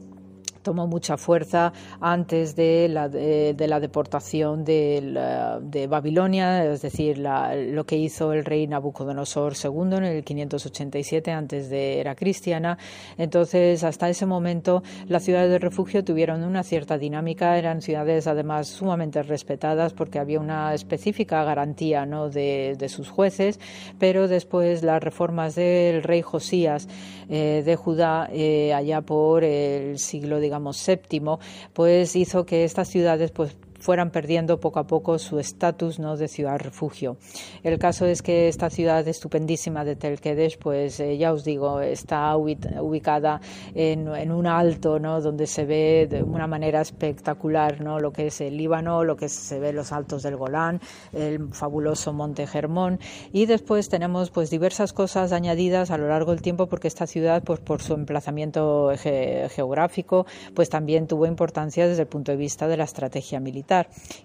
tomó 0.67 0.89
mucha 0.89 1.17
fuerza 1.17 1.73
antes 2.01 2.57
de 2.57 2.89
la, 2.89 3.09
de, 3.09 3.55
la 3.69 3.79
deportación 3.79 4.65
de, 4.65 5.15
de, 5.63 5.87
Babilonia, 5.87 6.65
es 6.65 6.83
decir, 6.83 7.19
lo 7.19 7.87
que 7.87 7.97
hizo 7.97 8.33
el 8.33 8.45
rey 8.45 8.67
Nabucodonosor 8.67 9.53
II 9.63 9.97
en 9.99 10.05
el 10.05 10.25
587 10.25 11.31
antes 11.31 11.71
de 11.71 12.01
era 12.01 12.17
cristiana. 12.17 12.79
Entonces, 13.17 13.85
hasta 13.85 14.09
ese 14.09 14.27
momento, 14.27 14.83
las 15.07 15.23
ciudades 15.23 15.53
de 15.53 15.61
refugio 15.61 16.03
tuvieron 16.03 16.43
una 16.43 16.65
cierta 16.65 16.99
dinámica, 16.99 17.57
eran 17.57 17.81
ciudades 17.81 18.27
además 18.27 18.67
sumamente 18.67 19.23
respetadas 19.23 19.93
porque 19.93 20.19
había 20.19 20.41
una 20.41 20.75
específica 20.75 21.45
garantía 21.45 22.07
¿no? 22.07 22.29
de, 22.29 22.75
de 22.77 22.89
sus 22.89 23.09
jueces, 23.09 23.61
pero 24.01 24.27
después 24.27 24.83
las 24.83 25.01
reformas 25.01 25.55
del 25.55 26.03
rey 26.03 26.23
Josías 26.23 26.89
eh, 27.29 27.63
de 27.65 27.75
Judá, 27.75 28.29
eh, 28.33 28.73
allá 28.73 29.01
por 29.01 29.43
el 29.43 29.99
siglo, 29.99 30.39
digamos, 30.39 30.56
séptimo, 30.73 31.39
pues 31.73 32.17
hizo 32.17 32.45
que 32.47 32.65
estas 32.65 32.89
ciudades 32.89 33.31
pues 33.31 33.57
fueran 33.87 34.11
perdiendo 34.11 34.59
poco 34.59 34.81
a 34.81 34.87
poco 34.89 35.17
su 35.17 35.39
estatus 35.39 36.01
¿no? 36.01 36.17
de 36.17 36.27
ciudad 36.27 36.59
refugio. 36.59 37.19
El 37.63 37.79
caso 37.79 38.05
es 38.05 38.21
que 38.21 38.49
esta 38.49 38.69
ciudad 38.69 39.07
estupendísima 39.07 39.85
de 39.85 39.95
Tel 39.95 40.21
Kedesh, 40.21 40.59
pues 40.59 40.99
eh, 40.99 41.17
ya 41.17 41.33
os 41.33 41.45
digo, 41.45 41.81
está 41.81 42.37
ubicada 42.37 43.41
en, 43.77 44.09
en, 44.09 44.33
un 44.33 44.49
alto, 44.49 44.99
¿no? 44.99 45.21
donde 45.21 45.47
se 45.47 45.65
ve 45.65 46.09
de 46.11 46.25
una 46.25 46.49
manera 46.49 46.81
espectacular 46.81 47.81
¿no? 47.81 48.01
lo 48.01 48.11
que 48.11 48.27
es 48.27 48.41
el 48.41 48.57
Líbano, 48.57 49.05
lo 49.05 49.15
que 49.15 49.29
se 49.29 49.61
ve 49.61 49.73
los 49.73 49.93
altos 49.93 50.25
del 50.25 50.37
Golán, 50.37 50.81
el 51.13 51.55
fabuloso 51.55 52.13
Monte 52.13 52.49
Germón 52.49 52.99
y 53.33 53.47
después 53.47 53.89
tenemos 53.89 54.31
pues 54.33 54.51
diversas 54.51 54.93
cosas 54.93 55.31
añadidas 55.31 55.93
a 55.93 55.97
lo 55.97 56.09
largo 56.09 56.33
del 56.33 56.43
tiempo 56.43 56.67
porque 56.67 56.89
esta 56.89 57.07
ciudad 57.07 57.45
pues 57.45 57.61
por 57.61 57.83
su 57.83 57.95
emplazamiento 57.95 58.91
geográfico 58.97 60.27
pues 60.55 60.71
también 60.71 61.07
tuvo 61.07 61.27
importancia 61.27 61.87
desde 61.87 62.03
el 62.03 62.09
punto 62.09 62.33
de 62.33 62.39
vista 62.39 62.67
de 62.67 62.77
la 62.77 62.83
estrategia 62.85 63.39
militar 63.39 63.76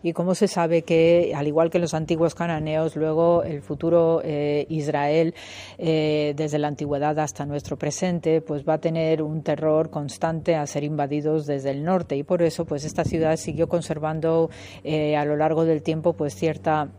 y 0.03 0.14
cómo 0.14 0.36
se 0.36 0.48
sabe 0.48 0.84
que, 0.84 1.34
al 1.36 1.48
igual 1.48 1.69
que 1.69 1.80
los 1.80 1.94
antiguos 1.94 2.36
cananeos, 2.36 2.95
luego 2.95 3.44
el 3.44 3.61
futuro 3.61 4.22
eh, 4.23 4.65
Israel, 4.69 5.34
eh, 5.78 6.34
desde 6.36 6.60
la 6.60 6.68
antigüedad 6.68 7.18
hasta 7.19 7.45
nuestro 7.45 7.78
presente, 7.78 8.41
pues 8.41 8.64
va 8.68 8.76
a 8.76 8.78
tener 8.80 9.22
un 9.22 9.44
terror 9.44 9.90
constante 9.90 10.56
a 10.56 10.65
ser 10.68 10.84
invadidos 10.84 11.45
desde 11.45 11.72
el 11.72 11.84
norte. 11.84 12.15
Y 12.15 12.23
por 12.23 12.41
eso 12.41 12.65
pues 12.65 12.86
esta 12.86 13.03
ciudad 13.03 13.36
siguió 13.38 13.68
conservando 13.68 14.49
eh, 14.84 15.15
a 15.15 15.26
lo 15.26 15.36
largo 15.36 15.65
del 15.65 15.82
tiempo 15.82 16.14
pues 16.14 16.36
cierta 16.36 16.90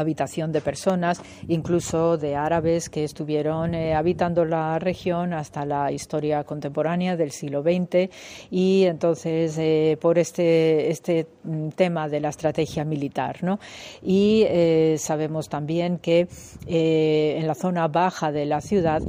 habitación 0.00 0.52
de 0.52 0.60
personas, 0.60 1.20
incluso 1.48 2.16
de 2.16 2.36
árabes 2.36 2.88
que 2.88 3.04
estuvieron 3.04 3.74
eh, 3.74 3.94
habitando 3.94 4.44
la 4.44 4.78
región 4.78 5.32
hasta 5.32 5.64
la 5.64 5.92
historia 5.92 6.44
contemporánea 6.44 7.16
del 7.16 7.30
siglo 7.30 7.62
XX 7.62 8.10
y 8.50 8.84
entonces 8.84 9.56
eh, 9.58 9.98
por 10.00 10.18
este, 10.18 10.90
este 10.90 11.26
mm, 11.44 11.68
tema 11.70 12.08
de 12.08 12.20
la 12.20 12.28
estrategia 12.28 12.84
militar. 12.84 13.42
¿no? 13.42 13.58
Y 14.02 14.44
eh, 14.46 14.96
sabemos 14.98 15.48
también 15.48 15.98
que 15.98 16.28
en 16.66 17.46
la 17.46 17.54
zona 17.54 17.88
baja 17.88 18.30
de 18.32 18.46
la 18.46 18.60
ciudad 18.60 19.02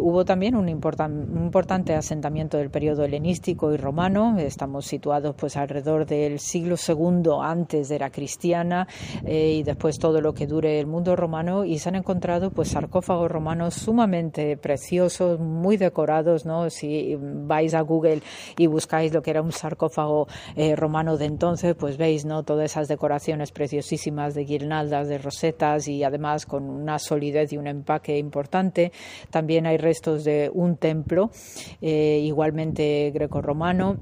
hubo 0.00 0.24
también 0.24 0.54
un, 0.54 0.62
un, 0.62 0.68
importante 0.68 1.94
asentamiento 1.94 2.56
del 2.58 2.70
periodo 2.70 3.04
helenístico 3.04 3.72
y 3.72 3.76
romano. 3.76 4.36
Estamos 4.38 4.86
situados 4.86 5.34
pues 5.36 5.56
alrededor 5.56 6.06
del 6.06 6.38
siglo 6.38 6.76
II 6.76 7.32
antes 7.42 7.88
de 7.88 7.98
la 7.98 8.10
cristiana 8.10 8.86
y 9.26 9.62
después 9.62 9.98
todo 9.98 10.11
lo 10.20 10.34
que 10.34 10.46
dure 10.46 10.78
el 10.78 10.86
mundo 10.86 11.16
romano 11.16 11.64
y 11.64 11.78
se 11.78 11.88
han 11.88 11.94
encontrado 11.94 12.50
pues 12.50 12.68
sarcófagos 12.68 13.30
romanos 13.30 13.74
sumamente 13.74 14.56
preciosos, 14.56 15.40
muy 15.40 15.76
decorados, 15.76 16.44
¿no? 16.44 16.70
Si 16.70 17.16
vais 17.18 17.74
a 17.74 17.80
Google 17.80 18.20
y 18.56 18.66
buscáis 18.66 19.12
lo 19.12 19.22
que 19.22 19.30
era 19.30 19.42
un 19.42 19.52
sarcófago 19.52 20.26
eh, 20.56 20.76
romano 20.76 21.16
de 21.16 21.26
entonces, 21.26 21.74
pues 21.74 21.96
veis, 21.96 22.24
¿no? 22.24 22.42
Todas 22.42 22.72
esas 22.72 22.88
decoraciones 22.88 23.52
preciosísimas 23.52 24.34
de 24.34 24.44
guirnaldas, 24.44 25.08
de 25.08 25.18
rosetas 25.18 25.88
y 25.88 26.04
además 26.04 26.46
con 26.46 26.68
una 26.68 26.98
solidez 26.98 27.52
y 27.52 27.56
un 27.56 27.66
empaque 27.66 28.18
importante. 28.18 28.92
También 29.30 29.66
hay 29.66 29.76
restos 29.76 30.24
de 30.24 30.50
un 30.52 30.76
templo, 30.76 31.30
eh, 31.80 32.20
igualmente 32.22 33.10
greco-romano 33.12 33.98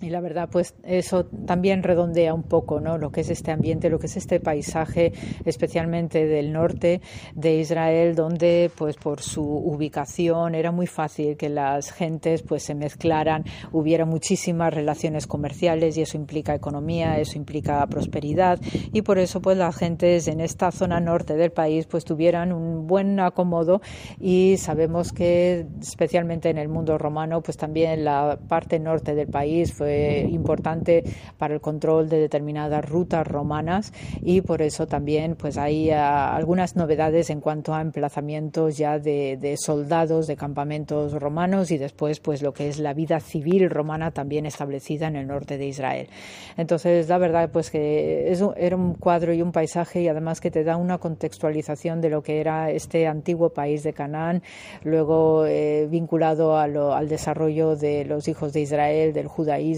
y 0.00 0.10
la 0.10 0.20
verdad, 0.20 0.48
pues 0.50 0.74
eso 0.82 1.24
también 1.24 1.82
redondea 1.82 2.34
un 2.34 2.42
poco 2.42 2.80
¿no? 2.80 2.98
lo 2.98 3.10
que 3.10 3.20
es 3.20 3.30
este 3.30 3.52
ambiente, 3.52 3.88
lo 3.88 3.98
que 3.98 4.06
es 4.06 4.16
este 4.16 4.40
paisaje, 4.40 5.12
especialmente 5.44 6.26
del 6.26 6.52
norte 6.52 7.00
de 7.34 7.58
Israel, 7.58 8.14
donde 8.14 8.70
pues 8.76 8.96
por 8.96 9.22
su 9.22 9.42
ubicación 9.42 10.56
era 10.56 10.72
muy 10.72 10.86
fácil 10.86 11.36
que 11.36 11.48
las 11.48 11.92
gentes 11.92 12.42
pues 12.42 12.64
se 12.64 12.74
mezclaran, 12.74 13.44
hubiera 13.72 14.04
muchísimas 14.04 14.74
relaciones 14.74 15.26
comerciales 15.28 15.96
y 15.96 16.02
eso 16.02 16.16
implica 16.16 16.54
economía, 16.54 17.18
eso 17.18 17.38
implica 17.38 17.86
prosperidad 17.86 18.60
y 18.92 19.02
por 19.02 19.18
eso 19.18 19.40
pues 19.40 19.56
las 19.56 19.76
gentes 19.76 20.26
en 20.26 20.40
esta 20.40 20.72
zona 20.72 20.98
norte 21.00 21.34
del 21.34 21.52
país 21.52 21.86
pues 21.86 22.04
tuvieran 22.04 22.52
un 22.52 22.86
buen 22.88 23.20
acomodo 23.20 23.80
y 24.20 24.56
sabemos 24.58 25.12
que 25.12 25.66
especialmente 25.80 26.50
en 26.50 26.58
el 26.58 26.68
mundo 26.68 26.98
romano 26.98 27.42
pues 27.42 27.56
también 27.56 28.04
la 28.04 28.38
parte 28.48 28.80
norte 28.80 29.14
del 29.14 29.28
país 29.28 29.72
fue 29.72 29.93
importante 30.30 31.04
para 31.38 31.54
el 31.54 31.60
control 31.60 32.08
de 32.08 32.18
determinadas 32.18 32.84
rutas 32.88 33.26
romanas 33.26 33.92
y 34.22 34.40
por 34.40 34.62
eso 34.62 34.86
también 34.86 35.36
pues 35.36 35.58
hay 35.58 35.90
ah, 35.90 36.34
algunas 36.34 36.76
novedades 36.76 37.30
en 37.30 37.40
cuanto 37.40 37.74
a 37.74 37.80
emplazamientos 37.80 38.76
ya 38.76 38.98
de, 38.98 39.56
soldados 39.58 40.26
de 40.26 40.36
campamentos 40.36 41.12
romanos 41.12 41.70
y 41.70 41.78
después 41.78 42.20
pues 42.20 42.42
lo 42.42 42.52
que 42.52 42.68
es 42.68 42.78
la 42.78 42.94
vida 42.94 43.20
civil 43.20 43.70
romana 43.70 44.10
también 44.10 44.46
establecida 44.46 45.06
en 45.06 45.16
el 45.16 45.26
norte 45.26 45.58
de 45.58 45.66
Israel. 45.66 46.08
Entonces 46.56 47.08
la 47.08 47.18
verdad 47.18 47.50
pues 47.52 47.70
que 47.70 48.30
es 48.30 48.42
era 48.56 48.76
un 48.76 48.94
cuadro 48.94 49.32
y 49.32 49.42
un 49.42 49.52
paisaje 49.52 50.02
y 50.02 50.08
además 50.08 50.40
que 50.40 50.50
te 50.50 50.64
da 50.64 50.76
una 50.76 50.98
contextualización 50.98 52.00
de 52.00 52.10
lo 52.10 52.22
que 52.22 52.40
era 52.40 52.70
este 52.70 53.06
antiguo 53.06 53.50
país 53.50 53.82
de 53.82 53.92
Canaán, 53.92 54.42
luego 54.82 55.46
eh, 55.46 55.86
vinculado 55.90 56.56
al 56.58 57.08
desarrollo 57.08 57.76
de 57.76 58.04
los 58.04 58.28
hijos 58.28 58.52
de 58.52 58.60
Israel, 58.60 59.12
del 59.12 59.28
judaísmo, 59.28 59.73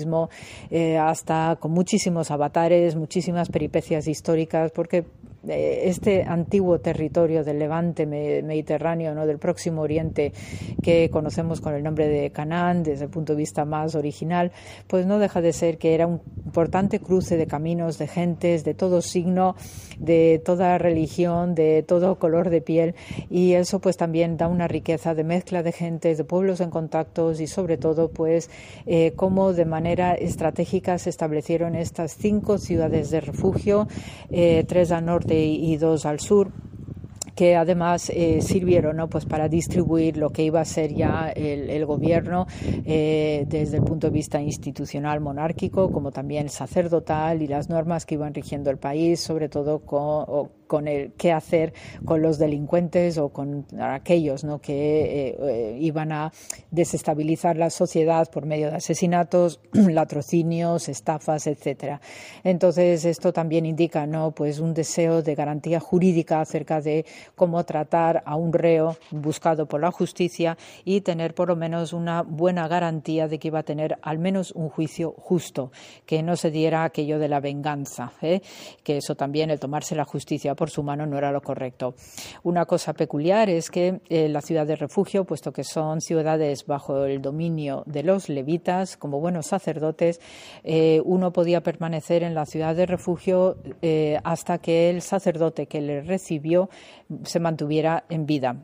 eh, 0.70 0.98
hasta 0.98 1.56
con 1.60 1.72
muchísimos 1.72 2.30
avatares, 2.30 2.96
muchísimas 2.96 3.48
peripecias 3.48 4.08
históricas, 4.08 4.72
porque 4.72 5.04
este 5.48 6.22
antiguo 6.22 6.78
territorio 6.80 7.44
del 7.44 7.58
levante 7.58 8.06
mediterráneo, 8.06 9.14
¿no? 9.14 9.26
del 9.26 9.38
próximo 9.38 9.82
oriente, 9.82 10.32
que 10.82 11.10
conocemos 11.10 11.60
con 11.60 11.74
el 11.74 11.82
nombre 11.82 12.08
de 12.08 12.30
Canaán 12.30 12.82
desde 12.82 13.04
el 13.04 13.10
punto 13.10 13.32
de 13.32 13.38
vista 13.38 13.64
más 13.64 13.94
original, 13.94 14.52
pues 14.86 15.06
no 15.06 15.18
deja 15.18 15.40
de 15.40 15.52
ser 15.52 15.78
que 15.78 15.94
era 15.94 16.06
un 16.06 16.20
importante 16.44 17.00
cruce 17.00 17.36
de 17.36 17.46
caminos, 17.46 17.98
de 17.98 18.06
gentes, 18.06 18.64
de 18.64 18.74
todo 18.74 19.02
signo, 19.02 19.56
de 19.98 20.40
toda 20.44 20.78
religión, 20.78 21.54
de 21.54 21.82
todo 21.82 22.18
color 22.18 22.50
de 22.50 22.60
piel, 22.60 22.94
y 23.30 23.52
eso 23.54 23.80
pues 23.80 23.96
también 23.96 24.36
da 24.36 24.48
una 24.48 24.68
riqueza 24.68 25.14
de 25.14 25.24
mezcla 25.24 25.62
de 25.62 25.72
gentes, 25.72 26.18
de 26.18 26.24
pueblos 26.24 26.60
en 26.60 26.70
contactos 26.70 27.40
y 27.40 27.46
sobre 27.46 27.76
todo 27.76 28.10
pues 28.10 28.50
eh, 28.86 29.12
cómo 29.16 29.52
de 29.52 29.64
manera 29.64 30.14
estratégica 30.14 30.98
se 30.98 31.10
establecieron 31.10 31.74
estas 31.74 32.16
cinco 32.16 32.58
ciudades 32.58 33.10
de 33.10 33.20
refugio, 33.20 33.88
eh, 34.30 34.64
tres 34.66 34.92
al 34.92 35.04
norte 35.04 35.35
y 35.44 35.76
dos 35.76 36.06
al 36.06 36.20
sur 36.20 36.52
que 37.36 37.54
además 37.54 38.10
eh, 38.10 38.40
sirvieron 38.40 38.96
¿no? 38.96 39.08
pues 39.08 39.26
para 39.26 39.48
distribuir 39.48 40.16
lo 40.16 40.30
que 40.30 40.42
iba 40.42 40.60
a 40.60 40.64
ser 40.64 40.94
ya 40.94 41.28
el, 41.28 41.84
gobierno 41.84 42.46
eh, 42.64 43.44
desde 43.46 43.76
el 43.76 43.84
punto 43.84 44.08
de 44.08 44.14
vista 44.14 44.40
institucional 44.40 45.20
monárquico, 45.20 45.92
como 45.92 46.10
también 46.10 46.48
sacerdotal 46.48 47.42
y 47.42 47.46
las 47.46 47.68
normas 47.68 48.06
que 48.06 48.14
iban 48.14 48.32
rigiendo 48.32 48.70
el 48.70 48.78
país, 48.78 49.20
sobre 49.20 49.50
todo 49.50 49.80
con, 49.80 50.48
con 50.66 50.88
el 50.88 51.12
qué 51.12 51.32
hacer 51.32 51.72
con 52.04 52.22
los 52.22 52.38
delincuentes 52.38 53.18
o 53.18 53.30
con 53.30 53.66
aquellos 53.80 54.44
¿no? 54.44 54.60
que 54.60 55.28
eh, 55.28 55.36
eh, 55.40 55.78
iban 55.80 56.12
a 56.12 56.32
desestabilizar 56.70 57.56
la 57.56 57.70
sociedad 57.70 58.28
por 58.30 58.46
medio 58.46 58.70
de 58.70 58.76
asesinatos, 58.76 59.60
latrocinios, 59.72 60.88
estafas, 60.88 61.46
etcétera. 61.46 62.00
Entonces 62.44 63.04
esto 63.04 63.32
también 63.32 63.66
indica 63.66 64.06
¿no? 64.06 64.32
pues 64.32 64.58
un 64.58 64.74
deseo 64.74 65.22
de 65.22 65.34
garantía 65.34 65.80
jurídica 65.80 66.40
acerca 66.40 66.80
de 66.80 67.04
cómo 67.34 67.64
tratar 67.64 68.22
a 68.24 68.36
un 68.36 68.52
reo 68.52 68.96
buscado 69.10 69.66
por 69.66 69.80
la 69.80 69.90
justicia 69.90 70.56
y 70.84 71.00
tener 71.00 71.34
por 71.34 71.48
lo 71.48 71.56
menos 71.56 71.92
una 71.92 72.22
buena 72.22 72.68
garantía 72.68 73.28
de 73.28 73.38
que 73.38 73.48
iba 73.48 73.60
a 73.60 73.62
tener 73.62 73.98
al 74.02 74.18
menos 74.18 74.52
un 74.52 74.68
juicio 74.68 75.14
justo, 75.16 75.70
que 76.04 76.22
no 76.22 76.36
se 76.36 76.50
diera 76.50 76.84
aquello 76.84 77.18
de 77.18 77.28
la 77.28 77.40
venganza, 77.40 78.12
¿eh? 78.22 78.40
que 78.82 78.98
eso 78.98 79.14
también 79.14 79.50
el 79.50 79.60
tomarse 79.60 79.94
la 79.94 80.04
justicia 80.04 80.54
por 80.56 80.70
su 80.70 80.82
mano 80.82 81.06
no 81.06 81.16
era 81.18 81.30
lo 81.30 81.40
correcto. 81.40 81.94
Una 82.42 82.64
cosa 82.64 82.94
peculiar 82.94 83.48
es 83.48 83.70
que 83.70 84.00
eh, 84.08 84.28
la 84.28 84.40
ciudad 84.40 84.66
de 84.66 84.76
refugio, 84.76 85.24
puesto 85.24 85.52
que 85.52 85.62
son 85.62 86.00
ciudades 86.00 86.66
bajo 86.66 87.04
el 87.04 87.22
dominio 87.22 87.82
de 87.86 88.02
los 88.02 88.28
levitas, 88.28 88.96
como 88.96 89.20
buenos 89.20 89.46
sacerdotes, 89.46 90.20
eh, 90.64 91.00
uno 91.04 91.32
podía 91.32 91.62
permanecer 91.62 92.22
en 92.22 92.34
la 92.34 92.46
ciudad 92.46 92.74
de 92.74 92.86
refugio 92.86 93.58
eh, 93.82 94.18
hasta 94.24 94.58
que 94.58 94.90
el 94.90 95.02
sacerdote 95.02 95.66
que 95.66 95.80
le 95.80 96.00
recibió 96.00 96.68
se 97.24 97.40
mantuviera 97.40 98.04
en 98.08 98.26
vida. 98.26 98.56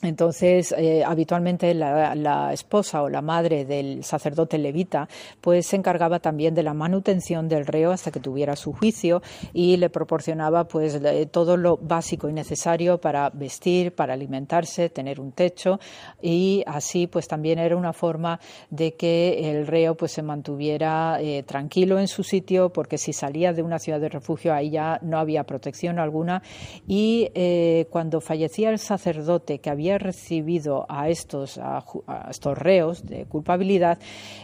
Entonces, 0.00 0.72
eh, 0.78 1.02
habitualmente 1.04 1.74
la, 1.74 2.52
esposa 2.52 3.02
o 3.02 3.08
la 3.08 3.20
madre 3.20 3.64
del 3.64 4.04
sacerdote 4.04 4.56
levita, 4.56 5.08
pues 5.40 5.66
se 5.66 5.74
encargaba 5.74 6.20
también 6.20 6.54
de 6.54 6.62
la 6.62 6.72
manutención 6.72 7.48
del 7.48 7.66
reo 7.66 7.90
hasta 7.90 8.12
que 8.12 8.20
tuviera 8.20 8.54
su 8.54 8.72
juicio 8.72 9.22
y 9.52 9.76
le 9.76 9.90
proporcionaba 9.90 10.68
pues 10.68 11.00
todo 11.32 11.56
lo 11.56 11.78
básico 11.78 12.28
y 12.28 12.32
necesario 12.32 12.98
para 13.00 13.30
vestir, 13.30 13.92
para 13.92 14.14
alimentarse, 14.14 14.88
tener 14.88 15.20
un 15.20 15.32
techo 15.32 15.80
y 16.22 16.62
así 16.68 17.08
pues 17.08 17.26
también 17.26 17.58
era 17.58 17.76
una 17.76 17.92
forma 17.92 18.38
de 18.70 18.94
que 18.94 19.50
el 19.50 19.66
reo 19.66 19.96
pues 19.96 20.12
se 20.12 20.22
mantuviera 20.22 21.18
eh, 21.20 21.42
tranquilo 21.42 21.98
en 21.98 22.06
su 22.06 22.22
sitio 22.22 22.72
porque 22.72 22.98
si 22.98 23.12
salía 23.12 23.52
de 23.52 23.62
una 23.62 23.80
ciudad 23.80 23.98
de 23.98 24.08
refugio 24.08 24.54
ahí 24.54 24.70
ya 24.70 25.00
no 25.02 25.18
había 25.18 25.42
protección 25.42 25.98
alguna 25.98 26.40
y 26.86 27.30
eh, 27.34 27.88
cuando 27.90 28.20
fallecía 28.20 28.70
el 28.70 28.78
sacerdote 28.78 29.58
que 29.58 29.70
había 29.70 29.87
recibido 29.96 30.84
a 30.88 31.08
estos, 31.08 31.58
estos 32.28 32.58
reos 32.58 33.06
de 33.06 33.24
culpabilidad, 33.24 33.98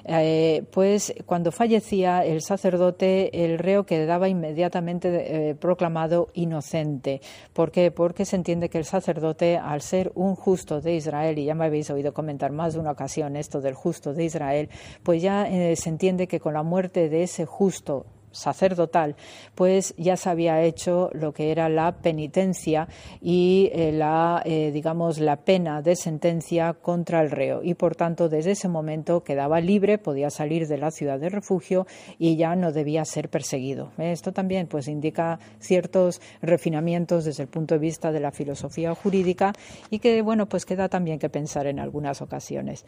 eh, 0.04 0.62
pues 0.72 1.12
cuando 1.26 1.52
fallecía 1.52 2.24
el 2.24 2.40
sacerdote, 2.40 3.44
el 3.44 3.58
reo 3.58 3.84
quedaba 3.84 4.28
inmediatamente 4.28 5.50
eh, 5.50 5.54
proclamado 5.54 6.28
inocente. 6.32 7.20
¿Por 7.52 7.70
qué? 7.70 7.90
Porque 7.90 8.24
se 8.24 8.36
entiende 8.36 8.70
que 8.70 8.78
el 8.78 8.84
sacerdote, 8.84 9.58
al 9.58 9.82
ser 9.82 10.12
un 10.14 10.36
justo 10.36 10.80
de 10.80 10.94
Israel, 10.94 11.38
y 11.38 11.44
ya 11.44 11.54
me 11.54 11.66
habéis 11.66 11.90
oído 11.90 12.14
comentar 12.14 12.52
más 12.52 12.74
de 12.74 12.80
una 12.80 12.92
ocasión 12.92 13.36
esto 13.36 13.60
del 13.60 13.74
justo 13.74 14.14
de 14.14 14.24
Israel, 14.24 14.68
pues 15.02 15.20
ya 15.20 15.48
eh, 15.48 15.76
se 15.76 15.88
entiende 15.88 16.26
que 16.26 16.40
con 16.40 16.54
la 16.54 16.62
muerte 16.62 17.08
de 17.08 17.24
ese 17.24 17.44
justo 17.44 18.06
sacerdotal, 18.34 19.16
pues 19.54 19.94
ya 19.96 20.16
se 20.16 20.28
había 20.28 20.62
hecho 20.62 21.10
lo 21.12 21.32
que 21.32 21.50
era 21.50 21.68
la 21.68 21.92
penitencia 21.92 22.88
y 23.20 23.70
eh, 23.72 23.92
la, 23.92 24.42
eh, 24.44 24.70
digamos, 24.72 25.18
la 25.18 25.36
pena 25.36 25.80
de 25.80 25.96
sentencia 25.96 26.74
contra 26.74 27.20
el 27.20 27.30
reo. 27.30 27.62
Y 27.62 27.74
por 27.74 27.96
tanto, 27.96 28.28
desde 28.28 28.52
ese 28.52 28.68
momento 28.68 29.22
quedaba 29.22 29.60
libre, 29.60 29.98
podía 29.98 30.30
salir 30.30 30.66
de 30.68 30.78
la 30.78 30.90
ciudad 30.90 31.18
de 31.18 31.30
refugio 31.30 31.86
y 32.18 32.36
ya 32.36 32.54
no 32.56 32.72
debía 32.72 33.04
ser 33.04 33.28
perseguido. 33.28 33.92
Esto 33.98 34.32
también 34.32 34.66
pues 34.66 34.88
indica 34.88 35.38
ciertos 35.58 36.20
refinamientos 36.42 37.24
desde 37.24 37.44
el 37.44 37.48
punto 37.48 37.74
de 37.74 37.80
vista 37.80 38.12
de 38.12 38.20
la 38.20 38.32
filosofía 38.32 38.94
jurídica 38.94 39.52
y 39.90 39.98
que, 39.98 40.22
bueno, 40.22 40.48
pues 40.48 40.66
queda 40.66 40.88
también 40.88 41.18
que 41.18 41.28
pensar 41.28 41.66
en 41.66 41.78
algunas 41.78 42.20
ocasiones. 42.20 42.84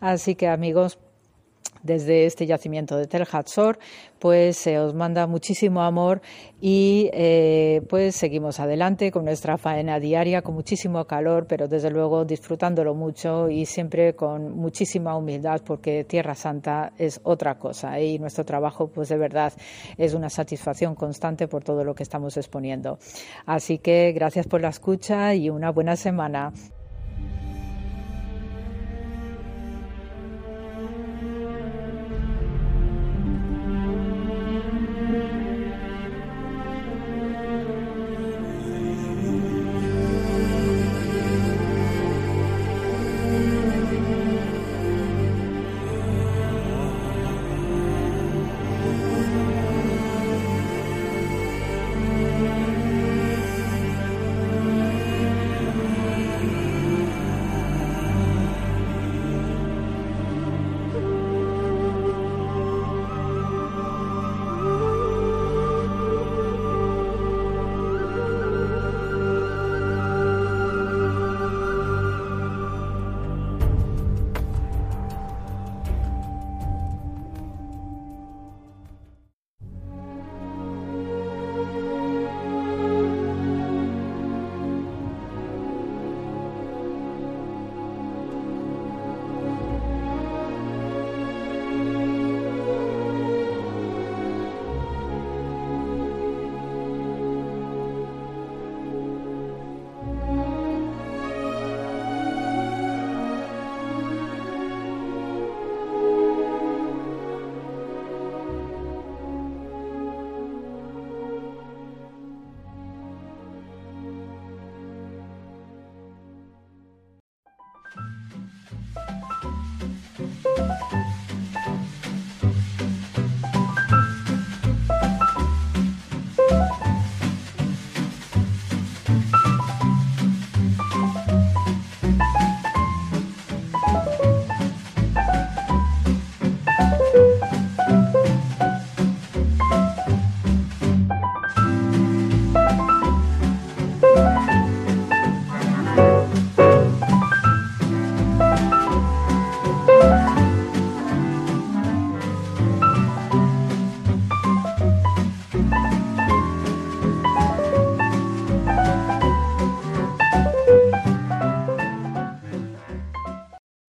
Así 0.00 0.34
que, 0.34 0.48
amigos, 0.48 0.98
desde 1.82 2.26
este 2.26 2.46
yacimiento 2.46 2.96
de 2.96 3.06
Tel 3.06 3.26
Hatzor, 3.30 3.78
pues 4.18 4.56
se 4.56 4.78
os 4.78 4.94
manda 4.94 5.26
muchísimo 5.26 5.82
amor 5.82 6.22
y 6.60 7.10
eh, 7.12 7.82
pues 7.88 8.16
seguimos 8.16 8.60
adelante 8.60 9.10
con 9.10 9.24
nuestra 9.24 9.58
faena 9.58 9.98
diaria 9.98 10.42
con 10.42 10.54
muchísimo 10.54 11.04
calor, 11.06 11.46
pero 11.48 11.68
desde 11.68 11.90
luego 11.90 12.24
disfrutándolo 12.24 12.94
mucho 12.94 13.48
y 13.48 13.66
siempre 13.66 14.14
con 14.14 14.56
muchísima 14.56 15.16
humildad 15.16 15.60
porque 15.64 16.04
Tierra 16.04 16.34
Santa 16.34 16.92
es 16.98 17.20
otra 17.24 17.58
cosa 17.58 18.00
y 18.00 18.18
nuestro 18.18 18.44
trabajo 18.44 18.88
pues 18.88 19.08
de 19.08 19.16
verdad 19.16 19.52
es 19.96 20.14
una 20.14 20.30
satisfacción 20.30 20.94
constante 20.94 21.48
por 21.48 21.64
todo 21.64 21.84
lo 21.84 21.94
que 21.94 22.02
estamos 22.02 22.36
exponiendo. 22.36 22.98
Así 23.46 23.78
que 23.78 24.12
gracias 24.12 24.46
por 24.46 24.60
la 24.60 24.68
escucha 24.68 25.34
y 25.34 25.50
una 25.50 25.70
buena 25.70 25.96
semana. 25.96 26.52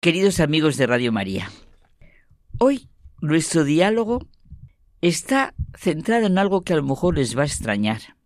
Queridos 0.01 0.39
amigos 0.39 0.77
de 0.77 0.87
Radio 0.87 1.11
María, 1.11 1.51
hoy 2.61 2.89
nuestro 3.20 3.65
diálogo 3.65 4.29
está 5.01 5.57
centrado 5.77 6.29
en 6.29 6.39
algo 6.39 6.62
que 6.62 6.73
a 6.73 6.77
lo 6.77 6.85
mejor 6.85 7.19
les 7.19 7.37
va 7.37 7.43
a 7.43 7.47
extrañar. 7.47 8.16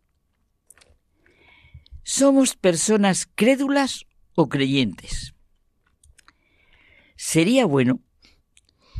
¿Somos 2.02 2.56
personas 2.56 3.26
crédulas 3.34 4.04
o 4.34 4.50
creyentes? 4.50 5.34
Sería 7.16 7.64
bueno 7.64 8.00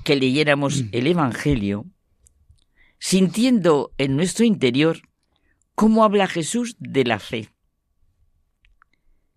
que 0.03 0.17
leyéramos 0.17 0.85
mm. 0.85 0.89
el 0.93 1.07
Evangelio 1.09 1.85
sintiendo 2.99 3.93
en 3.99 4.17
nuestro 4.17 4.47
interior 4.47 5.03
cómo 5.75 6.05
habla 6.05 6.27
Jesús 6.27 6.77
de 6.79 7.05
la 7.05 7.19
fe. 7.19 7.52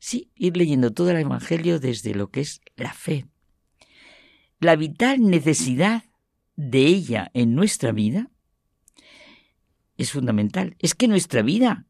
Sí, 0.07 0.29
ir 0.35 0.55
leyendo 0.55 0.93
todo 0.93 1.09
el 1.09 1.17
Evangelio 1.17 1.79
desde 1.79 2.13
lo 2.13 2.29
que 2.29 2.41
es 2.41 2.61
la 2.75 2.93
fe. 2.93 3.25
La 4.59 4.75
vital 4.75 5.19
necesidad 5.19 6.03
de 6.55 6.85
ella 6.85 7.31
en 7.33 7.55
nuestra 7.55 7.91
vida 7.91 8.29
es 9.97 10.11
fundamental. 10.11 10.75
Es 10.77 10.93
que 10.93 11.07
nuestra 11.07 11.41
vida, 11.41 11.87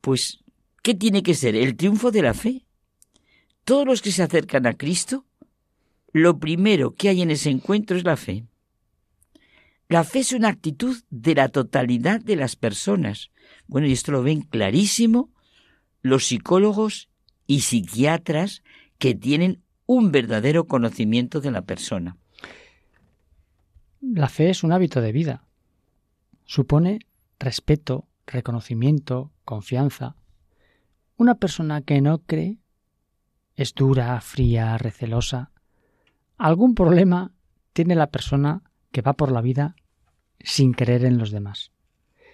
pues, 0.00 0.42
¿qué 0.82 0.94
tiene 0.94 1.22
que 1.22 1.34
ser? 1.34 1.54
El 1.54 1.76
triunfo 1.76 2.10
de 2.10 2.22
la 2.22 2.34
fe. 2.34 2.66
Todos 3.62 3.86
los 3.86 4.02
que 4.02 4.10
se 4.10 4.24
acercan 4.24 4.66
a 4.66 4.76
Cristo, 4.76 5.26
lo 6.12 6.40
primero 6.40 6.96
que 6.96 7.08
hay 7.08 7.22
en 7.22 7.30
ese 7.30 7.50
encuentro 7.50 7.96
es 7.96 8.02
la 8.02 8.16
fe. 8.16 8.46
La 9.88 10.02
fe 10.02 10.18
es 10.18 10.32
una 10.32 10.48
actitud 10.48 11.00
de 11.10 11.36
la 11.36 11.50
totalidad 11.50 12.20
de 12.20 12.34
las 12.34 12.56
personas. 12.56 13.30
Bueno, 13.68 13.86
y 13.86 13.92
esto 13.92 14.10
lo 14.10 14.24
ven 14.24 14.40
clarísimo 14.40 15.35
los 16.06 16.26
psicólogos 16.26 17.08
y 17.46 17.60
psiquiatras 17.60 18.62
que 18.98 19.14
tienen 19.14 19.62
un 19.86 20.12
verdadero 20.12 20.66
conocimiento 20.66 21.40
de 21.40 21.50
la 21.50 21.62
persona. 21.62 22.16
La 24.00 24.28
fe 24.28 24.50
es 24.50 24.62
un 24.62 24.72
hábito 24.72 25.00
de 25.00 25.12
vida. 25.12 25.44
Supone 26.44 27.00
respeto, 27.38 28.06
reconocimiento, 28.26 29.32
confianza. 29.44 30.16
Una 31.16 31.36
persona 31.36 31.82
que 31.82 32.00
no 32.00 32.18
cree 32.18 32.58
es 33.54 33.74
dura, 33.74 34.20
fría, 34.20 34.78
recelosa. 34.78 35.50
Algún 36.36 36.74
problema 36.74 37.32
tiene 37.72 37.94
la 37.94 38.08
persona 38.08 38.62
que 38.92 39.02
va 39.02 39.14
por 39.14 39.32
la 39.32 39.40
vida 39.40 39.74
sin 40.38 40.72
creer 40.72 41.04
en 41.04 41.18
los 41.18 41.30
demás, 41.30 41.72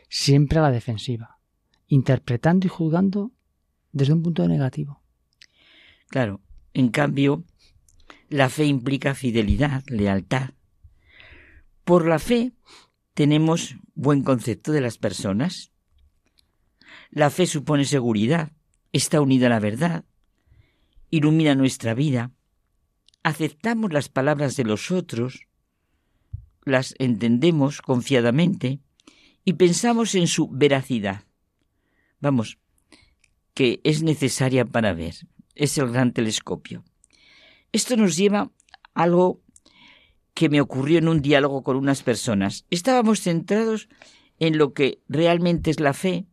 siempre 0.09 0.59
a 0.59 0.63
la 0.63 0.71
defensiva, 0.71 1.39
interpretando 1.87 2.67
y 2.67 2.71
juzgando 2.71 3.33
desde 3.93 4.13
un 4.13 4.23
punto 4.23 4.47
negativo. 4.49 5.03
Claro, 6.09 6.41
en 6.75 6.89
cambio, 6.89 7.45
la 8.29 8.49
fe 8.49 8.65
implica 8.65 9.15
fidelidad, 9.15 9.85
lealtad. 9.87 10.51
Por 11.85 12.07
la 12.07 12.19
fe 12.19 12.53
tenemos 13.15 13.77
buen 13.95 14.23
concepto 14.23 14.73
de 14.73 14.81
las 14.81 14.99
personas. 14.99 15.73
La 17.11 17.31
fe 17.31 17.47
supone 17.47 17.85
seguridad, 17.85 18.53
está 18.93 19.21
unida 19.21 19.47
a 19.47 19.51
la 19.51 19.61
verdad, 19.61 20.05
ilumina 21.11 21.55
nuestra 21.55 21.95
vida, 21.95 22.33
aceptamos 23.23 23.93
las 23.93 24.09
palabras 24.09 24.57
de 24.57 24.65
los 24.65 24.91
otros, 24.91 25.47
las 26.65 26.95
entendemos 26.99 27.83
confiadamente 27.83 28.81
y 29.45 29.55
pensamos 29.55 30.15
en 30.15 30.27
su 30.27 30.49
veracidad. 30.49 31.25
Vamos, 32.21 32.59
que 33.55 33.81
es 33.85 34.03
necesaria 34.03 34.65
para 34.65 34.95
ver. 34.95 35.15
Es 35.55 35.77
el 35.79 35.91
gran 35.91 36.13
telescopio. 36.13 36.85
Esto 37.73 37.97
nos 37.97 38.17
lleva 38.17 38.51
a 38.95 39.03
algo 39.03 39.41
que 40.35 40.49
me 40.49 40.61
ocurrió 40.61 40.99
en 40.99 41.09
un 41.09 41.21
diálogo 41.21 41.63
con 41.63 41.77
unas 41.77 42.03
personas. 42.03 42.65
Estábamos 42.71 43.21
centrados 43.21 43.89
en 44.39 44.59
lo 44.59 44.73
que 44.73 45.01
realmente 45.09 45.71
es 45.71 45.81
la 45.81 45.93
fe, 45.93 46.27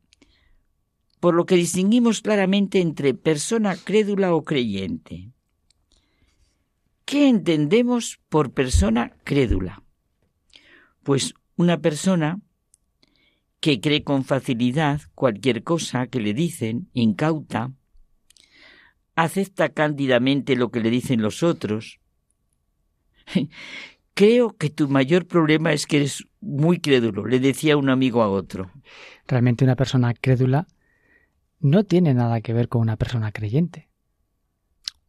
por 1.19 1.33
lo 1.33 1.45
que 1.45 1.55
distinguimos 1.55 2.21
claramente 2.21 2.79
entre 2.79 3.13
persona 3.13 3.75
crédula 3.75 4.33
o 4.33 4.43
creyente. 4.43 5.31
¿Qué 7.05 7.27
entendemos 7.27 8.19
por 8.29 8.53
persona 8.53 9.17
crédula? 9.23 9.83
Pues 11.03 11.33
una 11.55 11.81
persona 11.81 12.39
que 13.59 13.81
cree 13.81 14.03
con 14.03 14.23
facilidad 14.23 15.01
cualquier 15.15 15.63
cosa 15.63 16.07
que 16.07 16.21
le 16.21 16.33
dicen, 16.33 16.89
incauta, 16.93 17.71
acepta 19.15 19.69
cándidamente 19.69 20.55
lo 20.55 20.71
que 20.71 20.79
le 20.79 20.89
dicen 20.89 21.21
los 21.21 21.43
otros. 21.43 21.99
Creo 24.13 24.55
que 24.57 24.69
tu 24.69 24.89
mayor 24.89 25.27
problema 25.27 25.71
es 25.71 25.85
que 25.85 25.97
eres 25.97 26.25
muy 26.41 26.79
crédulo, 26.79 27.25
le 27.25 27.39
decía 27.39 27.77
un 27.77 27.89
amigo 27.89 28.21
a 28.21 28.29
otro. 28.29 28.71
Realmente 29.27 29.63
una 29.63 29.75
persona 29.75 30.13
crédula 30.13 30.67
no 31.59 31.83
tiene 31.83 32.13
nada 32.13 32.41
que 32.41 32.53
ver 32.53 32.69
con 32.69 32.81
una 32.81 32.97
persona 32.97 33.31
creyente. 33.31 33.89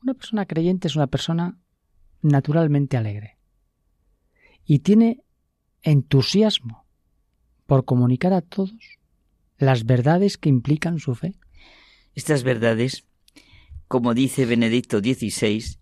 Una 0.02 0.14
persona 0.14 0.46
creyente 0.46 0.88
es 0.88 0.96
una 0.96 1.06
persona 1.06 1.58
naturalmente 2.22 2.96
alegre 2.96 3.38
y 4.64 4.80
tiene 4.80 5.22
entusiasmo 5.82 6.86
por 7.70 7.84
comunicar 7.84 8.32
a 8.32 8.40
todos 8.40 8.98
las 9.56 9.84
verdades 9.84 10.38
que 10.38 10.48
implican 10.48 10.98
su 10.98 11.14
fe. 11.14 11.34
Estas 12.16 12.42
verdades, 12.42 13.04
como 13.86 14.12
dice 14.12 14.44
Benedicto 14.44 14.98
XVI, 14.98 15.78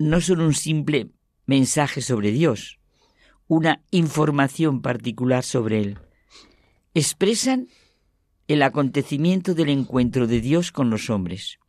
no 0.00 0.20
son 0.20 0.40
un 0.40 0.52
simple 0.52 1.10
mensaje 1.46 2.00
sobre 2.00 2.32
Dios, 2.32 2.80
una 3.46 3.84
información 3.92 4.82
particular 4.82 5.44
sobre 5.44 5.78
Él. 5.78 5.98
Expresan 6.92 7.68
el 8.48 8.60
acontecimiento 8.60 9.54
del 9.54 9.68
encuentro 9.68 10.26
de 10.26 10.40
Dios 10.40 10.72
con 10.72 10.90
los 10.90 11.08
hombres, 11.08 11.60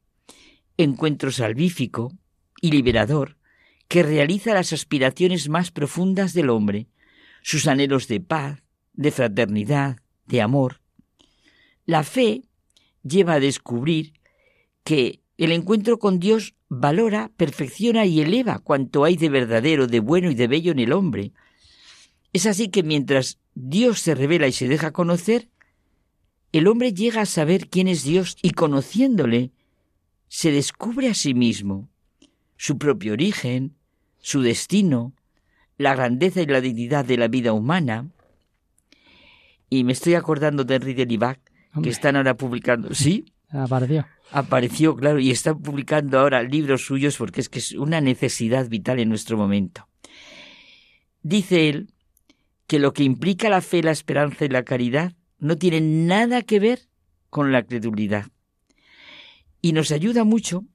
encuentro 0.77 1.31
salvífico 1.31 2.11
y 2.59 2.71
liberador 2.71 3.37
que 3.87 4.01
realiza 4.01 4.55
las 4.55 4.73
aspiraciones 4.73 5.47
más 5.47 5.69
profundas 5.69 6.33
del 6.33 6.49
hombre, 6.49 6.87
sus 7.43 7.67
anhelos 7.67 8.07
de 8.07 8.19
paz, 8.19 8.62
de 8.93 9.11
fraternidad, 9.11 9.97
de 10.27 10.41
amor. 10.41 10.81
La 11.85 12.03
fe 12.03 12.43
lleva 13.03 13.33
a 13.33 13.39
descubrir 13.39 14.13
que 14.83 15.21
el 15.37 15.51
encuentro 15.51 15.99
con 15.99 16.19
Dios 16.19 16.55
valora, 16.69 17.31
perfecciona 17.35 18.05
y 18.05 18.21
eleva 18.21 18.59
cuanto 18.59 19.03
hay 19.03 19.15
de 19.15 19.29
verdadero, 19.29 19.87
de 19.87 19.99
bueno 19.99 20.31
y 20.31 20.35
de 20.35 20.47
bello 20.47 20.71
en 20.71 20.79
el 20.79 20.93
hombre. 20.93 21.31
Es 22.31 22.45
así 22.45 22.69
que 22.69 22.83
mientras 22.83 23.39
Dios 23.55 23.99
se 23.99 24.15
revela 24.15 24.47
y 24.47 24.51
se 24.51 24.67
deja 24.67 24.91
conocer, 24.91 25.49
el 26.51 26.67
hombre 26.67 26.93
llega 26.93 27.21
a 27.21 27.25
saber 27.25 27.69
quién 27.69 27.87
es 27.87 28.03
Dios 28.03 28.37
y 28.41 28.51
conociéndole, 28.51 29.51
se 30.27 30.51
descubre 30.51 31.09
a 31.09 31.13
sí 31.13 31.33
mismo, 31.33 31.89
su 32.57 32.77
propio 32.77 33.13
origen, 33.13 33.75
su 34.19 34.41
destino, 34.41 35.13
la 35.77 35.95
grandeza 35.95 36.41
y 36.41 36.45
la 36.45 36.61
dignidad 36.61 37.05
de 37.05 37.17
la 37.17 37.27
vida 37.27 37.53
humana. 37.53 38.09
Y 39.73 39.83
me 39.83 39.93
estoy 39.93 40.13
acordando 40.13 40.63
de 40.63 40.75
Henry 40.75 40.93
de 40.93 41.07
Libac, 41.07 41.39
que 41.81 41.89
están 41.89 42.15
ahora 42.15 42.37
publicando. 42.37 42.93
¿Sí? 42.93 43.25
Apareció. 43.49 44.05
Apareció, 44.31 44.95
claro, 44.95 45.19
y 45.19 45.31
están 45.31 45.63
publicando 45.63 46.19
ahora 46.19 46.43
libros 46.43 46.85
suyos 46.85 47.17
porque 47.17 47.41
es 47.41 47.49
que 47.49 47.57
es 47.57 47.71
una 47.71 47.99
necesidad 47.99 48.69
vital 48.69 48.99
en 48.99 49.09
nuestro 49.09 49.35
momento. 49.35 49.89
Dice 51.23 51.69
él 51.69 51.91
que 52.67 52.77
lo 52.77 52.93
que 52.93 53.03
implica 53.03 53.49
la 53.49 53.61
fe, 53.61 53.81
la 53.81 53.89
esperanza 53.89 54.45
y 54.45 54.49
la 54.49 54.61
caridad 54.61 55.13
no 55.39 55.57
tiene 55.57 55.81
nada 55.81 56.43
que 56.43 56.59
ver 56.59 56.81
con 57.31 57.51
la 57.51 57.63
credulidad. 57.63 58.27
Y 59.59 59.73
nos 59.73 59.89
ayuda 59.91 60.23
mucho 60.23 60.65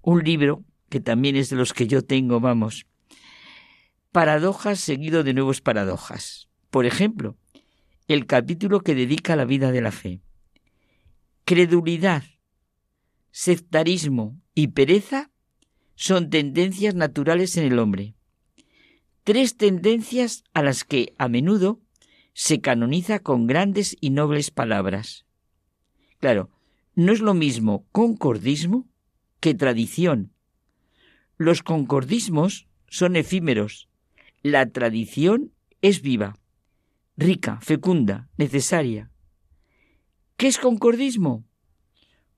un 0.00 0.24
libro 0.24 0.64
que 0.88 1.00
también 1.00 1.36
es 1.36 1.50
de 1.50 1.56
los 1.56 1.74
que 1.74 1.86
yo 1.86 2.00
tengo, 2.00 2.40
vamos, 2.40 2.86
paradojas 4.10 4.80
seguido 4.80 5.22
de 5.22 5.34
nuevos 5.34 5.60
paradojas. 5.60 6.48
Por 6.70 6.86
ejemplo, 6.86 7.36
el 8.08 8.26
capítulo 8.26 8.80
que 8.80 8.94
dedica 8.94 9.32
a 9.32 9.36
la 9.36 9.44
vida 9.44 9.72
de 9.72 9.80
la 9.80 9.92
fe. 9.92 10.20
Credulidad, 11.44 12.24
sectarismo 13.30 14.40
y 14.54 14.68
pereza 14.68 15.30
son 15.94 16.30
tendencias 16.30 16.94
naturales 16.94 17.56
en 17.56 17.64
el 17.64 17.78
hombre. 17.78 18.14
Tres 19.24 19.56
tendencias 19.56 20.44
a 20.54 20.62
las 20.62 20.84
que 20.84 21.14
a 21.18 21.28
menudo 21.28 21.80
se 22.32 22.60
canoniza 22.60 23.18
con 23.20 23.46
grandes 23.46 23.96
y 24.00 24.10
nobles 24.10 24.50
palabras. 24.50 25.26
Claro, 26.18 26.50
no 26.94 27.12
es 27.12 27.20
lo 27.20 27.34
mismo 27.34 27.86
concordismo 27.92 28.88
que 29.40 29.54
tradición. 29.54 30.32
Los 31.38 31.62
concordismos 31.62 32.68
son 32.88 33.16
efímeros 33.16 33.88
la 34.46 34.70
tradición 34.70 35.52
es 35.82 36.02
viva, 36.02 36.38
rica, 37.16 37.58
fecunda, 37.60 38.28
necesaria. 38.36 39.10
¿Qué 40.36 40.48
es 40.48 40.58
concordismo? 40.58 41.44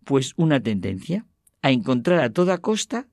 Pues 0.05 0.33
una 0.37 0.61
tendencia 0.61 1.27
a 1.63 1.71
encontrar 1.71 2.21
a 2.21 2.31
toda 2.31 2.59
costa 2.59 3.09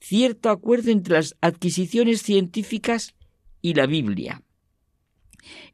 cierto 0.00 0.50
acuerdo 0.50 0.90
entre 0.90 1.14
las 1.14 1.36
adquisiciones 1.40 2.22
científicas 2.22 3.14
y 3.60 3.74
la 3.74 3.86
Biblia. 3.86 4.42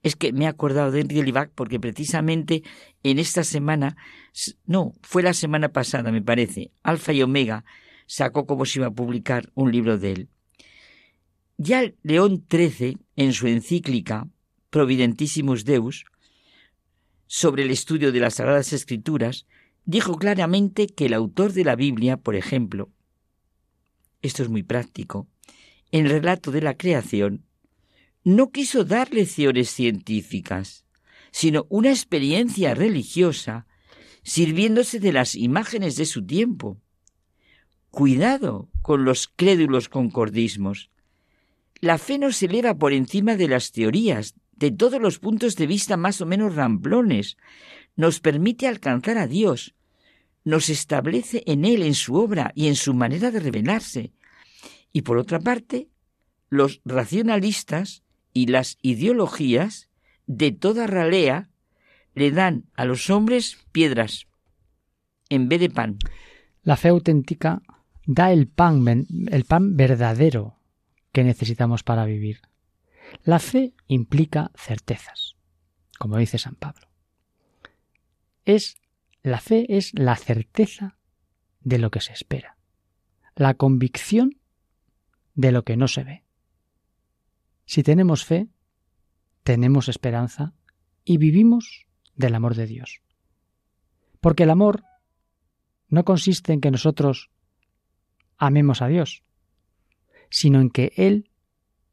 Es 0.03 0.17
que 0.17 0.33
me 0.33 0.45
he 0.45 0.49
acordado 0.49 0.91
de 0.91 1.01
Henry 1.01 1.23
Libac 1.23 1.53
porque 1.55 1.79
precisamente 1.79 2.63
en 3.03 3.19
esta 3.19 3.45
semana, 3.45 3.97
no, 4.67 4.93
fue 5.03 5.23
la 5.23 5.33
semana 5.33 5.71
pasada 5.71 6.11
me 6.11 6.23
parece, 6.23 6.73
Alfa 6.83 7.13
y 7.13 7.23
Omega 7.23 7.65
sacó 8.07 8.47
como 8.47 8.65
se 8.65 8.81
iba 8.81 8.89
a 8.89 8.93
publicar 8.93 9.51
un 9.55 9.71
libro 9.71 9.99
de 9.99 10.13
él. 10.13 10.29
Ya 11.57 11.93
León 12.03 12.45
XIII, 12.51 12.99
en 13.17 13.33
su 13.33 13.47
encíclica 13.47 14.29
Providentissimus 14.71 15.65
Deus, 15.65 16.05
sobre 17.27 17.65
el 17.65 17.71
estudio 17.71 18.13
de 18.13 18.21
las 18.21 18.35
Sagradas 18.35 18.73
Escrituras, 18.73 19.47
dijo 19.85 20.17
claramente 20.17 20.87
que 20.87 21.07
el 21.07 21.15
autor 21.15 21.53
de 21.53 21.65
la 21.65 21.77
Biblia, 21.77 22.17
por 22.17 22.35
ejemplo, 22.35 22.91
esto 24.23 24.43
es 24.43 24.49
muy 24.49 24.63
práctico, 24.63 25.29
en 25.93 26.07
el 26.07 26.13
relato 26.13 26.51
de 26.51 26.63
la 26.63 26.77
creación, 26.77 27.45
no 28.23 28.51
quiso 28.51 28.85
dar 28.85 29.13
lecciones 29.13 29.71
científicas, 29.71 30.85
sino 31.31 31.67
una 31.69 31.91
experiencia 31.91 32.75
religiosa, 32.75 33.67
sirviéndose 34.23 35.01
de 35.01 35.13
las 35.13 35.35
imágenes 35.35 35.97
de 35.97 36.07
su 36.07 36.25
tiempo. 36.25 36.81
Cuidado 37.91 38.69
con 38.83 39.05
los 39.05 39.29
crédulos 39.29 39.89
concordismos. 39.89 40.91
La 41.81 41.99
fe 41.99 42.19
no 42.19 42.31
se 42.31 42.47
eleva 42.47 42.75
por 42.77 42.93
encima 42.93 43.37
de 43.37 43.49
las 43.49 43.73
teorías, 43.73 44.35
de 44.61 44.71
todos 44.71 45.01
los 45.01 45.19
puntos 45.19 45.57
de 45.57 45.67
vista 45.67 45.97
más 45.97 46.21
o 46.21 46.27
menos 46.27 46.55
ramplones, 46.55 47.39
nos 47.97 48.21
permite 48.21 48.69
alcanzar 48.69 49.17
a 49.17 49.27
Dios, 49.27 49.75
nos 50.45 50.69
establece 50.69 51.43
en 51.47 51.65
Él, 51.65 51.83
en 51.83 51.95
su 51.95 52.15
obra 52.15 52.53
y 52.55 52.69
en 52.69 52.77
su 52.77 52.93
manera 52.93 53.31
de 53.31 53.41
revelarse. 53.41 54.13
Y 54.93 55.03
por 55.03 55.17
otra 55.17 55.41
parte, 55.41 55.89
los 56.51 56.83
racionalistas 56.85 58.03
y 58.35 58.47
las 58.47 58.77
ideologías 58.83 59.89
de 60.27 60.53
toda 60.53 60.87
ralea 60.87 61.49
le 62.15 62.31
dan 62.31 62.67
a 62.75 62.85
los 62.85 63.09
hombres 63.09 63.57
piedras 63.73 64.27
en 65.31 65.49
vez 65.49 65.61
de 65.61 65.71
pan. 65.71 65.97
La 66.63 66.77
fe 66.77 66.89
auténtica 66.89 67.63
da 68.05 68.31
el 68.31 68.47
pan, 68.47 69.07
el 69.31 69.45
pan 69.45 69.77
verdadero 69.77 70.59
que 71.13 71.25
necesitamos 71.25 71.83
para 71.83 72.05
vivir. 72.05 72.43
La 73.23 73.39
fe 73.39 73.75
implica 73.87 74.51
certezas, 74.55 75.37
como 75.99 76.17
dice 76.17 76.39
San 76.39 76.55
Pablo. 76.55 76.89
Es 78.45 78.77
la 79.23 79.41
fe 79.41 79.77
es 79.77 79.93
la 79.95 80.17
certeza 80.17 80.97
de 81.61 81.79
lo 81.79 81.91
que 81.91 82.01
se 82.01 82.13
espera, 82.13 82.57
la 83.35 83.55
convicción 83.55 84.41
de 85.35 85.53
lo 85.53 85.65
que 85.65 85.77
no 85.77 85.89
se 85.89 86.05
ve. 86.05 86.25
Si 87.67 87.83
tenemos 87.83 88.25
fe, 88.25 88.49
tenemos 89.43 89.89
esperanza 89.89 90.55
y 91.05 91.19
vivimos 91.19 91.87
del 92.15 92.35
amor 92.35 92.55
de 92.55 92.67
Dios. 92.67 93.03
Porque 94.21 94.45
el 94.45 94.51
amor 94.51 94.85
no 95.89 96.05
consiste 96.05 96.53
en 96.53 96.61
que 96.61 96.71
nosotros 96.71 97.31
amemos 98.37 98.83
a 98.83 98.89
Dios, 98.89 99.23
sino 100.31 100.61
en 100.61 100.71
que 100.71 100.93
Él 100.97 101.30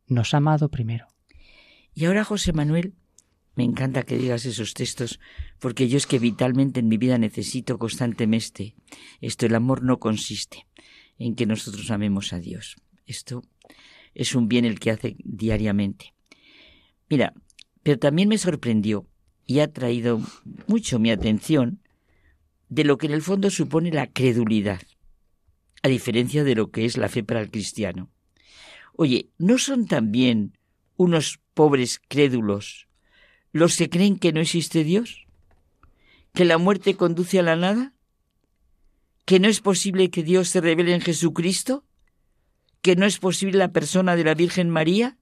nos 0.07 0.33
ha 0.33 0.37
amado 0.37 0.69
primero. 0.69 1.07
Y 1.93 2.05
ahora, 2.05 2.23
José 2.23 2.53
Manuel, 2.53 2.93
me 3.55 3.63
encanta 3.63 4.03
que 4.03 4.17
digas 4.17 4.45
esos 4.45 4.73
textos, 4.73 5.19
porque 5.59 5.87
yo 5.87 5.97
es 5.97 6.05
que 6.05 6.19
vitalmente 6.19 6.79
en 6.79 6.87
mi 6.87 6.97
vida 6.97 7.17
necesito 7.17 7.79
constantemente 7.79 8.75
esto. 9.19 9.45
El 9.45 9.55
amor 9.55 9.83
no 9.83 9.97
consiste 9.97 10.67
en 11.17 11.35
que 11.35 11.47
nosotros 11.47 11.89
amemos 11.89 12.33
a 12.33 12.39
Dios. 12.39 12.75
Esto 13.07 13.41
es 14.13 14.35
un 14.35 14.47
bien 14.47 14.65
el 14.65 14.79
que 14.79 14.91
hace 14.91 15.15
diariamente. 15.23 16.13
Mira, 17.09 17.33
pero 17.81 17.97
también 17.97 18.29
me 18.29 18.37
sorprendió 18.37 19.07
y 19.45 19.59
ha 19.59 19.71
traído 19.71 20.21
mucho 20.67 20.99
mi 20.99 21.09
atención 21.09 21.81
de 22.69 22.83
lo 22.83 22.97
que 22.97 23.07
en 23.07 23.13
el 23.13 23.21
fondo 23.21 23.49
supone 23.49 23.91
la 23.91 24.07
credulidad, 24.07 24.81
a 25.81 25.87
diferencia 25.87 26.43
de 26.43 26.53
lo 26.53 26.69
que 26.69 26.85
es 26.85 26.97
la 26.97 27.09
fe 27.09 27.23
para 27.23 27.41
el 27.41 27.49
cristiano. 27.49 28.11
Oye, 28.99 29.29
¿no 29.37 29.59
son 29.59 29.85
también 29.85 30.57
unos 30.95 31.39
pobres 31.53 32.01
crédulos 32.07 32.87
los 33.51 33.77
que 33.77 33.89
creen 33.89 34.17
que 34.17 34.33
no 34.33 34.41
existe 34.41 34.83
Dios? 34.83 35.27
¿Que 36.33 36.45
la 36.45 36.57
muerte 36.57 36.95
conduce 36.95 37.37
a 37.37 37.43
la 37.43 37.55
nada? 37.55 37.93
¿Que 39.25 39.39
no 39.39 39.47
es 39.47 39.61
posible 39.61 40.09
que 40.09 40.23
Dios 40.23 40.49
se 40.49 40.61
revele 40.61 40.95
en 40.95 41.01
Jesucristo? 41.01 41.85
¿Que 42.81 42.95
no 42.95 43.05
es 43.05 43.19
posible 43.19 43.59
la 43.59 43.71
persona 43.71 44.15
de 44.15 44.23
la 44.23 44.33
Virgen 44.33 44.71
María? 44.71 45.19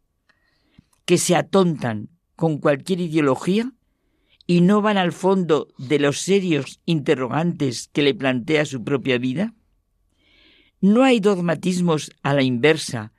¿Que 1.03 1.17
se 1.17 1.35
atontan 1.35 2.09
con 2.37 2.59
cualquier 2.59 3.01
ideología 3.01 3.73
y 4.47 4.61
no 4.61 4.81
van 4.81 4.97
al 4.97 5.11
fondo 5.11 5.67
de 5.77 5.99
los 5.99 6.19
serios 6.19 6.79
interrogantes 6.85 7.89
que 7.91 8.03
le 8.03 8.13
plantea 8.13 8.63
su 8.63 8.85
propia 8.85 9.17
vida? 9.17 9.53
¿No 10.79 11.03
hay 11.03 11.19
dogmatismos 11.19 12.11
a 12.23 12.33
la 12.33 12.41
inversa 12.41 13.11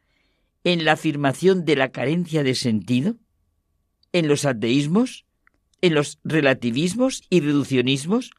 en 0.67 0.85
la 0.85 0.93
afirmación 0.93 1.65
de 1.65 1.77
la 1.77 1.91
carencia 1.93 2.43
de 2.43 2.57
sentido? 2.57 3.15
¿En 4.13 4.27
los 4.27 4.45
ateísmos? 4.45 5.25
¿En 5.81 5.95
los 5.95 6.19
relativismos 6.25 7.23
y 7.31 7.39
reduccionismos? 7.39 8.33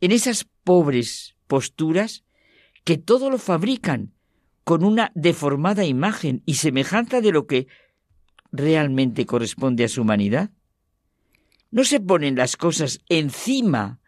¿En 0.00 0.10
esas 0.10 0.44
pobres 0.64 1.36
posturas 1.46 2.24
que 2.82 2.98
todo 2.98 3.30
lo 3.30 3.38
fabrican 3.38 4.12
con 4.64 4.82
una 4.82 5.12
deformada 5.14 5.84
imagen 5.84 6.42
y 6.46 6.54
semejanza 6.54 7.20
de 7.20 7.30
lo 7.30 7.46
que 7.46 7.68
realmente 8.50 9.24
corresponde 9.24 9.84
a 9.84 9.88
su 9.88 10.02
humanidad? 10.02 10.50
No 11.70 11.84
se 11.84 12.00
ponen 12.00 12.34
las 12.34 12.56
cosas 12.56 12.98
encima. 13.08 14.00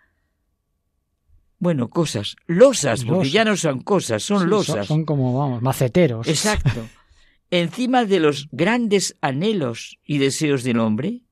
Bueno, 1.60 1.88
cosas, 1.88 2.34
losas, 2.48 3.04
porque 3.04 3.30
ya 3.30 3.44
no 3.44 3.56
son 3.56 3.80
cosas, 3.80 4.24
son 4.24 4.50
losas. 4.50 4.88
Son, 4.88 5.04
como, 5.04 5.38
vamos, 5.38 5.62
maceteros. 5.62 6.26
Exacto. 6.26 6.88
encima 7.50 8.04
de 8.04 8.20
los 8.20 8.48
grandes 8.52 9.16
anhelos 9.20 9.98
y 10.04 10.18
deseos 10.18 10.62
del 10.62 10.78
hombre. 10.78 11.22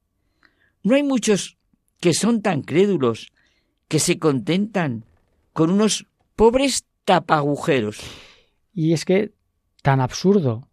No 0.82 0.94
hay 0.94 1.02
muchos 1.02 1.56
que 2.00 2.14
son 2.14 2.42
tan 2.42 2.62
crédulos, 2.62 3.32
que 3.88 3.98
se 3.98 4.18
contentan 4.18 5.04
con 5.52 5.70
unos 5.70 6.06
pobres 6.34 6.86
tapagujeros. 7.04 8.00
Y 8.72 8.92
es 8.92 9.04
que 9.04 9.34
tan 9.82 10.00
absurdo 10.00 10.68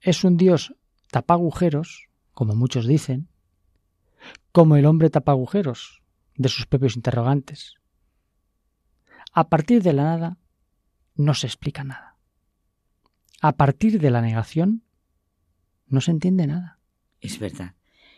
es 0.00 0.24
un 0.24 0.36
Dios 0.36 0.74
tapagujeros, 1.10 2.08
como 2.32 2.54
muchos 2.54 2.86
dicen, 2.86 3.28
como 4.52 4.76
el 4.76 4.86
hombre 4.86 5.10
tapagujeros 5.10 6.02
de 6.36 6.48
sus 6.48 6.66
propios 6.66 6.96
interrogantes. 6.96 7.74
A 9.32 9.48
partir 9.48 9.82
de 9.82 9.92
la 9.92 10.04
nada 10.04 10.38
no 11.14 11.34
se 11.34 11.46
explica 11.46 11.84
nada. 11.84 12.09
A 13.40 13.52
partir 13.56 13.98
de 14.00 14.10
la 14.10 14.20
negación 14.20 14.84
no 15.86 16.00
se 16.00 16.10
entiende 16.10 16.46
nada. 16.46 16.78
Es 17.20 17.38
verdad. 17.38 17.74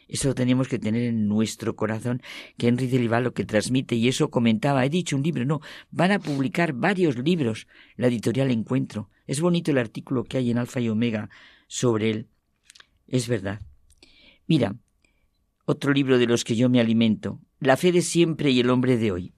Eso 0.09 0.35
tenemos 0.35 0.69
que 0.69 0.79
tener 0.79 1.05
en 1.05 1.27
nuestro 1.27 1.75
corazón, 1.75 2.21
que 2.59 2.69
Henry 2.69 2.87
de 2.87 3.21
lo 3.21 3.33
que 3.33 3.47
transmite, 3.47 3.95
y 3.95 4.09
eso 4.09 4.31
comentaba, 4.31 4.85
he 4.85 4.91
dicho 4.91 5.17
un 5.17 5.23
libro, 5.23 5.45
no, 5.47 5.61
van 5.91 6.11
a 6.11 6.19
publicar 6.19 6.75
varios 6.75 7.17
libros, 7.17 7.67
la 7.97 8.09
editorial 8.09 8.51
Encuentro. 8.51 9.09
Es 9.27 9.41
bonito 9.41 9.71
el 9.71 9.79
artículo 9.79 10.25
que 10.25 10.37
hay 10.37 10.51
en 10.51 10.59
Alfa 10.59 10.81
y 10.81 10.91
Omega 10.91 11.31
sobre 11.67 12.11
él. 12.11 12.29
Es 13.07 13.29
verdad. 13.29 13.63
Mira, 14.47 14.77
otro 15.65 15.93
libro 15.93 16.19
de 16.19 16.27
los 16.27 16.45
que 16.45 16.57
yo 16.57 16.69
me 16.69 16.81
alimento, 16.81 17.41
La 17.61 17.77
fe 17.77 17.93
de 17.93 18.03
siempre 18.03 18.51
y 18.51 18.61
el 18.61 18.71
hombre 18.71 18.99
de 18.99 19.13
hoy. 19.13 19.35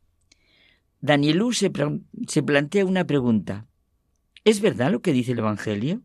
Danielú 1.00 1.52
se, 1.52 1.70
se 2.26 2.42
plantea 2.42 2.86
una 2.86 3.06
pregunta. 3.06 3.66
¿Es 4.44 4.60
verdad 4.60 4.92
lo 4.92 5.00
que 5.00 5.12
dice 5.12 5.32
el 5.32 5.38
Evangelio? 5.38 6.02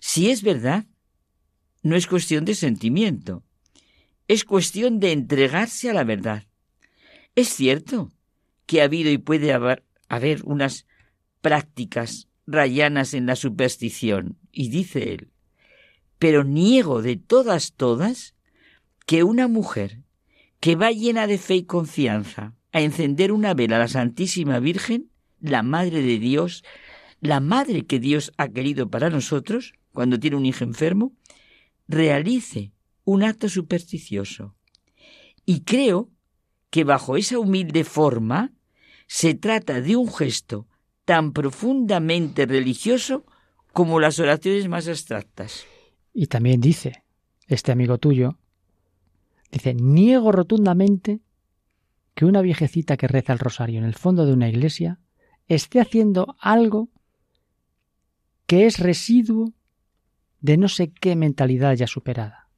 Si 0.00 0.30
es 0.30 0.42
verdad, 0.42 0.86
no 1.82 1.96
es 1.96 2.06
cuestión 2.06 2.44
de 2.44 2.54
sentimiento, 2.54 3.44
es 4.26 4.44
cuestión 4.44 5.00
de 5.00 5.12
entregarse 5.12 5.88
a 5.88 5.94
la 5.94 6.04
verdad. 6.04 6.44
Es 7.34 7.48
cierto 7.48 8.10
que 8.66 8.82
ha 8.82 8.84
habido 8.84 9.10
y 9.10 9.18
puede 9.18 9.52
haber, 9.52 9.82
unas 10.44 10.86
prácticas 11.40 12.28
rayanas 12.46 13.14
en 13.14 13.26
la 13.26 13.36
superstición, 13.36 14.38
y 14.52 14.68
dice 14.70 15.14
él, 15.14 15.30
pero 16.18 16.44
niego 16.44 17.02
de 17.02 17.16
todas, 17.16 17.72
todas, 17.74 18.34
que 19.06 19.22
una 19.22 19.48
mujer 19.48 20.02
que 20.60 20.74
va 20.76 20.90
llena 20.90 21.26
de 21.26 21.38
fe 21.38 21.56
y 21.56 21.62
confianza 21.64 22.54
a 22.72 22.80
encender 22.80 23.32
una 23.32 23.54
vela 23.54 23.76
a 23.76 23.80
la 23.80 23.88
Santísima 23.88 24.58
Virgen, 24.58 25.10
la 25.40 25.62
Madre 25.62 26.02
de 26.02 26.18
Dios, 26.18 26.64
la 27.20 27.40
Madre 27.40 27.86
que 27.86 27.98
Dios 27.98 28.32
ha 28.36 28.48
querido 28.48 28.90
para 28.90 29.10
nosotros, 29.10 29.74
cuando 29.92 30.20
tiene 30.20 30.36
un 30.36 30.46
hijo 30.46 30.64
enfermo, 30.64 31.12
realice 31.88 32.72
un 33.04 33.22
acto 33.22 33.48
supersticioso. 33.48 34.54
Y 35.44 35.60
creo 35.60 36.10
que 36.70 36.84
bajo 36.84 37.16
esa 37.16 37.38
humilde 37.38 37.84
forma 37.84 38.52
se 39.06 39.34
trata 39.34 39.80
de 39.80 39.96
un 39.96 40.12
gesto 40.12 40.66
tan 41.04 41.32
profundamente 41.32 42.44
religioso 42.44 43.24
como 43.72 43.98
las 43.98 44.18
oraciones 44.18 44.68
más 44.68 44.86
abstractas. 44.88 45.64
Y 46.12 46.26
también 46.26 46.60
dice, 46.60 47.04
este 47.46 47.72
amigo 47.72 47.98
tuyo, 47.98 48.38
dice, 49.50 49.72
niego 49.72 50.32
rotundamente 50.32 51.20
que 52.14 52.26
una 52.26 52.42
viejecita 52.42 52.96
que 52.96 53.08
reza 53.08 53.32
el 53.32 53.38
rosario 53.38 53.78
en 53.78 53.84
el 53.84 53.94
fondo 53.94 54.26
de 54.26 54.34
una 54.34 54.48
iglesia 54.48 55.00
esté 55.46 55.80
haciendo 55.80 56.36
algo 56.40 56.90
que 58.48 58.64
es 58.64 58.78
residuo 58.78 59.52
de 60.40 60.56
no 60.56 60.68
sé 60.68 60.90
qué 60.90 61.14
mentalidad 61.16 61.74
ya 61.74 61.86
superada. 61.86 62.48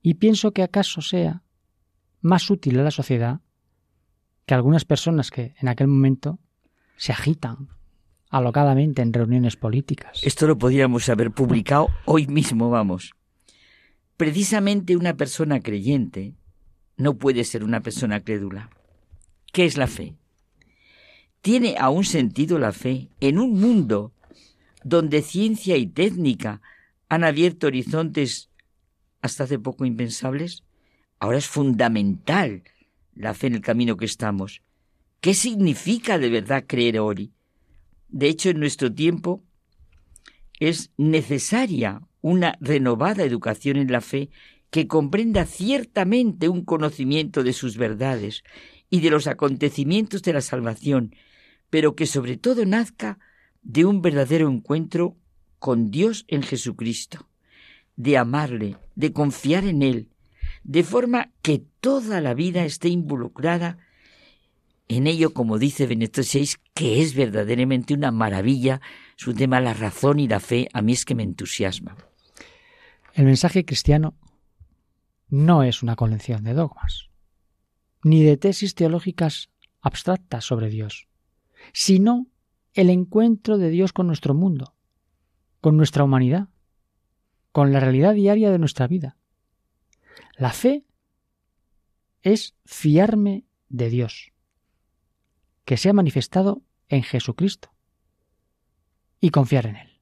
Y 0.00 0.14
pienso 0.14 0.52
que 0.52 0.62
acaso 0.62 1.02
sea 1.02 1.42
más 2.20 2.48
útil 2.50 2.78
a 2.78 2.84
la 2.84 2.92
sociedad 2.92 3.40
que 4.46 4.54
algunas 4.54 4.84
personas 4.84 5.32
que 5.32 5.56
en 5.60 5.66
aquel 5.66 5.88
momento 5.88 6.38
se 6.96 7.10
agitan 7.10 7.68
alocadamente 8.30 9.02
en 9.02 9.12
reuniones 9.12 9.56
políticas. 9.56 10.22
Esto 10.22 10.46
lo 10.46 10.56
podríamos 10.56 11.08
haber 11.08 11.32
publicado 11.32 11.88
hoy 12.04 12.28
mismo, 12.28 12.70
vamos. 12.70 13.12
Precisamente 14.16 14.96
una 14.96 15.16
persona 15.16 15.58
creyente 15.60 16.36
no 16.96 17.18
puede 17.18 17.42
ser 17.42 17.64
una 17.64 17.80
persona 17.80 18.20
crédula. 18.20 18.70
¿Qué 19.52 19.64
es 19.64 19.76
la 19.76 19.88
fe? 19.88 20.14
¿Tiene 21.40 21.74
aún 21.76 22.04
sentido 22.04 22.60
la 22.60 22.70
fe 22.70 23.08
en 23.18 23.40
un 23.40 23.60
mundo 23.60 24.12
donde 24.84 25.22
ciencia 25.22 25.76
y 25.76 25.86
técnica 25.86 26.60
han 27.08 27.24
abierto 27.24 27.66
horizontes 27.66 28.50
hasta 29.22 29.44
hace 29.44 29.58
poco 29.58 29.84
impensables? 29.84 30.62
Ahora 31.18 31.38
es 31.38 31.46
fundamental 31.46 32.62
la 33.14 33.34
fe 33.34 33.48
en 33.48 33.54
el 33.54 33.60
camino 33.60 33.96
que 33.96 34.04
estamos. 34.04 34.62
¿Qué 35.20 35.34
significa 35.34 36.18
de 36.18 36.28
verdad 36.28 36.64
creer 36.66 37.00
hoy? 37.00 37.32
De 38.08 38.28
hecho, 38.28 38.50
en 38.50 38.60
nuestro 38.60 38.92
tiempo 38.92 39.42
es 40.60 40.90
necesaria 40.96 42.02
una 42.20 42.56
renovada 42.60 43.24
educación 43.24 43.76
en 43.76 43.90
la 43.90 44.00
fe 44.00 44.30
que 44.70 44.86
comprenda 44.86 45.46
ciertamente 45.46 46.48
un 46.48 46.64
conocimiento 46.64 47.42
de 47.42 47.52
sus 47.52 47.76
verdades 47.76 48.42
y 48.90 49.00
de 49.00 49.10
los 49.10 49.26
acontecimientos 49.26 50.22
de 50.22 50.32
la 50.32 50.40
salvación, 50.40 51.14
pero 51.70 51.94
que 51.96 52.06
sobre 52.06 52.36
todo 52.36 52.64
nazca 52.66 53.18
de 53.64 53.84
un 53.84 54.02
verdadero 54.02 54.48
encuentro 54.48 55.16
con 55.58 55.90
Dios 55.90 56.24
en 56.28 56.42
Jesucristo, 56.42 57.28
de 57.96 58.18
amarle, 58.18 58.76
de 58.94 59.12
confiar 59.12 59.64
en 59.64 59.82
Él, 59.82 60.10
de 60.62 60.84
forma 60.84 61.32
que 61.42 61.64
toda 61.80 62.20
la 62.20 62.34
vida 62.34 62.64
esté 62.64 62.88
involucrada 62.88 63.78
en 64.88 65.06
ello, 65.06 65.32
como 65.32 65.58
dice 65.58 65.86
Benedicto 65.86 66.22
XVI, 66.22 66.56
que 66.74 67.00
es 67.00 67.14
verdaderamente 67.14 67.94
una 67.94 68.10
maravilla, 68.10 68.82
su 69.16 69.32
tema 69.32 69.60
la 69.60 69.72
razón 69.72 70.20
y 70.20 70.28
la 70.28 70.40
fe, 70.40 70.68
a 70.74 70.82
mí 70.82 70.92
es 70.92 71.06
que 71.06 71.14
me 71.14 71.22
entusiasma. 71.22 71.96
El 73.14 73.24
mensaje 73.24 73.64
cristiano 73.64 74.14
no 75.28 75.62
es 75.62 75.82
una 75.82 75.96
colección 75.96 76.44
de 76.44 76.52
dogmas, 76.52 77.08
ni 78.02 78.22
de 78.22 78.36
tesis 78.36 78.74
teológicas 78.74 79.48
abstractas 79.80 80.44
sobre 80.44 80.68
Dios, 80.68 81.08
sino 81.72 82.26
el 82.74 82.90
encuentro 82.90 83.56
de 83.56 83.70
Dios 83.70 83.92
con 83.92 84.06
nuestro 84.06 84.34
mundo, 84.34 84.74
con 85.60 85.76
nuestra 85.76 86.04
humanidad, 86.04 86.48
con 87.52 87.72
la 87.72 87.80
realidad 87.80 88.14
diaria 88.14 88.50
de 88.50 88.58
nuestra 88.58 88.88
vida. 88.88 89.16
La 90.36 90.52
fe 90.52 90.84
es 92.22 92.56
fiarme 92.64 93.44
de 93.68 93.90
Dios, 93.90 94.32
que 95.64 95.76
se 95.76 95.88
ha 95.88 95.92
manifestado 95.92 96.62
en 96.88 97.02
Jesucristo, 97.04 97.72
y 99.20 99.30
confiar 99.30 99.66
en 99.66 99.76
Él. 99.76 100.00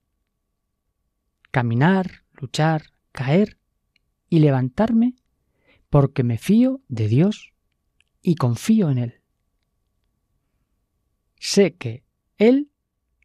Caminar, 1.51 2.25
luchar, 2.33 2.87
caer 3.13 3.59
y 4.31 4.39
levantarme 4.39 5.15
porque 5.91 6.25
me 6.25 6.39
fío 6.39 6.81
de 6.89 7.07
Dios 7.07 7.53
y 8.23 8.37
confío 8.37 8.91
en 8.91 8.99
Él. 8.99 9.23
Sé 11.39 11.75
que 11.75 12.03
Él 12.39 12.71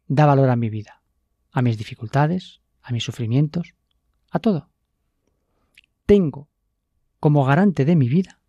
da 0.06 0.26
valor 0.26 0.50
a 0.50 0.56
mi 0.56 0.70
vida, 0.70 1.02
a 1.52 1.62
mis 1.62 1.78
dificultades, 1.78 2.60
a 2.82 2.92
mis 2.92 3.04
sufrimientos, 3.04 3.74
a 4.30 4.38
todo. 4.38 4.70
Tengo 6.06 6.48
como 7.20 7.44
garante 7.44 7.84
de 7.84 7.96
mi 7.96 8.08
vida, 8.08 8.40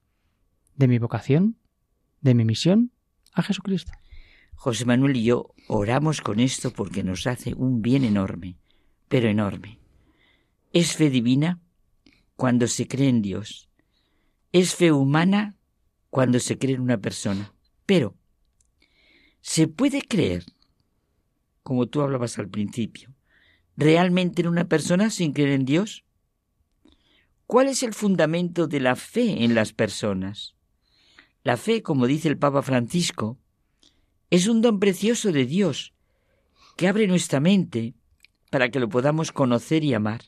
de 0.75 0.87
mi 0.87 0.99
vocación, 0.99 1.57
de 2.21 2.33
mi 2.35 2.45
misión, 2.45 2.91
a 3.33 3.41
Jesucristo. 3.41 3.91
José 4.55 4.85
Manuel 4.85 5.15
y 5.17 5.23
yo 5.23 5.53
oramos 5.67 6.21
con 6.21 6.39
esto 6.39 6.71
porque 6.71 7.03
nos 7.03 7.27
hace 7.27 7.53
un 7.53 7.81
bien 7.81 8.03
enorme, 8.03 8.57
pero 9.07 9.29
enorme. 9.29 9.79
Es 10.73 10.95
fe 10.95 11.09
divina 11.09 11.61
cuando 12.35 12.67
se 12.67 12.87
cree 12.87 13.09
en 13.09 13.21
Dios 13.21 13.69
es 14.51 14.75
fe 14.75 14.91
humana 14.91 15.57
cuando 16.09 16.39
se 16.39 16.57
cree 16.57 16.75
en 16.75 16.81
una 16.81 16.97
persona. 16.97 17.53
Pero, 17.85 18.15
¿se 19.41 19.67
puede 19.67 20.01
creer, 20.01 20.45
como 21.63 21.87
tú 21.87 22.01
hablabas 22.01 22.37
al 22.39 22.49
principio, 22.49 23.13
realmente 23.77 24.41
en 24.41 24.47
una 24.47 24.67
persona 24.67 25.09
sin 25.09 25.33
creer 25.33 25.51
en 25.51 25.65
Dios? 25.65 26.03
¿Cuál 27.45 27.67
es 27.67 27.83
el 27.83 27.93
fundamento 27.93 28.67
de 28.67 28.79
la 28.79 28.95
fe 28.95 29.43
en 29.43 29.55
las 29.55 29.73
personas? 29.73 30.55
La 31.43 31.57
fe, 31.57 31.81
como 31.81 32.05
dice 32.05 32.27
el 32.27 32.37
Papa 32.37 32.61
Francisco, 32.61 33.39
es 34.29 34.47
un 34.47 34.61
don 34.61 34.79
precioso 34.79 35.31
de 35.31 35.45
Dios 35.45 35.93
que 36.77 36.87
abre 36.87 37.07
nuestra 37.07 37.39
mente 37.39 37.95
para 38.51 38.69
que 38.69 38.79
lo 38.79 38.89
podamos 38.89 39.31
conocer 39.31 39.83
y 39.83 39.93
amar. 39.93 40.21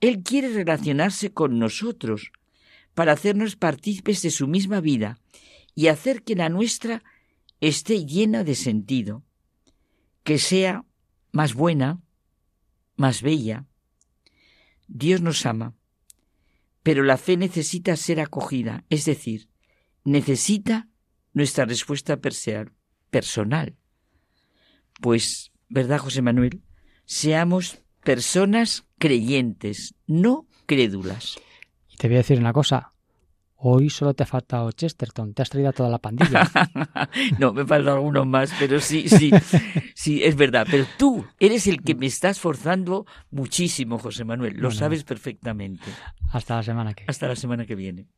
Él 0.00 0.22
quiere 0.22 0.48
relacionarse 0.48 1.32
con 1.32 1.58
nosotros 1.58 2.32
para 2.94 3.12
hacernos 3.12 3.56
partícipes 3.56 4.22
de 4.22 4.30
su 4.30 4.46
misma 4.46 4.80
vida 4.80 5.18
y 5.74 5.88
hacer 5.88 6.22
que 6.22 6.34
la 6.34 6.48
nuestra 6.48 7.02
esté 7.68 8.06
llena 8.06 8.44
de 8.44 8.54
sentido, 8.54 9.24
que 10.22 10.38
sea 10.38 10.84
más 11.32 11.54
buena, 11.54 12.00
más 12.96 13.22
bella. 13.22 13.66
Dios 14.88 15.20
nos 15.20 15.46
ama, 15.46 15.74
pero 16.82 17.02
la 17.02 17.16
fe 17.16 17.36
necesita 17.36 17.96
ser 17.96 18.20
acogida, 18.20 18.84
es 18.90 19.04
decir, 19.04 19.48
necesita 20.04 20.88
nuestra 21.32 21.64
respuesta 21.64 22.18
personal. 22.20 23.76
Pues, 25.00 25.52
¿verdad, 25.68 25.98
José 25.98 26.22
Manuel? 26.22 26.62
Seamos 27.04 27.82
personas 28.02 28.86
creyentes, 28.98 29.94
no 30.06 30.46
crédulas. 30.66 31.38
Te 31.98 32.08
voy 32.08 32.16
a 32.16 32.18
decir 32.18 32.38
una 32.38 32.52
cosa. 32.52 32.92
Hoy 33.58 33.88
solo 33.88 34.12
te 34.12 34.22
ha 34.22 34.26
faltado 34.26 34.70
Chesterton, 34.70 35.32
te 35.32 35.42
has 35.42 35.48
traído 35.48 35.70
a 35.70 35.72
toda 35.72 35.88
la 35.88 35.98
pandilla. 35.98 36.50
no, 37.38 37.52
me 37.52 37.64
falta 37.64 37.94
alguno 37.94 38.24
más, 38.26 38.52
pero 38.58 38.80
sí, 38.80 39.08
sí, 39.08 39.30
sí, 39.94 40.22
es 40.22 40.36
verdad. 40.36 40.66
Pero 40.70 40.84
tú 40.98 41.24
eres 41.38 41.66
el 41.66 41.82
que 41.82 41.94
me 41.94 42.06
estás 42.06 42.38
forzando 42.38 43.06
muchísimo, 43.30 43.98
José 43.98 44.24
Manuel. 44.24 44.56
Lo 44.56 44.70
sabes 44.70 45.04
perfectamente. 45.04 45.86
Hasta 46.32 46.56
la 46.56 46.62
semana 46.62 46.92
que 46.94 47.04
Hasta 47.06 47.28
la 47.28 47.36
semana 47.36 47.64
que 47.64 47.74
viene. 47.74 48.08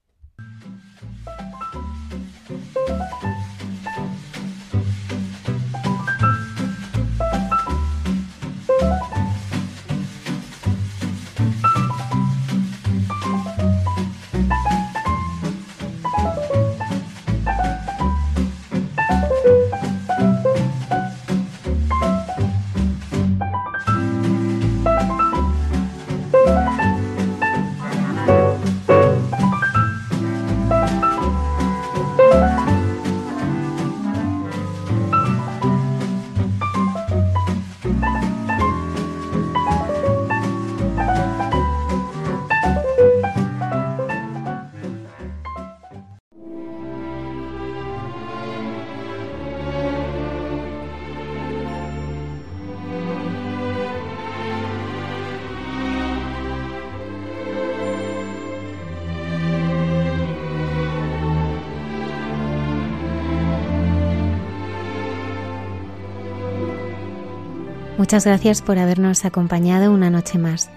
Muchas 68.09 68.25
gracias 68.25 68.63
por 68.63 68.79
habernos 68.79 69.27
acompañado 69.27 69.93
una 69.93 70.09
noche 70.09 70.39
más. 70.39 70.71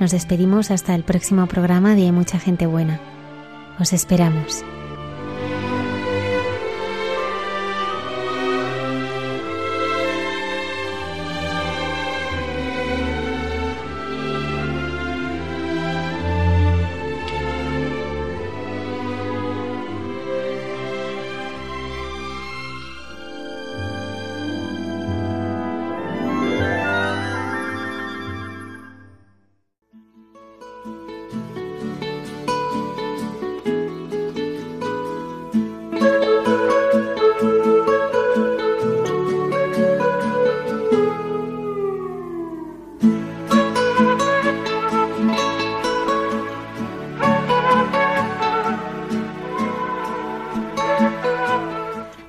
Nos 0.00 0.12
despedimos 0.12 0.70
hasta 0.70 0.94
el 0.94 1.04
próximo 1.04 1.46
programa 1.46 1.94
de 1.94 2.10
Mucha 2.10 2.38
Gente 2.38 2.64
Buena. 2.64 3.02
Os 3.78 3.92
esperamos. 3.92 4.64